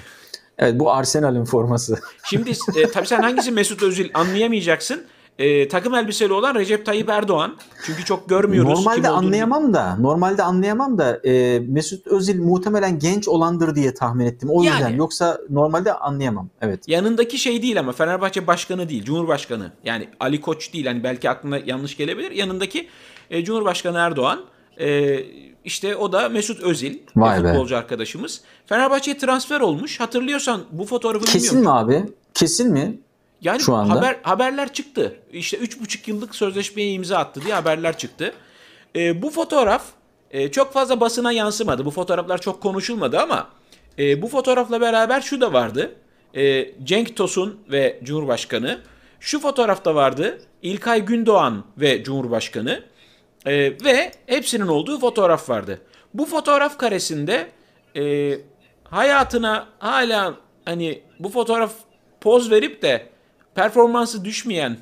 Evet 0.57 0.79
bu 0.79 0.91
Arsenal'in 0.91 1.45
forması. 1.45 1.99
Şimdi 2.23 2.51
e, 2.75 2.87
tabii 2.91 3.07
sen 3.07 3.21
hangisi 3.21 3.51
Mesut 3.51 3.83
Özil 3.83 4.09
anlayamayacaksın. 4.13 5.03
E, 5.41 5.67
takım 5.67 5.95
elbiseli 5.95 6.33
olan 6.33 6.55
Recep 6.55 6.85
Tayyip 6.85 7.09
Erdoğan. 7.09 7.55
Çünkü 7.85 8.05
çok 8.05 8.29
görmüyoruz. 8.29 8.69
kim 8.69 8.77
Normalde 8.79 9.09
olduğunu. 9.11 9.17
anlayamam 9.25 9.73
da, 9.73 9.95
normalde 9.99 10.43
anlayamam 10.43 10.97
da 10.97 11.19
e, 11.27 11.59
Mesut 11.59 12.07
Özil 12.07 12.41
muhtemelen 12.41 12.99
genç 12.99 13.27
olandır 13.27 13.75
diye 13.75 13.93
tahmin 13.93 14.25
ettim. 14.25 14.49
O 14.51 14.63
yüzden 14.63 14.79
Yani. 14.79 14.97
yoksa 14.97 15.37
normalde 15.49 15.93
anlayamam. 15.93 16.49
Evet. 16.61 16.87
Yanındaki 16.87 17.37
şey 17.37 17.61
değil 17.61 17.79
ama 17.79 17.91
Fenerbahçe 17.91 18.47
başkanı 18.47 18.89
değil, 18.89 19.03
Cumhurbaşkanı. 19.03 19.71
Yani 19.83 20.07
Ali 20.19 20.41
Koç 20.41 20.73
değil. 20.73 20.85
Hani 20.85 21.03
belki 21.03 21.29
aklına 21.29 21.57
yanlış 21.65 21.97
gelebilir. 21.97 22.31
Yanındaki 22.31 22.87
e, 23.29 23.43
Cumhurbaşkanı 23.43 23.97
Erdoğan. 23.97 24.39
E, 24.79 25.19
işte 25.65 25.95
o 25.95 26.11
da 26.11 26.29
Mesut 26.29 26.63
Özil, 26.63 26.97
Vay 27.15 27.43
be. 27.43 27.47
futbolcu 27.47 27.77
arkadaşımız. 27.77 28.41
Fenerbahçe'ye 28.65 29.17
transfer 29.17 29.59
olmuş. 29.61 29.99
Hatırlıyorsan 29.99 30.61
bu 30.71 30.85
fotoğrafı 30.85 31.25
Kesin 31.25 31.57
bilmiyorum. 31.57 31.89
mi 31.89 31.95
abi? 31.99 32.09
Kesin 32.33 32.71
mi? 32.71 32.99
Yani 33.41 33.59
Şu 33.61 33.75
anda? 33.75 33.95
haber 33.95 34.19
haberler 34.23 34.73
çıktı. 34.73 35.15
İşte 35.31 35.57
3,5 35.57 36.09
yıllık 36.09 36.35
sözleşmeye 36.35 36.91
imza 36.91 37.17
attı 37.17 37.41
diye 37.41 37.53
haberler 37.53 37.97
çıktı. 37.97 38.33
Ee, 38.95 39.21
bu 39.21 39.29
fotoğraf 39.29 39.83
e, 40.31 40.51
çok 40.51 40.73
fazla 40.73 40.99
basına 40.99 41.31
yansımadı. 41.31 41.85
Bu 41.85 41.91
fotoğraflar 41.91 42.41
çok 42.41 42.61
konuşulmadı 42.61 43.19
ama 43.19 43.49
e, 43.99 44.21
bu 44.21 44.27
fotoğrafla 44.27 44.81
beraber 44.81 45.21
şu 45.21 45.41
da 45.41 45.53
vardı. 45.53 45.95
E, 46.35 46.71
Cenk 46.83 47.15
Tosun 47.15 47.59
ve 47.71 47.99
Cumhurbaşkanı. 48.03 48.81
Şu 49.19 49.39
fotoğrafta 49.39 49.95
vardı. 49.95 50.41
İlkay 50.61 51.05
Gündoğan 51.05 51.63
ve 51.77 52.03
Cumhurbaşkanı. 52.03 52.83
E, 53.45 53.53
ve 53.85 54.11
hepsinin 54.25 54.67
olduğu 54.67 54.99
fotoğraf 54.99 55.49
vardı. 55.49 55.81
Bu 56.13 56.25
fotoğraf 56.25 56.77
karesinde 56.77 57.47
e, 57.95 58.33
hayatına 58.83 59.67
hala 59.79 60.33
hani 60.65 61.01
bu 61.19 61.29
fotoğraf 61.29 61.71
poz 62.21 62.51
verip 62.51 62.81
de 62.81 63.10
performansı 63.55 64.25
düşmeyen 64.25 64.77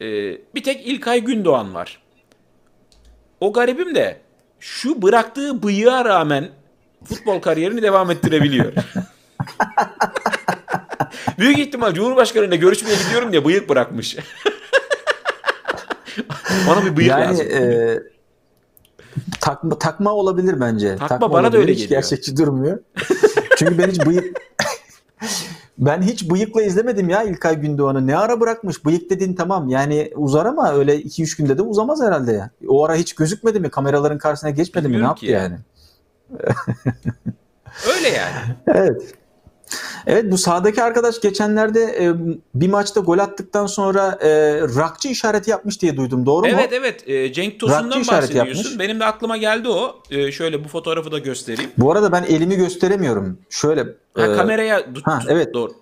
e, 0.00 0.06
bir 0.54 0.62
tek 0.62 0.86
İlkay 0.86 1.20
Gündoğan 1.20 1.74
var. 1.74 2.02
O 3.40 3.52
garibim 3.52 3.94
de 3.94 4.20
şu 4.60 5.02
bıraktığı 5.02 5.62
bıyığa 5.62 6.04
rağmen 6.04 6.48
futbol 7.04 7.40
kariyerini 7.40 7.82
devam 7.82 8.10
ettirebiliyor. 8.10 8.72
Büyük 11.38 11.58
ihtimal 11.58 11.94
Cumhurbaşkanıyla 11.94 12.56
görüşmeye 12.56 12.96
gidiyorum 13.04 13.32
diye 13.32 13.44
bıyık 13.44 13.68
bırakmış. 13.68 14.16
Bana 16.68 16.84
bir 16.84 16.96
bıyık 16.96 17.10
yani 17.10 17.24
lazım. 17.24 17.46
e, 17.46 17.98
takma, 19.40 19.78
takma 19.78 20.12
olabilir 20.12 20.60
bence. 20.60 20.96
Takma, 20.96 21.32
bana 21.32 21.52
da 21.52 21.58
öyle 21.58 21.72
hiç 21.72 21.78
geliyor. 21.82 22.00
gerçekçi 22.02 22.36
durmuyor. 22.36 22.78
Çünkü 23.56 23.78
ben 23.78 23.90
hiç 23.90 24.06
bıyık 24.06 24.40
ben 25.80 26.02
hiç 26.02 26.30
bıyıkla 26.30 26.62
izlemedim 26.62 27.08
ya 27.08 27.22
İlkay 27.22 27.60
Gündoğan'ı. 27.60 28.06
Ne 28.06 28.16
ara 28.16 28.40
bırakmış? 28.40 28.84
Bıyık 28.84 29.10
dediğin 29.10 29.34
tamam 29.34 29.68
yani 29.68 30.12
uzar 30.16 30.46
ama 30.46 30.72
öyle 30.72 30.96
2-3 30.96 31.38
günde 31.38 31.58
de 31.58 31.62
uzamaz 31.62 32.02
herhalde 32.02 32.32
ya. 32.32 32.50
O 32.68 32.84
ara 32.84 32.94
hiç 32.94 33.14
gözükmedi 33.14 33.60
mi? 33.60 33.70
Kameraların 33.70 34.18
karşısına 34.18 34.50
geçmedi 34.50 34.88
mi? 34.88 34.92
Ne 34.92 34.96
Bilmiyorum 34.96 35.08
yaptı 35.08 35.26
ya. 35.26 35.40
yani? 35.42 35.56
Öyle 37.96 38.08
yani. 38.08 38.36
Evet. 38.66 39.14
Evet 40.06 40.32
bu 40.32 40.38
sahadaki 40.38 40.82
arkadaş 40.82 41.20
geçenlerde 41.20 41.80
e, 42.00 42.12
bir 42.54 42.68
maçta 42.68 43.00
gol 43.00 43.18
attıktan 43.18 43.66
sonra 43.66 44.18
e, 44.22 44.28
rakçı 44.60 45.08
işareti 45.08 45.50
yapmış 45.50 45.82
diye 45.82 45.96
duydum. 45.96 46.26
Doğru 46.26 46.46
mu? 46.46 46.52
Evet 46.54 46.72
evet 46.72 47.08
e, 47.08 47.32
Cenk 47.32 47.60
Tosun'dan 47.60 47.84
Rakçı 47.86 48.00
işareti 48.00 48.22
bahsediyorsun. 48.34 48.62
yapmış. 48.62 48.78
Benim 48.78 49.00
de 49.00 49.04
aklıma 49.04 49.36
geldi 49.36 49.68
o. 49.68 50.02
E, 50.10 50.32
şöyle 50.32 50.64
bu 50.64 50.68
fotoğrafı 50.68 51.12
da 51.12 51.18
göstereyim. 51.18 51.70
Bu 51.78 51.92
arada 51.92 52.12
ben 52.12 52.22
elimi 52.22 52.56
gösteremiyorum. 52.56 53.38
Şöyle 53.50 53.80
Ha, 54.14 54.26
e, 54.26 54.36
kameraya 54.36 54.92
tut, 54.94 55.06
ha, 55.06 55.22
evet. 55.28 55.54
doğru. 55.54 55.72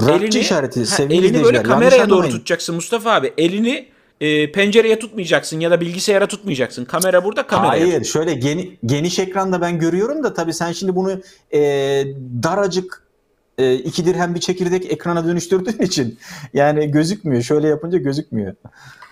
Rakçı 0.00 0.38
işareti 0.38 0.80
Ha, 0.80 0.86
sevgili 0.86 1.26
elini 1.26 1.44
böyle 1.44 1.62
kameraya 1.62 2.10
doğru 2.10 2.28
tutacaksın 2.28 2.74
Mustafa 2.74 3.12
abi. 3.12 3.32
Elini 3.38 3.88
e, 4.24 4.52
pencereye 4.52 4.98
tutmayacaksın 4.98 5.60
ya 5.60 5.70
da 5.70 5.80
bilgisayara 5.80 6.26
tutmayacaksın. 6.26 6.84
Kamera 6.84 7.24
burada 7.24 7.46
kameraya. 7.46 7.70
Hayır 7.84 8.04
şöyle 8.04 8.34
geni- 8.34 8.76
geniş 8.86 9.18
ekranda 9.18 9.60
ben 9.60 9.78
görüyorum 9.78 10.22
da 10.24 10.34
tabii 10.34 10.54
sen 10.54 10.72
şimdi 10.72 10.96
bunu 10.96 11.20
e, 11.52 11.60
daracık 12.42 13.02
e, 13.58 13.74
iki 13.74 14.06
dirhem 14.06 14.34
bir 14.34 14.40
çekirdek 14.40 14.92
ekrana 14.92 15.26
dönüştürdüğün 15.26 15.78
için 15.82 16.18
yani 16.54 16.90
gözükmüyor. 16.90 17.42
Şöyle 17.42 17.68
yapınca 17.68 17.98
gözükmüyor. 17.98 18.54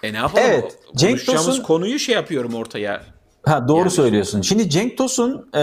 E 0.03 0.13
ne 0.13 0.17
yapalım? 0.17 0.45
Evet, 0.49 0.79
O- 0.95 0.97
Cenk 0.97 1.19
Tosun- 1.27 1.63
konuyu 1.63 1.99
şey 1.99 2.15
yapıyorum 2.15 2.55
ortaya. 2.55 3.03
Ha 3.43 3.69
doğru 3.69 3.79
Yani- 3.79 3.91
söylüyorsun. 3.91 4.41
Şimdi 4.43 4.71
Cenk 4.71 4.99
Tosun 4.99 5.49
e, 5.55 5.61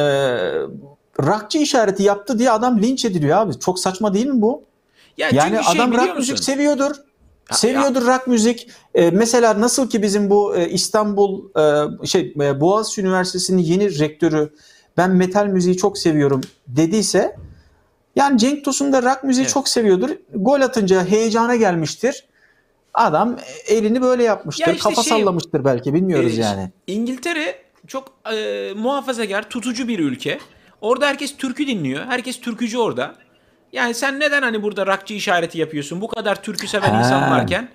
rakçı 1.25 1.57
işareti 1.57 2.03
yaptı 2.03 2.39
diye 2.39 2.51
adam 2.51 2.81
linç 2.81 3.05
ediliyor 3.05 3.37
abi. 3.37 3.59
Çok 3.59 3.79
saçma 3.79 4.13
değil 4.13 4.25
mi 4.27 4.41
bu? 4.41 4.63
Ya 5.17 5.29
Yani 5.33 5.63
şey 5.63 5.73
adam 5.75 5.91
biliyor 5.91 6.07
rock 6.07 6.17
müzik 6.17 6.39
seviyordur. 6.39 6.91
Seviyordur 7.51 8.05
rock 8.05 8.27
müzik. 8.27 8.67
E, 8.95 9.11
mesela 9.11 9.61
nasıl 9.61 9.89
ki 9.89 10.01
bizim 10.01 10.29
bu 10.29 10.55
e, 10.55 10.69
İstanbul 10.69 11.43
e, 12.03 12.05
şey 12.07 12.33
e, 12.41 12.59
Boğaziçi 12.61 13.01
Üniversitesi'nin 13.01 13.61
yeni 13.61 13.99
rektörü 13.99 14.53
ben 14.97 15.11
metal 15.11 15.45
müziği 15.45 15.77
çok 15.77 15.97
seviyorum 15.97 16.41
dediyse 16.67 17.35
yani 18.15 18.37
Cenk 18.37 18.65
Tosun 18.65 18.93
da 18.93 19.03
rock 19.03 19.23
müziği 19.23 19.43
Evet. 19.43 19.53
çok 19.53 19.67
seviyordur. 19.67 20.09
Gol 20.33 20.61
atınca 20.61 21.05
heyecana 21.05 21.55
gelmiştir. 21.55 22.23
Adam 22.93 23.37
elini 23.67 24.01
böyle 24.01 24.23
yapmıştır. 24.23 24.67
Ya 24.67 24.73
işte 24.73 24.89
kafa 24.89 25.03
şey- 25.03 25.19
sallamıştır 25.19 25.65
belki 25.65 25.93
bilmiyoruz 25.93 26.37
Ee, 26.37 26.41
yani. 26.41 26.71
İngiltere 26.87 27.55
çok 27.87 28.11
e, 28.33 28.69
muhafazakar, 28.75 29.49
tutucu 29.49 29.87
bir 29.87 29.99
ülke. 29.99 30.39
Orada 30.81 31.07
herkes 31.07 31.37
türkü 31.37 31.67
dinliyor. 31.67 32.05
Herkes 32.05 32.41
türkücü 32.41 32.77
orada. 32.77 33.15
Yani 33.73 33.93
sen 33.93 34.19
neden 34.19 34.41
hani 34.41 34.63
burada 34.63 34.85
rockçı 34.87 35.13
işareti 35.13 35.57
yapıyorsun? 35.57 36.01
Bu 36.01 36.07
kadar 36.07 36.43
türkü 36.43 36.67
seven 36.67 36.89
Ha. 36.89 36.99
insan 36.99 37.31
varken 37.31 37.69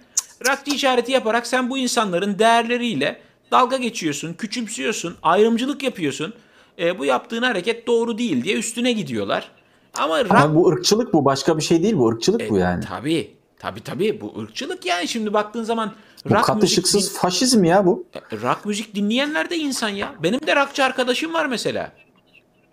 rockçı 0.48 0.70
işareti 0.74 1.12
yaparak 1.12 1.46
sen 1.46 1.70
bu 1.70 1.78
insanların 1.78 2.38
değerleriyle 2.38 3.20
dalga 3.50 3.76
geçiyorsun, 3.76 4.34
küçümsüyorsun, 4.34 5.16
ayrımcılık 5.22 5.82
yapıyorsun. 5.82 6.34
E, 6.78 6.98
bu 6.98 7.04
yaptığın 7.04 7.42
hareket 7.42 7.86
doğru 7.86 8.18
değil 8.18 8.44
diye 8.44 8.56
üstüne 8.56 8.92
gidiyorlar. 8.92 9.50
Ama 9.98 10.18
Ama 10.30 10.54
bu 10.54 10.68
ırkçılık 10.68 11.12
bu 11.12 11.24
başka 11.24 11.58
bir 11.58 11.62
şey 11.62 11.82
değil 11.82 11.96
bu 11.96 12.08
ırkçılık 12.08 12.40
E, 12.42 12.50
bu 12.50 12.58
yani. 12.58 12.84
Tabii. 12.84 13.34
Tabii 13.58 13.80
tabii 13.80 14.20
bu 14.20 14.40
ırkçılık 14.40 14.86
yani 14.86 15.08
şimdi 15.08 15.32
baktığın 15.32 15.62
zaman 15.62 15.92
Bu 16.24 16.34
rock 16.34 16.44
katışıksız 16.44 16.94
müzik, 16.94 17.12
faşizm 17.18 17.64
ya 17.64 17.86
bu. 17.86 18.06
din- 18.30 18.42
rock 18.42 18.64
müzik 18.64 18.94
dinleyenler 18.94 19.50
de 19.50 19.56
insan 19.56 19.88
ya. 19.88 20.14
Benim 20.22 20.46
de 20.46 20.56
rockçı 20.56 20.84
arkadaşım 20.84 21.34
var 21.34 21.46
mesela. 21.46 21.92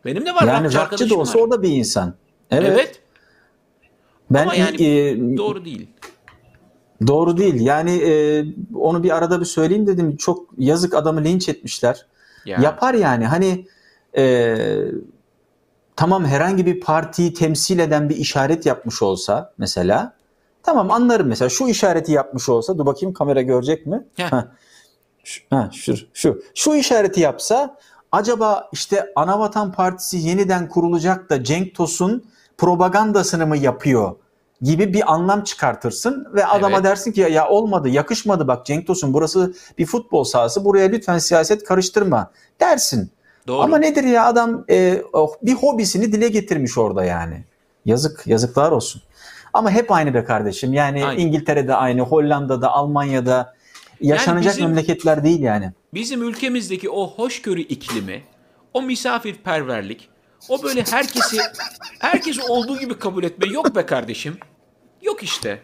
Benim 0.05 0.25
de 0.25 0.35
var 0.35 0.43
Yani 0.47 0.63
rockçı 0.65 0.81
arkadaşım 0.81 1.09
da 1.09 1.15
olsa 1.15 1.39
var. 1.39 1.43
o 1.43 1.51
da 1.51 1.61
bir 1.63 1.69
insan. 1.69 2.13
Evet. 2.51 2.69
Evet. 2.73 3.01
Ben 4.33 4.43
Ama 4.43 4.55
yani 4.55 4.83
e, 4.85 5.37
Doğru 5.37 5.65
değil. 5.65 5.87
Doğru 7.07 7.37
değil. 7.37 7.61
Yani 7.61 7.91
e, 7.91 8.45
onu 8.75 9.03
bir 9.03 9.17
arada 9.17 9.39
bir 9.39 9.45
söyleyeyim 9.45 9.87
dedim. 9.87 10.17
Çok 10.17 10.49
yazık 10.57 10.93
adamı 10.93 11.23
linç 11.23 11.49
etmişler. 11.49 12.05
Ya. 12.45 12.59
Yapar 12.61 12.93
yani. 12.93 13.25
Hani 13.25 13.67
e, 14.17 14.55
tamam 15.95 16.25
herhangi 16.25 16.65
bir 16.65 16.79
partiyi 16.79 17.33
temsil 17.33 17.79
eden 17.79 18.09
bir 18.09 18.15
işaret 18.15 18.65
yapmış 18.65 19.01
olsa 19.01 19.53
mesela 19.57 20.13
tamam 20.63 20.91
anlarım 20.91 21.27
mesela 21.27 21.49
şu 21.49 21.67
işareti 21.67 22.11
yapmış 22.11 22.49
olsa 22.49 22.77
dur 22.77 22.85
bakayım 22.85 23.13
kamera 23.13 23.41
görecek 23.41 23.85
mi? 23.85 24.05
Heh. 24.15 24.31
Şu, 25.23 25.41
ha, 25.49 25.69
şu, 25.73 25.95
şu. 26.13 26.41
Şu 26.55 26.75
işareti 26.75 27.19
yapsa 27.21 27.77
acaba 28.11 28.69
işte 28.71 29.05
Anavatan 29.15 29.71
Partisi 29.71 30.17
yeniden 30.17 30.69
kurulacak 30.69 31.29
da 31.29 31.43
Cenk 31.43 31.75
Tosun 31.75 32.23
propagandasını 32.57 33.47
mı 33.47 33.57
yapıyor 33.57 34.15
gibi 34.61 34.93
bir 34.93 35.13
anlam 35.13 35.43
çıkartırsın 35.43 36.27
ve 36.33 36.45
adama 36.45 36.75
Evet. 36.75 36.85
dersin 36.85 37.11
ki 37.11 37.21
ya, 37.21 37.49
olmadı 37.49 37.89
yakışmadı 37.89 38.47
bak 38.47 38.65
Cenk 38.65 38.87
Tosun 38.87 39.13
burası 39.13 39.53
bir 39.77 39.85
futbol 39.85 40.23
sahası 40.23 40.65
buraya 40.65 40.87
lütfen 40.87 41.17
siyaset 41.17 41.63
karıştırma 41.63 42.31
dersin. 42.59 43.11
Doğru. 43.47 43.61
Ama 43.61 43.77
nedir 43.77 44.03
ya 44.03 44.25
adam 44.25 44.65
e, 44.69 45.01
oh, 45.13 45.31
bir 45.41 45.53
hobisini 45.53 46.11
dile 46.11 46.27
getirmiş 46.27 46.77
orada 46.77 47.03
yani. 47.05 47.43
Yazık 47.85 48.27
yazıklar 48.27 48.71
olsun. 48.71 49.01
Ama 49.53 49.71
hep 49.71 49.91
aynı 49.91 50.13
be 50.13 50.23
kardeşim 50.23 50.73
yani 50.73 51.05
Aynı. 51.05 51.21
İngiltere'de 51.21 51.75
aynı 51.75 52.01
Hollanda'da 52.01 52.71
Almanya'da 52.71 53.53
yaşanacak 54.01 54.53
bizim- 54.53 54.65
memleketler 54.67 55.23
değil 55.23 55.39
yani. 55.41 55.71
Bizim 55.93 56.23
ülkemizdeki 56.23 56.89
o 56.89 57.07
hoşgörü 57.09 57.61
iklimi, 57.61 58.23
o 58.73 58.81
misafirperverlik, 58.81 60.09
o 60.49 60.63
böyle 60.63 60.83
herkesi 60.91 61.37
herkes 61.99 62.39
olduğu 62.49 62.79
gibi 62.79 62.99
kabul 62.99 63.23
etme 63.23 63.47
yok 63.47 63.75
be 63.75 63.85
kardeşim. 63.85 64.37
Yok 65.01 65.23
işte. 65.23 65.59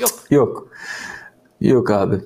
Yok. 0.00 0.10
Yok. 0.30 0.68
Yok 1.60 1.90
abi. 1.90 2.20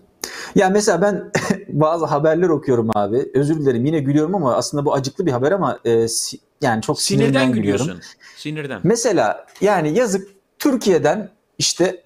Ya 0.54 0.68
mesela 0.70 1.02
ben 1.02 1.30
bazı 1.68 2.04
haberler 2.06 2.48
okuyorum 2.48 2.90
abi. 2.94 3.30
Özür 3.34 3.60
dilerim 3.60 3.84
yine 3.84 3.98
gülüyorum 4.00 4.34
ama 4.34 4.54
aslında 4.56 4.84
bu 4.84 4.94
acıklı 4.94 5.26
bir 5.26 5.32
haber 5.32 5.52
ama 5.52 5.78
e, 5.84 6.08
si- 6.08 6.40
yani 6.60 6.82
çok 6.82 7.02
sinirden, 7.02 7.26
Sinirden 7.26 7.52
gülüyorum. 7.52 8.00
Sinirden. 8.36 8.80
Mesela 8.84 9.46
yani 9.60 9.98
yazık 9.98 10.28
Türkiye'den 10.58 11.30
işte 11.58 12.04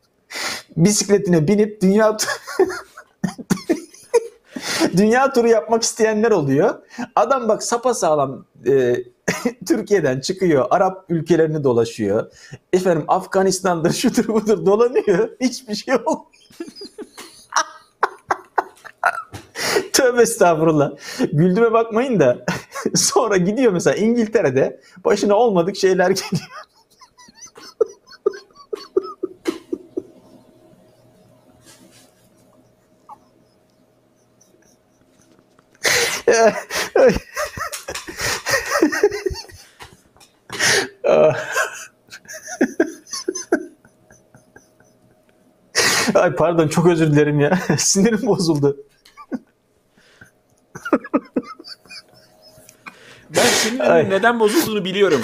bisikletine 0.76 1.48
binip 1.48 1.80
dünya 1.82 2.16
dünya 4.96 5.32
turu 5.32 5.48
yapmak 5.48 5.82
isteyenler 5.82 6.30
oluyor. 6.30 6.74
Adam 7.16 7.48
bak 7.48 7.62
sapasağlam 7.62 8.46
e, 8.66 8.96
Türkiye'den 9.66 10.20
çıkıyor. 10.20 10.66
Arap 10.70 11.04
ülkelerini 11.08 11.64
dolaşıyor. 11.64 12.32
Efendim 12.72 13.04
Afganistan'dır 13.08 13.92
şudur 13.92 14.28
budur 14.28 14.66
dolanıyor. 14.66 15.28
Hiçbir 15.40 15.74
şey 15.74 15.94
olmuyor. 15.94 16.24
Tövbe 19.92 20.22
estağfurullah. 20.22 20.92
Güldüme 21.32 21.72
bakmayın 21.72 22.20
da 22.20 22.44
sonra 22.94 23.36
gidiyor 23.36 23.72
mesela 23.72 23.96
İngiltere'de 23.96 24.80
başına 25.04 25.34
olmadık 25.34 25.76
şeyler 25.76 26.10
geliyor. 26.10 26.50
Ay 46.14 46.34
pardon 46.34 46.68
çok 46.68 46.86
özür 46.86 47.12
dilerim 47.12 47.40
ya. 47.40 47.58
Sinirim 47.78 48.26
bozuldu. 48.26 48.76
Ben 53.30 53.78
Ay. 53.78 54.10
neden 54.10 54.40
bozulduğunu 54.40 54.84
biliyorum. 54.84 55.22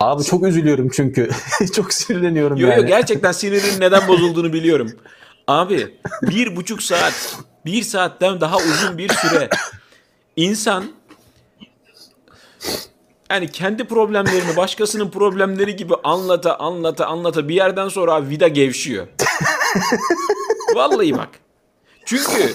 Abi 0.00 0.24
çok 0.24 0.46
üzülüyorum 0.46 0.88
çünkü. 0.88 1.28
çok 1.74 1.94
sinirleniyorum 1.94 2.56
Yo 2.58 2.68
yani. 2.68 2.80
yo 2.80 2.86
gerçekten 2.86 3.32
sinirin 3.32 3.80
neden 3.80 4.08
bozulduğunu 4.08 4.52
biliyorum. 4.52 4.92
Abi 5.46 5.98
bir 6.22 6.56
buçuk 6.56 6.82
saat, 6.82 7.38
bir 7.66 7.82
saatten 7.82 8.40
daha 8.40 8.56
uzun 8.56 8.98
bir 8.98 9.08
süre 9.08 9.48
insan 10.36 10.84
yani 13.30 13.50
kendi 13.52 13.84
problemlerini 13.84 14.56
başkasının 14.56 15.10
problemleri 15.10 15.76
gibi 15.76 15.94
anlata 16.04 16.56
anlata 16.58 17.06
anlata 17.06 17.48
bir 17.48 17.54
yerden 17.54 17.88
sonra 17.88 18.14
abi 18.14 18.28
vida 18.28 18.48
gevşiyor. 18.48 19.06
Vallahi 20.74 21.18
bak. 21.18 21.28
Çünkü 22.04 22.54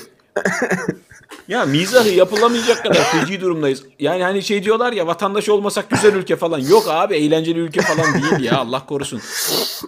ya 1.48 1.66
mizahı 1.66 2.10
yapılamayacak 2.10 2.84
kadar 2.84 3.04
feci 3.04 3.42
durumdayız. 3.42 3.84
Yani 4.00 4.24
hani 4.24 4.44
şey 4.44 4.64
diyorlar 4.64 4.94
ya 4.94 5.08
vatandaş 5.08 5.50
olmasak 5.50 5.90
güzel 5.90 6.14
ülke 6.16 6.36
falan. 6.36 6.60
Yok 6.60 6.84
abi 6.88 7.16
eğlenceli 7.16 7.60
ülke 7.60 7.82
falan 7.82 8.14
değil 8.14 8.44
ya 8.44 8.58
Allah 8.58 8.86
korusun. 8.86 9.22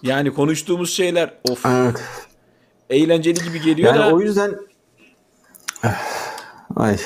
Yani 0.03 0.34
konuştuğumuz 0.34 0.93
şeyler 0.93 1.34
of 1.49 1.65
Evet. 1.65 2.02
eğlenceli 2.89 3.43
gibi 3.43 3.61
geliyor 3.61 3.95
Yani 3.95 4.11
da 4.11 4.15
o 4.15 4.22
yüzden 4.22 4.56
ay 6.76 6.98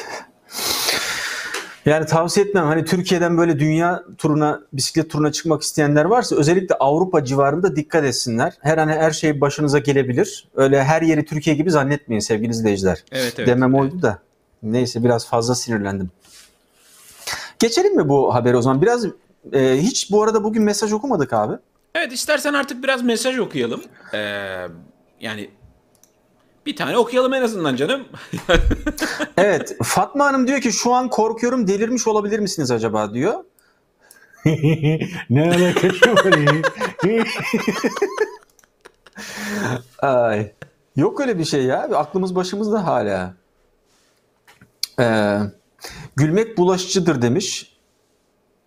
yani 1.85 2.05
tavsiye 2.05 2.45
etmem. 2.45 2.65
Hani 2.65 2.85
Türkiye'den 2.85 3.37
böyle 3.37 3.59
dünya 3.59 4.03
turuna, 4.17 4.61
bisiklet 4.73 5.09
turuna 5.09 5.31
çıkmak 5.31 5.61
isteyenler 5.61 6.05
varsa 6.05 6.35
özellikle 6.35 6.75
Avrupa 6.75 7.23
civarında 7.23 7.75
dikkat 7.75 8.03
etsinler. 8.03 8.53
Her 8.61 8.77
an 8.77 8.87
her 8.87 9.11
şey 9.11 9.41
başınıza 9.41 9.79
gelebilir. 9.79 10.47
Öyle 10.55 10.83
her 10.83 11.01
yeri 11.01 11.25
Türkiye 11.25 11.55
gibi 11.55 11.71
zannetmeyin 11.71 12.19
sevgili 12.19 12.51
izleyiciler. 12.51 13.03
evet 13.11 13.33
evet. 13.37 13.47
Demem 13.47 13.75
evet. 13.75 13.81
oydu 13.81 14.01
da. 14.01 14.19
Neyse 14.63 15.03
biraz 15.03 15.27
fazla 15.27 15.55
sinirlendim. 15.55 16.11
Geçelim 17.59 17.95
mi 17.95 18.09
bu 18.09 18.35
haberi 18.35 18.57
o 18.57 18.61
zaman? 18.61 18.81
Biraz 18.81 19.05
e, 19.53 19.77
hiç 19.77 20.11
bu 20.11 20.23
arada 20.23 20.43
bugün 20.43 20.63
mesaj 20.63 20.93
okumadık 20.93 21.33
abi. 21.33 21.53
Evet 21.95 22.13
istersen 22.13 22.53
artık 22.53 22.83
biraz 22.83 23.03
mesaj 23.03 23.39
okuyalım. 23.39 23.81
Ee, 24.13 24.67
yani 25.19 25.49
bir 26.65 26.75
tane 26.75 26.97
okuyalım 26.97 27.33
en 27.33 27.41
azından 27.41 27.75
canım. 27.75 28.05
Evet 29.37 29.77
Fatma 29.83 30.25
Hanım 30.25 30.47
diyor 30.47 30.61
ki 30.61 30.71
şu 30.71 30.93
an 30.93 31.09
korkuyorum 31.09 31.67
delirmiş 31.67 32.07
olabilir 32.07 32.39
misiniz 32.39 32.71
acaba 32.71 33.13
diyor. 33.13 33.33
ne 35.29 35.49
alakası 35.49 36.11
var? 36.15 36.35
Ay. 39.99 40.51
Yok 40.95 41.21
öyle 41.21 41.39
bir 41.39 41.45
şey 41.45 41.63
ya. 41.63 41.81
Aklımız 41.81 42.35
başımızda 42.35 42.85
hala. 42.85 43.33
Ee, 44.99 45.39
gülmek 46.15 46.57
bulaşıcıdır 46.57 47.21
demiş. 47.21 47.75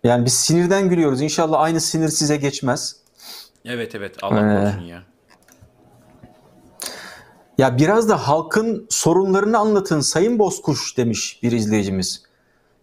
Yani 0.03 0.25
biz 0.25 0.33
sinirden 0.33 0.89
gülüyoruz. 0.89 1.21
İnşallah 1.21 1.61
aynı 1.61 1.81
sinir 1.81 2.09
size 2.09 2.37
geçmez. 2.37 2.95
Evet 3.65 3.95
evet 3.95 4.15
Allah 4.21 4.39
Ee. 4.39 4.61
korusun 4.61 4.81
ya. 4.85 5.03
Ya 7.59 7.77
biraz 7.77 8.09
da 8.09 8.27
halkın 8.27 8.87
sorunlarını 8.89 9.57
anlatın 9.57 9.99
Sayın 9.99 10.39
Bozkuş 10.39 10.97
demiş 10.97 11.39
bir 11.43 11.51
izleyicimiz. 11.51 12.23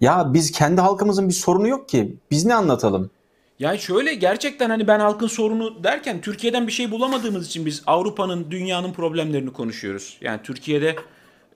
Ya 0.00 0.34
biz 0.34 0.52
kendi 0.52 0.80
halkımızın 0.80 1.28
bir 1.28 1.34
sorunu 1.34 1.68
yok 1.68 1.88
ki. 1.88 2.16
Biz 2.30 2.44
ne 2.44 2.54
anlatalım? 2.54 3.10
Yani 3.58 3.78
şöyle 3.78 4.14
gerçekten 4.14 4.70
hani 4.70 4.88
ben 4.88 5.00
halkın 5.00 5.26
sorunu 5.26 5.84
derken 5.84 6.20
Türkiye'den 6.20 6.66
bir 6.66 6.72
şey 6.72 6.90
bulamadığımız 6.90 7.46
için 7.46 7.66
biz 7.66 7.82
Avrupa'nın, 7.86 8.50
dünyanın 8.50 8.92
problemlerini 8.92 9.52
konuşuyoruz. 9.52 10.18
Yani 10.20 10.40
Türkiye'de 10.42 10.96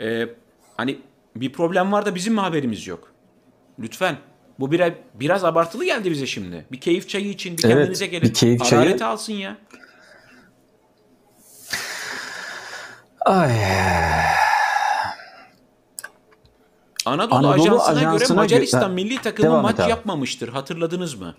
e, 0.00 0.26
hani 0.76 0.98
bir 1.36 1.52
problem 1.52 1.92
var 1.92 2.06
da 2.06 2.14
bizim 2.14 2.34
mi 2.34 2.40
haberimiz 2.40 2.86
yok? 2.86 3.12
Lütfen. 3.78 4.16
Bu 4.60 4.72
biraz, 4.72 4.92
biraz 5.14 5.44
abartılı 5.44 5.84
geldi 5.84 6.10
bize 6.10 6.26
şimdi. 6.26 6.66
Bir 6.72 6.80
keyif 6.80 7.08
çayı 7.08 7.28
için 7.28 7.58
bir 7.58 7.64
Evet, 7.64 7.74
kendinize 7.74 8.06
gelin. 8.06 8.28
bir 8.28 8.34
keyif 8.34 8.64
çayı. 8.64 8.82
Hararet 8.82 9.02
alsın 9.02 9.32
ya. 9.32 9.56
Ay. 13.20 13.50
Anadolu, 17.06 17.36
Anadolu 17.36 17.52
Ajansı'na, 17.52 18.00
göre 18.00 18.08
Ajansı'na 18.14 18.36
Macaristan 18.36 18.90
gö- 18.90 18.94
milli 18.94 19.22
takımı 19.22 19.48
devam 19.48 19.62
maç 19.62 19.78
yapmamıştır. 19.88 20.48
Hatırladınız 20.48 21.14
mı? 21.14 21.34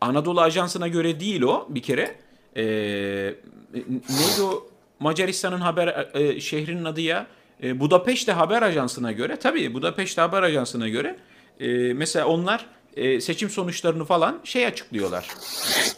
Anadolu 0.00 0.40
Ajansı'na 0.40 0.88
göre 0.88 1.20
değil 1.20 1.42
o 1.42 1.66
bir 1.68 1.82
kere. 1.82 2.14
Ee, 2.56 2.64
neydi 4.08 4.42
o 4.42 4.66
Macaristan'ın 5.00 5.60
haber 5.60 6.08
e, 6.14 6.40
şehrinin 6.40 6.84
adı 6.84 7.00
ya? 7.00 7.26
E, 7.62 7.80
Budapeşte 7.80 8.32
Haber 8.32 8.62
Ajansı'na 8.62 9.12
göre 9.12 9.36
tabii 9.36 9.74
Budapeşte 9.74 10.20
Haber 10.20 10.42
Ajansı'na 10.42 10.88
göre 10.88 11.16
e, 11.60 11.92
mesela 11.92 12.26
onlar 12.26 12.66
e, 12.96 13.20
seçim 13.20 13.50
sonuçlarını 13.50 14.04
falan 14.04 14.38
şey 14.44 14.66
açıklıyorlar. 14.66 15.28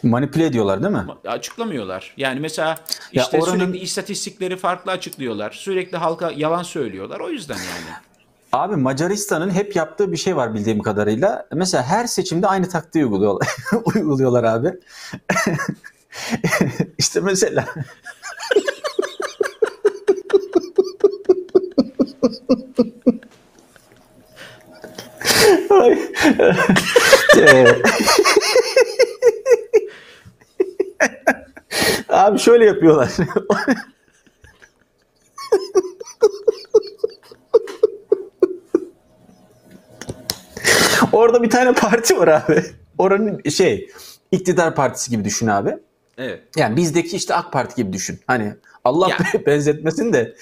Manipüle 0.03 0.45
ediyorlar 0.45 0.83
değil 0.83 0.93
mi? 0.93 1.05
Açıklamıyorlar. 1.27 2.13
Yani 2.17 2.39
mesela 2.39 2.77
Ya 3.13 3.23
işte 3.23 3.37
oranın- 3.39 3.59
sürekli 3.59 3.77
istatistikleri 3.77 4.57
farklı 4.57 4.91
açıklıyorlar. 4.91 5.51
Sürekli 5.51 5.97
halka 5.97 6.31
yalan 6.35 6.63
söylüyorlar. 6.63 7.19
O 7.19 7.29
yüzden 7.29 7.55
yani. 7.57 7.95
Abi 8.51 8.75
Macaristan'ın 8.75 9.49
hep 9.49 9.75
yaptığı 9.75 10.11
bir 10.11 10.17
şey 10.17 10.35
var 10.35 10.53
bildiğim 10.53 10.79
kadarıyla. 10.81 11.47
Mesela 11.53 11.83
her 11.83 12.07
seçimde 12.07 12.47
aynı 12.47 12.69
taktiği 12.69 13.05
uyguluyorlar, 13.05 13.47
uyguluyorlar 13.95 14.43
abi. 14.43 14.73
işte 16.97 17.19
mesela 17.19 17.65
Abi 32.09 32.39
şöyle 32.39 32.65
yapıyorlar. 32.65 33.11
Orada 41.11 41.43
bir 41.43 41.49
tane 41.49 41.73
parti 41.73 42.17
var 42.17 42.27
abi. 42.27 42.63
Oranın 42.97 43.49
şey 43.49 43.89
iktidar 44.31 44.75
partisi 44.75 45.11
gibi 45.11 45.23
düşün 45.23 45.47
abi. 45.47 45.77
Evet. 46.17 46.41
Yani 46.55 46.75
bizdeki 46.75 47.17
işte 47.17 47.35
AK 47.35 47.51
Parti 47.53 47.75
gibi 47.75 47.93
düşün. 47.93 48.19
Hani 48.27 48.53
Allah 48.83 49.09
Ya. 49.09 49.17
benzetmesin 49.45 50.13
de 50.13 50.35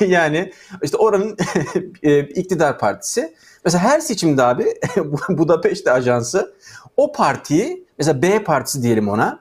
yani 0.00 0.52
işte 0.82 0.96
oranın 0.96 1.36
e, 2.02 2.20
iktidar 2.20 2.78
partisi. 2.78 3.34
Mesela 3.64 3.84
her 3.84 4.00
seçimde 4.00 4.42
abi 4.42 4.66
Bu- 4.96 5.38
Budapeşte 5.38 5.92
Ajansı 5.92 6.54
o 6.96 7.12
partiyi 7.12 7.84
mesela 7.98 8.22
B 8.22 8.44
partisi 8.44 8.82
diyelim 8.82 9.08
ona. 9.08 9.40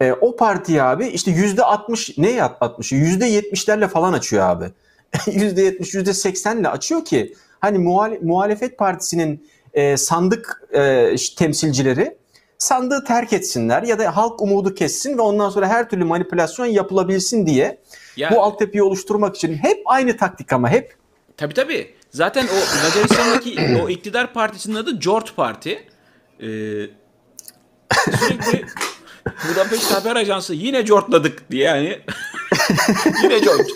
E, 0.00 0.12
o 0.12 0.36
partiyi 0.36 0.82
abi 0.82 1.06
işte 1.06 1.30
yüzde 1.30 1.64
60 1.64 2.18
ne 2.18 2.42
60 2.42 2.92
yüzde 2.92 3.30
70'lerle 3.30 3.88
falan 3.88 4.12
açıyor 4.12 4.48
abi. 4.48 4.64
Yüzde 5.32 5.62
70 5.62 5.94
yüzde 5.94 6.10
80'le 6.10 6.68
açıyor 6.68 7.04
ki 7.04 7.34
hani 7.60 7.78
muhale- 7.78 8.18
muhalefet 8.24 8.78
partisinin 8.78 9.48
e, 9.74 9.96
sandık 9.96 10.62
e, 10.72 11.14
temsilcileri 11.36 12.16
sandığı 12.58 13.04
terk 13.04 13.32
etsinler 13.32 13.82
ya 13.82 13.98
da 13.98 14.16
halk 14.16 14.42
umudu 14.42 14.74
kessin 14.74 15.18
ve 15.18 15.22
ondan 15.22 15.50
sonra 15.50 15.68
her 15.68 15.88
türlü 15.90 16.04
manipülasyon 16.04 16.66
yapılabilsin 16.66 17.46
diye 17.46 17.78
Ya, 18.16 18.30
bu 18.30 18.42
altyapıyı 18.42 18.84
oluşturmak 18.84 19.36
için 19.36 19.54
hep 19.54 19.82
aynı 19.86 20.16
taktik 20.16 20.52
ama 20.52 20.68
hep 20.70 20.94
Tabii 21.36 21.54
tabii. 21.54 21.94
Zaten 22.14 22.46
o 22.46 22.84
Macaristan'daki 22.84 23.80
o 23.82 23.88
iktidar 23.88 24.32
partisinin 24.32 24.74
adı 24.74 24.98
George 25.00 25.30
Parti. 25.36 25.70
Ee, 26.40 26.46
sürekli 28.18 28.64
Budapest 29.50 29.92
Haber 29.94 30.16
Ajansı 30.16 30.54
yine 30.54 30.82
George'ladık 30.82 31.50
diye 31.50 31.64
yani. 31.64 31.88
yine 33.22 33.38
George. 33.38 33.64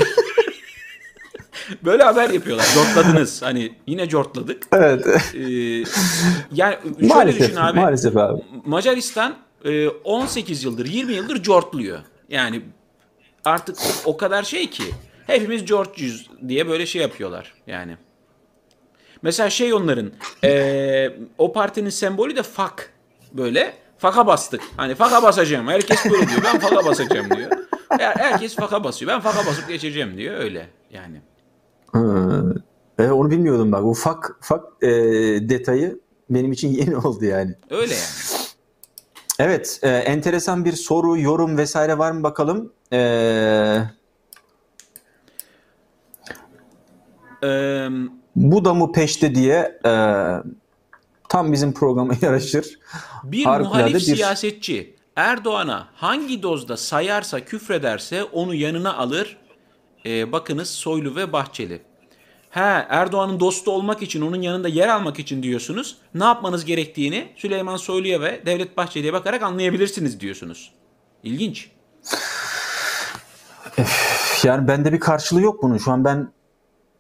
Böyle 1.85 2.03
haber 2.03 2.31
yapıyorlar. 2.31 2.67
George'ladınız. 2.75 3.43
Hani 3.43 3.73
yine 3.87 4.07
George'ladık. 4.07 4.63
evet 4.73 5.07
Ee, 5.35 5.41
yani 6.53 6.77
şöyle 7.01 7.07
maalesef 7.15 7.41
düşün 7.41 7.57
abi. 7.57 7.81
maalesef 7.81 8.17
abi. 8.17 8.43
Macaristan 8.65 9.37
e, 9.65 9.89
18 9.89 10.65
yıldır 10.65 10.87
20 10.87 11.13
yıldır 11.13 11.37
George'luyor. 11.37 11.99
Yani 12.29 12.63
artık 13.45 13.77
o 14.05 14.17
kadar 14.17 14.43
şey 14.43 14.71
ki 14.71 14.85
hepimiz 15.27 15.65
George'yüz 15.65 16.31
diye 16.49 16.69
böyle 16.69 16.87
şey 16.87 17.03
yapıyorlar 17.03 17.55
yani. 17.67 17.97
Mesela 19.23 19.51
şey 19.51 19.75
onların 19.75 20.13
e, 20.45 21.11
o 21.39 21.53
partinin 21.53 21.91
sembolü 21.91 22.37
de 22.37 22.43
fak 22.43 22.93
böyle 23.33 23.75
faka 23.99 24.27
bastık. 24.27 24.61
Hani 24.77 24.95
faka 24.95 25.23
basacağım. 25.23 25.69
Herkes 25.69 26.05
böyle 26.05 26.29
diyor. 26.29 26.41
Ben 26.45 26.59
faka 26.59 26.85
basacağım 26.85 27.31
diyor. 27.37 27.51
Her- 27.89 28.17
Herkes 28.17 28.55
faka 28.57 28.85
basıyor. 28.85 29.13
Ben 29.13 29.21
faka 29.21 29.47
basıp 29.47 29.69
geçeceğim 29.69 30.17
diyor. 30.17 30.39
Öyle 30.39 30.67
yani. 30.91 31.21
Hı. 31.93 32.55
E, 32.99 33.11
onu 33.11 33.31
bilmiyordum 33.31 33.73
bak. 33.73 33.85
Ufak 33.85 34.37
ufak 34.43 34.65
e, 34.83 34.89
detayı 35.49 36.01
benim 36.31 36.53
için 36.53 36.69
yeni 36.73 36.97
oldu 36.97 37.25
yani. 37.25 37.55
Öyle 37.71 37.95
yani. 37.95 38.05
Evet, 39.41 39.81
e, 39.83 39.89
enteresan 39.89 40.65
bir 40.65 40.73
soru, 40.73 41.19
yorum 41.19 41.59
vesaire 41.59 41.99
var 41.99 42.13
mı 42.13 42.23
bakalım? 42.23 42.73
Eee 42.93 43.83
bu 48.39 48.65
da 48.65 48.75
mı 48.75 48.93
peşte 48.93 49.35
diye 49.35 49.79
e, 49.87 49.93
tam 51.29 51.53
bizim 51.53 51.73
programa 51.73 52.13
yaraşır. 52.23 52.79
Bir 53.25 53.45
Harikulade 53.45 53.79
muhalif 53.79 53.95
bir- 54.09 54.17
siyasetçi 54.17 54.97
Erdoğan'a 55.17 55.89
hangi 55.95 56.43
dozda 56.43 56.77
sayarsa 56.77 57.41
küfrederse 57.41 58.25
onu 58.25 58.55
yanına 58.55 58.95
alır. 58.97 59.37
Ee, 60.07 60.33
bakınız 60.33 60.69
Soylu 60.71 61.17
ve 61.17 61.33
Bahçeli. 61.33 61.83
He 62.51 62.61
Erdoğan'ın 62.89 63.41
dostu 63.41 63.71
olmak 63.71 64.03
için 64.03 64.21
onun 64.21 64.43
yanında 64.43 64.69
yer 64.69 64.89
almak 64.89 65.19
için 65.19 65.43
diyorsunuz. 65.43 65.97
Ne 66.15 66.25
yapmanız 66.25 66.65
gerektiğini 66.65 67.33
Süleyman 67.37 67.77
Soylu'ya 67.77 68.21
ve 68.21 68.43
Devlet 68.47 68.77
Bahçeli'ye 68.77 69.13
bakarak 69.13 69.43
anlayabilirsiniz 69.43 70.21
diyorsunuz. 70.21 70.73
İlginç. 71.23 71.71
Yani 74.45 74.69
bende 74.69 74.93
bir 74.93 75.01
karşılığı 75.01 75.41
yok 75.43 75.63
bunun. 75.63 75.79
Şu 75.79 75.93
an 75.93 76.05
ben 76.05 76.33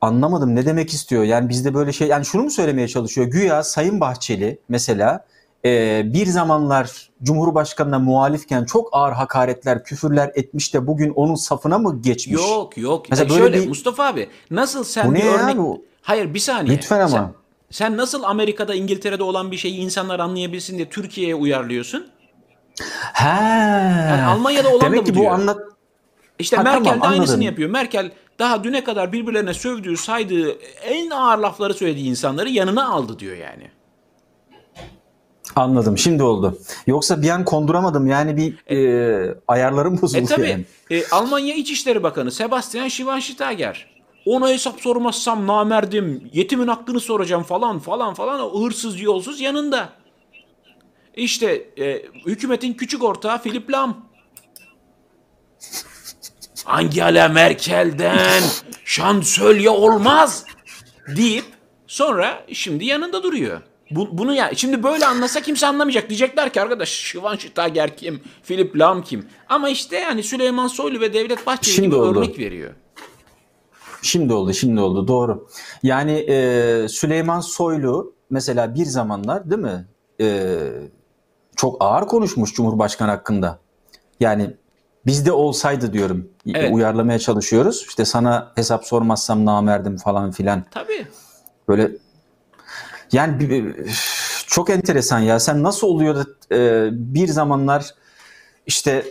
anlamadım 0.00 0.56
ne 0.56 0.66
demek 0.66 0.90
istiyor. 0.92 1.22
Yani 1.24 1.48
bizde 1.48 1.74
böyle 1.74 1.92
şey 1.92 2.08
yani 2.08 2.24
şunu 2.24 2.42
mu 2.42 2.50
söylemeye 2.50 2.88
çalışıyor? 2.88 3.26
Güya 3.26 3.62
Sayın 3.62 4.00
Bahçeli 4.00 4.58
mesela 4.68 5.24
e, 5.64 6.02
bir 6.12 6.26
zamanlar 6.26 7.10
Cumhurbaşkanı'na 7.22 7.98
muhalifken 7.98 8.64
çok 8.64 8.88
ağır 8.92 9.12
hakaretler, 9.12 9.84
küfürler 9.84 10.30
etmiş 10.34 10.74
de 10.74 10.86
bugün 10.86 11.10
onun 11.10 11.34
safına 11.34 11.78
mı 11.78 12.02
geçmiş? 12.02 12.34
Yok 12.42 12.78
yok. 12.78 13.06
Mesela 13.10 13.24
Ya 13.34 13.40
böyle 13.40 13.52
şöyle 13.52 13.62
bir- 13.64 13.68
Mustafa 13.68 14.06
abi 14.06 14.28
nasıl 14.50 14.84
sen 14.84 15.08
Bu 15.10 15.14
bir 15.14 15.20
ne 15.20 15.24
ya 15.24 15.32
örnek... 15.32 15.56
bu? 15.56 15.84
Hayır 16.02 16.34
bir 16.34 16.38
saniye. 16.38 16.76
Lütfen 16.76 17.00
ama. 17.00 17.08
Sen, 17.10 17.28
sen 17.70 17.96
nasıl 17.96 18.22
Amerika'da 18.22 18.74
İngiltere'de 18.74 19.22
olan 19.22 19.50
bir 19.50 19.56
şeyi 19.56 19.76
insanlar 19.76 20.20
anlayabilsin 20.20 20.76
diye 20.76 20.88
Türkiye'ye 20.88 21.34
uyarlıyorsun? 21.34 22.06
He. 23.12 23.28
Yani 24.08 24.22
Almanya'da 24.22 24.68
olan 24.68 24.80
Demek 24.80 24.98
da 24.98 25.02
bu 25.02 25.06
ki 25.06 25.14
bu 25.14 25.20
diyor. 25.20 25.32
anlat 25.32 25.58
İşte 26.38 26.56
Ha, 26.56 26.62
Merkel 26.62 26.84
tamam, 26.84 27.00
de 27.00 27.04
aynısını 27.06 27.24
anladım. 27.34 27.40
yapıyor. 27.40 27.70
Merkel 27.70 28.10
daha 28.38 28.64
düne 28.64 28.84
kadar 28.84 29.12
birbirlerine 29.12 29.54
sövdüğü, 29.54 29.96
saydığı 29.96 30.50
en 30.84 31.10
ağır 31.10 31.38
lafları 31.38 31.74
söylediği 31.74 32.10
insanları 32.10 32.48
yanına 32.48 32.88
aldı 32.88 33.18
diyor 33.18 33.36
yani. 33.36 33.70
Anladım. 35.56 35.98
Şimdi 35.98 36.22
oldu. 36.22 36.58
Yoksa 36.86 37.22
bir 37.22 37.30
an 37.30 37.44
konduramadım. 37.44 38.06
Yani 38.06 38.36
bir 38.36 38.74
e, 38.76 39.34
ayarlarım 39.48 40.02
bozuldu 40.02 40.22
E 40.22 40.24
tabi 40.24 40.48
yani. 40.48 41.04
Almanya 41.10 41.54
İçişleri 41.54 42.02
Bakanı 42.02 42.32
Sebastian 42.32 42.88
Schweinsteiger. 42.88 43.98
Ona 44.26 44.48
hesap 44.48 44.80
sormazsam 44.80 45.46
namerdim, 45.46 46.30
yetimin 46.32 46.68
hakkını 46.68 47.00
soracağım 47.00 47.42
falan 47.42 47.78
falan 47.78 48.14
falan 48.14 48.40
o 48.40 48.64
hırsız 48.64 49.00
yolsuz 49.00 49.40
yanında. 49.40 49.88
İşte 51.16 51.64
e, 51.78 52.02
hükümetin 52.26 52.72
küçük 52.72 53.04
ortağı 53.04 53.42
Philip 53.42 53.70
Lam. 53.70 54.08
Angela 56.68 57.28
Merkel'den 57.28 58.42
şansölye 58.84 59.70
olmaz 59.70 60.44
deyip 61.16 61.44
sonra 61.86 62.44
şimdi 62.52 62.84
yanında 62.84 63.22
duruyor. 63.22 63.60
Bu, 63.90 64.18
bunu 64.18 64.34
ya 64.34 64.50
şimdi 64.54 64.82
böyle 64.82 65.06
anlasa 65.06 65.40
kimse 65.40 65.66
anlamayacak. 65.66 66.08
Diyecekler 66.08 66.52
ki 66.52 66.60
arkadaş 66.60 66.88
Şivan 66.88 67.36
Şitager 67.36 67.96
kim? 67.96 68.20
Philip 68.46 68.78
Lam 68.78 69.02
kim? 69.02 69.26
Ama 69.48 69.68
işte 69.68 69.96
yani 69.96 70.22
Süleyman 70.22 70.66
Soylu 70.66 71.00
ve 71.00 71.14
Devlet 71.14 71.46
Bahçeli 71.46 71.74
Şimdi 71.74 71.86
gibi 71.88 71.96
oldu. 71.96 72.18
örnek 72.18 72.38
veriyor. 72.38 72.70
Şimdi 74.02 74.32
oldu, 74.32 74.54
şimdi 74.54 74.80
oldu. 74.80 75.08
Doğru. 75.08 75.48
Yani 75.82 76.12
e, 76.12 76.86
Süleyman 76.88 77.40
Soylu 77.40 78.14
mesela 78.30 78.74
bir 78.74 78.84
zamanlar 78.84 79.50
değil 79.50 79.62
mi? 79.62 79.86
E, 80.20 80.56
çok 81.56 81.76
ağır 81.80 82.06
konuşmuş 82.06 82.54
Cumhurbaşkanı 82.54 83.10
hakkında. 83.10 83.58
Yani 84.20 84.56
bizde 85.08 85.32
olsaydı 85.32 85.92
diyorum. 85.92 86.28
Evet. 86.54 86.72
Uyarlamaya 86.74 87.18
çalışıyoruz. 87.18 87.84
İşte 87.88 88.04
sana 88.04 88.52
hesap 88.54 88.84
sormazsam 88.84 89.44
namerdim 89.44 89.96
falan 89.96 90.30
filan. 90.30 90.64
Tabii. 90.70 91.06
Böyle 91.68 91.90
yani 93.12 93.74
çok 94.46 94.70
enteresan 94.70 95.18
ya. 95.18 95.40
Sen 95.40 95.62
nasıl 95.62 95.86
oluyor 95.86 96.14
da 96.16 96.24
e, 96.56 96.88
bir 96.92 97.28
zamanlar 97.28 97.94
işte 98.66 99.06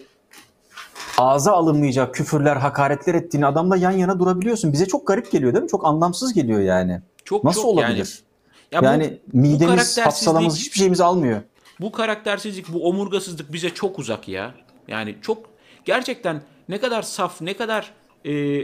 ağza 1.17 1.51
alınmayacak 1.53 2.15
küfürler, 2.15 2.55
hakaretler 2.55 3.13
ettiğin 3.15 3.41
adamla 3.43 3.77
yan 3.77 3.91
yana 3.91 4.19
durabiliyorsun. 4.19 4.73
Bize 4.73 4.85
çok 4.85 5.07
garip 5.07 5.31
geliyor 5.31 5.53
değil 5.53 5.63
mi? 5.63 5.69
Çok 5.69 5.85
anlamsız 5.85 6.33
geliyor 6.33 6.59
yani. 6.59 7.01
Çok 7.25 7.43
Nasıl 7.43 7.61
çok 7.61 7.69
olabilir? 7.69 8.23
Yani, 8.71 8.71
ya 8.71 8.81
bu- 8.81 8.85
Yani 8.85 9.19
midemiz, 9.33 9.75
karaktersizlik- 9.75 10.05
hafsalamız 10.05 10.57
hiçbir 10.57 10.77
şeyimizi 10.77 11.03
almıyor. 11.03 11.41
Bu 11.81 11.91
karaktersizlik, 11.91 12.73
bu 12.73 12.87
omurgasızlık 12.89 13.53
bize 13.53 13.69
çok 13.69 13.99
uzak 13.99 14.27
ya. 14.27 14.53
Yani 14.87 15.15
çok 15.21 15.56
gerçekten 15.87 16.41
ne 16.69 16.79
kadar 16.79 17.01
saf, 17.01 17.41
ne 17.41 17.57
kadar 17.57 17.93
e, 18.25 18.63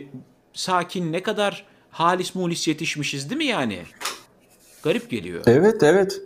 sakin, 0.53 1.11
ne 1.11 1.23
kadar 1.23 1.65
halis 1.91 2.35
mulis 2.35 2.67
yetişmişiz 2.67 3.29
değil 3.29 3.37
mi 3.37 3.45
yani? 3.45 3.83
Garip 4.83 5.09
geliyor. 5.09 5.43
Evet, 5.47 5.83
evet. 5.83 6.21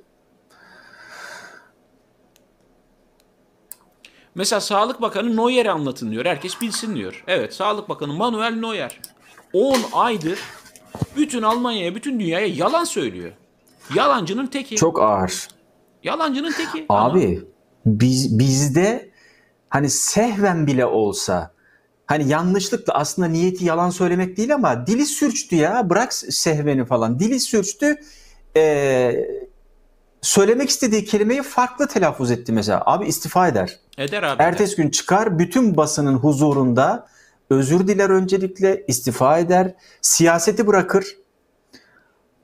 Mesela 4.36 4.62
Sağlık 4.62 5.02
Bakanı 5.02 5.38
Neuer'i 5.38 5.72
anlatın 5.72 6.12
diyor. 6.12 6.26
Herkes 6.26 6.62
bilsin 6.62 6.96
diyor. 6.96 7.24
Evet 7.28 7.54
Sağlık 7.54 7.90
Bakanı 7.90 8.14
Manuel 8.14 8.54
Neuer. 8.54 9.00
10 9.54 9.80
aydır 9.94 10.40
bütün 11.18 11.42
Almanya'ya, 11.42 11.96
bütün 11.96 12.20
dünyaya 12.20 12.48
yalan 12.48 12.84
söylüyor. 12.84 13.32
Yalancının 13.96 14.48
teki. 14.48 14.76
Çok 14.76 15.02
ağır. 15.02 15.48
Yalancının 16.04 16.52
teki. 16.52 16.86
Abi 16.90 17.42
biz 17.86 18.40
bizde 18.40 19.12
hani 19.78 19.90
sehven 19.90 20.68
bile 20.68 20.86
olsa 20.86 21.52
hani 22.06 22.30
yanlışlıkla 22.30 22.94
aslında 22.94 23.28
niyeti 23.28 23.66
yalan 23.66 23.90
söylemek 23.90 24.38
değil 24.38 24.54
ama 24.56 24.88
dili 24.88 25.06
sürçtü 25.06 25.56
ya 25.56 25.90
bırak 25.90 26.14
sehveni 26.14 26.86
falan 26.86 27.20
dili 27.20 27.40
sürçtü 27.40 27.96
Ee, 28.58 29.28
söylemek 30.22 30.70
istediği 30.70 31.06
kelimeyi 31.06 31.44
farklı 31.44 31.88
telaffuz 31.88 32.32
etti 32.32 32.52
mesela 32.52 32.84
abi 32.86 33.06
istifa 33.08 33.48
eder. 33.48 33.80
eder 33.98 34.24
abi. 34.24 34.44
Ertesi 34.44 34.76
gün 34.76 34.90
çıkar 34.90 35.40
bütün 35.40 35.78
basının 35.78 36.14
huzurunda 36.16 37.08
özür 37.50 37.88
diler 37.88 38.10
öncelikle 38.10 38.86
istifa 38.88 39.38
eder 39.40 39.74
siyaseti 40.02 40.68
bırakır 40.68 41.16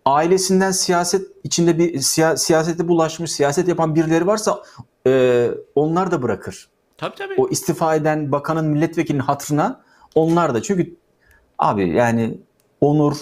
ailesinden 0.05 0.71
siyaset 0.71 1.27
içinde 1.43 1.77
bir 1.77 1.93
siya- 2.01 2.37
siyasete 2.37 2.87
bulaşmış 2.87 3.31
siyaset 3.31 3.67
yapan 3.67 3.95
birileri 3.95 4.27
varsa 4.27 4.63
e, 5.07 5.51
onlar 5.75 6.11
da 6.11 6.21
bırakır. 6.21 6.69
Tabii 7.03 7.15
tabii. 7.15 7.33
O 7.37 7.49
istifa 7.49 7.95
eden 7.95 8.31
bakanın 8.31 8.65
milletvekilinin 8.65 9.23
hatırına 9.23 9.81
onlar 10.15 10.53
da 10.53 10.61
çünkü 10.61 10.95
abi 11.59 11.89
yani 11.89 12.37
onur, 12.81 13.17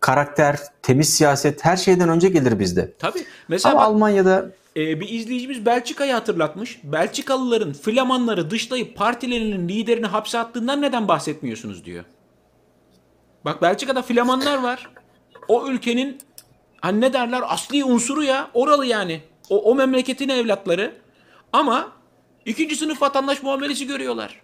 karakter, 0.00 0.58
temiz 0.82 1.14
siyaset 1.14 1.64
her 1.64 1.76
şeyden 1.76 2.08
önce 2.08 2.28
gelir 2.28 2.58
bizde. 2.58 2.94
Tabii. 2.98 3.24
Mesela 3.48 3.72
Ama 3.72 3.80
bak, 3.80 3.88
Almanya'da 3.88 4.50
e, 4.76 5.00
bir 5.00 5.08
izleyicimiz 5.08 5.66
Belçika'yı 5.66 6.12
hatırlatmış. 6.12 6.80
Belçikalıların 6.84 7.72
Flamanları 7.72 8.50
dışlayıp 8.50 8.96
partilerinin 8.96 9.68
liderini 9.68 10.06
hapse 10.06 10.38
attığından 10.38 10.82
neden 10.82 11.08
bahsetmiyorsunuz 11.08 11.84
diyor. 11.84 12.04
Bak 13.44 13.62
Belçika'da 13.62 14.02
Flamanlar 14.02 14.62
var. 14.62 14.90
O 15.48 15.68
ülkenin 15.68 16.18
hani 16.80 17.00
ne 17.00 17.12
derler 17.12 17.42
asli 17.48 17.84
unsuru 17.84 18.22
ya. 18.24 18.50
Oralı 18.54 18.86
yani. 18.86 19.20
O, 19.50 19.70
o 19.70 19.74
memleketin 19.74 20.28
evlatları. 20.28 20.94
Ama 21.52 21.95
ikinci 22.46 22.76
sınıf 22.76 23.02
vatandaş 23.02 23.42
muamelesi 23.42 23.86
görüyorlar. 23.86 24.40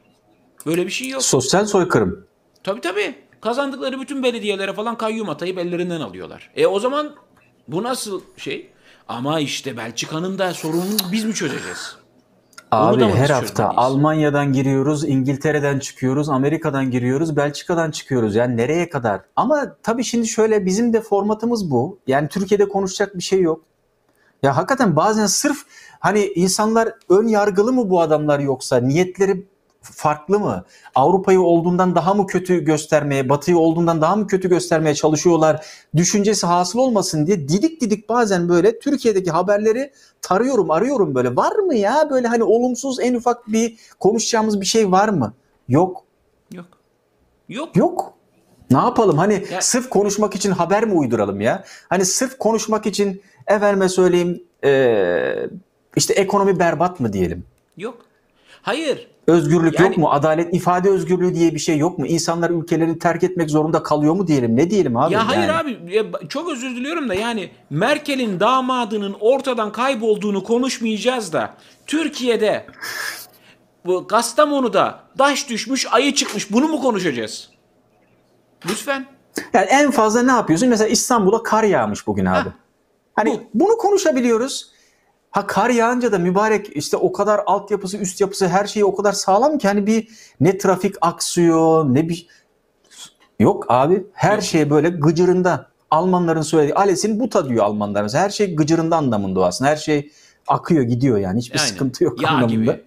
Böyle 0.66 0.86
bir 0.86 0.90
şey 0.90 1.08
yok. 1.08 1.22
sosyal 1.22 1.66
soykırım. 1.66 2.26
Tabii 2.64 2.80
tabii. 2.80 3.14
Kazandıkları 3.40 4.00
bütün 4.00 4.22
belediyelere 4.22 4.72
falan 4.72 4.98
kayyum 4.98 5.28
atayıp 5.28 5.58
ellerinden 5.58 6.00
alıyorlar. 6.00 6.50
E 6.56 6.66
o 6.66 6.80
zaman 6.80 7.14
bu 7.68 7.82
nasıl 7.82 8.20
şey? 8.36 8.70
Ama 9.08 9.40
işte 9.40 9.76
Belçika'nın 9.76 10.38
da 10.38 10.54
sorununu 10.54 10.96
biz 11.12 11.24
mi 11.24 11.34
çözeceğiz? 11.34 11.96
Abi 12.70 13.04
her 13.04 13.30
hafta 13.30 13.46
çözmeliyiz? 13.46 13.74
Almanya'dan 13.76 14.52
giriyoruz, 14.52 15.04
İngiltere'den 15.04 15.78
çıkıyoruz, 15.78 16.28
Amerika'dan 16.28 16.90
giriyoruz, 16.90 17.36
Belçika'dan 17.36 17.90
çıkıyoruz. 17.90 18.34
Yani 18.34 18.56
nereye 18.56 18.88
kadar? 18.88 19.20
Ama 19.36 19.76
tabii 19.82 20.04
şimdi 20.04 20.28
şöyle 20.28 20.66
bizim 20.66 20.92
de 20.92 21.00
formatımız 21.00 21.70
bu. 21.70 21.98
Yani 22.06 22.28
Türkiye'de 22.28 22.68
konuşacak 22.68 23.18
bir 23.18 23.22
şey 23.22 23.40
yok. 23.40 23.64
Ya 24.42 24.56
hakikaten 24.56 24.96
bazen 24.96 25.26
sırf 25.26 25.58
hani 26.02 26.24
insanlar 26.34 26.92
ön 27.08 27.26
yargılı 27.28 27.72
mı 27.72 27.90
bu 27.90 28.00
adamlar 28.00 28.38
yoksa 28.40 28.76
niyetleri 28.76 29.46
farklı 29.82 30.40
mı? 30.40 30.64
Avrupa'yı 30.94 31.40
olduğundan 31.40 31.94
daha 31.94 32.14
mı 32.14 32.26
kötü 32.26 32.64
göstermeye, 32.64 33.28
Batı'yı 33.28 33.58
olduğundan 33.58 34.00
daha 34.00 34.16
mı 34.16 34.26
kötü 34.26 34.48
göstermeye 34.48 34.94
çalışıyorlar? 34.94 35.66
Düşüncesi 35.96 36.46
hasıl 36.46 36.78
olmasın 36.78 37.26
diye 37.26 37.48
didik 37.48 37.80
didik 37.80 38.08
bazen 38.08 38.48
böyle 38.48 38.78
Türkiye'deki 38.78 39.30
haberleri 39.30 39.92
tarıyorum, 40.22 40.70
arıyorum 40.70 41.14
böyle. 41.14 41.36
Var 41.36 41.56
mı 41.56 41.74
ya 41.74 42.10
böyle 42.10 42.28
hani 42.28 42.44
olumsuz 42.44 43.00
en 43.00 43.14
ufak 43.14 43.48
bir 43.52 43.76
konuşacağımız 44.00 44.60
bir 44.60 44.66
şey 44.66 44.90
var 44.92 45.08
mı? 45.08 45.34
Yok. 45.68 46.04
Yok. 46.52 46.66
Yok. 47.48 47.76
Yok. 47.76 48.14
Ne 48.70 48.78
yapalım? 48.78 49.18
Hani 49.18 49.44
Ya- 49.52 49.62
sırf 49.62 49.90
konuşmak 49.90 50.34
için 50.34 50.50
haber 50.50 50.84
mi 50.84 50.92
uyduralım 50.94 51.40
ya? 51.40 51.64
Hani 51.88 52.04
sırf 52.04 52.38
konuşmak 52.38 52.86
için 52.86 53.22
efendime 53.46 53.88
söyleyeyim 53.88 54.42
eee, 54.64 55.50
işte 55.96 56.14
ekonomi 56.14 56.58
berbat 56.58 57.00
mı 57.00 57.12
diyelim? 57.12 57.44
Yok. 57.76 57.98
Hayır. 58.62 59.08
Özgürlük 59.26 59.80
Yani- 59.80 59.86
yok 59.88 59.96
mu? 59.98 60.10
Adalet, 60.10 60.54
ifade 60.54 60.90
özgürlüğü 60.90 61.34
diye 61.34 61.54
bir 61.54 61.58
şey 61.58 61.78
yok 61.78 61.98
mu? 61.98 62.06
İnsanlar 62.06 62.50
ülkelerini 62.50 62.98
terk 62.98 63.22
etmek 63.24 63.50
zorunda 63.50 63.82
kalıyor 63.82 64.14
mu 64.14 64.26
diyelim? 64.26 64.56
Ne 64.56 64.70
diyelim 64.70 64.96
abi? 64.96 65.14
ya 65.14 65.28
hayır 65.28 65.48
Yani 65.48 65.52
abi 65.52 65.94
ya 65.94 66.04
çok 66.28 66.50
özür 66.50 66.70
diliyorum 66.76 67.08
da 67.08 67.14
yani 67.14 67.50
Merkel'in 67.70 68.40
damadının 68.40 69.16
ortadan 69.20 69.72
kaybolduğunu 69.72 70.44
konuşmayacağız 70.44 71.32
da 71.32 71.54
Türkiye'de 71.86 72.66
bu 73.86 74.06
Kastamonu'da 74.06 75.00
daş 75.18 75.48
düşmüş 75.50 75.86
ayı 75.92 76.14
çıkmış 76.14 76.52
bunu 76.52 76.68
mu 76.68 76.80
konuşacağız? 76.80 77.50
Lütfen. 78.70 79.06
Yani 79.52 79.66
en 79.66 79.90
fazla 79.90 80.22
ne 80.22 80.32
yapıyorsun? 80.32 80.68
Mesela 80.68 80.88
İstanbul'a 80.88 81.42
kar 81.42 81.64
yağmış 81.64 82.06
bugün 82.06 82.24
abi. 82.24 82.48
Heh. 82.48 82.54
Hani 83.14 83.30
Bu. 83.30 83.60
bunu 83.60 83.76
konuşabiliyoruz. 83.76 84.71
Ha 85.32 85.46
kar 85.46 85.70
yağınca 85.70 86.12
da 86.12 86.18
mübarek 86.18 86.76
işte 86.76 86.96
o 86.96 87.12
kadar 87.12 87.40
altyapısı, 87.46 87.96
üst 87.98 88.20
yapısı 88.20 88.48
her 88.48 88.66
şeyi 88.66 88.84
o 88.84 88.94
kadar 88.96 89.12
sağlam 89.12 89.58
ki 89.58 89.68
hani 89.68 89.86
bir 89.86 90.08
ne 90.40 90.58
trafik 90.58 90.94
aksıyor 91.00 91.84
ne 91.94 92.08
bir 92.08 92.26
yok 93.40 93.66
abi 93.68 94.06
her 94.12 94.40
şey 94.40 94.70
böyle 94.70 94.88
gıcırında. 94.88 95.72
Almanların 95.90 96.42
söylediği 96.42 96.74
Ales'in 96.74 97.20
buta 97.20 97.48
diyor 97.48 97.64
Almanlar 97.64 98.12
her 98.14 98.30
şey 98.30 98.56
gıcırında 98.56 98.96
anlamında 98.96 99.40
o 99.40 99.42
aslında. 99.42 99.70
Her 99.70 99.76
şey 99.76 100.10
akıyor 100.46 100.82
gidiyor 100.82 101.18
yani 101.18 101.38
hiçbir 101.38 101.58
Aynen. 101.58 101.70
sıkıntı 101.70 102.04
yok 102.04 102.22
Yağ 102.22 102.28
anlamında. 102.28 102.50
gibi. 102.72 102.82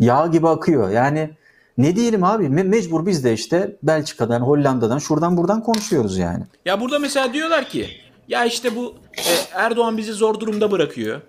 Yağ 0.00 0.26
gibi 0.26 0.48
akıyor 0.48 0.90
yani. 0.90 1.30
Ne 1.78 1.96
diyelim 1.96 2.24
abi 2.24 2.44
Me- 2.44 2.64
mecbur 2.68 3.06
biz 3.06 3.24
de 3.24 3.32
işte 3.32 3.76
Belçika'dan, 3.82 4.40
Hollanda'dan 4.40 4.98
şuradan 4.98 5.36
buradan 5.36 5.62
konuşuyoruz 5.62 6.18
yani. 6.18 6.44
Ya 6.64 6.80
burada 6.80 6.98
mesela 6.98 7.32
diyorlar 7.32 7.68
ki 7.68 7.88
ya 8.28 8.44
işte 8.44 8.76
bu 8.76 8.94
e, 9.16 9.22
Erdoğan 9.54 9.96
bizi 9.96 10.12
zor 10.12 10.40
durumda 10.40 10.70
bırakıyor. 10.70 11.20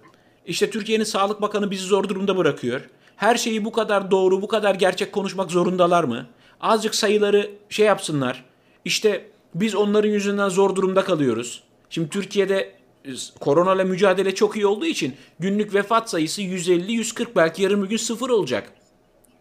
İşte 0.49 0.69
Türkiye'nin 0.69 1.03
Sağlık 1.03 1.41
Bakanı 1.41 1.71
bizi 1.71 1.83
zor 1.83 2.09
durumda 2.09 2.37
bırakıyor. 2.37 2.81
Her 3.15 3.35
şeyi 3.35 3.65
bu 3.65 3.71
kadar 3.71 4.11
doğru, 4.11 4.41
bu 4.41 4.47
kadar 4.47 4.75
gerçek 4.75 5.11
konuşmak 5.11 5.51
zorundalar 5.51 6.03
mı? 6.03 6.25
Azıcık 6.61 6.95
sayıları 6.95 7.51
şey 7.69 7.85
yapsınlar. 7.85 8.45
İşte 8.85 9.29
biz 9.55 9.75
onların 9.75 10.09
yüzünden 10.09 10.49
zor 10.49 10.75
durumda 10.75 11.03
kalıyoruz. 11.03 11.63
Şimdi 11.89 12.09
Türkiye'de 12.09 12.75
e, 13.05 13.11
koronayla 13.39 13.85
mücadele 13.85 14.35
çok 14.35 14.55
iyi 14.55 14.65
olduğu 14.65 14.85
için 14.85 15.15
günlük 15.39 15.73
vefat 15.73 16.09
sayısı 16.09 16.41
150-140 16.41 17.27
belki 17.35 17.63
yarın 17.63 17.83
bir 17.83 17.89
gün 17.89 17.97
sıfır 17.97 18.29
olacak. 18.29 18.71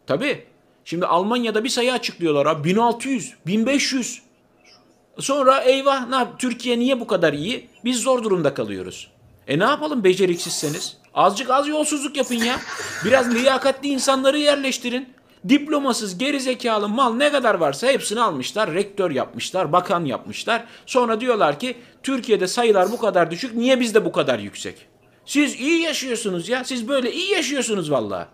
Tabii. 0.06 0.44
Şimdi 0.84 1.06
Almanya'da 1.06 1.64
bir 1.64 1.68
sayı 1.68 1.92
açıklıyorlar 1.92 2.46
abi 2.46 2.68
1600, 2.68 3.34
1500. 3.46 4.22
Sonra 5.18 5.60
eyvah 5.60 6.08
ne 6.08 6.26
Türkiye 6.38 6.78
niye 6.78 7.00
bu 7.00 7.06
kadar 7.06 7.32
iyi? 7.32 7.68
Biz 7.84 8.00
zor 8.00 8.24
durumda 8.24 8.54
kalıyoruz. 8.54 9.17
E 9.48 9.58
ne 9.58 9.64
yapalım 9.64 10.04
beceriksizseniz? 10.04 10.96
Azıcık 11.14 11.50
az 11.50 11.68
yolsuzluk 11.68 12.16
yapın 12.16 12.34
ya. 12.34 12.56
Biraz 13.04 13.34
liyakatli 13.34 13.88
insanları 13.88 14.38
yerleştirin. 14.38 15.08
Diplomasız, 15.48 16.18
geri 16.18 16.40
zekalı 16.40 16.88
mal 16.88 17.14
ne 17.14 17.32
kadar 17.32 17.54
varsa 17.54 17.86
hepsini 17.86 18.20
almışlar. 18.20 18.74
Rektör 18.74 19.10
yapmışlar, 19.10 19.72
bakan 19.72 20.04
yapmışlar. 20.04 20.64
Sonra 20.86 21.20
diyorlar 21.20 21.58
ki 21.58 21.76
Türkiye'de 22.02 22.46
sayılar 22.46 22.92
bu 22.92 22.98
kadar 22.98 23.30
düşük, 23.30 23.54
niye 23.54 23.80
bizde 23.80 24.04
bu 24.04 24.12
kadar 24.12 24.38
yüksek? 24.38 24.86
Siz 25.26 25.60
iyi 25.60 25.82
yaşıyorsunuz 25.82 26.48
ya. 26.48 26.64
Siz 26.64 26.88
böyle 26.88 27.12
iyi 27.12 27.32
yaşıyorsunuz 27.32 27.90
vallahi. 27.90 28.26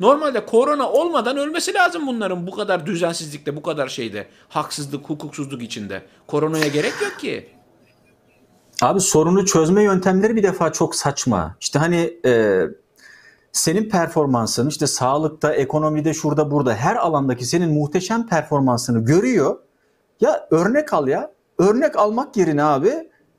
Normalde 0.00 0.46
korona 0.46 0.90
olmadan 0.90 1.36
ölmesi 1.36 1.74
lazım 1.74 2.06
bunların 2.06 2.46
bu 2.46 2.50
kadar 2.50 2.86
düzensizlikte, 2.86 3.56
bu 3.56 3.62
kadar 3.62 3.88
şeyde. 3.88 4.26
Haksızlık, 4.48 5.10
hukuksuzluk 5.10 5.62
içinde. 5.62 6.02
Koronaya 6.26 6.68
gerek 6.68 6.92
yok 7.02 7.18
ki. 7.20 7.57
Abi 8.82 9.00
sorunu 9.00 9.46
çözme 9.46 9.82
yöntemleri 9.82 10.36
bir 10.36 10.42
defa 10.42 10.72
çok 10.72 10.94
saçma. 10.94 11.56
İşte 11.60 11.78
hani 11.78 12.18
e, 12.26 12.62
senin 13.52 13.88
performansın 13.88 14.68
işte 14.68 14.86
sağlıkta, 14.86 15.54
ekonomide, 15.54 16.14
şurada, 16.14 16.50
burada 16.50 16.74
her 16.74 16.96
alandaki 16.96 17.46
senin 17.46 17.72
muhteşem 17.72 18.26
performansını 18.26 19.04
görüyor. 19.04 19.56
Ya 20.20 20.46
örnek 20.50 20.92
al 20.92 21.08
ya. 21.08 21.32
Örnek 21.58 21.96
almak 21.98 22.36
yerine 22.36 22.62
abi 22.64 22.92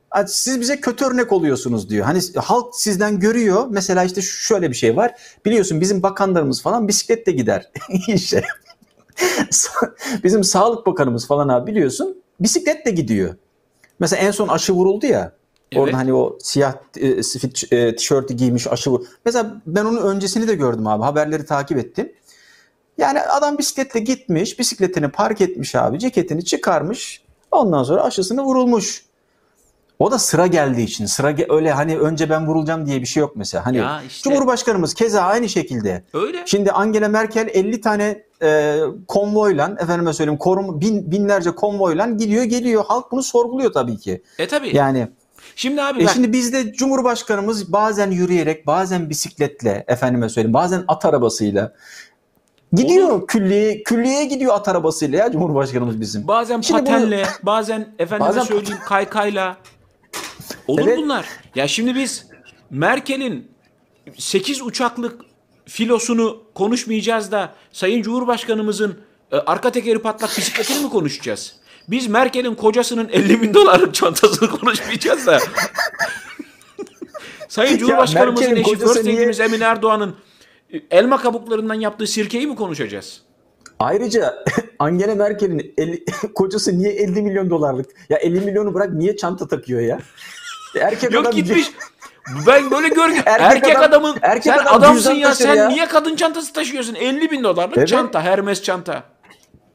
"Hadi 0.10 0.32
siz 0.32 0.60
bize 0.62 0.82
kötü 0.82 1.06
örnek 1.06 1.32
oluyorsunuz 1.32 1.90
diyor. 1.90 2.06
Hani 2.06 2.20
halk 2.36 2.76
sizden 2.76 3.20
görüyor. 3.20 3.66
Mesela 3.70 4.04
işte 4.04 4.22
şöyle 4.22 4.70
bir 4.70 4.76
şey 4.76 4.96
var. 4.98 5.12
Biliyorsun 5.46 5.82
bizim 5.82 6.04
bakanlarımız 6.04 6.62
falan 6.62 6.88
bisikletle 6.88 7.32
gider 7.32 7.72
işe. 8.08 8.44
bizim 10.24 10.44
sağlık 10.44 10.86
bakanımız 10.86 11.28
falan 11.28 11.48
abi 11.48 11.72
biliyorsun 11.72 12.22
bisikletle 12.40 12.92
gidiyor. 12.92 13.36
Mesela 14.00 14.22
en 14.22 14.32
son 14.32 14.48
aşı 14.48 14.74
vuruldu 14.74 15.06
ya. 15.06 15.32
Evet. 15.72 15.84
Orada 15.84 15.98
hani 15.98 16.14
o 16.14 16.38
siyah 16.42 16.74
e, 16.98 17.08
e, 17.78 17.96
tişörtü 17.96 18.34
giymiş 18.34 18.68
aşı 18.68 18.92
vur. 18.92 19.06
Mesela 19.26 19.62
ben 19.68 19.86
onun 19.86 20.02
öncesini 20.02 20.48
de 20.48 20.56
gördüm 20.56 20.88
abi. 20.88 21.04
Haberleri 21.04 21.46
takip 21.46 21.78
ettim. 21.78 22.12
Yani 22.98 23.22
adam 23.22 23.58
bisikletle 23.58 24.00
gitmiş, 24.00 24.60
bisikletini 24.60 25.10
park 25.10 25.42
etmiş 25.42 25.76
abi, 25.76 26.00
ceketini 26.00 26.46
çıkarmış. 26.46 27.24
Ondan 27.52 27.84
sonra 27.84 28.04
aşısını 28.04 28.44
vurulmuş. 28.44 29.06
O 30.00 30.12
da 30.12 30.20
sıra 30.20 30.48
geldiği 30.48 30.84
için. 30.84 31.06
Sıra 31.06 31.32
ge- 31.32 31.56
öyle 31.56 31.72
hani 31.72 31.98
önce 32.00 32.30
ben 32.30 32.48
vurulacağım 32.48 32.86
diye 32.86 33.02
bir 33.02 33.06
şey 33.06 33.22
yok 33.22 33.36
mesela. 33.36 33.66
Hani 33.66 33.78
Ya 33.78 34.02
işte. 34.08 34.30
Cumhurbaşkanımız 34.30 34.94
keza 34.94 35.22
aynı 35.22 35.50
şekilde. 35.50 36.04
Öyle. 36.14 36.38
Şimdi 36.46 36.72
Angela 36.72 37.08
Merkel 37.08 37.50
50 37.54 37.82
tane 37.82 38.24
e, 38.42 38.80
konvoyla 39.08 39.76
efendime 39.80 40.14
söyleyeyim 40.14 40.38
korum 40.40 40.82
bin, 40.82 41.12
binlerce 41.12 41.52
konvoyla 41.52 42.08
gidiyor 42.08 42.44
geliyor. 42.44 42.84
Halk 42.88 43.12
bunu 43.12 43.24
sorguluyor 43.24 43.74
tabii 43.74 43.98
ki. 43.98 44.22
E 44.40 44.48
tabi. 44.48 44.76
Yani 44.78 45.08
Şimdi 45.56 45.82
abi 45.82 46.02
e 46.04 46.06
ben... 46.06 46.14
şimdi 46.14 46.34
bizde 46.34 46.74
Cumhurbaşkanımız 46.74 47.74
bazen 47.74 48.12
yürüyerek, 48.12 48.68
bazen 48.68 49.10
bisikletle, 49.10 49.84
efendime 49.88 50.30
söyleyeyim, 50.30 50.54
bazen 50.54 50.84
at 50.88 51.06
arabasıyla 51.06 51.74
gidiyor 52.74 53.28
külliye, 53.28 53.84
külliyeye 53.84 54.26
gidiyor 54.26 54.54
at 54.54 54.68
arabasıyla 54.68 55.18
ya 55.20 55.32
Cumhurbaşkanımız 55.32 56.02
bizim. 56.02 56.28
Bazen 56.28 56.62
Şimdi 56.62 56.80
bunu- 56.80 56.90
patenle, 56.90 57.24
bazen 57.44 57.88
efendime 58.00 58.30
Bazen- 58.30 58.44
söyleyeyim 58.44 58.80
kaykayla. 58.86 59.58
Olur 60.68 60.88
Evet. 60.88 60.98
bunlar. 60.98 61.26
Ya 61.56 61.68
şimdi 61.68 61.96
biz 61.96 62.28
Merkel'in 62.70 63.52
8 64.18 64.62
uçaklık 64.62 65.22
filosunu 65.66 66.44
konuşmayacağız 66.56 67.32
da 67.32 67.54
Sayın 67.72 68.02
Cumhurbaşkanımızın 68.02 68.98
e, 69.32 69.36
arka 69.38 69.72
tekeri 69.72 70.00
patlak 70.00 70.38
bisikletini 70.38 70.84
mi 70.84 70.90
konuşacağız? 70.90 71.56
Biz 71.88 72.08
Merkel'in 72.08 72.56
kocasının 72.56 73.10
50 73.10 73.42
bin 73.42 73.54
dolarlık 73.54 73.94
çantasını 73.94 74.50
konuşmayacağız 74.60 75.28
da. 75.28 75.40
Sayın 77.48 77.78
Cumhurbaşkanımızın 77.78 78.56
eşi 78.56 78.76
First 78.78 78.98
Lady'miz 78.98 79.40
Emine 79.40 79.64
Erdoğan'ın 79.64 80.16
e, 80.74 80.78
elma 80.92 81.22
kabuklarından 81.22 81.74
yaptığı 81.74 82.08
sirkeyi 82.08 82.48
mi 82.48 82.56
konuşacağız? 82.56 83.22
Ayrıca 83.80 84.44
Angela 84.80 85.16
Merkel'in 85.16 86.06
kocası 86.36 86.78
niye 86.78 86.92
50 86.92 87.22
milyon 87.22 87.50
dolarlık? 87.50 87.86
Ya 88.10 88.18
50 88.18 88.42
milyonu 88.42 88.74
bırak 88.74 88.94
niye 88.94 89.18
çanta 89.18 89.48
takıyor 89.48 89.82
ya? 89.82 90.00
Erkek 90.76 91.12
Yok 91.14 91.22
adam 91.26 91.36
gitmiş. 91.36 91.72
Ben 92.48 92.72
böyle 92.72 92.90
gör 92.90 93.10
erkek, 93.10 93.28
Erkek 93.28 93.78
adam- 93.78 93.84
adamın 93.90 94.16
erkek 94.22 94.54
sen 94.54 94.58
adam 94.64 94.74
adamsın 94.76 95.14
ya 95.14 95.36
sen 95.36 95.56
ya. 95.56 95.68
niye 95.68 95.86
kadın 95.88 96.16
çantası 96.16 96.54
taşıyorsun 96.54 96.96
50 96.96 97.32
bin 97.32 97.44
dolarlık 97.44 97.78
Evet. 97.78 97.88
çanta 97.88 98.22
Hermes 98.22 98.64
çanta. 98.64 99.04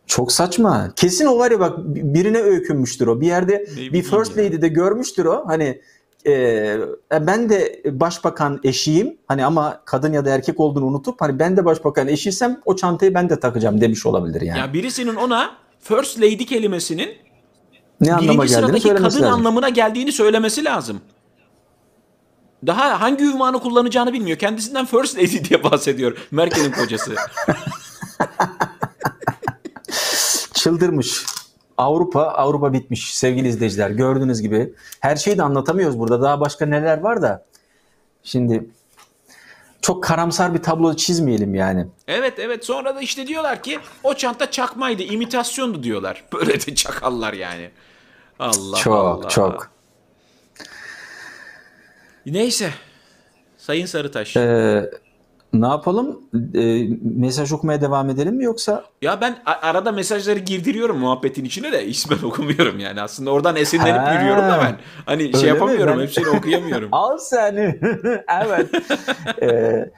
Çok 0.06 0.32
saçma. 0.32 0.90
Kesin 0.96 1.26
o 1.26 1.38
var 1.38 1.50
ya 1.50 1.60
bak 1.60 1.78
birine 1.84 2.38
öykünmüştür 2.38 3.06
o. 3.06 3.20
Bir 3.20 3.26
yerde 3.26 3.66
Ne 3.76 3.92
bir 3.92 4.02
first 4.02 4.36
ya. 4.36 4.44
lady'de 4.44 4.68
görmüştür 4.68 5.24
o. 5.24 5.44
Hani 5.46 5.80
e, 6.26 6.76
ben 7.12 7.48
de 7.48 7.82
başbakan 7.86 8.60
eşiyim. 8.64 9.16
Hani 9.28 9.44
ama 9.44 9.80
kadın 9.84 10.12
ya 10.12 10.24
da 10.24 10.30
erkek 10.30 10.60
olduğunu 10.60 10.84
unutup 10.86 11.20
hani 11.20 11.38
ben 11.38 11.56
de 11.56 11.64
başbakan 11.64 12.08
eşiysem 12.08 12.60
o 12.64 12.76
çantayı 12.76 13.14
ben 13.14 13.30
de 13.30 13.40
takacağım 13.40 13.80
demiş 13.80 14.06
olabilir 14.06 14.40
yani. 14.40 14.58
Ya 14.58 14.72
birisinin 14.72 15.14
ona 15.14 15.50
first 15.80 16.18
lady 16.20 16.44
kelimesinin 16.44 17.08
ne 18.04 18.14
anlama 18.14 18.42
birinci 18.42 18.54
geldiğini 18.54 18.66
sıradaki 18.66 18.82
söylemesi 18.82 19.14
kadın 19.14 19.26
lazım. 19.26 19.38
anlamına 19.38 19.68
geldiğini 19.68 20.12
söylemesi 20.12 20.64
lazım. 20.64 21.00
Daha 22.66 23.00
hangi 23.00 23.24
ünvanı 23.24 23.60
kullanacağını 23.60 24.12
bilmiyor. 24.12 24.38
Kendisinden 24.38 24.86
first 24.86 25.16
lady 25.16 25.44
diye 25.44 25.64
bahsediyor 25.64 26.16
Merkel'in 26.30 26.72
kocası. 26.72 27.14
Çıldırmış. 30.54 31.24
Avrupa, 31.78 32.22
Avrupa 32.22 32.72
bitmiş 32.72 33.14
sevgili 33.14 33.48
izleyiciler. 33.48 33.90
Gördüğünüz 33.90 34.42
gibi 34.42 34.74
her 35.00 35.16
şeyi 35.16 35.38
de 35.38 35.42
anlatamıyoruz 35.42 35.98
burada. 35.98 36.22
Daha 36.22 36.40
başka 36.40 36.66
neler 36.66 36.98
var 36.98 37.22
da. 37.22 37.44
Şimdi 38.22 38.66
çok 39.82 40.04
karamsar 40.04 40.54
bir 40.54 40.62
tablo 40.62 40.96
çizmeyelim 40.96 41.54
yani. 41.54 41.86
Evet 42.08 42.38
evet 42.38 42.64
sonra 42.64 42.96
da 42.96 43.00
işte 43.00 43.26
diyorlar 43.26 43.62
ki 43.62 43.78
o 44.02 44.14
çanta 44.14 44.50
çakmaydı 44.50 45.02
imitasyondu 45.02 45.82
diyorlar. 45.82 46.24
Böyle 46.32 46.66
de 46.66 46.74
çakallar 46.74 47.32
yani. 47.32 47.70
Allah 48.38 48.76
çok 48.76 48.94
Allah. 48.94 49.28
çok. 49.28 49.70
Neyse. 52.26 52.70
Sayın 53.56 53.86
Sarıtaş. 53.86 54.36
Ee, 54.36 54.90
ne 55.52 55.66
yapalım? 55.66 56.20
Ee, 56.54 56.88
mesaj 57.02 57.52
okumaya 57.52 57.80
devam 57.80 58.10
edelim 58.10 58.34
mi 58.36 58.44
yoksa? 58.44 58.84
Ya 59.02 59.20
ben 59.20 59.42
arada 59.46 59.92
mesajları 59.92 60.38
girdiriyorum 60.38 60.98
muhabbetin 60.98 61.44
içine 61.44 61.72
de 61.72 61.86
hiç 61.86 62.10
ben 62.10 62.22
okumuyorum 62.28 62.78
yani. 62.80 63.00
Aslında 63.02 63.30
oradan 63.30 63.56
esinlenip 63.56 64.00
Ha. 64.00 64.14
yürüyorum 64.14 64.42
da 64.44 64.58
ben. 64.62 64.76
Hani 65.06 65.22
Öyle 65.22 65.32
şey 65.32 65.42
mi? 65.42 65.48
yapamıyorum. 65.48 65.96
Ben- 65.98 66.02
Hepsini 66.02 66.28
okuyamıyorum. 66.28 66.88
Al 66.92 67.18
seni. 67.18 67.80
evet. 68.42 68.70
Ee, 69.42 69.90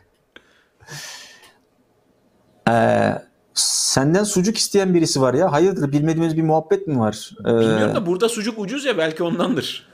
ee, 2.69 3.15
senden 3.61 4.24
sucuk 4.24 4.59
isteyen 4.59 4.95
birisi 4.95 5.20
var 5.20 5.35
ya. 5.35 5.53
Hayırdır 5.53 5.93
bilmediğimiz 5.93 6.37
bir 6.37 6.43
muhabbet 6.43 6.87
mi 6.87 7.01
var? 7.01 7.31
Ee, 7.41 7.45
Bilmiyorum 7.45 7.95
da 7.95 8.07
burada 8.07 8.28
sucuk 8.28 8.59
ucuz 8.59 8.85
ya 8.85 8.99
belki 8.99 9.23
ondandır. 9.23 9.89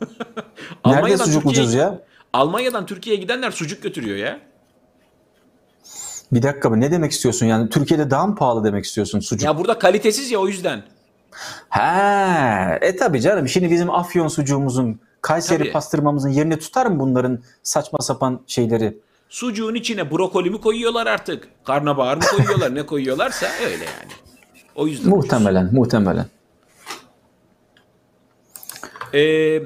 nerede 0.86 1.16
sucuk 1.18 1.42
Türkiye'ye- 1.42 1.62
ucuz 1.62 1.74
ya? 1.74 1.98
Almanya'dan 2.32 2.86
Türkiye'ye 2.86 3.22
gidenler 3.22 3.50
sucuk 3.50 3.82
götürüyor 3.82 4.16
ya. 4.16 4.40
Bir 6.32 6.42
dakika 6.42 6.70
mı? 6.70 6.80
Ne 6.80 6.90
demek 6.90 7.12
istiyorsun? 7.12 7.46
Yani 7.46 7.68
Türkiye'de 7.70 8.10
daha 8.10 8.26
mı 8.26 8.34
pahalı 8.34 8.64
demek 8.64 8.84
istiyorsun 8.84 9.20
sucuk? 9.20 9.44
Ya 9.44 9.58
burada 9.58 9.78
kalitesiz 9.78 10.30
ya 10.30 10.38
o 10.38 10.48
yüzden. 10.48 10.82
Ha, 11.68 12.78
e 12.80 12.96
tabi 12.96 13.20
canım. 13.20 13.48
Şimdi 13.48 13.70
bizim 13.70 13.90
Afyon 13.90 14.28
sucuğumuzun, 14.28 15.00
Kayseri 15.20 15.58
Tabii. 15.58 15.72
pastırmamızın 15.72 16.28
yerini 16.28 16.58
tutar 16.58 16.86
mı 16.86 17.00
bunların 17.00 17.42
saçma 17.62 17.98
sapan 17.98 18.40
şeyleri? 18.46 18.98
Sucuğun 19.28 19.74
içine 19.74 20.10
brokoli 20.10 20.50
mi 20.50 20.60
koyuyorlar 20.60 21.06
artık? 21.06 21.48
Karnabahar 21.64 22.16
mı 22.16 22.22
koyuyorlar? 22.36 22.74
ne 22.74 22.86
koyuyorlarsa 22.86 23.46
öyle 23.64 23.84
yani. 23.84 24.12
O 24.74 24.86
yüzden. 24.86 25.08
Muhtemelen, 25.08 25.70
muhtemelen. 25.72 26.26
Ee, 29.14 29.62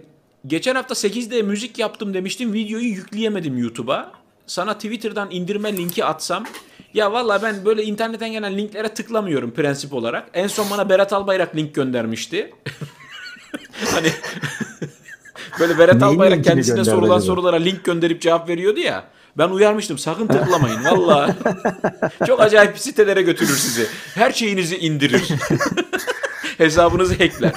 geçen 0.47 0.75
hafta 0.75 0.95
8'de 0.95 1.43
müzik 1.43 1.79
yaptım 1.79 2.15
demiştim. 2.15 2.53
Videoyu 2.53 2.87
yükleyemedim 2.89 3.59
YouTube'a. 3.59 4.13
Sana 4.47 4.75
Twitter'dan 4.75 5.31
indirme 5.31 5.77
linki 5.77 6.05
atsam. 6.05 6.45
Ya 6.95 7.13
valla 7.13 7.43
ben 7.43 7.65
böyle 7.65 7.83
internetten 7.83 8.33
gelen 8.33 8.59
linklere 8.59 8.89
tıklamıyorum 8.89 9.51
prensip 9.51 9.95
olarak. 9.95 10.31
En 10.35 10.47
son 10.47 10.71
bana 10.71 10.89
Berat 10.89 11.13
Albayrak 11.13 11.57
link 11.57 11.75
göndermişti. 11.75 12.55
hani 13.95 14.09
böyle 15.61 15.79
Berat 15.79 15.95
Neyin 16.01 16.15
Albayrak 16.15 16.45
kendisine 16.45 16.85
sorulan 16.85 17.03
acaba? 17.17 17.21
sorulara 17.21 17.57
link 17.57 17.85
gönderip 17.85 18.23
cevap 18.23 18.49
veriyordu 18.49 18.81
ya. 18.81 19.05
Ben 19.37 19.49
uyarmıştım 19.49 19.99
sakın 19.99 20.27
tıklamayın 20.27 20.85
valla. 20.85 21.37
Çok 22.27 22.41
acayip 22.41 22.79
sitelere 22.79 23.23
götürür 23.23 23.57
sizi. 23.57 23.87
Her 24.15 24.33
şeyinizi 24.33 24.77
indirir. 24.79 25.29
Hesabınızı 26.59 27.15
hackler. 27.15 27.53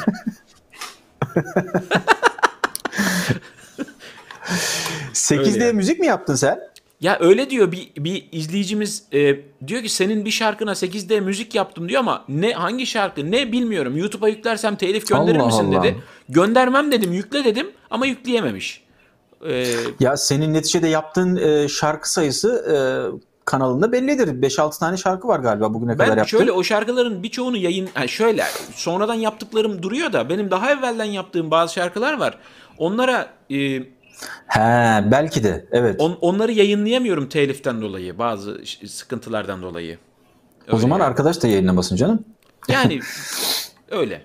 8'de 5.14 5.50
Öyle 5.54 5.64
yani. 5.64 5.74
müzik 5.74 6.00
mi 6.00 6.06
yaptın 6.08 6.36
sen? 6.36 6.60
Ya 7.02 7.18
öyle 7.20 7.50
diyor 7.50 7.72
bir, 7.72 7.92
bir 7.98 8.26
izleyicimiz 8.32 9.04
e, 9.14 9.36
diyor 9.68 9.84
ki 9.84 9.90
senin 9.90 10.26
bir 10.26 10.32
şarkına 10.32 10.72
8D 10.72 11.22
müzik 11.22 11.56
yaptım 11.56 11.90
diyor 11.90 12.00
ama 12.00 12.26
ne 12.30 12.54
hangi 12.54 12.86
şarkı 12.88 13.32
ne 13.32 13.52
bilmiyorum. 13.52 13.98
YouTube'a 13.98 14.30
yüklersem 14.30 14.76
telif 14.76 15.08
gönderir 15.08 15.40
Allah 15.40 15.46
misin 15.46 15.74
Allah. 15.74 15.84
dedi. 15.84 15.98
Göndermem 16.30 16.92
dedim 16.92 17.14
yükle 17.14 17.44
dedim 17.44 17.72
ama 17.90 18.06
yükleyememiş. 18.06 18.81
Ee, 19.48 19.74
Ya 20.00 20.18
senin 20.18 20.54
neticede 20.54 20.88
yaptığın 20.88 21.36
e, 21.36 21.68
şarkı 21.68 22.12
sayısı 22.12 22.50
e, 22.72 22.76
kanalında 23.46 23.92
bellidir. 23.92 24.28
5-6 24.28 24.80
tane 24.80 24.98
şarkı 24.98 25.28
var 25.28 25.40
galiba 25.40 25.74
bugüne 25.74 25.92
kadar 25.94 26.10
ben 26.10 26.18
yaptığın. 26.18 26.38
şöyle 26.38 26.52
o 26.52 26.64
şarkıların 26.64 27.24
birçoğunu 27.24 27.58
yayın 27.58 27.90
yani 27.96 28.10
şöyle 28.10 28.44
sonradan 28.76 29.14
yaptıklarım 29.14 29.84
duruyor 29.84 30.14
da 30.14 30.30
benim 30.30 30.52
daha 30.52 30.72
evvelden 30.72 31.06
yaptığım 31.06 31.52
bazı 31.52 31.74
şarkılar 31.74 32.20
var. 32.20 32.38
Onlara 32.78 33.28
e, 33.52 33.84
He 34.48 35.04
belki 35.12 35.44
de 35.44 35.66
evet. 35.72 36.02
on- 36.02 36.18
onları 36.22 36.52
yayınlayamıyorum 36.52 37.30
teliften 37.30 37.82
dolayı 37.82 38.18
bazı 38.18 38.62
sıkıntılardan 38.88 39.62
dolayı. 39.62 39.98
o 40.72 40.78
zaman 40.78 41.00
Öyle. 41.00 41.08
arkadaş 41.08 41.44
da 41.44 41.48
yayınlamasın 41.48 41.96
canım. 41.96 42.26
Yani 42.68 43.00
öyle. 43.92 44.22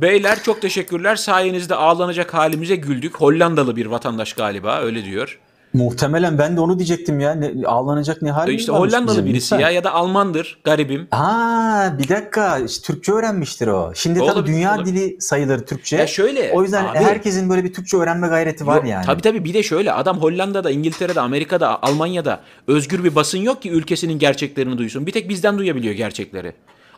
Beyler 0.00 0.42
çok 0.42 0.62
teşekkürler. 0.62 1.16
Sayenizde 1.16 1.74
ağlanacak 1.74 2.34
halimize 2.34 2.76
güldük. 2.76 3.16
Hollandalı 3.16 3.76
bir 3.76 3.86
vatandaş 3.86 4.32
galiba 4.32 4.80
öyle 4.80 5.04
diyor. 5.04 5.38
Muhtemelen 5.74 6.38
ben 6.38 6.56
de 6.56 6.60
onu 6.60 6.78
diyecektim 6.78 7.20
ya. 7.20 7.34
Ne, 7.34 7.66
ağlanacak 7.66 8.22
ne 8.22 8.30
halimiz 8.30 8.60
işte 8.60 8.72
Hollandalı 8.72 9.08
bizim, 9.08 9.26
birisi 9.26 9.54
lütfen. 9.54 9.58
ya 9.58 9.70
ya 9.70 9.84
da 9.84 9.92
Almandır 9.92 10.58
garibim. 10.64 11.08
Aa 11.12 11.98
bir 11.98 12.08
dakika 12.08 12.58
işte 12.58 12.86
Türkçe 12.86 13.12
öğrenmiştir 13.12 13.66
o. 13.66 13.92
Şimdi 13.94 14.18
tabii 14.18 14.30
Olabilir, 14.30 14.54
dünya 14.54 14.74
olabilir. 14.74 14.94
dili 14.94 15.20
sayılır 15.20 15.58
Türkçe. 15.66 15.96
Ya 15.96 16.06
şöyle, 16.06 16.52
o 16.54 16.62
yüzden 16.62 16.84
abi- 16.84 16.98
herkesin 16.98 17.50
böyle 17.50 17.64
bir 17.64 17.72
Türkçe 17.72 17.96
öğrenme 17.96 18.28
gayreti 18.28 18.66
var 18.66 18.76
Yok, 18.76 18.86
yani. 18.86 19.06
Tabii 19.06 19.22
tabii 19.22 19.44
bir 19.44 19.54
de 19.54 19.62
şöyle 19.62 19.92
adam 19.92 20.18
Hollanda'da, 20.18 20.70
İngiltere'de, 20.70 21.20
Amerika'da, 21.20 21.82
Almanya'da 21.82 22.40
özgür 22.66 23.04
bir 23.04 23.14
basın 23.14 23.38
yok 23.38 23.62
ki 23.62 23.70
ülkesinin 23.70 24.18
gerçeklerini 24.18 24.78
duysun. 24.78 25.06
Bir 25.06 25.12
tek 25.12 25.28
bizden 25.28 25.58
duyabiliyor 25.58 25.94
gerçekleri. 25.94 26.52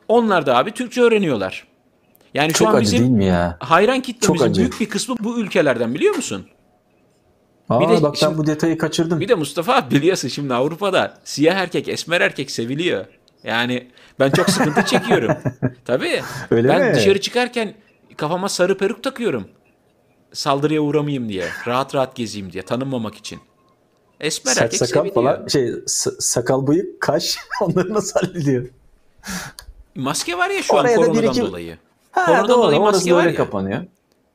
Onlar 0.09 0.47
da 0.47 0.57
abi 0.57 0.71
Türkçe 0.71 1.03
öğreniyorlar. 1.03 1.70
Yani 2.35 2.53
şu 2.53 2.59
Çok 2.59 2.69
an 2.69 2.75
acı 2.75 2.83
bizim 2.83 2.99
değil 3.01 3.11
mi 3.11 3.25
ya? 3.25 3.57
hayran 3.61 4.01
kitlemizin 4.01 4.55
büyük 4.55 4.81
bir 4.81 4.89
kısmı 4.89 5.17
bu 5.21 5.39
ülkelerden 5.39 5.95
biliyor 5.95 6.15
musun? 6.15 6.47
Aa, 7.69 7.81
bir 7.81 7.89
de 7.89 8.03
bak 8.03 8.15
ben 8.15 8.19
şimdi- 8.19 8.39
bu 8.39 8.47
detayı 8.47 8.79
kaçırdım. 8.79 9.21
Bir 9.21 9.29
de 9.29 9.35
Mustafa 9.35 9.91
biliyorsun 9.91 10.29
şimdi 10.29 10.55
Avrupa'da 10.55 11.19
siyah 11.25 11.57
erkek, 11.57 11.89
esmer 11.89 12.21
erkek 12.21 12.51
seviliyor. 12.51 13.05
Yani 13.45 13.89
ben 14.21 14.31
çok 14.31 14.51
sıkıntı 14.51 14.85
çekiyorum. 14.85 15.37
Tabii. 15.85 16.23
Öyle 16.51 16.69
ben 16.69 16.89
mi? 16.89 16.95
dışarı 16.95 17.21
çıkarken 17.21 17.75
kafama 18.17 18.49
sarı 18.49 18.79
peruk 18.79 19.03
takıyorum. 19.03 19.49
Saldırıya 20.33 20.81
uğramayayım 20.81 21.29
diye. 21.29 21.45
Rahat 21.67 21.95
rahat 21.95 22.17
gezeyim 22.17 22.53
diye. 22.53 22.63
Tanınmamak 22.63 23.15
için. 23.15 23.39
Esmer 24.21 24.53
Saç 24.53 24.63
erkek 24.63 24.79
sakal 24.79 24.93
seviliyor. 25.01 25.15
falan 25.15 25.47
şey 25.47 25.73
sakal 26.19 26.67
bıyık 26.67 27.01
kaş 27.01 27.37
onları 27.61 27.95
nasıl 27.95 28.21
hallediyor? 28.21 28.69
Maske 29.95 30.39
var 30.39 30.51
ya 30.51 30.63
şu 30.63 30.77
an 30.79 30.85
Oraya 30.85 30.97
bir 30.97 31.03
koronadan 31.05 31.31
iki- 31.31 31.41
dolayı. 31.41 31.79
Ha 32.11 32.27
Koronadan 32.27 32.49
doğru 32.49 32.63
dolayı 32.63 32.81
maske 32.81 33.15
var 33.15 33.19
öyle 33.21 33.31
ya. 33.31 33.37
kapanıyor. 33.37 33.85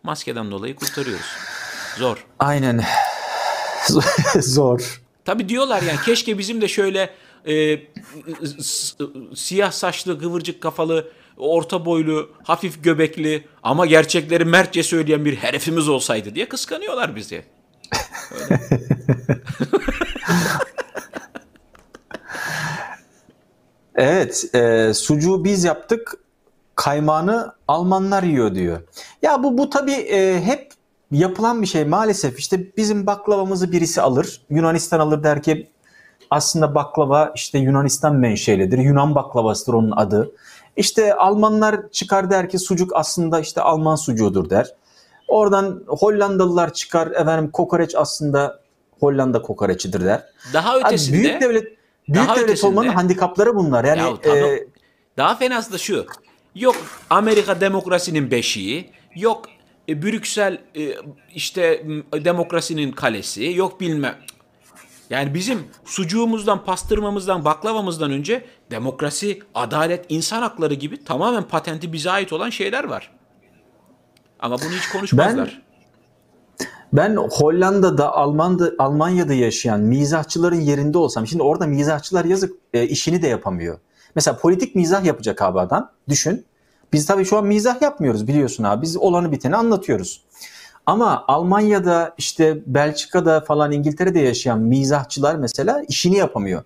Maskeden 0.03 0.51
dolayı 0.51 0.75
kurtarıyoruz. 0.75 1.25
Zor. 1.97 2.25
Aynen. 2.39 2.83
Zor. 4.41 5.01
Tabii 5.25 5.49
diyorlar 5.49 5.81
yani 5.81 5.99
keşke 6.05 6.37
bizim 6.37 6.61
de 6.61 6.67
şöyle 6.67 7.09
e, 7.47 7.79
siyah 9.35 9.71
saçlı, 9.71 10.19
kıvırcık 10.19 10.61
kafalı, 10.61 11.11
orta 11.37 11.85
boylu, 11.85 12.29
hafif 12.43 12.83
göbekli 12.83 13.47
ama 13.63 13.85
gerçekleri 13.85 14.45
mertçe 14.45 14.83
söyleyen 14.83 15.25
bir 15.25 15.35
herifimiz 15.35 15.89
olsaydı 15.89 16.35
diye 16.35 16.49
kıskanıyorlar 16.49 17.15
bizi. 17.15 17.45
Evet, 23.95 24.55
e, 24.55 24.91
sucuğu 24.93 25.43
biz 25.43 25.63
yaptık, 25.63 26.13
kaymağını 26.75 27.53
Almanlar 27.67 28.23
yiyor 28.23 28.55
diyor. 28.55 28.79
Ya 29.21 29.43
bu 29.43 29.57
bu 29.57 29.69
tabii 29.69 29.91
e, 29.91 30.41
hep 30.45 30.71
yapılan 31.11 31.61
bir 31.61 31.67
şey 31.67 31.85
maalesef. 31.85 32.39
İşte 32.39 32.77
bizim 32.77 33.05
baklavamızı 33.07 33.71
birisi 33.71 34.01
alır, 34.01 34.41
Yunanistan 34.49 34.99
alır 34.99 35.23
der 35.23 35.43
ki 35.43 35.67
aslında 36.31 36.75
baklava 36.75 37.31
işte 37.35 37.57
Yunanistan 37.59 38.15
menşelidir. 38.15 38.77
Yunan 38.77 39.15
baklavasıdır 39.15 39.73
onun 39.73 39.91
adı. 39.91 40.31
İşte 40.77 41.13
Almanlar 41.15 41.89
çıkar 41.91 42.29
der 42.29 42.49
ki 42.49 42.59
sucuk 42.59 42.91
aslında 42.95 43.39
işte 43.39 43.61
Alman 43.61 43.95
sucuğudur 43.95 44.49
der. 44.49 44.67
Oradan 45.27 45.83
Hollandalılar 45.87 46.73
çıkar 46.73 47.07
efendim 47.07 47.51
kokoreç 47.51 47.95
aslında 47.95 48.59
Hollanda 48.99 49.41
kokoreçidir 49.41 50.05
der. 50.05 50.23
Daha 50.53 50.77
ötesinde 50.79 51.17
büyük 51.17 51.41
devlet 51.41 51.63
büyük 51.63 52.27
daha 52.27 52.35
devlet 52.35 52.49
ötesinde- 52.49 52.67
olmanın 52.67 52.89
handikapları 52.89 53.55
bunlar. 53.55 53.83
Yani 53.83 53.99
Ya 53.99 54.13
tamam. 54.23 54.37
e, 54.37 54.63
Daha 55.17 55.35
fenası 55.35 55.73
da 55.73 55.77
şu. 55.77 56.05
Yok 56.55 56.75
Amerika 57.09 57.61
demokrasinin 57.61 58.31
beşiği, 58.31 58.89
yok 59.15 59.45
e, 59.89 60.01
Brüksel 60.01 60.57
e, 60.77 60.95
işte 61.33 61.85
demokrasinin 62.13 62.91
kalesi, 62.91 63.53
yok 63.55 63.81
bilmem. 63.81 64.15
Yani 65.09 65.33
bizim 65.33 65.63
sucuğumuzdan, 65.85 66.65
pastırmamızdan, 66.65 67.45
baklavamızdan 67.45 68.11
önce 68.11 68.45
demokrasi, 68.71 69.39
adalet, 69.55 70.05
insan 70.09 70.41
hakları 70.41 70.73
gibi 70.73 71.03
tamamen 71.03 71.43
patenti 71.43 71.93
bize 71.93 72.11
ait 72.11 72.33
olan 72.33 72.49
şeyler 72.49 72.83
var. 72.83 73.11
Ama 74.39 74.57
bunu 74.57 74.71
hiç 74.71 74.89
konuşmazlar. 74.89 75.61
Ben 76.93 77.15
Hollanda'da, 77.15 78.13
Alman'da, 78.13 78.71
Almanya'da 78.79 79.33
yaşayan 79.33 79.79
mizahçıların 79.79 80.61
yerinde 80.61 80.97
olsam, 80.97 81.27
şimdi 81.27 81.43
orada 81.43 81.67
mizahçılar 81.67 82.25
yazık 82.25 82.53
e, 82.73 82.87
işini 82.87 83.21
de 83.21 83.27
yapamıyor. 83.27 83.79
Mesela 84.15 84.37
politik 84.37 84.75
mizah 84.75 85.05
yapacak 85.05 85.41
abi 85.41 85.59
adam. 85.59 85.91
Düşün. 86.09 86.45
Biz 86.93 87.05
tabii 87.05 87.25
şu 87.25 87.37
an 87.37 87.45
mizah 87.45 87.81
yapmıyoruz 87.81 88.27
biliyorsun 88.27 88.63
abi. 88.63 88.81
Biz 88.81 88.97
olanı 88.97 89.31
biteni 89.31 89.55
anlatıyoruz. 89.55 90.21
Ama 90.85 91.25
Almanya'da 91.27 92.13
işte 92.17 92.61
Belçika'da 92.65 93.41
falan 93.41 93.71
İngiltere'de 93.71 94.19
yaşayan 94.19 94.59
mizahçılar 94.59 95.35
mesela 95.35 95.81
işini 95.87 96.17
yapamıyor. 96.17 96.63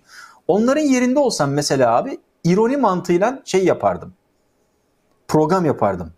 Onların 0.48 0.82
yerinde 0.82 1.18
olsam 1.18 1.50
mesela 1.50 1.96
abi 1.96 2.18
ironi 2.44 2.76
mantığıyla 2.76 3.42
şey 3.44 3.64
yapardım. 3.64 4.12
Program 5.28 5.64
yapardım. 5.64 6.12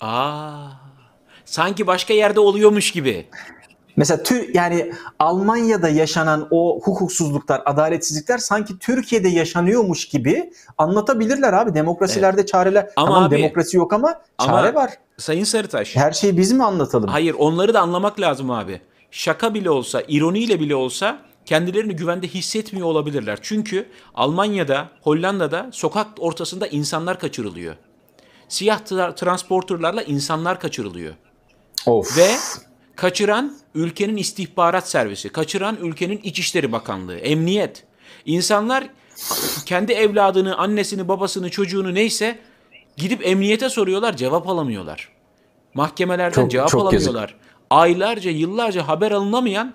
Aa, 0.00 0.68
sanki 1.44 1.86
başka 1.86 2.14
yerde 2.14 2.40
oluyormuş 2.40 2.92
gibi. 2.92 3.28
Mesela 3.96 4.22
tü, 4.22 4.50
yani 4.54 4.92
Almanya'da 5.18 5.88
yaşanan 5.88 6.48
o 6.50 6.80
hukuksuzluklar, 6.82 7.62
adaletsizlikler 7.66 8.38
sanki 8.38 8.78
Türkiye'de 8.78 9.28
yaşanıyormuş 9.28 10.08
gibi 10.08 10.52
anlatabilirler 10.78 11.52
abi. 11.52 11.74
Demokrasilerde 11.74 12.46
çareler. 12.46 12.90
Ama 12.96 13.06
tamam 13.06 13.22
abi- 13.24 13.36
demokrasi 13.36 13.76
yok 13.76 13.92
ama 13.92 14.14
Ama- 14.38 14.52
çare 14.52 14.74
var. 14.74 14.90
Sayın 15.18 15.44
Sarıtaş. 15.44 15.96
Her 15.96 16.12
şeyi 16.12 16.36
biz 16.36 16.52
mi 16.52 16.64
anlatalım? 16.64 17.08
Hayır 17.08 17.34
onları 17.38 17.74
da 17.74 17.80
anlamak 17.80 18.20
lazım 18.20 18.50
abi. 18.50 18.80
Şaka 19.10 19.54
bile 19.54 19.70
olsa, 19.70 20.02
ironiyle 20.08 20.60
bile 20.60 20.74
olsa 20.74 21.18
kendilerini 21.44 21.96
güvende 21.96 22.28
hissetmiyor 22.28 22.86
olabilirler. 22.86 23.38
Çünkü 23.42 23.86
Almanya'da, 24.14 24.88
Hollanda'da 25.02 25.66
sokak 25.72 26.06
ortasında 26.18 26.66
insanlar 26.66 27.18
kaçırılıyor. 27.18 27.74
Siyah 28.48 28.80
tra- 28.80 29.14
transporterlarla 29.14 30.02
insanlar 30.02 30.60
kaçırılıyor. 30.60 31.14
Of. 31.86 32.18
Ve 32.18 32.28
kaçıran 33.00 33.56
ülkenin 33.74 34.16
istihbarat 34.16 34.88
servisi, 34.88 35.28
kaçıran 35.28 35.76
ülkenin 35.82 36.20
İçişleri 36.22 36.72
Bakanlığı, 36.72 37.16
emniyet. 37.16 37.84
İnsanlar 38.24 38.84
kendi 39.66 39.92
evladını, 39.92 40.56
annesini, 40.56 41.08
babasını, 41.08 41.50
çocuğunu 41.50 41.94
neyse 41.94 42.38
gidip 42.96 43.26
emniyete 43.26 43.68
soruyorlar, 43.68 44.16
cevap 44.16 44.48
alamıyorlar. 44.48 45.08
Mahkemelerden 45.74 46.34
Çok- 46.34 46.50
cevap 46.50 46.68
çok 46.68 46.80
alamıyorlar. 46.82 47.34
Aylarca, 47.70 48.30
yıllarca 48.30 48.88
haber 48.88 49.12
alınamayan 49.12 49.74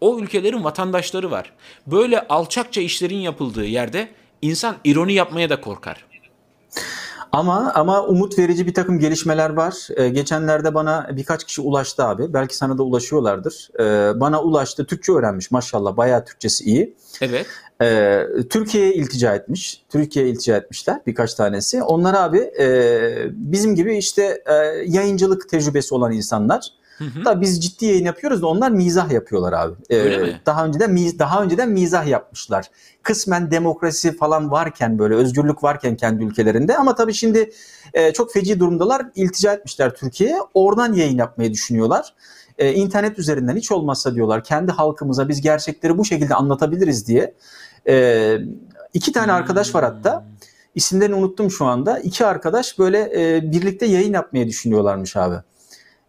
o 0.00 0.18
ülkelerin 0.18 0.64
vatandaşları 0.64 1.30
var. 1.30 1.52
Böyle 1.86 2.28
alçakça 2.28 2.80
işlerin 2.80 3.18
yapıldığı 3.18 3.64
yerde 3.66 4.08
insan 4.42 4.76
ironi 4.84 5.12
yapmaya 5.12 5.50
da 5.50 5.60
korkar. 5.60 6.04
Ama 7.32 7.72
ama 7.74 8.06
umut 8.06 8.38
verici 8.38 8.66
bir 8.66 8.74
takım 8.74 8.98
gelişmeler 8.98 9.50
var. 9.50 9.88
Ee, 9.96 10.08
geçenlerde 10.08 10.74
bana 10.74 11.10
birkaç 11.16 11.44
kişi 11.44 11.60
ulaştı 11.60 12.04
abi. 12.04 12.32
Belki 12.32 12.56
sana 12.56 12.78
da 12.78 12.82
ulaşıyorlardır. 12.82 13.70
Ee, 13.80 14.20
bana 14.20 14.42
ulaştı. 14.42 14.86
Türkçe 14.86 15.12
öğrenmiş 15.12 15.50
maşallah. 15.50 15.96
Bayağı 15.96 16.24
Türkçesi 16.24 16.64
iyi. 16.64 16.94
Evet. 17.20 17.46
Ee, 17.82 18.26
Türkiye'ye 18.50 18.94
iltica 18.94 19.34
etmiş. 19.34 19.82
Türkiye'ye 19.88 20.30
iltica 20.30 20.56
etmişler 20.56 21.00
birkaç 21.06 21.34
tanesi. 21.34 21.82
Onlar 21.82 22.14
abi 22.14 22.38
e, 22.38 23.00
bizim 23.30 23.74
gibi 23.74 23.96
işte 23.96 24.42
e, 24.46 24.54
yayıncılık 24.86 25.48
tecrübesi 25.48 25.94
olan 25.94 26.12
insanlar. 26.12 26.68
Da 27.24 27.40
biz 27.40 27.60
ciddi 27.64 27.84
yayın 27.86 28.04
yapıyoruz 28.04 28.42
da 28.42 28.46
onlar 28.46 28.70
mizah 28.70 29.10
yapıyorlar 29.10 29.52
abi. 29.52 29.74
Ee, 29.90 29.96
Öyle 29.96 30.18
mi? 30.18 30.40
Daha 30.46 30.66
önceden 30.66 30.96
daha 31.18 31.42
önceden 31.42 31.68
mizah 31.70 32.06
yapmışlar. 32.06 32.70
Kısmen 33.02 33.50
demokrasi 33.50 34.16
falan 34.16 34.50
varken 34.50 34.98
böyle 34.98 35.14
özgürlük 35.14 35.62
varken 35.62 35.96
kendi 35.96 36.24
ülkelerinde 36.24 36.76
ama 36.76 36.94
tabii 36.94 37.14
şimdi 37.14 37.50
e, 37.94 38.12
çok 38.12 38.32
feci 38.32 38.60
durumdalar. 38.60 39.02
İltica 39.14 39.52
etmişler 39.52 39.94
Türkiye'ye. 39.94 40.36
Oradan 40.54 40.92
yayın 40.92 41.18
yapmayı 41.18 41.52
düşünüyorlar. 41.52 42.14
E, 42.58 42.72
internet 42.72 43.18
üzerinden 43.18 43.56
hiç 43.56 43.72
olmazsa 43.72 44.14
diyorlar 44.14 44.44
kendi 44.44 44.72
halkımıza 44.72 45.28
biz 45.28 45.40
gerçekleri 45.40 45.98
bu 45.98 46.04
şekilde 46.04 46.34
anlatabiliriz 46.34 47.06
diye. 47.08 47.34
E, 47.88 48.36
iki 48.94 49.12
tane 49.12 49.32
arkadaş 49.32 49.74
var 49.74 49.84
hatta. 49.84 50.24
İsimlerini 50.74 51.14
unuttum 51.14 51.50
şu 51.50 51.64
anda. 51.64 51.98
İki 51.98 52.26
arkadaş 52.26 52.78
böyle 52.78 52.98
e, 53.36 53.52
birlikte 53.52 53.86
yayın 53.86 54.12
yapmayı 54.12 54.48
düşünüyorlarmış 54.48 55.16
abi. 55.16 55.36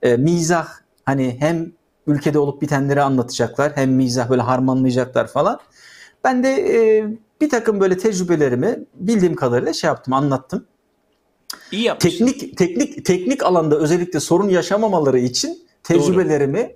e, 0.01 0.17
mizah 0.17 0.67
hani 1.05 1.35
hem 1.39 1.71
ülkede 2.07 2.39
olup 2.39 2.61
bitenleri 2.61 3.01
anlatacaklar 3.01 3.71
hem 3.75 3.91
mizah 3.91 4.29
böyle 4.29 4.41
harmanlayacaklar 4.41 5.27
falan. 5.27 5.59
Ben 6.23 6.43
de 6.43 6.49
e, 6.49 7.05
bir 7.41 7.49
takım 7.49 7.79
böyle 7.79 7.97
tecrübelerimi 7.97 8.79
bildiğim 8.95 9.35
kadarıyla 9.35 9.73
şey 9.73 9.87
yaptım 9.87 10.13
anlattım. 10.13 10.65
İyi 11.71 11.83
yapmışsın. 11.83 12.25
Teknik 12.25 12.57
teknik 12.57 13.05
teknik 13.05 13.43
alanda 13.43 13.75
özellikle 13.77 14.19
sorun 14.19 14.49
yaşamamaları 14.49 15.19
için 15.19 15.67
tecrübelerimi 15.83 16.75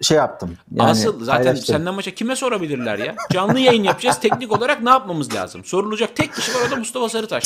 şey 0.00 0.16
yaptım. 0.16 0.56
Yani 0.74 0.90
Asıl 0.90 1.24
zaten 1.24 1.44
paylaştım. 1.44 1.74
senden 1.76 1.94
maça 1.94 2.10
kime 2.10 2.36
sorabilirler 2.36 2.98
ya? 2.98 3.14
Canlı 3.32 3.60
yayın 3.60 3.82
yapacağız. 3.82 4.20
Teknik 4.20 4.52
olarak 4.52 4.82
ne 4.82 4.90
yapmamız 4.90 5.34
lazım? 5.34 5.64
Sorulacak 5.64 6.16
tek 6.16 6.34
kişi 6.34 6.54
var 6.54 6.60
o 6.68 6.70
da 6.70 6.76
Mustafa 6.76 7.08
Sarıtaş. 7.08 7.44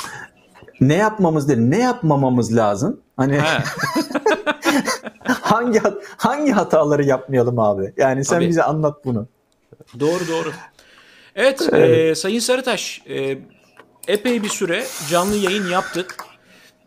ne 0.81 0.95
yapmamız 0.95 1.49
değil, 1.49 1.61
ne 1.61 1.79
yapmamamız 1.79 2.57
lazım? 2.57 3.01
Hani. 3.17 3.41
hangi 5.43 5.81
hangi 6.17 6.53
hataları 6.53 7.05
yapmayalım 7.05 7.59
abi? 7.59 7.93
Yani 7.97 8.25
sen 8.25 8.37
Tabii. 8.37 8.49
bize 8.49 8.63
anlat 8.63 9.05
bunu. 9.05 9.27
Doğru 10.01 10.29
doğru. 10.29 10.53
Evet, 11.37 11.73
e, 11.75 12.15
Sayın 12.15 12.39
Sarıtaş 12.39 13.03
e, 13.09 13.39
epey 14.09 14.43
bir 14.43 14.49
süre 14.49 14.85
canlı 15.11 15.37
yayın 15.37 15.69
yaptık. 15.69 16.17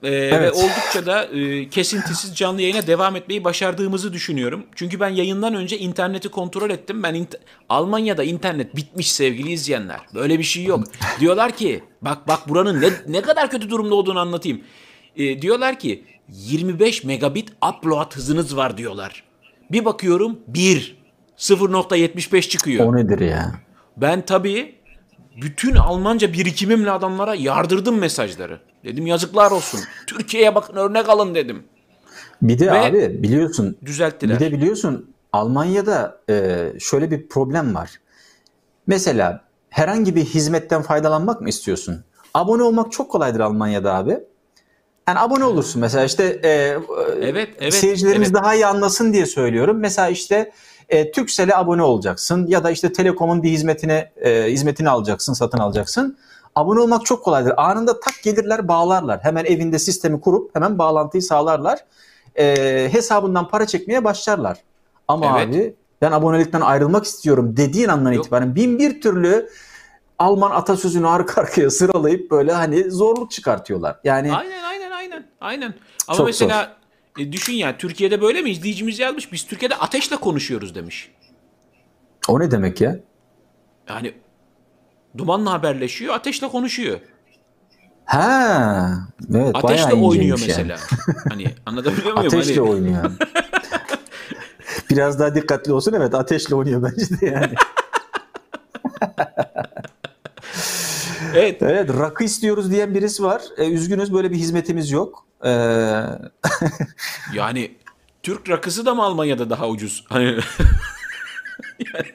E, 0.04 0.12
Ve 0.12 0.18
Evet. 0.34 0.54
oldukça 0.56 1.06
da 1.06 1.24
e, 1.24 1.70
kesintisiz 1.70 2.36
canlı 2.38 2.62
yayına 2.62 2.88
devam 2.88 3.16
etmeyi 3.16 3.44
başardığımızı 3.44 4.14
düşünüyorum. 4.14 4.66
Çünkü 4.76 5.00
ben 5.00 5.10
yayından 5.10 5.54
önce 5.56 5.78
interneti 5.78 6.30
kontrol 6.30 6.70
ettim. 6.70 7.04
Ben 7.04 7.16
int- 7.16 7.38
Almanya'da 7.70 8.24
internet 8.24 8.76
bitmiş 8.76 9.12
sevgili 9.12 9.52
izleyenler. 9.52 10.00
Böyle 10.16 10.40
bir 10.40 10.44
şey 10.44 10.64
yok. 10.64 10.84
Diyorlar 11.20 11.52
ki 11.52 11.84
bak 12.02 12.28
bak 12.28 12.50
buranın 12.50 12.82
ne, 12.82 12.90
ne 13.08 13.22
kadar 13.22 13.50
kötü 13.52 13.70
durumda 13.70 13.96
olduğunu 13.96 14.20
anlatayım. 14.20 14.62
E, 15.16 15.42
diyorlar 15.42 15.80
ki 15.80 16.06
25 16.30 17.04
megabit 17.04 17.50
upload 17.70 18.16
hızınız 18.16 18.58
var 18.58 18.78
diyorlar. 18.78 19.24
Bir 19.72 19.86
bakıyorum 19.86 20.40
1 20.48 20.98
0.75 21.38 22.42
çıkıyor. 22.42 22.86
O 22.86 22.96
nedir 22.96 23.20
ya? 23.20 23.52
Ben 23.98 24.26
tabii 24.26 24.76
bütün 25.42 25.76
Almanca 25.76 26.34
birikimimle 26.34 26.92
adamlara 26.92 27.36
yardırdım 27.36 27.98
mesajları. 27.98 28.60
Dedim 28.84 29.08
yazıklar 29.08 29.52
olsun. 29.52 29.80
Türkiye'ye 30.08 30.56
bakın 30.56 30.76
örnek 30.76 31.10
alın 31.10 31.36
dedim. 31.36 31.64
Bir 32.42 32.60
de 32.60 32.72
Ve- 32.72 32.80
abi 32.80 33.24
biliyorsun 33.24 33.78
Düzelttiler. 33.86 34.40
Bir 34.40 34.46
de 34.46 34.52
biliyorsun 34.52 35.14
Almanya'da 35.34 36.22
e, 36.30 36.68
şöyle 36.80 37.12
bir 37.12 37.28
problem 37.28 37.76
var. 37.76 37.92
Mesela 38.88 39.42
herhangi 39.70 40.16
bir 40.16 40.26
hizmetten 40.26 40.82
faydalanmak 40.82 41.42
mı 41.42 41.50
istiyorsun? 41.50 42.04
Abone 42.34 42.64
olmak 42.64 42.92
çok 42.92 43.12
kolaydır 43.12 43.40
Almanya'da 43.40 43.96
abi. 43.96 44.20
Yani 45.08 45.20
abone 45.20 45.44
olursun 45.46 45.82
mesela 45.82 46.06
işte 46.06 46.24
e, 46.44 46.50
Evet, 47.22 47.50
evet, 47.60 47.74
seyircilerimiz 47.74 48.32
evet. 48.32 48.44
daha 48.44 48.56
iyi 48.56 48.66
anlasın 48.66 49.14
diye 49.14 49.26
söylüyorum. 49.26 49.78
Mesela 49.80 50.10
işte 50.10 50.52
e, 50.90 51.12
Turkcell'e 51.12 51.56
abone 51.56 51.84
olacaksın 51.84 52.48
ya 52.48 52.64
da 52.64 52.72
işte 52.72 52.94
Telekom'un 52.94 53.44
bir 53.44 53.50
hizmetine 53.50 54.12
e, 54.22 54.44
hizmetini 54.52 54.90
alacaksın, 54.90 55.34
satın 55.34 55.58
alacaksın. 55.58 56.18
Abone 56.56 56.80
olmak 56.80 57.06
çok 57.06 57.24
kolaydır. 57.24 57.54
Anında 57.58 58.00
tak 58.00 58.14
gelirler, 58.24 58.68
bağlarlar. 58.68 59.20
Hemen 59.24 59.46
evinde 59.46 59.80
sistemi 59.80 60.22
kurup 60.22 60.56
hemen 60.56 60.78
bağlantıyı 60.78 61.24
sağlarlar. 61.24 61.80
E, 62.40 62.90
hesabından 62.92 63.48
para 63.48 63.68
çekmeye 63.68 64.04
başlarlar. 64.04 64.58
Ama 65.08 65.40
Evet. 65.42 65.56
abi 65.56 65.74
ben 66.02 66.12
abonelikten 66.12 66.62
ayrılmak 66.62 67.06
istiyorum 67.06 67.58
dediğin 67.58 67.88
andan 67.88 68.12
Yok. 68.12 68.26
itibaren 68.26 68.56
bin 68.56 68.80
bir 68.80 69.02
türlü 69.02 69.50
Alman 70.20 70.52
atasözünü 70.52 71.08
arka 71.08 71.42
arkaya 71.42 71.70
sıralayıp 71.70 72.32
böyle 72.32 72.52
hani 72.52 72.92
zorluk 72.92 73.32
çıkartıyorlar. 73.32 74.00
Yani 74.04 74.36
Aynen 74.36 74.64
aynen 74.64 74.77
aynen. 75.12 75.28
Aynen. 75.42 75.74
Ama 76.08 76.18
Çok 76.18 76.28
mesela 76.28 76.78
e, 77.20 77.32
düşün 77.32 77.54
ya 77.54 77.78
Türkiye'de 77.78 78.22
böyle 78.22 78.42
mi? 78.42 78.50
İzleyicimiz 78.50 79.00
yazmış. 79.00 79.32
Biz 79.32 79.48
Türkiye'de 79.48 79.76
ateşle 79.76 80.16
konuşuyoruz 80.16 80.76
demiş. 80.76 81.12
o 82.28 82.40
ne 82.40 82.52
demek 82.52 82.82
ya? 82.82 83.00
Yani 83.90 84.14
dumanla 85.18 85.52
haberleşiyor, 85.52 86.14
ateşle 86.14 86.48
konuşuyor. 86.48 87.00
Ha, 88.06 88.92
evet 89.36 89.56
Ateşle 89.56 89.94
oynuyor 89.94 90.38
inceymiş 90.38 90.48
yani. 90.58 90.68
mesela. 90.68 90.78
hani 91.30 91.46
anlatabiliyor 91.66 92.14
muyum? 92.14 92.28
Ateşle 92.28 92.56
Hani- 92.56 92.70
oynuyor. 92.70 93.12
Biraz 94.90 95.20
daha 95.20 95.36
dikkatli 95.36 95.74
olsun 95.74 95.94
evet 95.94 96.16
ateşle 96.16 96.56
oynuyor 96.56 96.84
bence 96.84 97.22
de 97.22 97.26
yani. 97.26 97.54
Evet. 101.38 101.62
Evet 101.62 101.90
rakı 102.00 102.24
istiyoruz 102.24 102.72
diyen 102.72 102.96
birisi 102.96 103.24
var. 103.24 103.42
E, 103.58 103.70
üzgünüz 103.70 104.14
böyle 104.14 104.32
bir 104.32 104.36
hizmetimiz 104.36 104.92
yok. 104.92 105.26
E, 105.46 105.50
Yani 107.34 107.72
Türk 108.24 108.50
rakısı 108.50 108.86
da 108.86 108.96
mı 108.96 109.04
Almanya'da 109.04 109.50
daha 109.50 109.68
ucuz? 109.70 110.06
Hani 110.10 110.26
yani, 111.80 112.08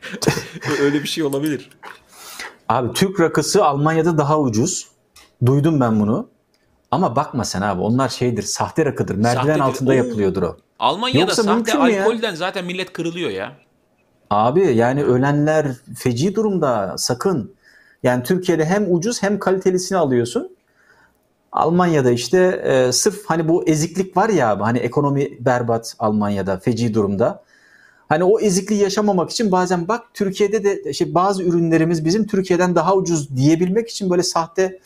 öyle 0.81 1.03
bir 1.03 1.09
şey 1.09 1.24
olabilir. 1.24 1.70
abi 2.69 2.93
Türk 2.93 3.20
rakısı 3.20 3.65
Almanya'da 3.65 4.19
daha 4.19 4.40
ucuz. 4.40 4.89
Duydum 5.47 5.81
ben 5.81 6.01
bunu. 6.01 6.28
Ama 6.90 7.16
bakma 7.16 7.44
sen 7.44 7.62
abi 7.62 7.81
onlar 7.81 8.09
şeydir 8.09 8.43
sahte 8.43 8.85
rakıdır. 8.85 9.15
Merdiven 9.15 9.43
Sahtedir. 9.43 9.61
altında 9.61 9.90
Oo. 9.90 9.94
yapılıyordur 9.94 10.43
o. 10.43 10.57
Almanya'da 10.78 11.20
Yoksa 11.20 11.43
sahte 11.43 11.78
mü 11.78 11.90
ya? 11.93 12.05
alkolden 12.05 12.35
zaten 12.35 12.65
millet 12.65 12.93
kırılıyor 12.93 13.31
ya. 13.31 13.53
Abi 14.31 14.77
yani 14.77 15.05
ölenler 15.05 15.66
feci 15.99 16.35
durumda 16.35 16.94
sakın. 16.99 17.55
Yani 18.03 18.23
Türkiye'de 18.23 18.65
hem 18.65 18.95
ucuz 18.95 19.23
hem 19.23 19.39
kalitelisini 19.39 19.99
alıyorsun. 19.99 20.57
Almanya'da 21.53 22.11
işte 22.11 22.39
e, 22.65 22.93
sırf 22.93 23.24
hani 23.27 23.49
bu 23.49 23.69
eziklik 23.69 24.16
var 24.16 24.29
ya 24.29 24.51
abi 24.51 24.62
hani 24.62 24.79
ekonomi 24.79 25.45
berbat 25.45 25.95
Almanya'da 25.99 26.59
feci 26.59 26.95
durumda. 26.95 27.45
Hani 28.09 28.24
o 28.24 28.41
ezikliği 28.41 28.81
yaşamamak 28.81 29.31
için 29.31 29.53
bazen 29.53 29.89
bak 29.89 30.05
Türkiye'de 30.15 30.65
de 30.65 30.83
işte 30.91 31.15
bazı 31.15 31.43
ürünlerimiz 31.43 32.05
bizim 32.05 32.27
Türkiye'den 32.27 32.74
daha 32.74 32.95
ucuz 32.95 33.37
diyebilmek 33.37 33.89
için 33.91 34.11
böyle 34.11 34.23
sahte 34.23 34.81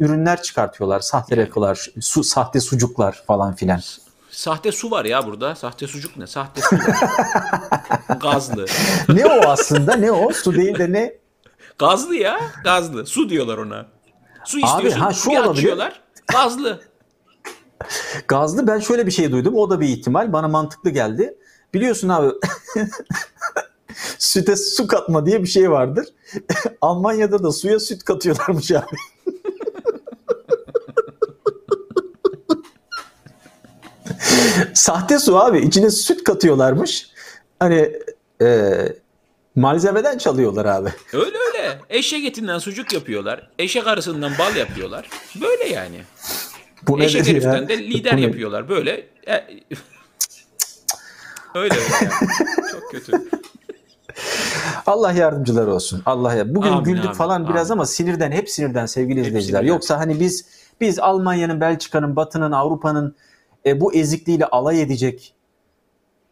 ürünler 0.00 0.42
çıkartıyorlar. 0.42 1.00
Sahte 1.00 1.36
rakılar, 1.36 1.90
su, 2.00 2.24
sahte 2.24 2.60
sucuklar 2.60 3.22
falan 3.26 3.54
filan. 3.54 3.80
Sahte 4.30 4.72
su 4.72 4.90
var 4.90 5.04
ya 5.04 5.26
burada. 5.26 5.54
Sahte 5.54 5.86
sucuk 5.86 6.16
ne? 6.16 6.26
Sahte 6.26 6.60
su. 6.60 6.76
Gazlı. 8.20 8.66
ne 9.08 9.26
o 9.26 9.48
aslında 9.48 9.96
ne 9.96 10.12
o? 10.12 10.32
Su 10.32 10.54
değil 10.54 10.78
de 10.78 10.92
ne? 10.92 11.18
Gazlı 11.78 12.14
ya. 12.14 12.40
Gazlı. 12.64 13.06
Su 13.06 13.28
diyorlar 13.28 13.58
ona. 13.58 13.86
Su 14.44 14.58
istiyorsun. 14.58 15.00
ha, 15.00 15.12
şu 15.12 15.30
bir 15.30 15.36
olabilir. 15.36 15.52
açıyorlar. 15.52 16.00
Gazlı. 16.32 16.80
Gazlı 18.28 18.66
ben 18.66 18.78
şöyle 18.78 19.06
bir 19.06 19.10
şey 19.10 19.32
duydum. 19.32 19.54
O 19.56 19.70
da 19.70 19.80
bir 19.80 19.88
ihtimal. 19.88 20.32
Bana 20.32 20.48
mantıklı 20.48 20.90
geldi. 20.90 21.38
Biliyorsun 21.74 22.08
abi 22.08 22.32
süte 24.18 24.56
su 24.56 24.86
katma 24.86 25.26
diye 25.26 25.42
bir 25.42 25.48
şey 25.48 25.70
vardır. 25.70 26.06
Almanya'da 26.80 27.42
da 27.42 27.52
suya 27.52 27.80
süt 27.80 28.04
katıyorlarmış 28.04 28.70
abi. 28.72 28.96
Sahte 34.74 35.18
su 35.18 35.38
abi. 35.38 35.58
içine 35.58 35.90
süt 35.90 36.24
katıyorlarmış. 36.24 37.10
Hani 37.58 37.92
e, 38.42 38.72
malzemeden 39.58 40.18
çalıyorlar 40.18 40.64
abi. 40.66 40.88
Öyle 41.12 41.36
öyle. 41.48 41.78
Eşek 41.88 42.24
etinden 42.24 42.58
sucuk 42.58 42.92
yapıyorlar. 42.92 43.50
Eşek 43.58 43.86
arısından 43.86 44.32
bal 44.38 44.56
yapıyorlar. 44.56 45.08
Böyle 45.40 45.64
yani. 45.68 46.00
Bu 46.88 47.00
Eşek 47.02 47.20
nedir 47.20 47.42
ya? 47.42 47.50
heriften 47.52 47.68
de 47.68 47.78
lider 47.78 48.12
Bu 48.12 48.16
ne? 48.16 48.20
yapıyorlar. 48.20 48.68
Böyle. 48.68 48.90
E, 49.28 49.44
öyle 51.54 51.74
öyle. 51.74 51.74
yani. 52.02 52.12
Çok 52.72 52.90
kötü. 52.90 53.12
Allah 54.86 55.12
yardımcılar 55.12 55.66
olsun. 55.66 56.02
Allah 56.06 56.34
ya. 56.34 56.54
Bugün 56.54 56.70
Amin, 56.72 56.84
güldük 56.84 57.04
amin, 57.04 57.14
falan 57.14 57.48
biraz 57.48 57.70
amin. 57.70 57.78
ama 57.78 57.86
sinirden 57.86 58.32
hep 58.32 58.50
sinirden 58.50 58.86
sevgili 58.86 59.20
izleyiciler. 59.20 59.42
sinirden. 59.60 59.74
Yoksa 59.74 59.98
hani 59.98 60.20
biz 60.20 60.46
biz 60.80 60.98
Almanya'nın, 60.98 61.60
Belçika'nın, 61.60 62.16
Batı'nın, 62.16 62.52
Avrupa'nın 62.52 63.16
e, 63.66 63.80
bu 63.80 63.94
ezikliğiyle 63.94 64.46
alay 64.46 64.82
edecek 64.82 65.34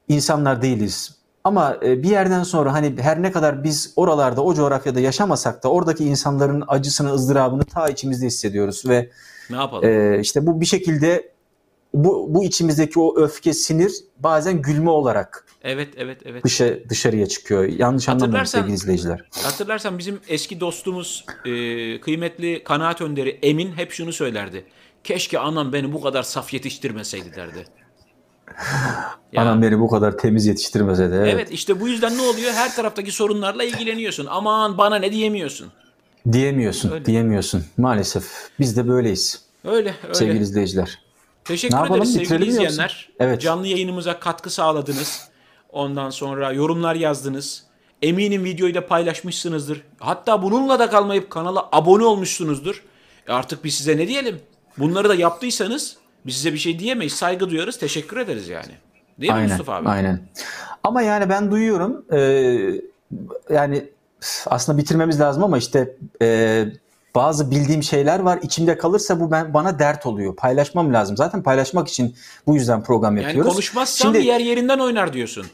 insanlar 0.08 0.62
değiliz. 0.62 1.16
Ama 1.46 1.78
e, 1.82 2.02
bir 2.02 2.10
yerden 2.10 2.42
sonra 2.42 2.72
hani 2.72 2.94
her 3.00 3.22
ne 3.22 3.32
kadar 3.32 3.64
biz 3.64 3.92
oralarda, 3.96 4.44
o 4.44 4.54
coğrafyada 4.54 5.00
yaşamasak 5.00 5.62
da 5.62 5.68
oradaki 5.68 6.04
insanların 6.04 6.64
acısını, 6.68 7.12
ızdırabını 7.12 7.64
ta 7.64 7.88
içimizde 7.88 8.26
hissediyoruz 8.26 8.88
ve 8.88 9.10
Ne 9.50 9.56
yapalım? 9.56 9.88
e, 9.88 10.20
işte 10.20 10.46
bu 10.46 10.60
bir 10.60 10.66
şekilde 10.66 11.32
bu 11.94 12.34
bu 12.34 12.44
içimizdeki 12.44 13.00
o 13.00 13.20
öfke, 13.20 13.52
sinir 13.52 13.92
bazen 14.18 14.62
gülme 14.62 14.90
olarak 14.90 15.46
Evet 15.62 15.88
evet 15.96 16.18
evet. 16.24 16.44
dışa, 16.44 16.74
dışarıya 16.88 17.26
çıkıyor. 17.26 17.64
Yanlış 17.64 18.08
anlamayın 18.08 18.44
sevgili 18.44 18.74
izleyiciler. 18.74 19.20
Hatırlarsan 19.42 19.98
bizim 19.98 20.20
eski 20.28 20.60
dostumuz 20.60 21.24
e, 21.44 21.50
kıymetli 22.00 22.64
kanaat 22.64 23.00
önderi 23.00 23.38
Emin 23.42 23.72
hep 23.72 23.92
şunu 23.92 24.12
söylerdi. 24.12 24.64
Keşke 25.04 25.38
anam 25.38 25.72
beni 25.72 25.92
bu 25.92 26.00
kadar 26.00 26.22
saf 26.22 26.54
yetiştirmeseydi 26.54 27.36
derdi. 27.36 27.85
Ya, 29.32 29.42
Anam 29.42 29.62
beni 29.62 29.80
bu 29.80 29.88
kadar 29.88 30.18
temiz 30.18 30.46
yetiştirmese 30.46 31.10
de. 31.10 31.16
evet. 31.16 31.34
Evet. 31.34 31.50
işte 31.52 31.80
bu 31.80 31.88
yüzden 31.88 32.18
ne 32.18 32.22
oluyor? 32.22 32.52
Her 32.52 32.76
taraftaki 32.76 33.12
sorunlarla 33.12 33.64
ilgileniyorsun. 33.64 34.26
Aman 34.30 34.78
bana 34.78 34.96
ne 34.96 35.12
diyemiyorsun. 35.12 35.72
Diyemiyorsun, 36.32 36.90
Öyle. 36.92 37.04
diyemiyorsun. 37.04 37.64
Maalesef 37.78 38.24
biz 38.60 38.76
de 38.76 38.88
böyleyiz 38.88 39.42
Öyle 39.64 39.94
öyle. 40.04 40.14
sevgili 40.14 40.42
izleyiciler. 40.42 40.98
Teşekkür 41.44 41.74
Ne 41.74 41.78
yapalım, 41.80 42.00
ederiz 42.02 42.12
sevgili 42.14 42.24
bitirelim 42.30 42.48
mi 42.48 42.62
yoksa? 42.62 42.68
izleyenler. 42.72 43.08
Evet. 43.20 43.40
Canlı 43.42 43.66
yayınımıza 43.66 44.20
katkı 44.20 44.50
sağladınız. 44.50 45.28
Ondan 45.70 46.10
sonra 46.10 46.52
yorumlar 46.52 46.94
yazdınız. 46.94 47.62
Eminim 48.02 48.44
videoyu 48.44 48.74
da 48.74 48.86
paylaşmışsınızdır. 48.86 49.82
Hatta 49.98 50.42
bununla 50.42 50.78
da 50.78 50.90
kalmayıp 50.90 51.30
kanala 51.30 51.68
abone 51.72 52.04
olmuşsunuzdur. 52.04 52.82
E 53.28 53.32
artık 53.32 53.64
biz 53.64 53.74
size 53.74 53.96
ne 53.96 54.08
diyelim? 54.08 54.40
Bunları 54.78 55.08
da 55.08 55.14
yaptıysanız 55.14 55.96
biz 56.26 56.34
size 56.36 56.52
bir 56.52 56.58
şey 56.58 56.78
diyemeyiz. 56.78 57.12
Saygı 57.12 57.50
duyarız. 57.50 57.78
Teşekkür 57.78 58.16
ederiz 58.16 58.48
yani. 58.48 58.72
Değil 59.20 59.32
mi 59.32 59.36
Aynen, 59.36 59.48
Mustafa 59.48 59.74
abi? 59.74 59.88
aynen. 59.88 60.20
Ama 60.82 61.02
yani 61.02 61.28
ben 61.28 61.50
duyuyorum. 61.50 62.04
e, 62.12 62.18
yani 63.54 63.84
aslında 64.46 64.78
bitirmemiz 64.78 65.20
lazım 65.20 65.44
ama 65.44 65.58
işte 65.58 65.96
e, 66.22 66.64
bazı 67.14 67.50
bildiğim 67.50 67.82
şeyler 67.82 68.20
var. 68.20 68.38
İçimde 68.42 68.78
kalırsa 68.78 69.20
bu 69.20 69.30
ben 69.30 69.54
bana 69.54 69.78
dert 69.78 70.06
oluyor. 70.06 70.36
Paylaşmam 70.36 70.92
lazım. 70.94 71.16
Zaten 71.16 71.42
paylaşmak 71.42 71.88
için 71.88 72.14
bu 72.46 72.54
yüzden 72.54 72.82
program 72.82 73.16
Yani 73.16 73.26
yapıyoruz. 73.26 73.52
konuşmazsam 73.52 74.14
Şimdi- 74.14 74.26
yer 74.26 74.40
yerinden 74.40 74.78
oynar 74.78 75.12
diyorsun. 75.12 75.46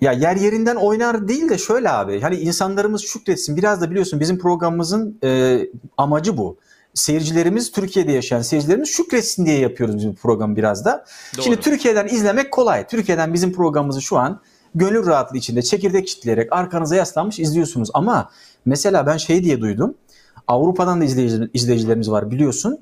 Ya 0.00 0.12
yer 0.12 0.36
yerinden 0.36 0.76
oynar 0.76 1.28
değil 1.28 1.48
de 1.48 1.58
şöyle 1.58 1.90
abi. 1.90 2.20
Hani 2.20 2.36
insanlarımız 2.36 3.02
şükretsin. 3.04 3.56
Biraz 3.56 3.80
da 3.80 3.90
biliyorsun 3.90 4.20
bizim 4.20 4.38
programımızın 4.38 5.18
e, 5.24 5.60
amacı 5.96 6.36
bu. 6.36 6.56
Seyircilerimiz 6.94 7.72
Türkiye'de 7.72 8.12
yaşayan 8.12 8.42
seyircilerimiz 8.42 8.88
şükretsin 8.88 9.46
diye 9.46 9.58
yapıyoruz 9.58 9.96
biz 9.96 10.06
bu 10.08 10.14
programı 10.14 10.56
biraz 10.56 10.84
da. 10.84 11.04
Doğru. 11.36 11.42
Şimdi 11.44 11.60
Türkiye'den 11.60 12.06
izlemek 12.06 12.50
kolay. 12.52 12.86
Türkiye'den 12.86 13.34
bizim 13.34 13.52
programımızı 13.52 14.02
şu 14.02 14.18
an 14.18 14.40
gönül 14.74 15.06
rahatlığı 15.06 15.38
içinde 15.38 15.62
çekirdek 15.62 16.08
çitleyerek 16.08 16.52
arkanıza 16.52 16.96
yaslanmış 16.96 17.38
izliyorsunuz. 17.38 17.90
Ama 17.94 18.30
mesela 18.64 19.06
ben 19.06 19.16
şey 19.16 19.44
diye 19.44 19.60
duydum. 19.60 19.94
Avrupa'dan 20.48 21.00
da 21.00 21.04
izleyici- 21.04 21.50
izleyicilerimiz 21.54 22.10
var 22.10 22.30
biliyorsun. 22.30 22.78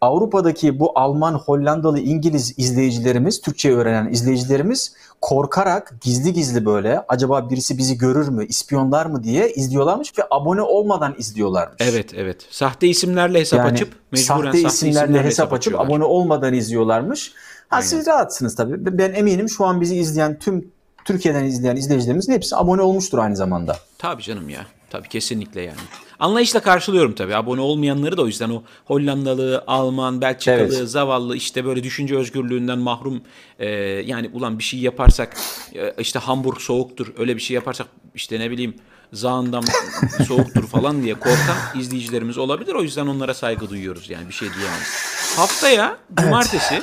Avrupa'daki 0.00 0.80
bu 0.80 0.98
Alman, 0.98 1.34
Hollandalı, 1.34 2.00
İngiliz 2.00 2.54
izleyicilerimiz, 2.56 3.40
Türkçe 3.40 3.72
öğrenen 3.72 4.12
izleyicilerimiz 4.12 4.94
korkarak 5.20 5.94
gizli 6.00 6.32
gizli 6.32 6.64
böyle 6.66 7.04
acaba 7.08 7.50
birisi 7.50 7.78
bizi 7.78 7.98
görür 7.98 8.28
mü, 8.28 8.46
ispiyonlar 8.46 9.06
mı 9.06 9.24
diye 9.24 9.52
izliyorlarmış 9.52 10.18
ve 10.18 10.22
abone 10.30 10.62
olmadan 10.62 11.14
izliyorlarmış. 11.18 11.76
Evet 11.78 12.14
evet. 12.14 12.46
Sahte 12.50 12.86
isimlerle 12.86 13.40
hesap 13.40 13.58
Yani 13.58 13.72
açıp 13.72 13.92
mecburen 14.12 14.52
sahte 14.52 14.60
isimlerle 14.60 15.24
hesap 15.24 15.52
açıp 15.52 15.80
abone 15.80 16.04
olmadan 16.04 16.54
izliyorlarmış. 16.54 17.32
Ha 17.68 17.76
Aynen. 17.76 17.86
siz 17.86 18.06
rahatsınız 18.06 18.56
tabii. 18.56 18.98
Ben 18.98 19.14
eminim 19.14 19.48
şu 19.48 19.64
an 19.64 19.80
bizi 19.80 19.96
izleyen 19.96 20.38
tüm 20.38 20.70
Türkiye'den 21.04 21.44
izleyen 21.44 21.76
izleyicilerimizin 21.76 22.32
hepsi 22.32 22.56
abone 22.56 22.82
olmuştur 22.82 23.18
aynı 23.18 23.36
zamanda. 23.36 23.76
Tabii 23.98 24.22
canım 24.22 24.48
ya. 24.48 24.66
Tabii 24.90 25.08
kesinlikle 25.08 25.60
yani. 25.60 25.76
Anlayışla 26.18 26.60
karşılıyorum 26.60 27.14
tabii. 27.14 27.36
Abone 27.36 27.60
olmayanları 27.60 28.16
da 28.16 28.22
o 28.22 28.26
yüzden 28.26 28.50
o 28.50 28.62
Hollandalı, 28.84 29.64
Alman, 29.66 30.20
Belçikalı, 30.20 30.56
Evet. 30.56 30.88
zavallı 30.88 31.36
işte 31.36 31.64
böyle 31.64 31.82
düşünce 31.82 32.16
özgürlüğünden 32.16 32.78
mahrum 32.78 33.22
e, 33.58 33.68
yani 34.06 34.30
ulan 34.32 34.58
bir 34.58 34.64
şey 34.64 34.80
yaparsak 34.80 35.36
e, 35.74 35.94
işte 35.98 36.18
Hamburg 36.18 36.58
soğuktur 36.58 37.12
öyle 37.18 37.36
bir 37.36 37.40
şey 37.40 37.54
yaparsak 37.54 37.86
işte 38.14 38.40
ne 38.40 38.50
bileyim 38.50 38.74
Zaandam 39.12 39.64
soğuktur 40.28 40.66
falan 40.66 41.02
diye 41.02 41.14
korkan 41.14 41.56
izleyicilerimiz 41.78 42.38
olabilir. 42.38 42.74
O 42.74 42.82
yüzden 42.82 43.06
onlara 43.06 43.34
saygı 43.34 43.70
duyuyoruz 43.70 44.10
yani 44.10 44.28
bir 44.28 44.32
şey 44.32 44.48
diyemeyiz. 44.48 45.16
Haftaya 45.36 45.98
cumartesi 46.14 46.82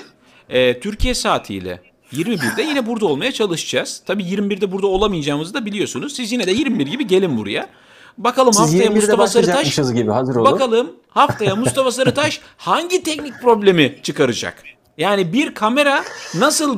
e, 0.49 0.79
Türkiye 0.79 1.13
saatiyle 1.13 1.81
21'de 2.13 2.61
yine 2.61 2.85
burada 2.87 3.05
olmaya 3.05 3.31
çalışacağız. 3.31 4.01
Tabii 4.05 4.23
21'de 4.23 4.71
burada 4.71 4.87
olamayacağımızı 4.87 5.53
da 5.53 5.65
biliyorsunuz. 5.65 6.15
Siz 6.15 6.31
yine 6.31 6.47
de 6.47 6.51
21 6.51 6.87
gibi 6.87 7.07
gelin 7.07 7.37
buraya. 7.37 7.69
Bakalım 8.17 8.53
Siz 8.53 8.61
haftaya 8.61 8.83
21'de 8.83 8.95
Mustafa 8.95 9.27
Sarıtaş 9.27 9.75
gibi 9.93 10.11
hazır 10.11 10.35
olun. 10.35 10.51
Bakalım 10.51 10.91
haftaya 11.09 11.55
Mustafa 11.55 11.91
Sarıtaş 11.91 12.41
hangi 12.57 13.03
teknik 13.03 13.41
problemi 13.41 13.95
çıkaracak? 14.03 14.63
Yani 14.97 15.33
bir 15.33 15.53
kamera 15.53 16.03
nasıl 16.37 16.77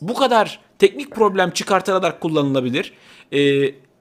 bu 0.00 0.14
kadar 0.14 0.60
teknik 0.78 1.10
problem 1.14 1.50
çıkartılarak 1.50 2.20
kullanılabilir? 2.20 2.92
Ee, 3.32 3.38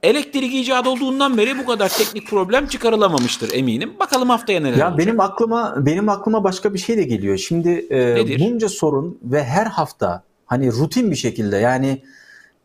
elektrik 0.04 0.54
icat 0.54 0.88
olduğundan 0.88 1.38
beri 1.38 1.58
bu 1.58 1.66
kadar 1.66 1.90
teknik 1.90 2.28
problem 2.28 2.68
çıkarılamamıştır 2.68 3.54
eminim. 3.54 3.94
Bakalım 4.00 4.30
haftaya 4.30 4.60
neler 4.60 4.78
Ya 4.78 4.88
olacak. 4.92 5.08
benim 5.08 5.20
aklıma 5.20 5.74
benim 5.78 6.10
aklıma 6.10 6.44
başka 6.44 6.74
bir 6.74 6.80
şey 6.80 6.98
de 6.98 7.04
geliyor. 7.04 7.38
Şimdi 7.38 7.70
e, 7.90 8.16
Nedir? 8.16 8.40
bunca 8.40 8.70
sorun 8.70 9.20
ve 9.24 9.44
her 9.44 9.66
hafta 9.66 10.24
hani 10.46 10.72
rutin 10.72 11.12
bir 11.12 11.16
şekilde 11.16 11.58
yani 11.58 12.02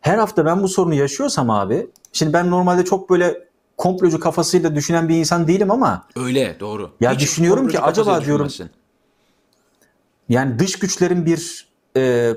her 0.01 0.19
hafta 0.19 0.47
ben 0.47 0.63
bu 0.63 0.69
sorunu 0.69 0.95
yaşıyorsam 0.95 1.51
abi. 1.51 1.87
Şimdi 2.13 2.33
ben 2.33 2.51
normalde 2.51 2.85
çok 2.85 3.11
böyle 3.11 3.45
komplocu 3.77 4.21
kafasıyla 4.21 4.75
düşünen 4.75 5.09
bir 5.09 5.17
insan 5.17 5.49
değilim 5.49 5.71
ama 5.71 6.07
Öyle 6.17 6.57
doğru. 6.61 6.91
Ya 7.01 7.19
düşünüyorum 7.19 7.69
ki 7.69 7.81
acaba 7.81 8.25
diyorum- 8.25 8.49
yani 10.29 10.59
dış 10.59 10.79
güçlerin 10.79 11.27
bir 11.27 11.69
e, 11.97 12.33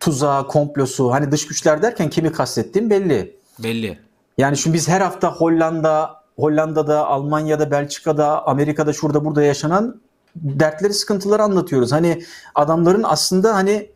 tuzağı, 0.00 0.48
komplosu 0.48 1.10
hani 1.12 1.32
dış 1.32 1.46
güçler 1.46 1.82
derken 1.82 2.10
kimi 2.10 2.32
kastettiğim 2.32 2.90
belli. 2.90 3.36
Belli. 3.58 3.98
Yani 4.38 4.56
şimdi 4.56 4.74
biz 4.76 4.88
her 4.88 5.00
hafta 5.00 5.32
Hollanda, 5.32 6.22
Hollanda'da, 6.36 7.06
Almanya'da, 7.06 7.70
Belçika'da, 7.70 8.46
Amerika'da 8.46 8.92
şurada 8.92 9.24
burada 9.24 9.42
yaşanan 9.42 10.00
dertleri, 10.36 10.94
sıkıntıları 10.94 11.42
anlatıyoruz. 11.42 11.92
Hani 11.92 12.22
adamların 12.54 13.02
aslında 13.02 13.54
hani 13.54 13.90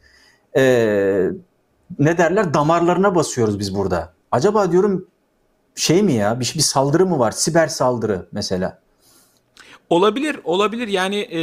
e, 0.57 0.63
ne 1.99 2.19
derler 2.19 2.55
damarlarına 2.55 3.15
basıyoruz 3.15 3.59
biz 3.59 3.75
burada. 3.75 4.13
Acaba 4.33 4.73
diyorum 4.73 5.07
şey 5.75 6.03
mi 6.03 6.13
ya 6.13 6.41
bir, 6.41 6.53
bir 6.57 6.63
saldırı 6.63 7.07
mı 7.07 7.19
var? 7.19 7.31
Siber 7.31 7.67
saldırı 7.67 8.29
mesela. 8.33 8.79
Olabilir, 9.91 10.41
olabilir. 10.45 10.89
Yani 10.89 11.17
e, 11.17 11.43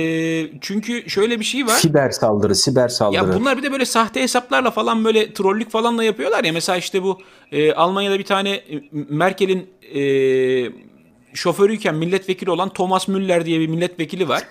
çünkü 0.62 1.10
şöyle 1.10 1.40
bir 1.40 1.46
şey 1.46 1.66
var. 1.66 1.78
Siber 1.78 2.10
saldırı, 2.10 2.56
siber 2.56 2.88
saldırı. 2.88 3.16
Ya 3.16 3.34
bunlar 3.34 3.58
bir 3.58 3.64
de 3.64 3.72
böyle 3.72 3.86
sahte 3.86 4.22
hesaplarla 4.22 4.72
falan 4.72 5.06
böyle 5.06 5.34
trollük 5.34 5.72
falanla 5.72 6.04
yapıyorlar 6.04 6.44
ya. 6.44 6.54
Mesela 6.54 6.78
işte 6.78 7.04
bu 7.04 7.20
e, 7.52 7.74
Almanya'da 7.74 8.20
bir 8.20 8.26
tane 8.26 8.50
e, 8.50 8.84
Merkel'in 8.92 9.70
e, 9.96 10.02
şoförüyken 11.34 11.96
milletvekili 11.96 12.52
olan 12.52 12.70
Thomas 12.70 13.08
Müller 13.08 13.46
diye 13.46 13.60
bir 13.60 13.68
milletvekili 13.68 14.30
var. 14.30 14.44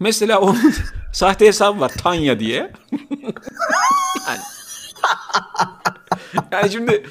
Mesela 0.00 0.40
onun 0.40 0.74
sahte 1.12 1.46
hesabı 1.46 1.80
var 1.80 1.92
Tanya 2.02 2.40
diye. 2.40 2.56
yani, 4.28 4.40
yani 6.52 6.72
şimdi 6.72 7.02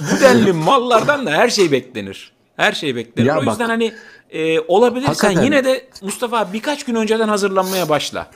bu, 0.00 0.20
denli 0.20 0.52
mallardan 0.52 1.26
da 1.26 1.30
her 1.30 1.48
şey 1.48 1.72
beklenir. 1.72 2.32
Her 2.56 2.72
şey 2.72 2.96
beklenir. 2.96 3.28
Ya 3.28 3.34
o 3.38 3.46
bak- 3.46 3.46
yüzden 3.46 3.68
hani 3.68 3.92
e, 4.30 4.60
olabilirsen 4.60 5.12
Hakikaten. 5.12 5.42
yine 5.42 5.64
de 5.64 5.88
Mustafa 6.02 6.52
birkaç 6.52 6.84
gün 6.84 6.94
önceden 6.94 7.28
hazırlanmaya 7.28 7.88
başla. 7.88 8.30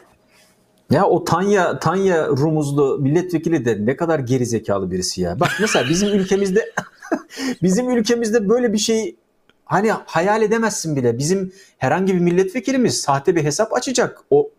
Ya 0.91 1.05
o 1.07 1.25
Tanya 1.25 1.79
Tanya 1.79 2.27
Rumuzlu 2.27 2.99
milletvekili 2.99 3.65
de 3.65 3.77
ne 3.81 3.97
kadar 3.97 4.19
gerizekalı 4.19 4.91
birisi 4.91 5.21
ya. 5.21 5.41
Bak 5.41 5.51
mesela 5.61 5.89
bizim 5.91 6.09
ülkemizde 6.19 6.73
bizim 7.63 7.91
ülkemizde 7.91 8.49
böyle 8.49 8.73
bir 8.73 8.79
şey 8.79 9.17
hani 9.65 9.93
hayal 10.07 10.43
edemezsin 10.43 10.97
bile. 10.97 11.19
Bizim 11.19 11.53
herhangi 11.79 12.15
bir 12.15 12.21
milletvekilimiz 12.21 13.01
sahte 13.01 13.37
bir 13.37 13.45
hesap 13.45 13.75
açacak. 13.75 14.21
O 14.31 14.51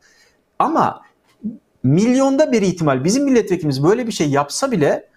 ama 0.60 1.02
milyonda 1.84 2.52
bir 2.52 2.62
ihtimal 2.62 3.04
bizim 3.04 3.24
milletvekilimiz 3.24 3.84
böyle 3.84 4.08
bir 4.08 4.12
şey 4.12 4.30
yapsa 4.30 4.72
bile 4.72 5.08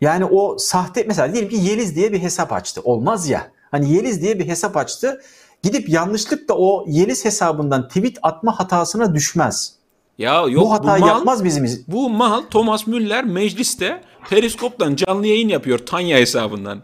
yani 0.00 0.24
o 0.24 0.58
sahte 0.58 1.04
mesela 1.08 1.32
diyelim 1.32 1.50
ki 1.50 1.56
Yeliz 1.56 1.96
diye 1.96 2.12
bir 2.12 2.22
hesap 2.22 2.52
açtı. 2.52 2.80
Olmaz 2.84 3.28
ya. 3.28 3.50
Hani 3.70 3.92
Yeliz 3.92 4.22
diye 4.22 4.38
bir 4.38 4.48
hesap 4.48 4.76
açtı. 4.76 5.20
Gidip 5.62 5.88
yanlışlıkla 5.88 6.54
o 6.54 6.84
Yeliz 6.88 7.24
hesabından 7.24 7.88
tweet 7.88 8.18
atma 8.22 8.58
hatasına 8.60 9.14
düşmez. 9.14 9.72
Ya 10.18 10.34
yok 10.48 10.62
bu 10.64 10.72
hatayı 10.72 11.00
mal, 11.00 11.08
yapmaz 11.08 11.44
bizim 11.44 11.64
iz- 11.64 11.88
Bu 11.88 12.10
mal 12.10 12.42
Thomas 12.50 12.86
Müller 12.86 13.24
mecliste 13.24 14.00
Periskop'tan 14.30 14.96
canlı 14.96 15.26
yayın 15.26 15.48
yapıyor 15.48 15.78
Tanya 15.78 16.18
hesabından. 16.18 16.82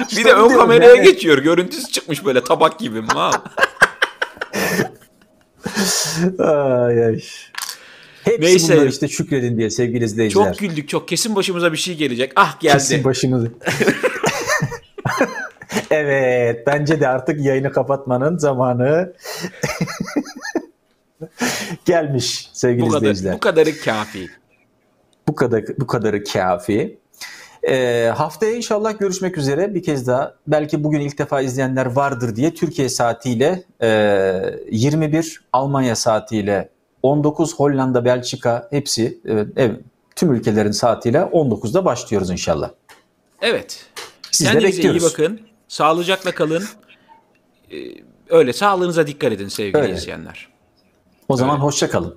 bir 0.16 0.24
de 0.24 0.32
ön 0.34 0.48
kameraya 0.48 0.94
yani. 0.94 1.04
geçiyor. 1.04 1.38
Görüntüsü 1.38 1.92
çıkmış 1.92 2.24
böyle 2.24 2.44
tabak 2.44 2.78
gibi 2.78 3.00
mal. 3.00 3.32
Ay 6.38 7.04
ay. 7.04 7.22
Hepsi 8.24 8.40
Neyse. 8.40 8.76
bunlar 8.76 8.86
işte 8.86 9.08
şükredin 9.08 9.58
diye 9.58 9.70
sevgili 9.70 10.04
izleyiciler. 10.04 10.44
çok 10.44 10.58
güldük 10.58 10.88
çok. 10.88 11.08
Kesin 11.08 11.36
başımıza 11.36 11.72
bir 11.72 11.76
şey 11.76 11.96
gelecek. 11.96 12.32
Ah 12.36 12.60
geldi. 12.60 12.72
Kesin 12.72 13.04
başımızı. 13.04 13.50
evet 15.90 16.66
bence 16.66 17.00
de 17.00 17.08
artık 17.08 17.40
yayını 17.40 17.72
kapatmanın 17.72 18.38
zamanı 18.38 19.12
gelmiş 21.84 22.50
sevgili 22.52 22.86
bu 22.86 22.88
kadar 22.88 23.00
izleyiciler. 23.00 23.34
bu 23.34 23.40
kadarı 23.40 23.78
kafi. 23.84 24.28
Bu 25.28 25.34
kadar 25.34 25.64
bu 25.78 25.86
kadarı 25.86 26.24
kafi. 26.24 26.98
Ee, 27.68 28.12
haftaya 28.16 28.54
inşallah 28.54 28.98
görüşmek 28.98 29.38
üzere 29.38 29.74
bir 29.74 29.82
kez 29.82 30.06
daha. 30.06 30.34
Belki 30.46 30.84
bugün 30.84 31.00
ilk 31.00 31.18
defa 31.18 31.40
izleyenler 31.40 31.86
vardır 31.86 32.36
diye 32.36 32.54
Türkiye 32.54 32.88
saatiyle 32.88 33.64
e, 33.82 33.88
21 34.70 35.44
Almanya 35.52 35.96
saatiyle 35.96 36.68
19 37.02 37.54
Hollanda, 37.54 38.04
Belçika 38.04 38.68
hepsi 38.70 39.20
evet, 39.24 39.48
evet, 39.56 39.80
tüm 40.16 40.34
ülkelerin 40.34 40.70
saatiyle 40.70 41.18
19'da 41.18 41.84
başlıyoruz 41.84 42.30
inşallah. 42.30 42.70
Evet. 43.42 43.86
Siz 44.30 44.46
de 44.46 44.52
Kendinize 44.52 44.76
iyi 44.76 44.76
bekliyoruz. 44.76 45.04
bakın. 45.04 45.40
Sağlıcakla 45.68 46.32
kalın. 46.34 46.64
Ee, 47.72 47.76
öyle 48.28 48.52
sağlığınıza 48.52 49.06
dikkat 49.06 49.32
edin 49.32 49.48
sevgili 49.48 49.82
Öyle. 49.82 49.94
izleyenler. 49.94 50.48
O 51.28 51.36
zaman 51.36 51.54
Öyle. 51.54 51.62
hoşça 51.64 51.90
kalın. 51.90 52.16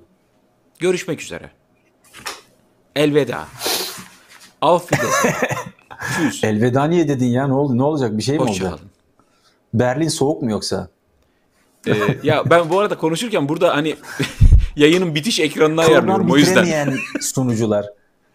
Görüşmek 0.78 1.22
üzere. 1.22 1.50
Elveda. 2.96 3.44
Tschüss. 6.12 6.44
Elveda 6.44 6.84
niye 6.84 7.08
dedin 7.08 7.26
ya? 7.26 7.46
Ne 7.46 7.54
oldu? 7.54 7.78
Ne 7.78 7.82
olacak? 7.82 8.16
Bir 8.18 8.22
şey 8.22 8.34
mi 8.38 8.40
Hoşça 8.40 8.64
olacak? 8.64 8.78
kalın. 8.78 8.90
Berlin 9.74 10.08
soğuk 10.08 10.42
mu 10.42 10.50
yoksa? 10.50 10.88
Ee, 11.86 11.92
ya 12.22 12.50
ben 12.50 12.70
bu 12.70 12.80
arada 12.80 12.98
konuşurken 12.98 13.48
burada 13.48 13.76
hani 13.76 13.96
yayının 14.76 15.14
bitiş 15.14 15.40
ekranını 15.40 15.80
ayarlıyorum 15.80 16.30
o 16.30 16.36
yüzden. 16.36 16.94
sunucular. 17.20 17.86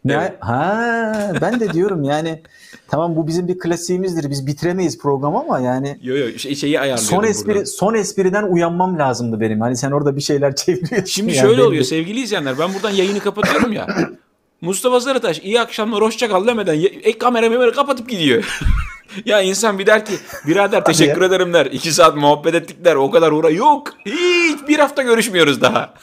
Ne? 0.05 0.13
Evet. 0.13 0.33
Ha, 0.39 1.33
ben 1.41 1.59
de 1.59 1.73
diyorum 1.73 2.03
yani 2.03 2.41
tamam 2.87 3.15
bu 3.15 3.27
bizim 3.27 3.47
bir 3.47 3.59
klasiğimizdir. 3.59 4.29
Biz 4.29 4.47
bitiremeyiz 4.47 4.97
program 4.97 5.35
ama 5.35 5.59
yani 5.59 5.97
Yo 6.03 6.15
yo 6.17 6.37
şey, 6.37 6.55
şeyi 6.55 6.79
ayarlıyorum 6.79 7.15
son 7.15 7.23
espri 7.23 7.55
burada. 7.55 7.65
son 7.65 7.93
espriden 7.93 8.43
uyanmam 8.43 8.99
lazımdı 8.99 9.39
benim. 9.39 9.61
Hani 9.61 9.77
sen 9.77 9.91
orada 9.91 10.15
bir 10.15 10.21
şeyler 10.21 10.55
çeviriyorsun. 10.55 11.05
Şimdi 11.05 11.31
yani 11.31 11.41
şöyle 11.41 11.57
benim 11.57 11.67
oluyor 11.67 11.83
sevgili 11.83 12.21
izleyenler 12.21 12.59
ben 12.59 12.73
buradan 12.73 12.89
yayını 12.89 13.19
kapatıyorum 13.19 13.73
ya. 13.73 13.87
Mustafa 14.61 14.99
Sarıtaş 14.99 15.39
iyi 15.39 15.61
akşamlar 15.61 16.01
hoşça 16.01 16.29
kal 16.29 16.47
demeden 16.47 16.75
ek 17.03 17.17
kamera 17.17 17.49
memeri 17.49 17.71
kapatıp 17.71 18.09
gidiyor. 18.09 18.59
ya 19.25 19.41
insan 19.41 19.79
bir 19.79 19.85
der 19.85 20.05
ki 20.05 20.13
birader 20.47 20.85
teşekkür 20.85 21.21
ederim 21.21 21.53
der. 21.53 21.65
İki 21.65 21.91
saat 21.91 22.15
muhabbet 22.15 22.55
ettik 22.55 22.85
der. 22.85 22.95
O 22.95 23.11
kadar 23.11 23.31
uğra. 23.31 23.49
Yok. 23.49 23.93
Hiç 24.05 24.67
bir 24.67 24.79
hafta 24.79 25.01
görüşmüyoruz 25.01 25.61
daha. 25.61 25.93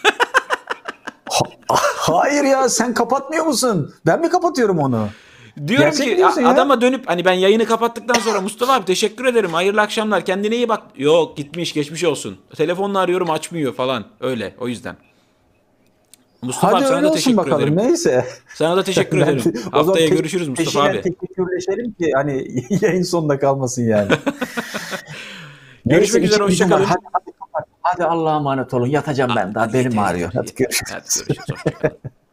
Hayır 1.96 2.44
ya 2.44 2.68
sen 2.68 2.94
kapatmıyor 2.94 3.44
musun? 3.46 3.94
Ben 4.06 4.20
mi 4.20 4.28
kapatıyorum 4.28 4.78
onu? 4.78 5.08
Diyorum 5.66 5.84
Gerçek 5.86 6.16
ki 6.16 6.20
ya. 6.20 6.48
adama 6.48 6.80
dönüp 6.80 7.08
hani 7.08 7.24
ben 7.24 7.32
yayını 7.32 7.66
kapattıktan 7.66 8.20
sonra 8.20 8.40
Mustafa 8.40 8.74
abi 8.74 8.84
teşekkür 8.84 9.24
ederim. 9.24 9.52
Hayırlı 9.52 9.80
akşamlar. 9.80 10.24
Kendine 10.24 10.56
iyi 10.56 10.68
bak. 10.68 10.82
Yok 10.96 11.36
gitmiş 11.36 11.72
geçmiş 11.72 12.04
olsun. 12.04 12.36
Telefonla 12.56 12.98
arıyorum 13.00 13.30
açmıyor 13.30 13.74
falan. 13.74 14.04
Öyle 14.20 14.54
o 14.60 14.68
yüzden. 14.68 14.96
Mustafa 16.42 16.66
Hadi 16.76 16.76
abi 16.84 16.88
sana 16.88 17.02
da 17.02 17.12
teşekkür 17.12 17.36
bakalım. 17.36 17.58
ederim. 17.60 17.76
Neyse. 17.76 18.26
Sana 18.54 18.76
da 18.76 18.82
teşekkür 18.82 19.20
Ben- 19.20 19.26
ederim. 19.26 19.54
Haftaya 19.72 20.08
görüşürüz 20.08 20.48
Mustafa 20.48 20.82
abi. 20.82 21.02
teşekkürleşelim 21.02 21.92
ki 21.92 22.10
hani 22.14 22.64
yayın 22.82 23.02
sonunda 23.02 23.38
kalmasın 23.38 23.82
yani. 23.82 24.08
Görüşmek 25.86 26.22
Neyse, 26.22 26.34
üzere, 26.34 26.52
işim 26.52 26.64
hoşça 26.64 26.64
var. 26.64 26.70
kalın. 26.70 26.84
Hadi, 26.84 27.04
hadi, 27.12 27.32
kapat. 27.38 27.67
Hadi 27.92 28.04
Allah'a 28.04 28.36
emanet 28.36 28.74
olun. 28.74 28.86
Yatacağım 28.86 29.32
ben 29.36 29.54
daha. 29.54 29.72
Benim 29.72 29.98
ağrıyor. 29.98 30.30
Hadi 30.34 30.54
görüşürüz. 30.54 30.92
Hadi 30.92 31.34
görüşürüz. 31.34 31.92